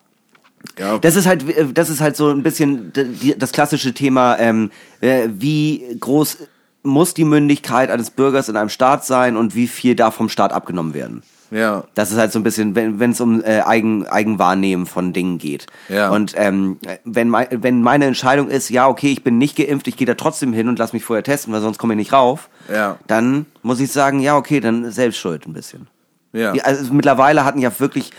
ja, 0.78 0.98
Das 0.98 1.16
ist 1.16 1.26
halt, 1.26 1.48
äh, 1.48 1.66
das 1.72 1.88
ist 1.90 2.00
halt 2.00 2.16
so 2.16 2.28
ein 2.30 2.42
bisschen 2.42 2.92
das 3.38 3.52
klassische 3.52 3.94
Thema, 3.94 4.38
ähm, 4.38 4.70
äh, 5.00 5.28
wie 5.32 5.84
groß 6.00 6.38
muss 6.82 7.14
die 7.14 7.24
Mündigkeit 7.24 7.90
eines 7.90 8.10
Bürgers 8.10 8.48
in 8.48 8.56
einem 8.56 8.68
Staat 8.68 9.04
sein 9.04 9.36
und 9.36 9.54
wie 9.56 9.66
viel 9.66 9.96
darf 9.96 10.14
vom 10.14 10.28
Staat 10.28 10.52
abgenommen 10.52 10.94
werden. 10.94 11.22
Ja. 11.50 11.84
Das 11.94 12.10
ist 12.12 12.18
halt 12.18 12.32
so 12.32 12.38
ein 12.38 12.42
bisschen, 12.42 12.74
wenn 12.74 13.10
es 13.10 13.20
um 13.20 13.42
äh, 13.42 13.60
Eigen, 13.60 14.06
Eigenwahrnehmen 14.06 14.86
von 14.86 15.12
Dingen 15.12 15.38
geht. 15.38 15.66
Ja. 15.88 16.10
Und 16.10 16.34
ähm, 16.36 16.78
wenn, 17.04 17.28
mein, 17.28 17.46
wenn 17.50 17.82
meine 17.82 18.06
Entscheidung 18.06 18.48
ist, 18.48 18.68
ja, 18.70 18.88
okay, 18.88 19.12
ich 19.12 19.22
bin 19.24 19.38
nicht 19.38 19.56
geimpft, 19.56 19.88
ich 19.88 19.96
gehe 19.96 20.06
da 20.06 20.14
trotzdem 20.14 20.52
hin 20.52 20.68
und 20.68 20.78
lass 20.78 20.92
mich 20.92 21.04
vorher 21.04 21.22
testen, 21.22 21.52
weil 21.52 21.60
sonst 21.60 21.78
komme 21.78 21.94
ich 21.94 21.98
nicht 21.98 22.12
rauf, 22.12 22.48
Ja. 22.72 22.98
dann 23.06 23.46
muss 23.62 23.80
ich 23.80 23.92
sagen, 23.92 24.20
ja, 24.20 24.36
okay, 24.36 24.60
dann 24.60 24.90
selbst 24.90 25.18
schuld 25.18 25.46
ein 25.46 25.52
bisschen. 25.52 25.86
Ja. 26.32 26.52
Also 26.64 26.92
mittlerweile 26.92 27.44
hatten 27.44 27.60
ja 27.60 27.70
wirklich, 27.78 28.10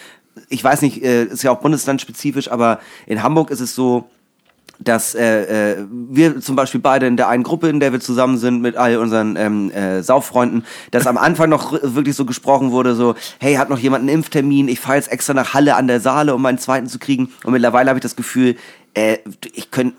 ich 0.49 0.63
weiß 0.63 0.81
nicht, 0.81 1.03
äh, 1.03 1.25
ist 1.25 1.43
ja 1.43 1.51
auch 1.51 1.59
bundeslandspezifisch, 1.59 2.51
aber 2.51 2.79
in 3.05 3.21
Hamburg 3.23 3.51
ist 3.51 3.59
es 3.59 3.75
so, 3.75 4.09
dass 4.79 5.15
äh, 5.15 5.73
äh, 5.73 5.85
wir 5.89 6.39
zum 6.41 6.55
Beispiel 6.55 6.79
beide 6.81 7.07
in 7.07 7.17
der 7.17 7.27
einen 7.27 7.43
Gruppe, 7.43 7.69
in 7.69 7.79
der 7.79 7.91
wir 7.91 7.99
zusammen 7.99 8.37
sind 8.37 8.61
mit 8.61 8.75
all 8.75 8.97
unseren 8.97 9.35
ähm, 9.35 9.71
äh, 9.71 10.03
Sauffreunden, 10.03 10.65
dass 10.91 11.07
am 11.07 11.17
Anfang 11.17 11.49
noch 11.49 11.73
wirklich 11.81 12.15
so 12.15 12.25
gesprochen 12.25 12.71
wurde, 12.71 12.95
so, 12.95 13.15
hey, 13.39 13.55
hat 13.55 13.69
noch 13.69 13.79
jemand 13.79 14.01
einen 14.01 14.09
Impftermin? 14.09 14.67
Ich 14.67 14.79
fahre 14.79 14.97
jetzt 14.97 15.11
extra 15.11 15.33
nach 15.33 15.53
Halle 15.53 15.75
an 15.75 15.87
der 15.87 15.99
Saale, 15.99 16.35
um 16.35 16.41
meinen 16.41 16.59
zweiten 16.59 16.87
zu 16.87 16.99
kriegen. 16.99 17.31
Und 17.43 17.53
mittlerweile 17.53 17.89
habe 17.89 17.99
ich 17.99 18.03
das 18.03 18.15
Gefühl, 18.15 18.55
äh, 18.97 19.19
ich 19.53 19.69
könnte, 19.69 19.95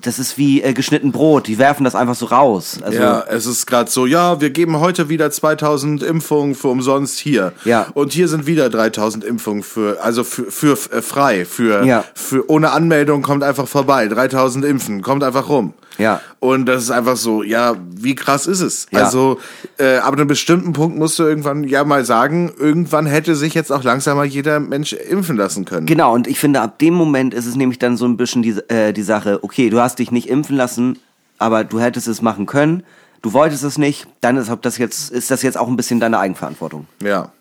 das 0.00 0.18
ist 0.18 0.38
wie 0.38 0.62
äh, 0.62 0.72
geschnitten 0.72 1.12
Brot, 1.12 1.48
die 1.48 1.58
werfen 1.58 1.84
das 1.84 1.94
einfach 1.94 2.14
so 2.14 2.26
raus. 2.26 2.78
Also, 2.82 2.98
ja, 2.98 3.22
es 3.28 3.44
ist 3.44 3.66
gerade 3.66 3.90
so, 3.90 4.06
ja, 4.06 4.40
wir 4.40 4.48
geben 4.48 4.80
heute 4.80 5.10
wieder 5.10 5.30
2000 5.30 6.02
Impfungen 6.02 6.54
für 6.54 6.68
umsonst 6.68 7.18
hier. 7.18 7.52
Ja. 7.66 7.88
Und 7.92 8.14
hier 8.14 8.28
sind 8.28 8.46
wieder 8.46 8.70
3000 8.70 9.22
Impfungen 9.22 9.62
für, 9.62 10.02
also 10.02 10.24
für, 10.24 10.50
für 10.50 10.78
äh, 10.92 11.02
frei, 11.02 11.44
für, 11.44 11.84
Ja. 11.84 12.04
für, 12.14 12.48
ohne 12.50 12.70
Anmeldung 12.70 13.20
kommt 13.20 13.42
einfach 13.42 13.68
vorbei. 13.68 14.08
3000 14.08 14.64
Impfen, 14.64 15.02
kommt 15.02 15.22
einfach 15.22 15.50
rum. 15.50 15.74
Ja. 15.98 16.20
Und 16.40 16.66
das 16.66 16.82
ist 16.84 16.90
einfach 16.90 17.16
so, 17.16 17.42
ja, 17.42 17.74
wie 17.90 18.14
krass 18.14 18.46
ist 18.46 18.60
es? 18.60 18.86
Ja. 18.92 19.04
Also, 19.04 19.38
äh, 19.78 19.96
ab 19.96 20.14
einem 20.14 20.26
bestimmten 20.26 20.72
Punkt 20.72 20.96
musst 20.96 21.18
du 21.18 21.24
irgendwann 21.24 21.64
ja 21.64 21.84
mal 21.84 22.04
sagen, 22.04 22.52
irgendwann 22.58 23.06
hätte 23.06 23.34
sich 23.34 23.54
jetzt 23.54 23.72
auch 23.72 23.82
langsam 23.82 24.16
mal 24.16 24.26
jeder 24.26 24.60
Mensch 24.60 24.92
impfen 24.92 25.36
lassen 25.36 25.64
können. 25.64 25.86
Genau, 25.86 26.14
und 26.14 26.26
ich 26.26 26.38
finde, 26.38 26.60
ab 26.60 26.78
dem 26.78 26.94
Moment 26.94 27.34
ist 27.34 27.46
es 27.46 27.56
nämlich 27.56 27.78
dann 27.78 27.96
so 27.96 28.05
ein 28.06 28.16
bisschen 28.16 28.42
die, 28.42 28.58
äh, 28.68 28.92
die 28.92 29.02
Sache, 29.02 29.42
okay, 29.42 29.70
du 29.70 29.80
hast 29.80 29.98
dich 29.98 30.10
nicht 30.10 30.28
impfen 30.28 30.56
lassen, 30.56 30.98
aber 31.38 31.64
du 31.64 31.80
hättest 31.80 32.08
es 32.08 32.22
machen 32.22 32.46
können, 32.46 32.82
du 33.22 33.32
wolltest 33.32 33.64
es 33.64 33.78
nicht, 33.78 34.06
dann 34.20 34.36
ist, 34.36 34.50
das 34.62 34.78
jetzt, 34.78 35.10
ist 35.10 35.30
das 35.30 35.42
jetzt 35.42 35.58
auch 35.58 35.68
ein 35.68 35.76
bisschen 35.76 36.00
deine 36.00 36.18
Eigenverantwortung. 36.18 36.86
Ja. 37.02 37.32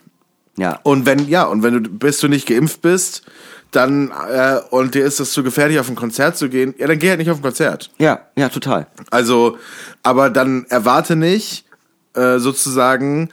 Ja. 0.58 0.80
Und 0.84 1.06
wenn, 1.06 1.28
ja, 1.28 1.44
und 1.44 1.64
wenn 1.64 1.84
du, 1.84 1.90
bis 1.90 2.20
du 2.20 2.28
nicht 2.28 2.48
geimpft 2.48 2.82
bist, 2.82 3.24
dann, 3.72 4.12
äh, 4.32 4.60
und 4.70 4.96
dir 4.96 5.06
ist 5.06 5.20
es 5.20 5.34
zu 5.34 5.44
gefährlich, 5.44 5.80
auf 5.80 5.90
ein 5.90 5.96
Konzert 5.96 6.38
zu 6.38 6.50
gehen, 6.50 6.74
ja, 6.78 6.88
dann 6.88 6.98
geh 6.98 7.10
halt 7.10 7.20
nicht 7.20 7.30
auf 7.30 7.38
ein 7.38 7.44
Konzert. 7.44 7.92
Ja, 7.98 8.22
ja, 8.36 8.50
total. 8.50 8.88
Also, 9.12 9.58
aber 10.02 10.30
dann 10.30 10.66
erwarte 10.70 11.16
nicht, 11.16 11.66
äh, 12.14 12.40
sozusagen, 12.40 13.30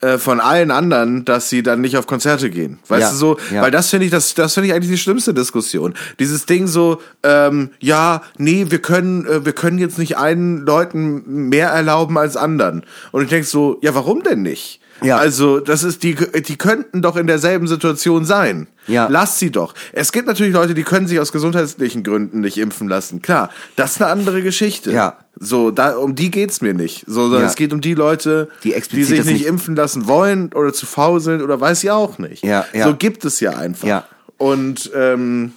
äh, 0.00 0.18
von 0.18 0.40
allen 0.40 0.70
anderen, 0.70 1.24
dass 1.24 1.48
sie 1.48 1.62
dann 1.62 1.80
nicht 1.80 1.96
auf 1.96 2.06
Konzerte 2.06 2.50
gehen. 2.50 2.78
Weißt 2.88 3.02
Ja, 3.02 3.10
du 3.10 3.16
so? 3.16 3.38
ja. 3.52 3.62
Weil 3.62 3.70
das 3.70 3.88
finde 3.88 4.06
ich, 4.06 4.12
das, 4.12 4.34
das 4.34 4.54
finde 4.54 4.68
ich 4.68 4.74
eigentlich 4.74 4.90
die 4.90 4.98
schlimmste 4.98 5.32
Diskussion. 5.32 5.94
Dieses 6.18 6.44
Ding 6.46 6.66
so, 6.66 7.00
ähm, 7.22 7.70
ja, 7.80 8.22
nee, 8.36 8.66
wir 8.68 8.80
können, 8.80 9.26
äh, 9.26 9.44
wir 9.44 9.52
können 9.52 9.78
jetzt 9.78 9.98
nicht 9.98 10.16
einen 10.18 10.58
Leuten 10.66 11.48
mehr 11.48 11.68
erlauben 11.70 12.18
als 12.18 12.36
anderen. 12.36 12.84
Und 13.12 13.22
ich 13.22 13.28
denke 13.30 13.46
so, 13.46 13.78
ja, 13.80 13.94
warum 13.94 14.22
denn 14.22 14.42
nicht? 14.42 14.80
Ja. 15.02 15.16
Also, 15.18 15.60
das 15.60 15.82
ist, 15.82 16.02
die, 16.02 16.14
die 16.14 16.56
könnten 16.56 17.02
doch 17.02 17.16
in 17.16 17.26
derselben 17.26 17.66
Situation 17.68 18.24
sein. 18.24 18.66
Ja. 18.86 19.08
Lass 19.10 19.38
sie 19.38 19.50
doch. 19.50 19.74
Es 19.92 20.12
gibt 20.12 20.26
natürlich 20.26 20.52
Leute, 20.54 20.74
die 20.74 20.84
können 20.84 21.06
sich 21.06 21.20
aus 21.20 21.32
gesundheitlichen 21.32 22.02
Gründen 22.02 22.40
nicht 22.40 22.56
impfen 22.58 22.88
lassen. 22.88 23.20
Klar, 23.20 23.50
das 23.76 23.92
ist 23.96 24.02
eine 24.02 24.10
andere 24.10 24.42
Geschichte. 24.42 24.92
Ja. 24.92 25.18
So, 25.38 25.70
da, 25.70 25.96
um 25.96 26.14
die 26.14 26.30
geht's 26.30 26.60
mir 26.62 26.72
nicht. 26.72 27.04
So, 27.06 27.22
sondern 27.24 27.42
Ja. 27.42 27.46
es 27.48 27.56
geht 27.56 27.72
um 27.74 27.80
die 27.82 27.94
Leute, 27.94 28.48
Die 28.64 28.72
die, 28.90 29.04
sich 29.04 29.18
nicht, 29.18 29.26
nicht- 29.26 29.46
impfen 29.46 29.76
lassen 29.76 30.06
wollen 30.06 30.52
oder 30.54 30.72
zu 30.72 30.86
faul 30.86 31.20
sind 31.20 31.42
oder 31.42 31.60
weiß 31.60 31.84
ich 31.84 31.90
auch 31.90 32.18
nicht. 32.18 32.42
Ja, 32.44 32.64
ja. 32.72 32.86
So 32.86 32.94
gibt 32.96 33.24
es 33.24 33.40
ja 33.40 33.50
einfach. 33.50 33.86
Ja. 33.86 34.04
Und 34.38 34.90
ähm, 34.94 35.52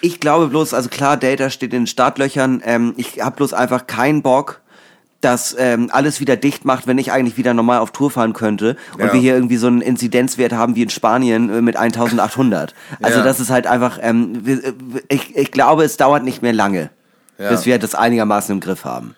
Ich 0.00 0.20
glaube 0.20 0.48
bloß, 0.48 0.74
also 0.74 0.88
klar, 0.90 1.16
Data 1.16 1.50
steht 1.50 1.72
in 1.72 1.80
den 1.82 1.86
Startlöchern. 1.86 2.62
Ähm, 2.64 2.94
ich 2.96 3.20
habe 3.20 3.36
bloß 3.36 3.52
einfach 3.54 3.86
keinen 3.86 4.22
Bock, 4.22 4.60
dass 5.20 5.56
ähm, 5.58 5.88
alles 5.92 6.20
wieder 6.20 6.36
dicht 6.36 6.64
macht, 6.64 6.86
wenn 6.86 6.96
ich 6.98 7.10
eigentlich 7.10 7.36
wieder 7.36 7.52
normal 7.52 7.78
auf 7.78 7.90
Tour 7.90 8.10
fahren 8.10 8.34
könnte 8.34 8.76
und 8.94 9.00
Ja. 9.06 9.12
wir 9.12 9.20
hier 9.20 9.34
irgendwie 9.34 9.56
so 9.56 9.66
einen 9.66 9.80
Inzidenzwert 9.80 10.52
haben 10.52 10.76
wie 10.76 10.82
in 10.82 10.90
Spanien 10.90 11.50
äh, 11.52 11.60
mit 11.60 11.76
1800. 11.76 12.74
Also 13.02 13.18
Ja. 13.18 13.24
das 13.24 13.40
ist 13.40 13.50
halt 13.50 13.66
einfach, 13.66 13.98
ähm, 14.00 14.42
äh, 14.46 14.72
ich, 15.08 15.36
ich 15.36 15.50
glaube, 15.50 15.82
es 15.84 15.96
dauert 15.96 16.22
nicht 16.22 16.40
mehr 16.42 16.52
lange, 16.52 16.90
Ja. 17.38 17.50
bis 17.50 17.66
wir 17.66 17.78
das 17.78 17.94
einigermaßen 17.96 18.52
im 18.54 18.60
Griff 18.60 18.84
haben. 18.84 19.14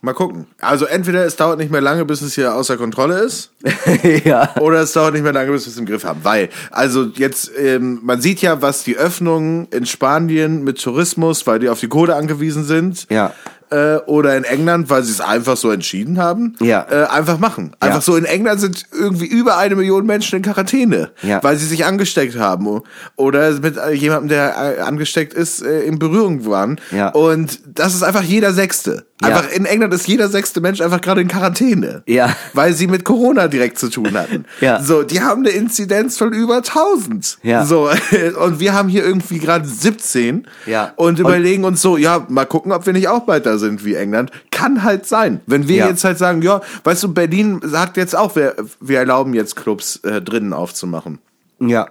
mal 0.00 0.12
gucken. 0.14 0.46
Also 0.60 0.84
entweder 0.86 1.26
es 1.26 1.34
dauert 1.34 1.58
nicht 1.58 1.72
mehr 1.72 1.80
lange, 1.80 2.04
bis 2.04 2.22
es 2.22 2.34
hier 2.36 2.54
außer 2.54 2.76
Kontrolle 2.76 3.18
ist, 3.18 3.50
ja. 4.24 4.54
oder 4.60 4.80
es 4.82 4.92
dauert 4.92 5.12
nicht 5.12 5.24
mehr 5.24 5.32
lange, 5.32 5.50
bis 5.50 5.66
wir 5.66 5.72
es 5.72 5.76
im 5.78 5.86
Griff 5.86 6.04
haben. 6.04 6.20
Weil, 6.22 6.50
also 6.70 7.06
jetzt, 7.16 7.50
ähm, 7.58 7.98
man 8.04 8.20
sieht 8.22 8.40
ja, 8.40 8.62
was 8.62 8.84
die 8.84 8.96
Öffnungen 8.96 9.66
in 9.72 9.86
Spanien 9.86 10.62
mit 10.62 10.80
Tourismus, 10.80 11.46
weil 11.48 11.58
die 11.58 11.68
auf 11.68 11.80
die 11.80 11.88
Kohle 11.88 12.14
angewiesen 12.14 12.62
sind, 12.64 13.06
Ja. 13.10 13.32
Äh, 13.70 13.96
oder 14.06 14.36
in 14.36 14.44
England, 14.44 14.90
weil 14.90 15.02
sie 15.02 15.12
es 15.12 15.20
einfach 15.20 15.56
so 15.56 15.70
entschieden 15.70 16.18
haben, 16.18 16.54
Ja. 16.60 16.86
äh, 16.90 17.04
einfach 17.06 17.38
machen. 17.38 17.72
Einfach 17.80 17.96
Ja. 17.96 18.00
so, 18.02 18.16
in 18.16 18.24
England 18.24 18.60
sind 18.60 18.86
irgendwie 18.92 19.26
über 19.26 19.56
eine 19.58 19.76
Million 19.76 20.06
Menschen 20.06 20.36
in 20.36 20.42
Quarantäne, 20.42 21.10
Ja. 21.22 21.42
weil 21.42 21.56
sie 21.56 21.66
sich 21.66 21.84
angesteckt 21.84 22.38
haben 22.38 22.80
oder 23.16 23.52
mit 23.60 23.76
äh, 23.76 23.92
jemandem, 23.92 24.28
der 24.28 24.76
äh, 24.78 24.80
angesteckt 24.80 25.34
ist, 25.34 25.62
äh, 25.62 25.82
in 25.82 25.98
Berührung 25.98 26.46
waren. 26.46 26.80
Ja. 26.90 27.08
Und 27.10 27.60
das 27.66 27.94
ist 27.94 28.02
einfach 28.02 28.22
jeder 28.22 28.52
Sechste. 28.52 29.04
Einfach 29.20 29.50
in 29.50 29.64
England 29.64 29.92
ist 29.92 30.06
jeder 30.06 30.28
sechste 30.28 30.60
Mensch 30.60 30.80
einfach 30.80 31.00
gerade 31.00 31.20
in 31.20 31.26
Quarantäne. 31.26 32.04
Ja. 32.06 32.36
Weil 32.52 32.72
sie 32.72 32.86
mit 32.86 33.02
Corona 33.04 33.48
direkt 33.48 33.76
zu 33.76 33.88
tun 33.90 34.12
hatten. 34.16 34.44
Ja. 34.60 34.80
So, 34.80 35.02
die 35.02 35.20
haben 35.20 35.40
eine 35.44 35.50
Inzidenz 35.50 36.16
von 36.18 36.32
über 36.32 36.56
1000. 36.58 37.38
Ja. 37.42 37.64
So, 37.64 37.90
und 38.44 38.60
wir 38.60 38.74
haben 38.74 38.88
hier 38.88 39.04
irgendwie 39.04 39.40
gerade 39.40 39.66
17. 39.66 40.46
Ja. 40.66 40.92
Und 40.94 41.18
überlegen 41.18 41.64
uns 41.64 41.82
so, 41.82 41.96
ja, 41.96 42.26
mal 42.28 42.44
gucken, 42.46 42.70
ob 42.70 42.86
wir 42.86 42.92
nicht 42.92 43.08
auch 43.08 43.24
bald 43.24 43.44
da 43.46 43.57
sind 43.58 43.84
wie 43.84 43.94
England. 43.94 44.30
Kann 44.50 44.82
halt 44.82 45.06
sein. 45.06 45.40
Wenn 45.46 45.68
wir 45.68 45.76
Ja. 45.76 45.88
jetzt 45.88 46.04
halt 46.04 46.18
sagen, 46.18 46.42
ja, 46.42 46.60
weißt 46.84 47.02
du, 47.04 47.12
Berlin 47.12 47.60
sagt 47.62 47.96
jetzt 47.96 48.16
auch, 48.16 48.34
wir, 48.36 48.54
wir 48.80 48.98
erlauben 48.98 49.34
jetzt 49.34 49.56
Clubs 49.56 49.96
äh, 50.04 50.20
drinnen 50.22 50.52
aufzumachen. 50.52 51.18
Ja. 51.60 51.88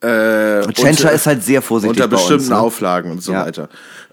Äh, 0.00 0.64
Und 0.66 0.74
Tschentscher 0.74 1.12
ist 1.12 1.26
halt 1.26 1.42
sehr 1.42 1.62
vorsichtig 1.62 2.02
Unter 2.02 2.08
bei 2.08 2.16
uns, 2.16 2.28
bestimmten 2.28 2.50
ne? 2.54 2.58
Auflagen 2.58 3.10
und 3.10 3.22
so 3.22 3.32
Ja. 3.32 3.46
weiter. 3.46 3.68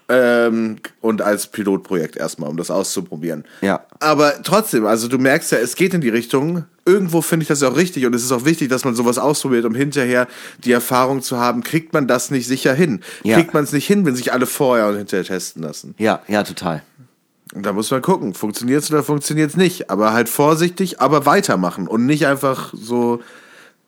Ähm, 0.10 0.78
und 0.99 1.22
als 1.22 1.47
Pilotprojekt 1.47 2.18
erstmal, 2.18 2.49
um 2.49 2.58
das 2.58 2.70
auszuprobieren. 2.70 3.45
Ja. 3.62 3.86
Aber 3.99 4.41
trotzdem, 4.43 4.86
also 4.86 5.08
du 5.08 5.18
merkst 5.18 5.52
ja, 5.52 5.60
es 5.60 5.76
geht 5.76 5.93
in 5.93 6.02
die 6.02 6.10
Richtung. 6.10 6.66
Irgendwo 6.86 7.22
finde 7.22 7.43
ich 7.43 7.47
das 7.47 7.62
ja 7.62 7.70
auch 7.70 7.78
richtig 7.78 8.06
und 8.06 8.14
es 8.16 8.24
ist 8.24 8.32
auch 8.32 8.43
wichtig, 8.43 8.70
dass 8.70 8.84
man 8.84 8.95
sowas 8.95 9.18
ausprobiert, 9.18 9.66
um 9.66 9.76
hinterher 9.76 10.28
die 10.64 10.72
Erfahrung 10.72 11.22
zu 11.22 11.38
haben, 11.38 11.64
kriegt 11.64 11.93
man 11.93 12.08
das 12.08 12.32
nicht 12.32 12.47
sicher 12.47 12.74
hin? 12.74 13.02
Ja. 13.24 13.38
Kriegt 13.38 13.54
man 13.54 13.64
es 13.64 13.72
nicht 13.72 13.88
hin, 13.88 14.06
wenn 14.06 14.16
sich 14.16 14.34
alle 14.34 14.47
vorher 14.47 14.88
und 14.88 14.97
hinterher 14.97 15.26
testen 15.26 15.64
lassen? 15.64 15.95
Ja, 15.97 16.22
ja, 16.28 16.43
total. 16.43 16.82
Und 17.54 17.66
da 17.66 17.74
muss 17.74 17.91
man 17.91 18.02
gucken, 18.02 18.34
funktioniert 18.34 18.84
es 18.84 18.91
oder 18.91 19.04
funktioniert 19.04 19.52
es 19.52 19.58
nicht. 19.58 19.89
Aber 19.89 20.14
halt 20.14 20.30
vorsichtig, 20.30 21.02
aber 21.02 21.26
weitermachen 21.26 21.88
und 21.88 22.06
nicht 22.06 22.26
einfach 22.26 22.74
so, 22.74 23.22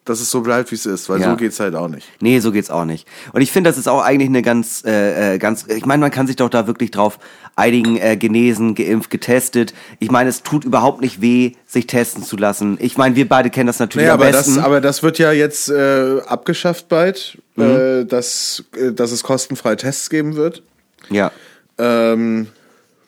dass 0.05 0.19
es 0.19 0.29
so 0.29 0.41
bleibt, 0.41 0.69
wie 0.71 0.75
es 0.75 0.85
ist, 0.85 1.07
weil 1.09 1.21
Ja. 1.21 1.29
so 1.31 1.37
geht's 1.37 1.59
halt 1.59 1.75
auch 1.75 1.87
nicht. 1.87 2.07
Nee, 2.19 2.39
so 2.39 2.51
geht's 2.51 2.69
auch 2.69 2.85
nicht. 2.85 3.07
Und 3.31 3.41
ich 3.41 3.51
finde, 3.51 3.69
das 3.69 3.77
ist 3.77 3.87
auch 3.87 4.01
eigentlich 4.01 4.29
eine 4.29 4.41
ganz, 4.41 4.83
äh, 4.85 5.35
äh, 5.35 5.37
ganz, 5.37 5.65
ich 5.67 5.85
meine, 5.85 6.01
man 6.01 6.11
kann 6.11 6.27
sich 6.27 6.35
doch 6.35 6.49
da 6.49 6.67
wirklich 6.67 6.91
drauf 6.91 7.19
einigen, 7.55 7.97
äh, 7.97 8.17
genesen, 8.17 8.75
geimpft, 8.75 9.09
getestet. 9.09 9.73
Ich 9.99 10.11
meine, 10.11 10.29
es 10.29 10.43
tut 10.43 10.65
überhaupt 10.65 11.01
nicht 11.01 11.21
weh, 11.21 11.53
sich 11.65 11.87
testen 11.87 12.23
zu 12.23 12.35
lassen. 12.35 12.77
Ich 12.81 12.97
meine, 12.97 13.15
wir 13.15 13.29
beide 13.29 13.49
kennen 13.49 13.67
das 13.67 13.79
natürlich 13.79 14.07
Naja, 14.07 14.15
am 14.15 14.21
aber 14.21 14.31
besten. 14.31 14.55
das, 14.55 14.63
aber 14.65 14.81
das 14.81 15.03
wird 15.03 15.19
ja 15.19 15.31
jetzt 15.31 15.69
äh, 15.69 16.19
abgeschafft 16.25 16.89
bald, 16.89 17.37
Mhm. 17.55 17.63
äh, 17.63 18.05
dass, 18.05 18.63
äh, 18.75 18.91
dass 18.91 19.11
es 19.11 19.23
kostenfreie 19.23 19.77
Tests 19.77 20.09
geben 20.09 20.35
wird. 20.35 20.63
ja, 21.09 21.31
Ähm, 21.77 22.47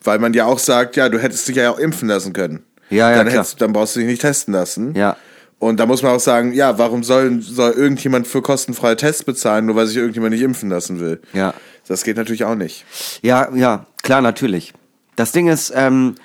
weil 0.03 0.19
man 0.19 0.33
ja 0.33 0.45
auch 0.45 0.59
sagt, 0.59 0.95
ja, 0.95 1.09
du 1.09 1.17
hättest 1.19 1.47
dich 1.47 1.55
ja 1.55 1.71
auch 1.71 1.79
impfen 1.79 2.07
lassen 2.09 2.31
können. 2.33 2.63
Ja, 2.91 3.09
ja, 3.09 3.17
dann, 3.17 3.27
klar. 3.27 3.39
hättest, 3.43 3.59
dann 3.61 3.73
brauchst 3.73 3.95
du 3.95 3.99
dich 4.01 4.09
nicht 4.09 4.21
testen 4.21 4.53
lassen. 4.53 4.93
Ja. 4.95 5.17
Und 5.59 5.79
da 5.79 5.85
muss 5.85 6.03
man 6.03 6.11
auch 6.11 6.19
sagen, 6.19 6.53
ja, 6.53 6.77
warum 6.77 7.03
soll, 7.03 7.41
soll 7.41 7.71
irgendjemand 7.71 8.27
für 8.27 8.41
kostenfreie 8.41 8.95
Tests 8.97 9.23
bezahlen, 9.23 9.65
nur 9.65 9.75
weil 9.75 9.87
sich 9.87 9.97
irgendjemand 9.97 10.33
nicht 10.33 10.43
impfen 10.43 10.69
lassen 10.69 10.99
will? 10.99 11.21
Ja. 11.33 11.53
Das 11.87 12.03
geht 12.03 12.17
natürlich 12.17 12.43
auch 12.45 12.55
nicht. 12.55 12.85
ja, 13.21 13.49
ja, 13.55 13.85
klar, 14.03 14.21
natürlich. 14.21 14.73
Das 15.15 15.31
Ding 15.31 15.47
ist, 15.47 15.71
ähm, 15.75 16.15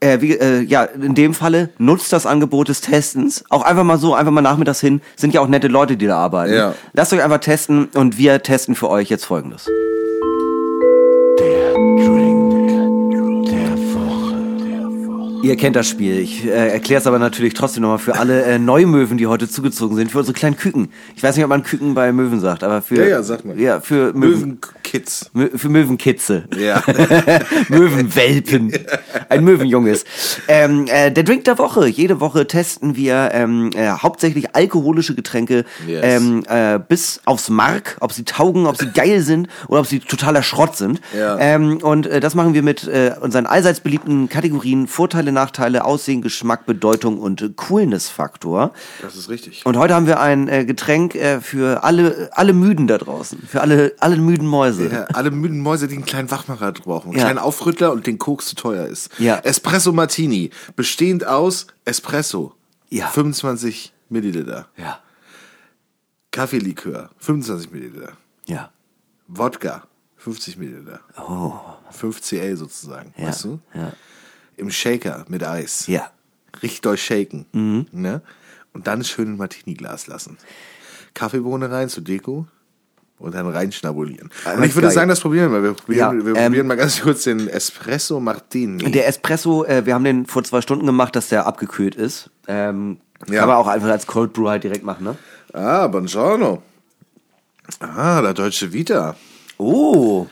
äh, 0.00 0.20
wie, 0.20 0.32
äh, 0.32 0.62
ja, 0.62 0.82
in 0.84 1.14
dem 1.14 1.32
Falle 1.32 1.70
nutzt 1.78 2.12
das 2.12 2.26
Angebot 2.26 2.68
des 2.68 2.80
Testens. 2.80 3.44
Auch 3.50 3.62
einfach 3.62 3.84
mal 3.84 3.98
so, 3.98 4.14
einfach 4.14 4.32
mal 4.32 4.40
nachmittags 4.40 4.80
hin. 4.80 5.00
Sind 5.16 5.32
ja 5.32 5.40
auch 5.40 5.48
nette 5.48 5.68
Leute, 5.68 5.96
die 5.96 6.06
da 6.06 6.18
arbeiten. 6.18 6.54
Ja. 6.54 6.74
Lasst 6.92 7.12
euch 7.12 7.22
einfach 7.22 7.38
testen 7.38 7.86
und 7.94 8.18
wir 8.18 8.42
testen 8.42 8.74
für 8.74 8.90
euch 8.90 9.08
jetzt 9.10 9.24
folgendes. 9.24 9.66
Der 11.38 11.72
Drink 11.74 12.31
Ihr 15.42 15.56
kennt 15.56 15.74
das 15.74 15.88
Spiel. 15.88 16.20
Ich 16.20 16.44
äh, 16.46 16.68
erkläre 16.68 17.00
es 17.00 17.06
aber 17.06 17.18
natürlich 17.18 17.54
trotzdem 17.54 17.82
nochmal 17.82 17.98
für 17.98 18.14
alle 18.16 18.42
äh, 18.44 18.58
Neumöwen, 18.60 19.18
die 19.18 19.26
heute 19.26 19.48
zugezogen 19.48 19.96
sind, 19.96 20.12
für 20.12 20.18
unsere 20.18 20.34
kleinen 20.34 20.56
Küken. 20.56 20.88
Ich 21.16 21.22
weiß 21.22 21.34
nicht, 21.34 21.44
ob 21.44 21.48
man 21.48 21.64
Küken 21.64 21.94
bei 21.94 22.12
Möwen 22.12 22.38
sagt, 22.40 22.62
aber 22.62 22.80
für 22.80 22.96
Ja, 22.96 23.04
ja, 23.06 23.22
sag 23.22 23.44
mal. 23.44 23.58
Ja, 23.60 23.80
für 23.80 24.12
Möwen, 24.12 24.60
Möwenkids. 24.60 25.30
Mö 25.32 25.48
für 25.56 25.68
Möwenkitze. 25.68 26.44
Ja. 26.56 26.82
Möwenwelpen. 27.68 28.72
Ein 29.28 29.44
Möwenjunges. 29.44 30.04
Ähm, 30.46 30.86
äh, 30.88 31.10
der 31.10 31.24
Drink 31.24 31.44
der 31.44 31.58
Woche. 31.58 31.88
Jede 31.88 32.20
Woche 32.20 32.46
testen 32.46 32.94
wir 32.94 33.30
ähm, 33.32 33.70
äh, 33.74 33.88
hauptsächlich 33.90 34.54
alkoholische 34.54 35.14
Getränke 35.14 35.64
Yes. 35.86 36.00
ähm, 36.04 36.44
äh, 36.48 36.78
bis 36.78 37.20
aufs 37.24 37.48
Mark, 37.48 37.96
ob 38.00 38.12
sie 38.12 38.24
taugen, 38.24 38.66
ob 38.66 38.76
sie 38.76 38.86
geil 38.92 39.20
sind 39.20 39.48
oder 39.68 39.80
ob 39.80 39.86
sie 39.86 39.98
totaler 39.98 40.42
Schrott 40.42 40.76
sind. 40.76 41.00
Ja. 41.18 41.36
Ähm, 41.38 41.78
und 41.82 42.06
äh, 42.06 42.20
das 42.20 42.34
machen 42.36 42.54
wir 42.54 42.62
mit 42.62 42.86
äh, 42.86 43.12
unseren 43.20 43.46
allseits 43.46 43.80
beliebten 43.80 44.28
Kategorien 44.28 44.86
Vorteile, 44.86 45.31
Nachteile, 45.32 45.84
Aussehen, 45.84 46.22
Geschmack, 46.22 46.66
Bedeutung 46.66 47.18
und 47.18 47.56
Coolness-Faktor. 47.56 48.72
Das 49.00 49.16
ist 49.16 49.28
richtig. 49.28 49.64
Und 49.66 49.76
heute 49.76 49.94
haben 49.94 50.06
wir 50.06 50.20
ein 50.20 50.48
äh, 50.48 50.64
Getränk 50.64 51.14
äh, 51.14 51.40
für 51.40 51.84
alle, 51.84 52.30
alle 52.32 52.52
Müden 52.52 52.86
da 52.86 52.98
draußen, 52.98 53.42
für 53.46 53.60
alle, 53.60 53.94
alle 54.00 54.16
müden 54.16 54.46
Mäuse. 54.46 54.88
Ja, 54.90 55.04
alle 55.14 55.30
müden 55.30 55.60
Mäuse, 55.60 55.88
die 55.88 55.94
einen 55.96 56.04
kleinen 56.04 56.30
Wachmacher 56.30 56.72
brauchen. 56.72 57.08
Einen 57.10 57.18
Ja. 57.18 57.24
kleinen 57.24 57.38
Aufrüttler 57.38 57.92
und 57.92 58.06
den 58.06 58.18
Koks 58.18 58.46
zu 58.46 58.54
teuer 58.54 58.86
ist. 58.86 59.10
Ja. 59.18 59.38
Espresso 59.38 59.92
Martini, 59.92 60.50
bestehend 60.76 61.26
aus 61.26 61.66
Espresso. 61.84 62.54
Ja. 62.90 63.06
25 63.08 63.92
Milliliter. 64.10 64.68
Ja. 64.76 64.98
Kaffeelikör, 66.30 67.10
25 67.18 67.70
Milliliter. 67.72 68.12
Ja. 68.46 68.70
Wodka, 69.28 69.82
50 70.16 70.56
Milliliter. 70.56 71.00
Oh. 71.18 71.52
5cl 71.92 72.56
sozusagen, 72.56 73.12
Ja. 73.16 73.28
weißt 73.28 73.44
du? 73.44 73.60
Ja. 73.74 73.92
Im 74.62 74.70
Shaker 74.70 75.24
mit 75.28 75.44
Eis. 75.44 75.86
Ja. 75.88 76.10
Richtig 76.62 76.80
doll 76.82 76.96
shaken. 76.96 77.46
Mhm. 77.52 77.86
Ne? 77.92 78.22
Und 78.72 78.86
dann 78.86 79.02
schön 79.04 79.26
in 79.26 79.32
ein 79.34 79.36
Martini-Glas 79.38 80.06
lassen. 80.06 80.38
Kaffeebohne 81.14 81.70
rein 81.70 81.88
zur 81.88 82.02
Deko 82.04 82.46
und 83.18 83.34
dann 83.34 83.48
reinschnabulieren. 83.48 84.30
Ah, 84.44 84.54
Und 84.54 84.62
ich 84.64 84.74
würde 84.74 84.86
geil. 84.88 84.94
sagen, 84.94 85.08
das 85.08 85.20
probieren 85.20 85.52
wir. 85.52 85.62
Wir 85.62 85.72
probieren, 85.74 86.20
Ja, 86.20 86.24
wir 86.26 86.34
ähm, 86.36 86.44
probieren 86.46 86.66
mal 86.68 86.76
ganz 86.76 87.00
kurz 87.02 87.24
den 87.24 87.48
Espresso 87.48 88.18
Martini. 88.20 88.90
Der 88.90 89.06
Espresso, 89.08 89.64
äh, 89.64 89.84
wir 89.84 89.94
haben 89.94 90.04
den 90.04 90.26
vor 90.26 90.42
zwei 90.44 90.60
Stunden 90.60 90.86
gemacht, 90.86 91.14
dass 91.16 91.28
der 91.28 91.46
abgekühlt 91.46 91.94
ist. 91.96 92.30
Ähm, 92.48 92.98
Ja. 93.28 93.40
Kann 93.40 93.48
man 93.48 93.56
auch 93.58 93.68
einfach 93.68 93.88
als 93.88 94.06
Cold 94.06 94.32
Brew 94.32 94.48
halt 94.48 94.64
direkt 94.64 94.84
machen, 94.84 95.04
ne? 95.04 95.16
ah, 95.52 95.86
buongiorno. 95.86 96.62
Ah, 97.80 98.20
der 98.22 98.34
deutsche 98.34 98.72
Vita. 98.72 99.14
Oh. 99.58 100.26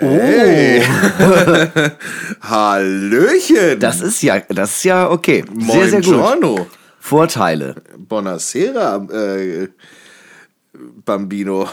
Hallöchen. 2.40 3.80
Das 3.80 4.00
ist 4.00 4.22
ja, 4.22 4.40
das 4.48 4.76
ist 4.76 4.84
ja 4.84 5.10
okay. 5.10 5.44
Sehr, 5.58 5.88
sehr 5.88 6.00
gut. 6.00 6.14
Buongiorno. 6.14 6.66
Vorteile. 7.00 7.74
Buonasera, 7.96 9.06
äh, 9.10 9.68
Bambino. 11.04 11.64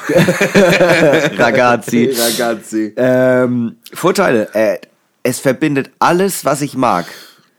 Ragazzi. 1.38 2.16
Ragazzi. 2.18 2.94
ähm, 2.96 3.76
Vorteile. 3.94 4.50
Äh, 4.54 4.78
es 5.24 5.40
verbindet 5.40 5.92
alles, 6.00 6.46
was 6.46 6.62
ich 6.62 6.76
mag. 6.76 7.06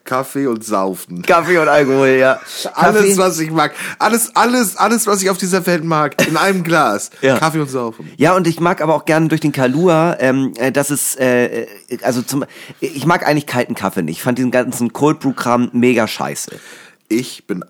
Kaffee 0.06 0.46
und 0.46 0.64
Saufen. 0.64 1.20
Kaffee 1.22 1.58
und 1.58 1.68
Alkohol, 1.68 2.08
ja. 2.18 2.40
Alles, 2.72 2.96
Kaffee- 3.02 3.18
was 3.18 3.38
ich 3.40 3.50
mag. 3.50 3.74
Alles, 3.98 4.34
alles, 4.34 4.76
alles, 4.76 5.06
was 5.06 5.20
ich 5.22 5.28
auf 5.28 5.36
dieser 5.38 5.66
Welt 5.66 5.84
mag. 5.84 6.26
In 6.26 6.36
einem 6.38 6.62
Glas. 6.64 7.10
Ja. 7.20 7.38
Kaffee 7.38 7.60
und 7.60 7.68
Saufen. 7.68 8.10
Ja, 8.16 8.34
und 8.34 8.46
ich 8.46 8.60
mag 8.60 8.80
aber 8.80 8.94
auch 8.94 9.04
gerne 9.04 9.28
durch 9.28 9.42
den 9.42 9.52
Kalua, 9.52 10.16
ähm, 10.20 10.54
äh, 10.56 10.72
dass 10.72 10.90
es, 10.90 11.16
äh, 11.16 11.62
äh, 11.64 11.68
also 12.02 12.22
zum, 12.22 12.44
ich 12.80 13.04
mag 13.04 13.26
eigentlich 13.26 13.46
kalten 13.46 13.74
Kaffee 13.74 14.02
nicht. 14.02 14.16
Ich 14.18 14.22
fand 14.22 14.38
diesen 14.38 14.50
ganzen 14.50 14.92
Cold 14.92 15.20
Brew 15.20 15.32
Kram 15.32 15.68
mega 15.72 16.06
scheiße. 16.08 16.52
Ich 17.08 17.46
bin 17.46 17.62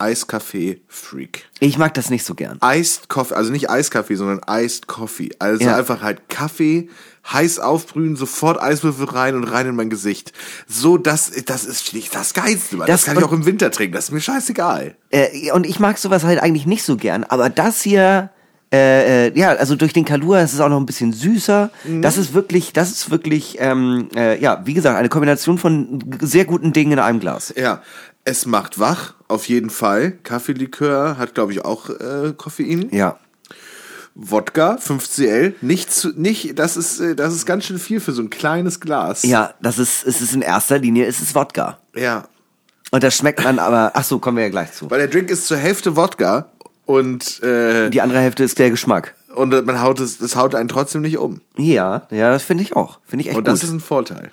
Eiskaffee-Freak. 0.57 1.45
Ich 1.61 1.79
mag 1.79 1.95
das 1.95 2.11
nicht 2.11 2.25
so 2.25 2.35
gern. 2.35 2.59
Iced 2.65 3.09
Coffee, 3.09 3.35
also 3.35 3.53
nicht 3.53 3.69
Eiskaffee, 3.71 4.15
sondern 4.17 4.41
Iced 4.49 4.87
Coffee. 4.87 5.31
Also 5.39 5.65
Ja. 5.65 5.77
einfach 5.77 6.03
halt 6.03 6.29
Kaffee, 6.29 6.89
heiß 7.33 7.59
aufbrühen, 7.59 8.17
sofort 8.17 8.61
Eiswürfel 8.61 9.07
rein 9.07 9.35
und 9.35 9.45
rein 9.45 9.67
in 9.67 9.77
mein 9.77 9.91
Gesicht. 9.91 10.33
So, 10.67 10.97
das, 10.99 11.31
das 11.47 11.65
ist 11.65 11.93
nicht 11.95 12.15
das 12.15 12.35
Geilste. 12.35 12.77
Mann. 12.77 12.87
Das, 12.87 13.01
Das- 13.03 13.07
kann 13.07 13.19
ich 13.19 13.25
auch 13.25 13.33
im 13.33 13.47
Winter 13.47 13.71
trinken. 13.71 13.95
Das 13.95 14.05
ist 14.07 14.13
mir 14.13 14.21
scheißegal. 14.21 14.97
Äh, 15.11 15.51
und 15.53 15.67
ich 15.67 15.79
mag 15.81 15.99
sowas 15.99 16.25
halt 16.25 16.41
eigentlich 16.41 16.67
nicht 16.67 16.83
so 16.85 16.97
gern. 16.97 17.25
Aber 17.25 17.51
das 17.51 17.83
hier, 17.83 18.31
äh, 18.73 19.27
äh, 19.29 19.39
ja, 19.39 19.51
also 19.51 19.77
durch 19.77 19.93
den 19.93 20.05
Kalua 20.05 20.41
ist 20.41 20.53
es 20.53 20.61
auch 20.61 20.69
noch 20.69 20.79
ein 20.81 20.87
bisschen 20.87 21.13
süßer. 21.13 21.71
Das 22.01 22.17
ist 22.17 22.35
wirklich, 22.35 22.73
das 22.73 22.91
ist 22.91 23.11
wirklich, 23.11 23.57
ähm, 23.61 24.09
äh, 24.17 24.41
ja, 24.41 24.63
wie 24.65 24.75
gesagt, 24.75 24.97
eine 24.99 25.09
Kombination 25.09 25.59
von 25.59 26.05
sehr 26.21 26.45
guten 26.45 26.73
Dingen 26.73 26.93
in 26.93 26.99
einem 26.99 27.21
Glas. 27.21 27.53
Ja, 27.57 27.83
es 28.25 28.45
macht 28.47 28.79
wach, 28.81 29.15
auf 29.29 29.47
jeden 29.49 29.71
Fall. 29.71 30.13
Kaffeelikör 30.23 31.17
hat, 31.19 31.35
glaube 31.35 31.53
ich, 31.53 31.65
auch 31.65 31.91
äh, 31.91 32.33
Koffein. 32.37 32.89
Ja. 32.93 33.19
Wodka, 34.19 34.77
5cl, 34.77 35.53
nicht, 35.61 35.93
zu, 35.93 36.09
nicht, 36.19 36.59
das 36.59 36.79
ist, 36.79 37.01
äh, 37.01 37.15
das 37.15 37.35
ist 37.35 37.45
ganz 37.45 37.65
schön 37.67 37.79
viel 37.79 38.01
für 38.01 38.13
so 38.13 38.23
ein 38.23 38.31
kleines 38.31 38.81
Glas. 38.81 39.23
Ja, 39.25 39.53
das 39.61 39.79
ist, 39.79 40.07
es 40.07 40.23
ist 40.23 40.35
in 40.35 40.41
erster 40.41 40.79
Linie, 40.79 41.05
es 41.07 41.21
ist 41.21 41.35
Wodka. 41.35 41.79
Ja, 41.95 42.25
Und 42.91 43.03
das 43.03 43.15
schmeckt 43.15 43.45
man 43.45 43.59
aber, 43.59 43.91
ach 43.95 44.05
so, 44.05 44.19
kommen 44.19 44.39
wir 44.39 44.45
ja 44.45 44.51
gleich 44.51 44.73
zu. 44.73 44.91
weil 44.91 44.99
der 45.01 45.09
Drink 45.09 45.31
ist 45.31 45.47
zur 45.47 45.59
Hälfte 45.59 45.97
Wodka 45.97 46.47
und, 46.87 47.43
äh, 47.43 47.91
Die 47.91 48.01
andere 48.01 48.21
Hälfte 48.21 48.43
ist 48.43 48.59
der 48.59 48.71
Geschmack. 48.71 49.15
und 49.35 49.51
man 49.67 49.83
haut 49.83 50.01
es, 50.01 50.17
das 50.17 50.35
haut 50.35 50.55
einen 50.55 50.69
trotzdem 50.69 51.03
nicht 51.03 51.19
um. 51.19 51.43
Ja, 51.59 52.07
ja, 52.11 52.31
das 52.33 52.43
finde 52.43 52.63
ich 52.65 52.75
auch. 52.75 53.01
Finde 53.07 53.23
ich 53.23 53.29
echt 53.29 53.37
Und 53.37 53.45
gut. 53.45 53.53
das 53.53 53.63
ist 53.65 53.71
ein 53.71 53.81
Vorteil. 53.81 54.31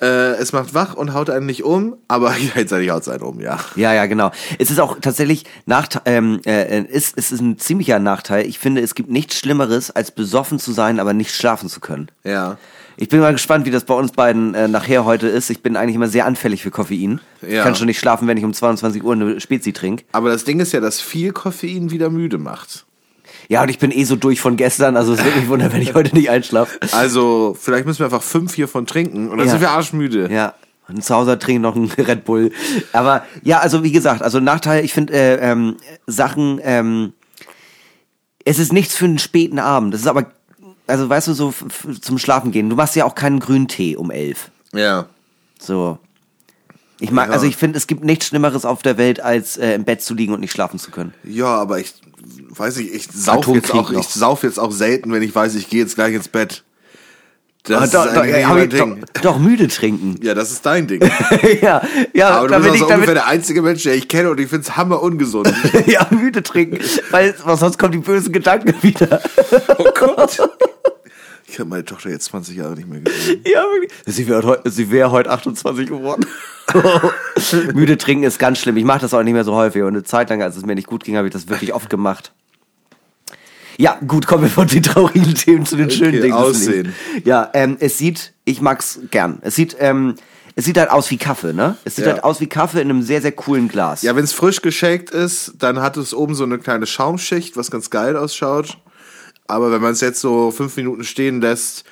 Äh, 0.00 0.32
es 0.36 0.52
macht 0.52 0.72
wach 0.74 0.94
und 0.94 1.12
haut 1.14 1.28
einen 1.30 1.46
nicht 1.46 1.64
um, 1.64 1.96
aber 2.08 2.34
gleichzeitig 2.54 2.90
haut 2.90 3.02
es 3.02 3.08
einen 3.08 3.22
um, 3.22 3.40
ja. 3.40 3.58
Ja, 3.76 3.92
ja, 3.92 4.06
genau. 4.06 4.30
Es 4.58 4.70
ist 4.70 4.80
auch 4.80 4.98
tatsächlich 5.00 5.44
Nachteil, 5.66 6.02
ähm, 6.06 6.40
äh, 6.46 6.82
ist, 6.82 7.16
es 7.18 7.32
ist 7.32 7.40
ein 7.40 7.58
ziemlicher 7.58 7.98
Nachteil. 7.98 8.46
Ich 8.46 8.58
finde, 8.58 8.80
es 8.80 8.94
gibt 8.94 9.10
nichts 9.10 9.36
Schlimmeres, 9.38 9.90
als 9.90 10.10
besoffen 10.10 10.58
zu 10.58 10.72
sein, 10.72 11.00
aber 11.00 11.12
nicht 11.12 11.34
schlafen 11.34 11.68
zu 11.68 11.80
können. 11.80 12.08
Ja. 12.24 12.56
Ich 12.96 13.08
bin 13.08 13.20
mal 13.20 13.32
gespannt, 13.32 13.64
wie 13.64 13.70
das 13.70 13.84
bei 13.84 13.94
uns 13.94 14.12
beiden 14.12 14.54
äh, 14.54 14.68
nachher 14.68 15.06
heute 15.06 15.26
ist. 15.26 15.48
Ich 15.48 15.62
bin 15.62 15.74
eigentlich 15.76 15.96
immer 15.96 16.08
sehr 16.08 16.26
anfällig 16.26 16.62
für 16.62 16.70
Koffein. 16.70 17.20
Ich 17.40 17.52
Ja. 17.52 17.62
kann 17.62 17.74
schon 17.74 17.86
nicht 17.86 17.98
schlafen, 17.98 18.28
wenn 18.28 18.36
ich 18.36 18.44
um 18.44 18.52
22 18.52 19.02
Uhr 19.02 19.14
eine 19.14 19.40
Spezi 19.40 19.72
trinke. 19.72 20.04
Aber 20.12 20.28
das 20.28 20.44
Ding 20.44 20.60
ist 20.60 20.72
ja, 20.72 20.80
dass 20.80 21.00
viel 21.00 21.32
Koffein 21.32 21.90
wieder 21.90 22.10
müde 22.10 22.36
macht. 22.36 22.84
Ja, 23.50 23.62
und 23.62 23.68
ich 23.68 23.80
bin 23.80 23.90
eh 23.90 24.04
so 24.04 24.14
durch 24.14 24.40
von 24.40 24.56
gestern, 24.56 24.96
also 24.96 25.12
es 25.12 25.24
wird 25.24 25.34
mich 25.34 25.48
wundern, 25.48 25.72
wenn 25.72 25.82
ich 25.82 25.92
heute 25.92 26.14
nicht 26.14 26.30
einschlafe. 26.30 26.78
Also, 26.92 27.56
vielleicht 27.60 27.84
müssen 27.84 27.98
wir 27.98 28.04
einfach 28.06 28.22
fünf 28.22 28.54
hiervon 28.54 28.86
trinken 28.86 29.28
und 29.28 29.38
dann 29.38 29.46
Ja. 29.48 29.50
sind 29.50 29.60
wir 29.60 29.70
arschmüde. 29.72 30.32
Ja. 30.32 30.54
Und 30.86 31.04
zu 31.04 31.12
Hause 31.16 31.36
trinke 31.36 31.54
ich 31.58 31.62
noch 31.62 31.74
einen 31.74 31.90
Red 32.06 32.24
Bull. 32.24 32.52
Aber 32.92 33.24
ja, 33.42 33.58
also 33.58 33.82
wie 33.82 33.90
gesagt, 33.90 34.22
also 34.22 34.38
Nachteil, 34.38 34.84
ich 34.84 34.92
finde 34.92 35.14
äh, 35.14 35.50
ähm, 35.50 35.78
Sachen, 36.06 36.60
ähm, 36.62 37.12
es 38.44 38.60
ist 38.60 38.72
nichts 38.72 38.94
für 38.94 39.06
einen 39.06 39.18
späten 39.18 39.58
Abend. 39.58 39.94
Das 39.94 40.02
ist 40.02 40.06
aber, 40.06 40.26
also 40.86 41.08
weißt 41.08 41.26
du, 41.26 41.32
so 41.32 41.52
zum 42.00 42.18
Schlafen 42.18 42.52
gehen. 42.52 42.70
Du 42.70 42.76
machst 42.76 42.94
ja 42.94 43.04
auch 43.04 43.16
keinen 43.16 43.40
Grüntee 43.40 43.96
um 43.96 44.12
elf. 44.12 44.52
Ja. 44.72 45.06
So. 45.58 45.98
Ich 47.00 47.10
mag, 47.10 47.28
Ja. 47.28 47.32
also 47.34 47.46
ich 47.46 47.56
finde, 47.56 47.78
es 47.78 47.86
gibt 47.86 48.04
nichts 48.04 48.26
Schlimmeres 48.26 48.64
auf 48.64 48.82
der 48.82 48.96
Welt, 48.98 49.20
als 49.20 49.56
äh, 49.56 49.74
im 49.74 49.84
Bett 49.84 50.02
zu 50.02 50.14
liegen 50.14 50.32
und 50.34 50.40
nicht 50.40 50.52
schlafen 50.52 50.78
zu 50.78 50.90
können. 50.90 51.14
Ja, 51.24 51.46
aber 51.46 51.78
ich 51.78 51.92
weiß 52.50 52.76
nicht, 52.76 52.92
ich 52.94 53.08
sauf 53.12 53.46
jetzt 53.48 53.72
auch, 53.72 53.90
noch. 53.90 54.00
ich 54.00 54.08
sauf 54.08 54.42
jetzt 54.42 54.58
auch 54.60 54.70
selten, 54.72 55.12
wenn 55.12 55.22
ich 55.22 55.34
weiß, 55.34 55.54
ich 55.54 55.68
gehe 55.70 55.80
jetzt 55.80 55.94
gleich 55.94 56.14
ins 56.14 56.28
Bett. 56.28 56.62
Das 57.64 57.80
Ah, 57.80 57.84
ist 57.84 57.94
doch, 57.94 58.14
doch, 58.14 58.24
ja, 58.24 58.56
ich, 58.56 58.68
doch, 58.70 58.86
Ding. 58.86 59.04
doch, 59.20 59.38
müde 59.38 59.68
trinken. 59.68 60.16
Ja, 60.22 60.34
das 60.34 60.50
ist 60.50 60.64
dein 60.64 60.86
Ding. 60.86 61.02
ja, 61.60 61.82
ja, 62.14 62.30
Aber 62.30 62.48
du 62.48 62.58
bist 62.70 62.82
auch 62.82 62.88
so 62.88 62.94
ungefähr 62.94 63.14
der 63.14 63.26
einzige 63.26 63.60
Mensch, 63.60 63.82
der 63.82 63.94
ich 63.94 64.08
kenne 64.08 64.30
und 64.30 64.40
ich 64.40 64.48
find's 64.48 64.76
hammer 64.78 65.02
ungesund. 65.02 65.52
ja, 65.86 66.06
müde 66.10 66.42
trinken, 66.42 66.78
weil 67.10 67.34
sonst 67.58 67.78
kommen 67.78 67.92
die 67.92 67.98
bösen 67.98 68.32
Gedanken 68.32 68.74
wieder. 68.82 69.20
oh 69.78 69.84
Gott. 69.94 70.38
Ich 71.46 71.58
habe 71.58 71.68
meine 71.68 71.84
Tochter 71.84 72.08
jetzt 72.10 72.26
20 72.26 72.56
Jahre 72.56 72.74
nicht 72.76 72.88
mehr 72.88 73.00
gesehen. 73.00 73.42
Ja, 73.44 73.62
wirklich. 73.62 73.90
Sie 74.06 74.26
wäre 74.28 74.42
heute, 74.44 74.70
sie 74.70 74.90
wäre 74.90 75.10
heute 75.10 75.30
28 75.30 75.86
geworden. 75.88 76.24
Müde 77.74 77.98
trinken 77.98 78.24
ist 78.24 78.38
ganz 78.38 78.58
schlimm. 78.58 78.76
Ich 78.76 78.84
mache 78.84 79.00
das 79.00 79.14
auch 79.14 79.22
nicht 79.22 79.32
mehr 79.34 79.44
so 79.44 79.54
häufig. 79.54 79.82
Und 79.82 79.88
eine 79.88 80.02
Zeit 80.02 80.30
lang, 80.30 80.42
als 80.42 80.56
es 80.56 80.64
mir 80.64 80.74
nicht 80.74 80.86
gut 80.86 81.04
ging, 81.04 81.16
habe 81.16 81.26
ich 81.28 81.32
das 81.32 81.48
wirklich 81.48 81.72
oft 81.74 81.90
gemacht. 81.90 82.32
Ja, 83.78 83.98
gut, 84.06 84.26
kommen 84.26 84.42
wir 84.42 84.50
von 84.50 84.66
den 84.68 84.82
traurigen 84.82 85.34
Themen 85.34 85.64
zu 85.64 85.76
den 85.76 85.90
schönen 85.90 86.10
Okay, 86.14 86.20
Dingen. 86.20 86.34
Aussehen. 86.34 86.94
Ja, 87.24 87.48
ähm, 87.54 87.76
es 87.80 87.96
sieht, 87.96 88.34
ich 88.44 88.60
mag's 88.60 89.00
gern. 89.10 89.38
Es 89.42 89.54
sieht, 89.54 89.76
ähm, 89.80 90.16
es 90.54 90.66
sieht 90.66 90.76
halt 90.76 90.90
aus 90.90 91.10
wie 91.10 91.16
Kaffee, 91.16 91.54
ne? 91.54 91.76
Es 91.84 91.96
sieht 91.96 92.04
Ja. 92.04 92.12
halt 92.12 92.24
aus 92.24 92.40
wie 92.40 92.46
Kaffee 92.46 92.82
in 92.82 92.90
einem 92.90 93.02
sehr, 93.02 93.22
sehr 93.22 93.32
coolen 93.32 93.68
Glas. 93.68 94.02
Ja, 94.02 94.14
wenn's 94.16 94.32
frisch 94.34 94.60
geshakt 94.60 95.10
ist, 95.10 95.54
dann 95.58 95.80
hat 95.80 95.96
es 95.96 96.12
oben 96.12 96.34
so 96.34 96.44
eine 96.44 96.58
kleine 96.58 96.86
Schaumschicht, 96.86 97.56
was 97.56 97.70
ganz 97.70 97.88
geil 97.88 98.16
ausschaut. 98.16 98.76
Aber 99.46 99.72
wenn 99.72 99.80
man 99.80 99.92
es 99.92 100.00
jetzt 100.02 100.20
so 100.20 100.50
fünf 100.50 100.76
Minuten 100.76 101.02
stehen 101.04 101.40
lässt, 101.40 101.84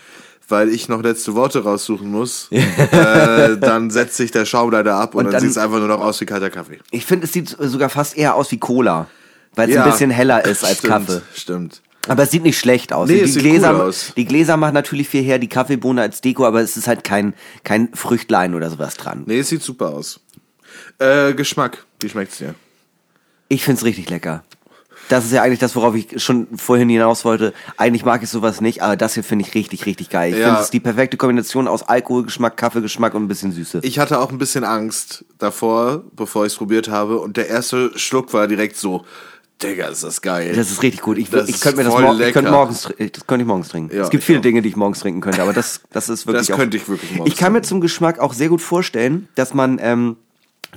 weil 0.48 0.68
ich 0.70 0.88
noch 0.88 1.02
letzte 1.02 1.34
Worte 1.34 1.62
raussuchen 1.64 2.10
muss, 2.10 2.48
äh, 2.50 3.56
dann 3.58 3.90
setzt 3.90 4.16
sich 4.16 4.30
der 4.30 4.44
Schaum 4.44 4.70
leider 4.70 4.94
ab 4.96 5.14
und, 5.14 5.20
Und 5.20 5.24
dann, 5.26 5.32
dann- 5.34 5.40
sieht 5.42 5.50
es 5.50 5.58
einfach 5.58 5.78
nur 5.78 5.88
noch 5.88 6.00
aus 6.00 6.20
wie 6.20 6.26
kalter 6.26 6.50
Kaffee. 6.50 6.78
Ich 6.90 7.04
finde, 7.06 7.26
es 7.26 7.32
sieht 7.32 7.56
sogar 7.58 7.88
fast 7.90 8.16
eher 8.16 8.34
aus 8.34 8.50
wie 8.50 8.58
Cola. 8.58 9.06
Weil 9.54 9.70
es 9.70 9.74
Ja, 9.74 9.84
ein 9.84 9.90
bisschen 9.90 10.10
heller 10.10 10.44
ist 10.44 10.64
als 10.64 10.78
stimmt, 10.78 10.92
Kaffee. 10.92 11.22
Stimmt. 11.34 11.82
Aber 12.06 12.22
es 12.22 12.30
sieht 12.30 12.42
nicht 12.44 12.58
schlecht 12.58 12.92
aus. 12.92 13.08
Nee, 13.08 13.16
die, 13.16 13.20
es 13.22 13.34
sieht 13.34 13.42
Gläser, 13.42 13.74
cool 13.74 13.80
aus. 13.88 14.12
die 14.16 14.24
Gläser 14.24 14.56
machen 14.56 14.74
natürlich 14.74 15.08
viel 15.08 15.22
her, 15.22 15.38
die 15.38 15.48
Kaffeebohne 15.48 16.00
als 16.00 16.20
Deko, 16.20 16.46
aber 16.46 16.60
es 16.60 16.76
ist 16.76 16.86
halt 16.86 17.02
kein, 17.02 17.34
kein 17.64 17.88
Früchtlein 17.94 18.54
oder 18.54 18.70
sowas 18.70 18.94
dran. 18.94 19.24
Nee, 19.26 19.40
es 19.40 19.48
sieht 19.48 19.62
super 19.62 19.88
aus. 19.88 20.20
Äh, 20.98 21.34
Geschmack. 21.34 21.84
Wie 22.00 22.08
schmeckt's 22.08 22.38
dir? 22.38 22.54
Ich 23.48 23.64
find's 23.64 23.84
richtig 23.84 24.08
lecker. 24.10 24.44
Das 25.08 25.24
ist 25.24 25.32
ja 25.32 25.42
eigentlich 25.42 25.58
das, 25.58 25.74
worauf 25.74 25.94
ich 25.94 26.22
schon 26.22 26.46
vorhin 26.56 26.88
hinaus 26.88 27.24
wollte. 27.24 27.54
Eigentlich 27.76 28.04
mag 28.04 28.22
ich 28.22 28.28
sowas 28.28 28.60
nicht, 28.60 28.82
aber 28.82 28.96
das 28.96 29.14
hier 29.14 29.24
finde 29.24 29.46
ich 29.46 29.54
richtig, 29.54 29.86
richtig 29.86 30.10
geil. 30.10 30.32
Ich 30.32 30.38
Ja. 30.38 30.44
finde 30.46 30.58
es 30.60 30.64
ist 30.66 30.72
die 30.74 30.80
perfekte 30.80 31.16
Kombination 31.16 31.66
aus 31.68 31.82
Alkoholgeschmack, 31.82 32.56
Kaffeegeschmack 32.56 33.14
und 33.14 33.24
ein 33.24 33.28
bisschen 33.28 33.52
Süße. 33.52 33.80
Ich 33.82 33.98
hatte 33.98 34.20
auch 34.20 34.30
ein 34.30 34.38
bisschen 34.38 34.64
Angst 34.64 35.24
davor, 35.38 36.02
bevor 36.14 36.44
ich 36.46 36.52
es 36.52 36.58
probiert 36.58 36.88
habe. 36.88 37.18
Und 37.20 37.36
der 37.36 37.48
erste 37.48 37.98
Schluck 37.98 38.32
war 38.34 38.46
direkt 38.48 38.76
so, 38.76 39.04
Digga, 39.62 39.86
ist 39.88 40.04
das 40.04 40.22
geil. 40.22 40.52
das 40.54 40.70
ist 40.70 40.82
richtig 40.82 41.00
gut. 41.00 41.18
Ich, 41.18 41.30
Das 41.30 41.48
ich 41.48 41.60
könnte 41.60 41.78
mir 41.78 41.84
das 41.84 41.92
mor 41.98 42.20
ich 42.20 42.32
könnte 42.32 42.50
morgens, 42.52 42.82
das 42.82 43.26
könnte 43.26 43.42
ich 43.42 43.46
morgens 43.46 43.68
trinken. 43.68 43.96
Ja, 43.96 44.02
es 44.04 44.10
gibt 44.10 44.22
viele 44.22 44.38
auch. 44.38 44.42
Dinge, 44.42 44.62
die 44.62 44.68
ich 44.68 44.76
morgens 44.76 45.00
trinken 45.00 45.20
könnte, 45.20 45.42
aber 45.42 45.52
das, 45.52 45.80
das 45.90 46.08
ist 46.08 46.26
wirklich 46.28 46.46
Das 46.46 46.54
auch, 46.54 46.58
könnte 46.60 46.76
ich 46.76 46.88
wirklich 46.88 47.10
morgens 47.16 47.32
Ich 47.32 47.36
kann 47.38 47.52
mir 47.52 47.58
trinken. 47.58 47.68
zum 47.68 47.80
Geschmack 47.80 48.20
auch 48.20 48.34
sehr 48.34 48.48
gut 48.50 48.62
vorstellen, 48.62 49.26
dass 49.34 49.54
man, 49.54 49.78
ähm, 49.82 50.16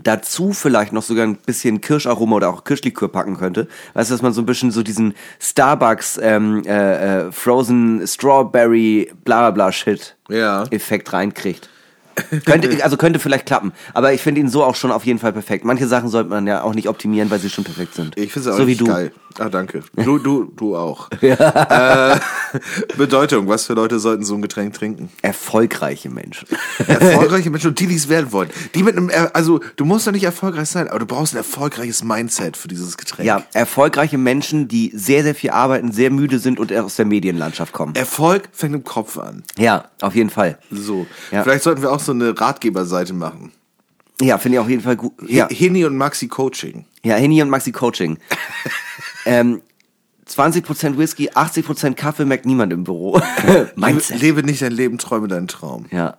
dazu 0.04 0.54
vielleicht 0.54 0.94
noch 0.94 1.04
sogar 1.04 1.26
ein 1.26 1.36
bisschen 1.36 1.82
Kirscharoma 1.82 2.38
oder 2.38 2.50
auch 2.50 2.64
Kirschlikör 2.64 3.10
packen 3.10 3.38
könnte. 3.38 3.68
Weißt 3.94 4.10
du, 4.10 4.14
dass 4.14 4.22
man 4.22 4.34
so 4.34 4.42
ein 4.42 4.46
bisschen 4.46 4.72
so 4.72 4.84
diesen 4.84 5.14
Starbucks 5.40 6.20
ähm, 6.22 6.64
äh, 6.66 7.28
äh, 7.28 7.32
Frozen 7.32 8.06
Strawberry 8.08 9.12
bla 9.24 9.40
bla 9.42 9.52
bla 9.52 9.72
Shit 9.72 10.16
Ja. 10.30 10.64
Effekt 10.72 11.12
reinkriegt. 11.14 11.70
könnte, 12.46 12.70
also 12.84 12.98
könnte 12.98 13.20
vielleicht 13.20 13.46
klappen. 13.46 13.74
Aber 13.94 14.14
ich 14.14 14.22
finde 14.22 14.42
ihn 14.42 14.50
so 14.50 14.64
auch 14.64 14.76
schon 14.76 14.92
auf 14.92 15.06
jeden 15.06 15.20
Fall 15.20 15.34
perfekt. 15.34 15.66
Manche 15.66 15.88
Sachen 15.88 16.10
sollte 16.10 16.30
man 16.30 16.48
ja 16.48 16.64
auch 16.64 16.74
nicht 16.74 16.88
optimieren, 16.88 17.30
weil 17.30 17.40
sie 17.40 17.50
schon 17.50 17.64
perfekt 17.64 17.96
sind. 17.96 18.18
Ich 18.18 18.32
finde 18.34 18.50
es 18.50 18.56
auch 18.56 18.60
so 18.60 18.68
wie 18.68 18.76
du. 18.76 18.86
geil. 18.86 19.12
Ah, 19.40 19.50
danke. 19.50 19.84
Du, 19.96 20.18
du, 20.20 20.52
du 20.56 20.76
auch. 20.76 21.10
äh, 21.22 22.20
Bedeutung, 22.98 23.48
was 23.48 23.66
für 23.66 23.74
Leute 23.74 24.00
sollten 24.00 24.24
so 24.24 24.36
ein 24.36 24.42
Getränk 24.42 24.74
trinken? 24.74 25.10
Erfolgreiche 25.22 26.10
Menschen. 26.10 26.48
Erfolgreiche 26.88 27.50
Menschen 27.50 27.68
und 27.68 27.80
die, 27.80 27.88
die 27.88 27.96
es 27.96 28.10
werden 28.10 28.32
wollen. 28.32 28.50
Die 28.76 28.84
mit 28.84 28.98
einem, 28.98 29.12
also 29.34 29.60
du 29.76 29.86
musst 29.86 30.08
doch 30.08 30.12
nicht 30.12 30.24
erfolgreich 30.24 30.70
sein, 30.70 30.88
aber 30.88 31.00
du 31.00 31.06
brauchst 31.06 31.34
ein 31.34 31.38
erfolgreiches 31.38 32.04
Mindset 32.04 32.58
für 32.58 32.68
dieses 32.68 32.98
Getränk. 32.98 33.28
Ja, 33.28 33.44
erfolgreiche 33.54 34.18
Menschen, 34.18 34.68
die 34.68 34.92
sehr, 34.94 35.24
sehr 35.24 35.36
viel 35.36 35.52
arbeiten, 35.52 35.92
sehr 35.92 36.12
müde 36.12 36.40
sind 36.40 36.60
und 36.60 36.74
aus 36.74 36.96
der 36.96 37.06
Medienlandschaft 37.06 37.74
kommen. 37.74 37.96
Erfolg 37.96 38.50
fängt 38.52 38.76
im 38.76 38.84
Kopf 38.84 39.18
an. 39.18 39.44
Ja, 39.58 39.86
auf 40.02 40.16
jeden 40.16 40.30
Fall. 40.30 40.58
So. 40.70 41.06
Ja. 41.32 41.44
Vielleicht 41.44 41.64
sollten 41.64 41.82
wir 41.82 41.92
auch 41.92 42.00
so 42.00 42.12
eine 42.12 42.40
Ratgeberseite 42.40 43.14
machen. 43.14 43.52
Ja, 44.22 44.38
finde 44.38 44.58
ich 44.58 44.60
auf 44.60 44.70
jeden 44.70 44.84
Fall 44.84 44.96
gut. 44.96 45.14
Ja, 45.28 45.48
Heni 45.50 45.84
und 45.84 45.98
Maxi 45.98 46.28
Coaching. 46.28 46.86
ja 47.04 47.16
Henny 47.16 47.42
und 47.42 47.50
Maxi 47.50 47.72
Coaching. 47.72 48.20
Ähm, 49.26 49.62
20% 50.28 50.98
Whisky, 50.98 51.30
80% 51.30 51.96
Kaffee, 51.96 52.26
merkt 52.26 52.46
niemand 52.46 52.72
im 52.74 52.84
Büro. 52.84 53.20
Mindset. 53.76 54.22
Lebe 54.22 54.44
nicht 54.44 54.62
dein 54.62 54.72
Leben, 54.72 54.98
träume 54.98 55.28
deinen 55.28 55.48
Traum. 55.48 55.86
Ja. 55.92 56.18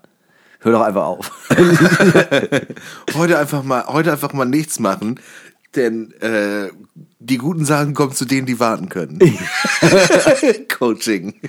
Hör 0.60 0.72
doch 0.72 0.82
einfach 0.82 1.04
auf. 1.04 1.48
Heute 3.14 3.38
einfach 3.38 3.64
mal, 3.64 3.84
heute 3.88 4.12
einfach 4.12 4.32
mal 4.32 4.44
nichts 4.44 4.78
machen, 4.78 5.18
denn 5.77 6.12
äh, 6.20 6.69
die 7.19 7.39
guten 7.39 7.65
Sachen 7.65 7.94
kommen 7.94 8.12
zu 8.12 8.24
denen, 8.24 8.47
die 8.47 8.59
warten 8.61 8.89
können. 8.89 9.19
Coaching. 10.78 11.35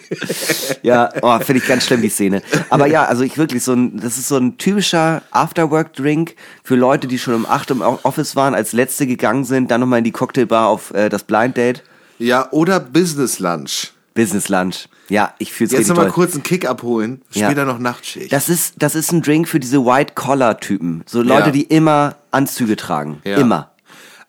Ja, 0.81 1.09
oh, 1.21 1.39
finde 1.39 1.61
ich 1.61 1.67
ganz 1.67 1.85
schlimm, 1.85 2.01
die 2.01 2.09
Szene. 2.09 2.41
Aber 2.69 2.87
ja, 2.87 3.05
also 3.05 3.23
ich 3.23 3.37
wirklich 3.37 3.63
so 3.63 3.71
ein, 3.73 3.97
das 4.01 4.17
ist 4.17 4.27
so 4.27 4.35
ein 4.37 4.57
typischer 4.57 5.21
Afterwork-Drink 5.31 6.35
für 6.63 6.75
Leute, 6.75 7.07
die 7.07 7.17
schon 7.17 7.33
um 7.35 7.45
8 7.45 7.71
im 7.71 7.81
Office 7.81 8.35
waren, 8.35 8.53
als 8.53 8.73
letzte 8.73 9.07
gegangen 9.07 9.45
sind, 9.45 9.71
dann 9.71 9.79
nochmal 9.79 9.99
in 9.99 10.03
die 10.03 10.11
Cocktailbar 10.11 10.67
auf 10.67 10.93
äh, 10.93 11.07
das 11.07 11.23
Blind 11.23 11.55
Date. 11.55 11.83
Ja, 12.19 12.51
oder 12.51 12.79
Business 12.81 13.39
Lunch. 13.39 13.93
Business 14.13 14.49
Lunch. 14.49 14.89
Ja, 15.09 15.33
ich 15.39 15.53
fühle 15.53 15.67
es 15.67 15.73
Jetzt 15.73 15.87
nochmal 15.87 16.09
kurz 16.09 16.33
einen 16.33 16.43
Kick 16.43 16.67
abholen, 16.67 17.21
Ja. 17.31 17.47
später 17.47 17.63
noch 17.65 17.79
Nachtschicht. 17.79 18.31
Das 18.33 18.49
ist, 18.49 18.75
das 18.77 18.95
ist 18.95 19.11
ein 19.13 19.21
Drink 19.21 19.47
für 19.47 19.59
diese 19.59 19.85
White-Collar-Typen. 19.85 21.03
So 21.05 21.21
Leute, 21.21 21.45
Ja. 21.47 21.51
die 21.51 21.63
immer 21.63 22.15
Anzüge 22.31 22.75
tragen. 22.75 23.21
Ja. 23.23 23.37
Immer. 23.37 23.71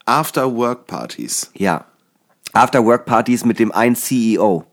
After-Work-Partys. 0.07 1.51
Ja. 1.55 1.85
After-Work-Partys 2.53 3.45
mit 3.45 3.59
dem 3.59 3.73
einen 3.73 3.97
CEO. 3.97 4.65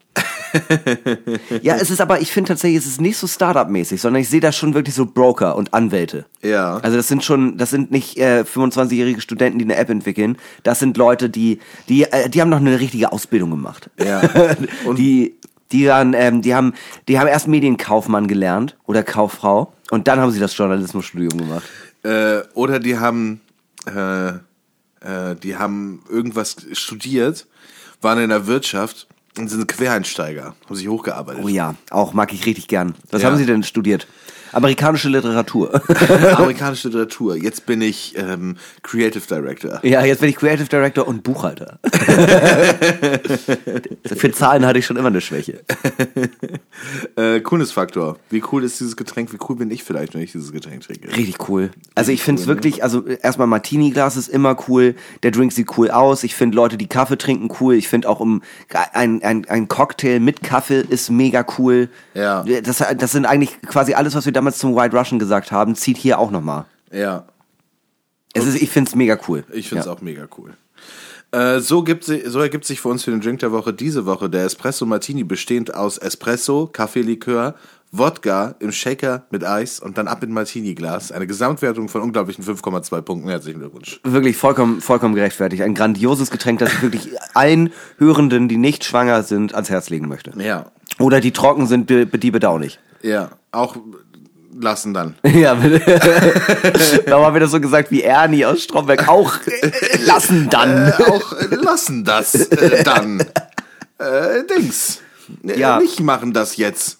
ja, 1.61 1.75
es 1.75 1.89
ist 1.89 2.01
aber, 2.01 2.19
ich 2.19 2.31
finde 2.31 2.49
tatsächlich, 2.49 2.79
es 2.79 2.85
ist 2.85 2.99
nicht 2.99 3.17
so 3.17 3.27
Startup-mäßig, 3.27 4.01
sondern 4.01 4.21
ich 4.21 4.29
sehe 4.29 4.41
da 4.41 4.51
schon 4.51 4.73
wirklich 4.73 4.93
so 4.93 5.05
Broker 5.05 5.55
und 5.55 5.73
Anwälte. 5.73 6.25
Ja. 6.41 6.77
Also 6.77 6.97
das 6.97 7.07
sind 7.07 7.23
schon, 7.23 7.57
das 7.57 7.69
sind 7.69 7.91
nicht 7.91 8.17
äh, 8.17 8.43
25-jährige 8.43 9.21
Studenten, 9.21 9.59
die 9.59 9.65
eine 9.65 9.77
App 9.77 9.89
entwickeln. 9.89 10.37
Das 10.63 10.79
sind 10.79 10.97
Leute, 10.97 11.29
die, 11.29 11.59
die, 11.87 12.03
äh, 12.03 12.29
die 12.29 12.41
haben 12.41 12.49
noch 12.49 12.57
eine 12.57 12.79
richtige 12.79 13.11
Ausbildung 13.11 13.51
gemacht. 13.51 13.89
Ja. 13.97 14.21
Und 14.85 14.97
die, 14.97 15.35
die 15.71 15.85
dann, 15.85 16.13
ähm, 16.13 16.41
die 16.41 16.53
haben, 16.53 16.73
die 17.07 17.19
haben 17.19 17.27
erst 17.27 17.47
Medienkaufmann 17.47 18.27
gelernt 18.27 18.77
oder 18.85 19.03
Kauffrau 19.03 19.73
und 19.89 20.07
dann 20.07 20.19
haben 20.19 20.31
sie 20.31 20.39
das 20.39 20.57
Journalismusstudium 20.57 21.37
gemacht. 21.37 21.63
Äh, 22.03 22.41
oder 22.53 22.79
die 22.79 22.97
haben, 22.97 23.41
äh, 23.85 24.33
äh, 25.01 25.35
die 25.35 25.57
haben 25.57 26.03
irgendwas 26.09 26.55
studiert, 26.73 27.47
waren 28.01 28.19
in 28.19 28.29
der 28.29 28.47
Wirtschaft 28.47 29.07
und 29.37 29.49
sind 29.49 29.67
Quereinsteiger, 29.67 30.55
haben 30.65 30.75
sich 30.75 30.87
hochgearbeitet. 30.87 31.43
Oh 31.43 31.47
ja, 31.47 31.75
auch 31.89 32.13
mag 32.13 32.33
ich 32.33 32.45
richtig 32.45 32.67
gern. 32.67 32.95
Was 33.11 33.21
Ja. 33.21 33.29
haben 33.29 33.37
Sie 33.37 33.45
denn 33.45 33.63
studiert? 33.63 34.07
Amerikanische 34.51 35.09
Literatur. 35.09 35.81
Amerikanische 36.37 36.89
Literatur. 36.89 37.35
Jetzt 37.35 37.65
bin 37.65 37.81
ich 37.81 38.15
ähm, 38.17 38.57
Creative 38.83 39.23
Director. 39.27 39.79
ja, 39.83 40.03
jetzt 40.05 40.19
bin 40.19 40.29
ich 40.29 40.35
Creative 40.35 40.67
Director 40.67 41.07
und 41.07 41.23
Buchhalter. 41.23 41.79
Für 44.05 44.31
Zahlen 44.31 44.65
hatte 44.65 44.79
ich 44.79 44.85
schon 44.85 44.97
immer 44.97 45.07
eine 45.07 45.21
Schwäche. 45.21 45.61
Äh, 47.15 47.41
Coolness-Faktor. 47.41 48.17
Wie 48.29 48.41
cool 48.51 48.63
ist 48.63 48.79
dieses 48.79 48.95
Getränk? 48.95 49.31
Wie 49.33 49.37
cool 49.47 49.55
bin 49.55 49.69
ich 49.69 49.83
vielleicht, 49.83 50.13
wenn 50.13 50.21
ich 50.21 50.31
dieses 50.31 50.51
Getränk 50.51 50.81
trinke? 50.81 51.09
Richtig 51.09 51.47
cool. 51.47 51.69
Also 51.93 52.11
ich 52.11 52.23
finde 52.23 52.41
es 52.41 52.47
wirklich, 52.47 52.83
also 52.83 53.05
erstmal 53.05 53.47
Martini-Glas 53.47 54.17
ist 54.17 54.29
immer 54.29 54.57
cool, 54.67 54.95
der 55.23 55.31
Drink 55.31 55.51
sieht 55.51 55.77
cool 55.77 55.91
aus, 55.91 56.23
ich 56.23 56.33
finde 56.33 56.55
Leute, 56.55 56.77
die 56.77 56.87
Kaffee 56.87 57.17
trinken, 57.17 57.49
cool, 57.59 57.75
ich 57.75 57.87
finde 57.87 58.09
auch 58.09 58.19
um, 58.19 58.41
ein, 58.93 59.21
ein, 59.21 59.45
ein 59.47 59.67
Cocktail 59.67 60.19
mit 60.19 60.41
Kaffee 60.41 60.81
ist 60.81 61.11
mega 61.11 61.45
cool. 61.57 61.89
Ja. 62.13 62.43
Das, 62.63 62.83
das 62.97 63.11
sind 63.11 63.25
eigentlich 63.25 63.61
quasi 63.61 63.93
alles, 63.93 64.15
was 64.15 64.25
wir 64.25 64.33
damals 64.41 64.57
zum 64.57 64.75
White 64.75 64.97
Russian 64.97 65.19
gesagt 65.19 65.51
haben, 65.51 65.75
zieht 65.75 65.97
hier 65.97 66.17
auch 66.17 66.31
nochmal. 66.31 66.65
Ja, 66.91 67.25
Es 68.33 68.47
ist, 68.47 68.59
ich 68.59 68.71
finde 68.71 68.89
es 68.89 68.95
mega 68.95 69.19
cool. 69.27 69.43
ich 69.53 69.69
finde 69.69 69.81
es 69.81 69.85
ja. 69.85 69.93
auch 69.93 70.01
mega 70.01 70.27
cool. 70.37 70.53
Äh, 71.31 71.59
so, 71.59 71.83
gibt, 71.83 72.05
so 72.05 72.39
ergibt 72.39 72.65
sich 72.65 72.81
für 72.81 72.87
uns 72.89 73.03
für 73.03 73.11
den 73.11 73.21
Drink 73.21 73.39
der 73.39 73.51
Woche 73.51 73.71
diese 73.71 74.07
Woche 74.07 74.31
der 74.31 74.45
Espresso 74.45 74.87
Martini 74.87 75.23
bestehend 75.23 75.75
aus 75.75 75.99
Espresso, 75.99 76.67
Kaffeelikör, 76.67 77.53
Wodka 77.91 78.55
im 78.59 78.71
Shaker 78.71 79.25
mit 79.29 79.45
Eis 79.45 79.79
und 79.79 79.99
dann 79.99 80.07
ab 80.07 80.23
in 80.23 80.31
Martini-Glas. 80.31 81.11
Eine 81.11 81.27
Gesamtwertung 81.27 81.87
von 81.87 82.01
unglaublichen 82.01 82.43
5,2 82.43 83.01
Punkten. 83.01 83.29
Herzlichen 83.29 83.59
Glückwunsch. 83.59 83.99
Wirklich 84.03 84.37
vollkommen, 84.37 84.81
vollkommen 84.81 85.13
gerechtfertigt. 85.13 85.61
Ein 85.61 85.75
grandioses 85.75 86.31
Getränk, 86.31 86.59
das 86.59 86.73
ich 86.73 86.81
wirklich 86.81 87.09
allen 87.35 87.71
Hörenden, 87.99 88.47
die 88.47 88.57
nicht 88.57 88.85
schwanger 88.85 89.21
sind, 89.21 89.53
ans 89.53 89.69
Herz 89.69 89.89
legen 89.89 90.07
möchte. 90.07 90.31
Ja. 90.41 90.71
Oder 90.99 91.21
die 91.21 91.31
trocken 91.31 91.67
sind, 91.67 91.89
die 91.89 92.31
bedauerlich. 92.31 92.79
Ja, 93.03 93.31
auch 93.51 93.75
lassen 94.59 94.93
dann. 94.93 95.15
Ja, 95.23 95.53
bitte. 95.55 95.81
Haben 97.09 97.33
wir 97.33 97.39
das 97.39 97.51
so 97.51 97.59
gesagt 97.61 97.91
wie 97.91 98.01
Ernie 98.03 98.45
aus 98.45 98.63
Stromberg? 98.63 99.07
Auch 99.07 99.35
äh, 99.47 99.71
lassen 100.05 100.49
dann. 100.49 100.91
auch 100.93 101.33
äh, 101.33 101.55
lassen 101.55 102.03
das 102.03 102.35
äh, 102.35 102.83
dann. 102.83 103.23
Äh, 103.99 104.43
Dings. 104.47 104.99
Äh, 105.47 105.59
Ja. 105.59 105.79
Nicht 105.79 105.99
machen 105.99 106.33
das 106.33 106.57
jetzt. 106.57 106.97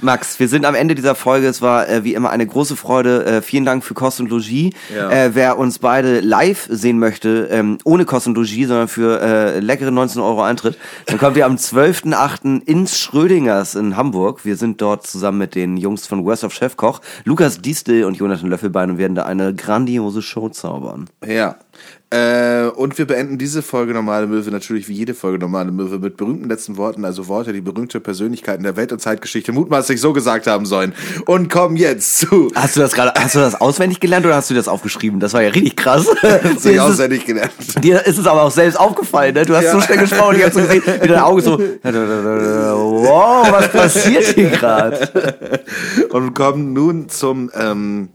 Max, 0.00 0.38
wir 0.40 0.48
sind 0.48 0.64
am 0.64 0.74
Ende 0.74 0.94
dieser 0.94 1.14
Folge. 1.14 1.46
Es 1.46 1.62
war 1.62 1.88
äh, 1.88 2.04
wie 2.04 2.14
immer 2.14 2.30
eine 2.30 2.46
große 2.46 2.76
Freude. 2.76 3.24
Äh, 3.24 3.42
vielen 3.42 3.64
Dank 3.64 3.84
für 3.84 3.94
Kost 3.94 4.20
und 4.20 4.30
Logis. 4.30 4.72
Ja. 4.94 5.10
Äh, 5.10 5.34
wer 5.34 5.58
uns 5.58 5.78
beide 5.78 6.20
live 6.20 6.66
sehen 6.70 6.98
möchte, 6.98 7.48
ähm, 7.50 7.78
ohne 7.84 8.04
Kost 8.04 8.26
und 8.26 8.36
Logis, 8.36 8.68
sondern 8.68 8.88
für 8.88 9.20
äh, 9.20 9.60
leckere 9.60 9.90
19 9.90 10.20
Euro 10.20 10.42
Eintritt, 10.42 10.78
dann 11.06 11.18
kommt 11.18 11.36
ihr 11.36 11.46
am 11.46 11.56
12.8. 11.56 12.64
ins 12.64 12.98
Schrödingers 12.98 13.74
in 13.74 13.96
Hamburg. 13.96 14.44
Wir 14.44 14.56
sind 14.56 14.80
dort 14.80 15.06
zusammen 15.06 15.38
mit 15.38 15.54
den 15.54 15.76
Jungs 15.76 16.06
von 16.06 16.24
Worst 16.24 16.44
of 16.44 16.52
Chefkoch, 16.52 17.00
Lukas 17.24 17.60
Diestel 17.60 18.04
und 18.04 18.14
Jonathan 18.14 18.48
Löffelbein 18.48 18.90
und 18.90 18.98
werden 18.98 19.14
da 19.14 19.24
eine 19.24 19.54
grandiose 19.54 20.22
Show 20.22 20.48
zaubern. 20.48 21.08
Ja. 21.26 21.56
Äh, 22.12 22.64
und 22.74 22.98
wir 22.98 23.06
beenden 23.06 23.38
diese 23.38 23.62
Folge 23.62 23.94
Normale 23.94 24.26
Möwe 24.26 24.50
natürlich 24.50 24.88
wie 24.88 24.94
jede 24.94 25.14
Folge 25.14 25.38
Normale 25.38 25.70
Möwe 25.70 26.00
mit 26.00 26.16
berühmten 26.16 26.48
letzten 26.48 26.76
Worten, 26.76 27.04
also 27.04 27.28
Worte, 27.28 27.52
die 27.52 27.60
berühmte 27.60 28.00
Persönlichkeiten 28.00 28.64
der 28.64 28.74
Welt- 28.74 28.90
und 28.90 29.00
Zeitgeschichte 29.00 29.52
mutmaßlich 29.52 30.00
so 30.00 30.12
gesagt 30.12 30.48
haben 30.48 30.66
sollen. 30.66 30.92
Und 31.26 31.50
kommen 31.50 31.76
jetzt 31.76 32.18
zu. 32.18 32.50
Hast 32.56 32.74
du 32.74 32.80
das 32.80 32.94
gerade, 32.94 33.12
hast 33.16 33.36
du 33.36 33.38
das 33.38 33.60
auswendig 33.60 34.00
gelernt 34.00 34.26
oder 34.26 34.34
hast 34.34 34.50
du 34.50 34.54
das 34.54 34.66
aufgeschrieben? 34.66 35.20
Das 35.20 35.34
war 35.34 35.42
ja 35.42 35.50
richtig 35.50 35.76
krass. 35.76 36.06
Das 36.20 36.62
Dir 36.62 36.72
ich 36.72 36.80
auswendig 36.80 37.26
gelernt. 37.26 37.52
Dir 37.84 38.04
ist 38.04 38.18
es 38.18 38.26
aber 38.26 38.42
auch 38.42 38.50
selbst 38.50 38.78
aufgefallen, 38.78 39.34
ne? 39.34 39.44
Du 39.46 39.54
hast 39.54 39.64
Ja. 39.64 39.72
so 39.72 39.80
schnell 39.80 39.98
gesprochen, 39.98 40.36
ich 40.36 40.44
hab 40.44 40.52
so 40.52 40.60
gesehen, 40.60 40.82
wie 40.84 41.06
deine 41.08 41.24
Augen 41.24 41.40
so, 41.40 41.58
wow, 41.58 43.50
was 43.52 43.68
passiert 43.68 44.24
hier 44.34 44.50
gerade? 44.50 45.60
Und 46.10 46.34
kommen 46.34 46.72
nun 46.72 47.08
zum, 47.08 47.50
ähm, 47.54 48.08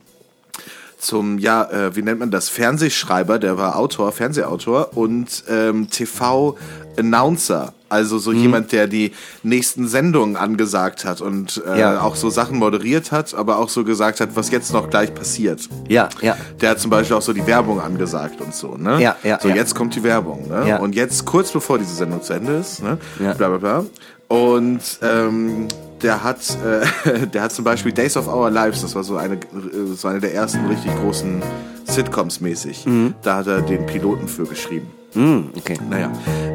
zum, 1.05 1.37
ja, 1.39 1.63
äh, 1.69 1.95
wie 1.95 2.01
nennt 2.01 2.19
man 2.19 2.31
das? 2.31 2.49
Fernsehschreiber, 2.49 3.39
der 3.39 3.57
war 3.57 3.75
Autor, 3.77 4.11
Fernsehautor 4.11 4.97
und 4.97 5.43
ähm, 5.49 5.89
TV-Announcer. 5.89 7.73
Also 7.87 8.15
Mhm. 8.15 8.19
so 8.19 8.31
jemand, 8.31 8.71
der 8.71 8.87
die 8.87 9.11
nächsten 9.43 9.87
Sendungen 9.87 10.35
angesagt 10.37 11.05
hat 11.05 11.21
und 11.21 11.61
äh, 11.67 11.79
Ja. 11.79 12.01
auch 12.01 12.15
so 12.15 12.29
Sachen 12.31 12.57
moderiert 12.57 13.11
hat, 13.11 13.35
aber 13.35 13.57
auch 13.57 13.69
so 13.69 13.83
gesagt 13.83 14.19
hat, 14.21 14.29
was 14.35 14.49
jetzt 14.49 14.73
noch 14.73 14.89
gleich 14.89 15.13
passiert. 15.13 15.61
Ja, 15.87 16.09
ja. 16.21 16.35
Der 16.61 16.71
hat 16.71 16.79
zum 16.79 16.89
Beispiel 16.89 17.15
auch 17.15 17.21
so 17.21 17.31
die 17.31 17.45
Werbung 17.45 17.79
angesagt 17.79 18.41
und 18.41 18.55
so, 18.55 18.75
ne? 18.75 18.99
Ja, 19.01 19.15
ja, 19.23 19.39
So, 19.39 19.49
ja. 19.49 19.55
jetzt 19.55 19.75
kommt 19.75 19.95
die 19.95 20.03
Werbung, 20.03 20.47
ne? 20.49 20.67
Ja. 20.67 20.77
Und 20.79 20.95
jetzt, 20.95 21.25
kurz 21.25 21.51
bevor 21.51 21.77
diese 21.77 21.93
Sendung 21.93 22.23
zu 22.23 22.33
Ende 22.33 22.53
ist, 22.53 22.81
ne? 22.81 22.97
Ja. 23.19 23.33
Bla, 23.33 23.49
bla, 23.49 23.57
bla. 23.59 23.85
Und, 24.27 24.81
ähm, 25.01 25.67
der 26.01 26.23
hat, 26.23 26.39
äh, 26.63 27.27
der 27.33 27.43
hat 27.43 27.51
zum 27.51 27.65
Beispiel 27.65 27.91
Days 27.91 28.17
of 28.17 28.27
Our 28.27 28.49
Lives, 28.49 28.81
das 28.81 28.95
war 28.95 29.03
so 29.03 29.17
eine, 29.17 29.39
so 29.95 30.07
eine 30.07 30.19
der 30.19 30.33
ersten 30.33 30.65
richtig 30.67 30.95
großen 31.01 31.41
Sitcoms 31.85 32.41
mäßig. 32.41 32.85
Da 33.21 33.37
hat 33.37 33.47
er 33.47 33.61
den 33.61 33.85
Piloten 33.85 34.27
für 34.27 34.45
geschrieben. 34.45 34.87
Hm, 35.13 35.49
okay. 35.55 35.77
Naja. 35.89 36.11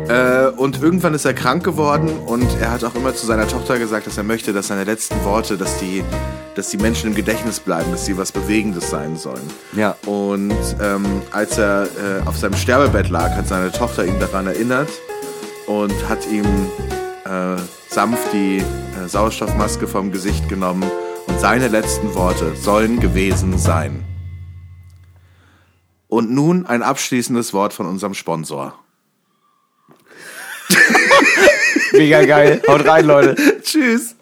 Äh, 0.08 0.50
und 0.50 0.82
irgendwann 0.82 1.14
ist 1.14 1.24
er 1.24 1.32
krank 1.32 1.64
geworden 1.64 2.10
und 2.26 2.46
er 2.60 2.72
hat 2.72 2.84
auch 2.84 2.94
immer 2.94 3.14
zu 3.14 3.24
seiner 3.24 3.48
Tochter 3.48 3.78
gesagt, 3.78 4.06
dass 4.06 4.18
er 4.18 4.24
möchte, 4.24 4.52
dass 4.52 4.68
seine 4.68 4.84
letzten 4.84 5.24
Worte, 5.24 5.56
dass 5.56 5.78
die 5.78 6.04
dass 6.56 6.68
die 6.68 6.78
Menschen 6.78 7.10
im 7.10 7.14
Gedächtnis 7.14 7.60
bleiben, 7.60 7.90
dass 7.92 8.04
sie 8.04 8.18
was 8.18 8.32
Bewegendes 8.32 8.90
sein 8.90 9.16
sollen. 9.16 9.40
Ja. 9.72 9.96
Und 10.04 10.52
ähm, 10.82 11.22
als 11.30 11.56
er 11.56 11.84
äh, 11.84 12.28
auf 12.28 12.36
seinem 12.36 12.56
Sterbebett 12.56 13.08
lag, 13.08 13.30
hat 13.30 13.46
seine 13.46 13.70
Tochter 13.70 14.04
ihn 14.04 14.18
daran 14.18 14.48
erinnert 14.48 14.88
und 15.66 15.94
hat 16.08 16.26
ihm 16.30 16.44
sanft 17.88 18.32
die 18.32 18.58
äh, 18.58 19.08
Sauerstoffmaske 19.08 19.86
vom 19.86 20.10
Gesicht 20.10 20.48
genommen 20.48 20.90
und 21.26 21.40
seine 21.40 21.68
letzten 21.68 22.14
Worte 22.14 22.56
sollen 22.56 22.98
gewesen 23.00 23.58
sein. 23.58 24.04
Und 26.08 26.30
nun 26.32 26.66
ein 26.66 26.82
abschließendes 26.82 27.52
Wort 27.52 27.72
von 27.72 27.86
unserem 27.86 28.14
Sponsor. 28.14 28.76
Mega 31.92 32.24
geil. 32.24 32.62
Haut 32.66 32.84
rein, 32.86 33.06
Leute. 33.06 33.36
Tschüss. 33.62 34.16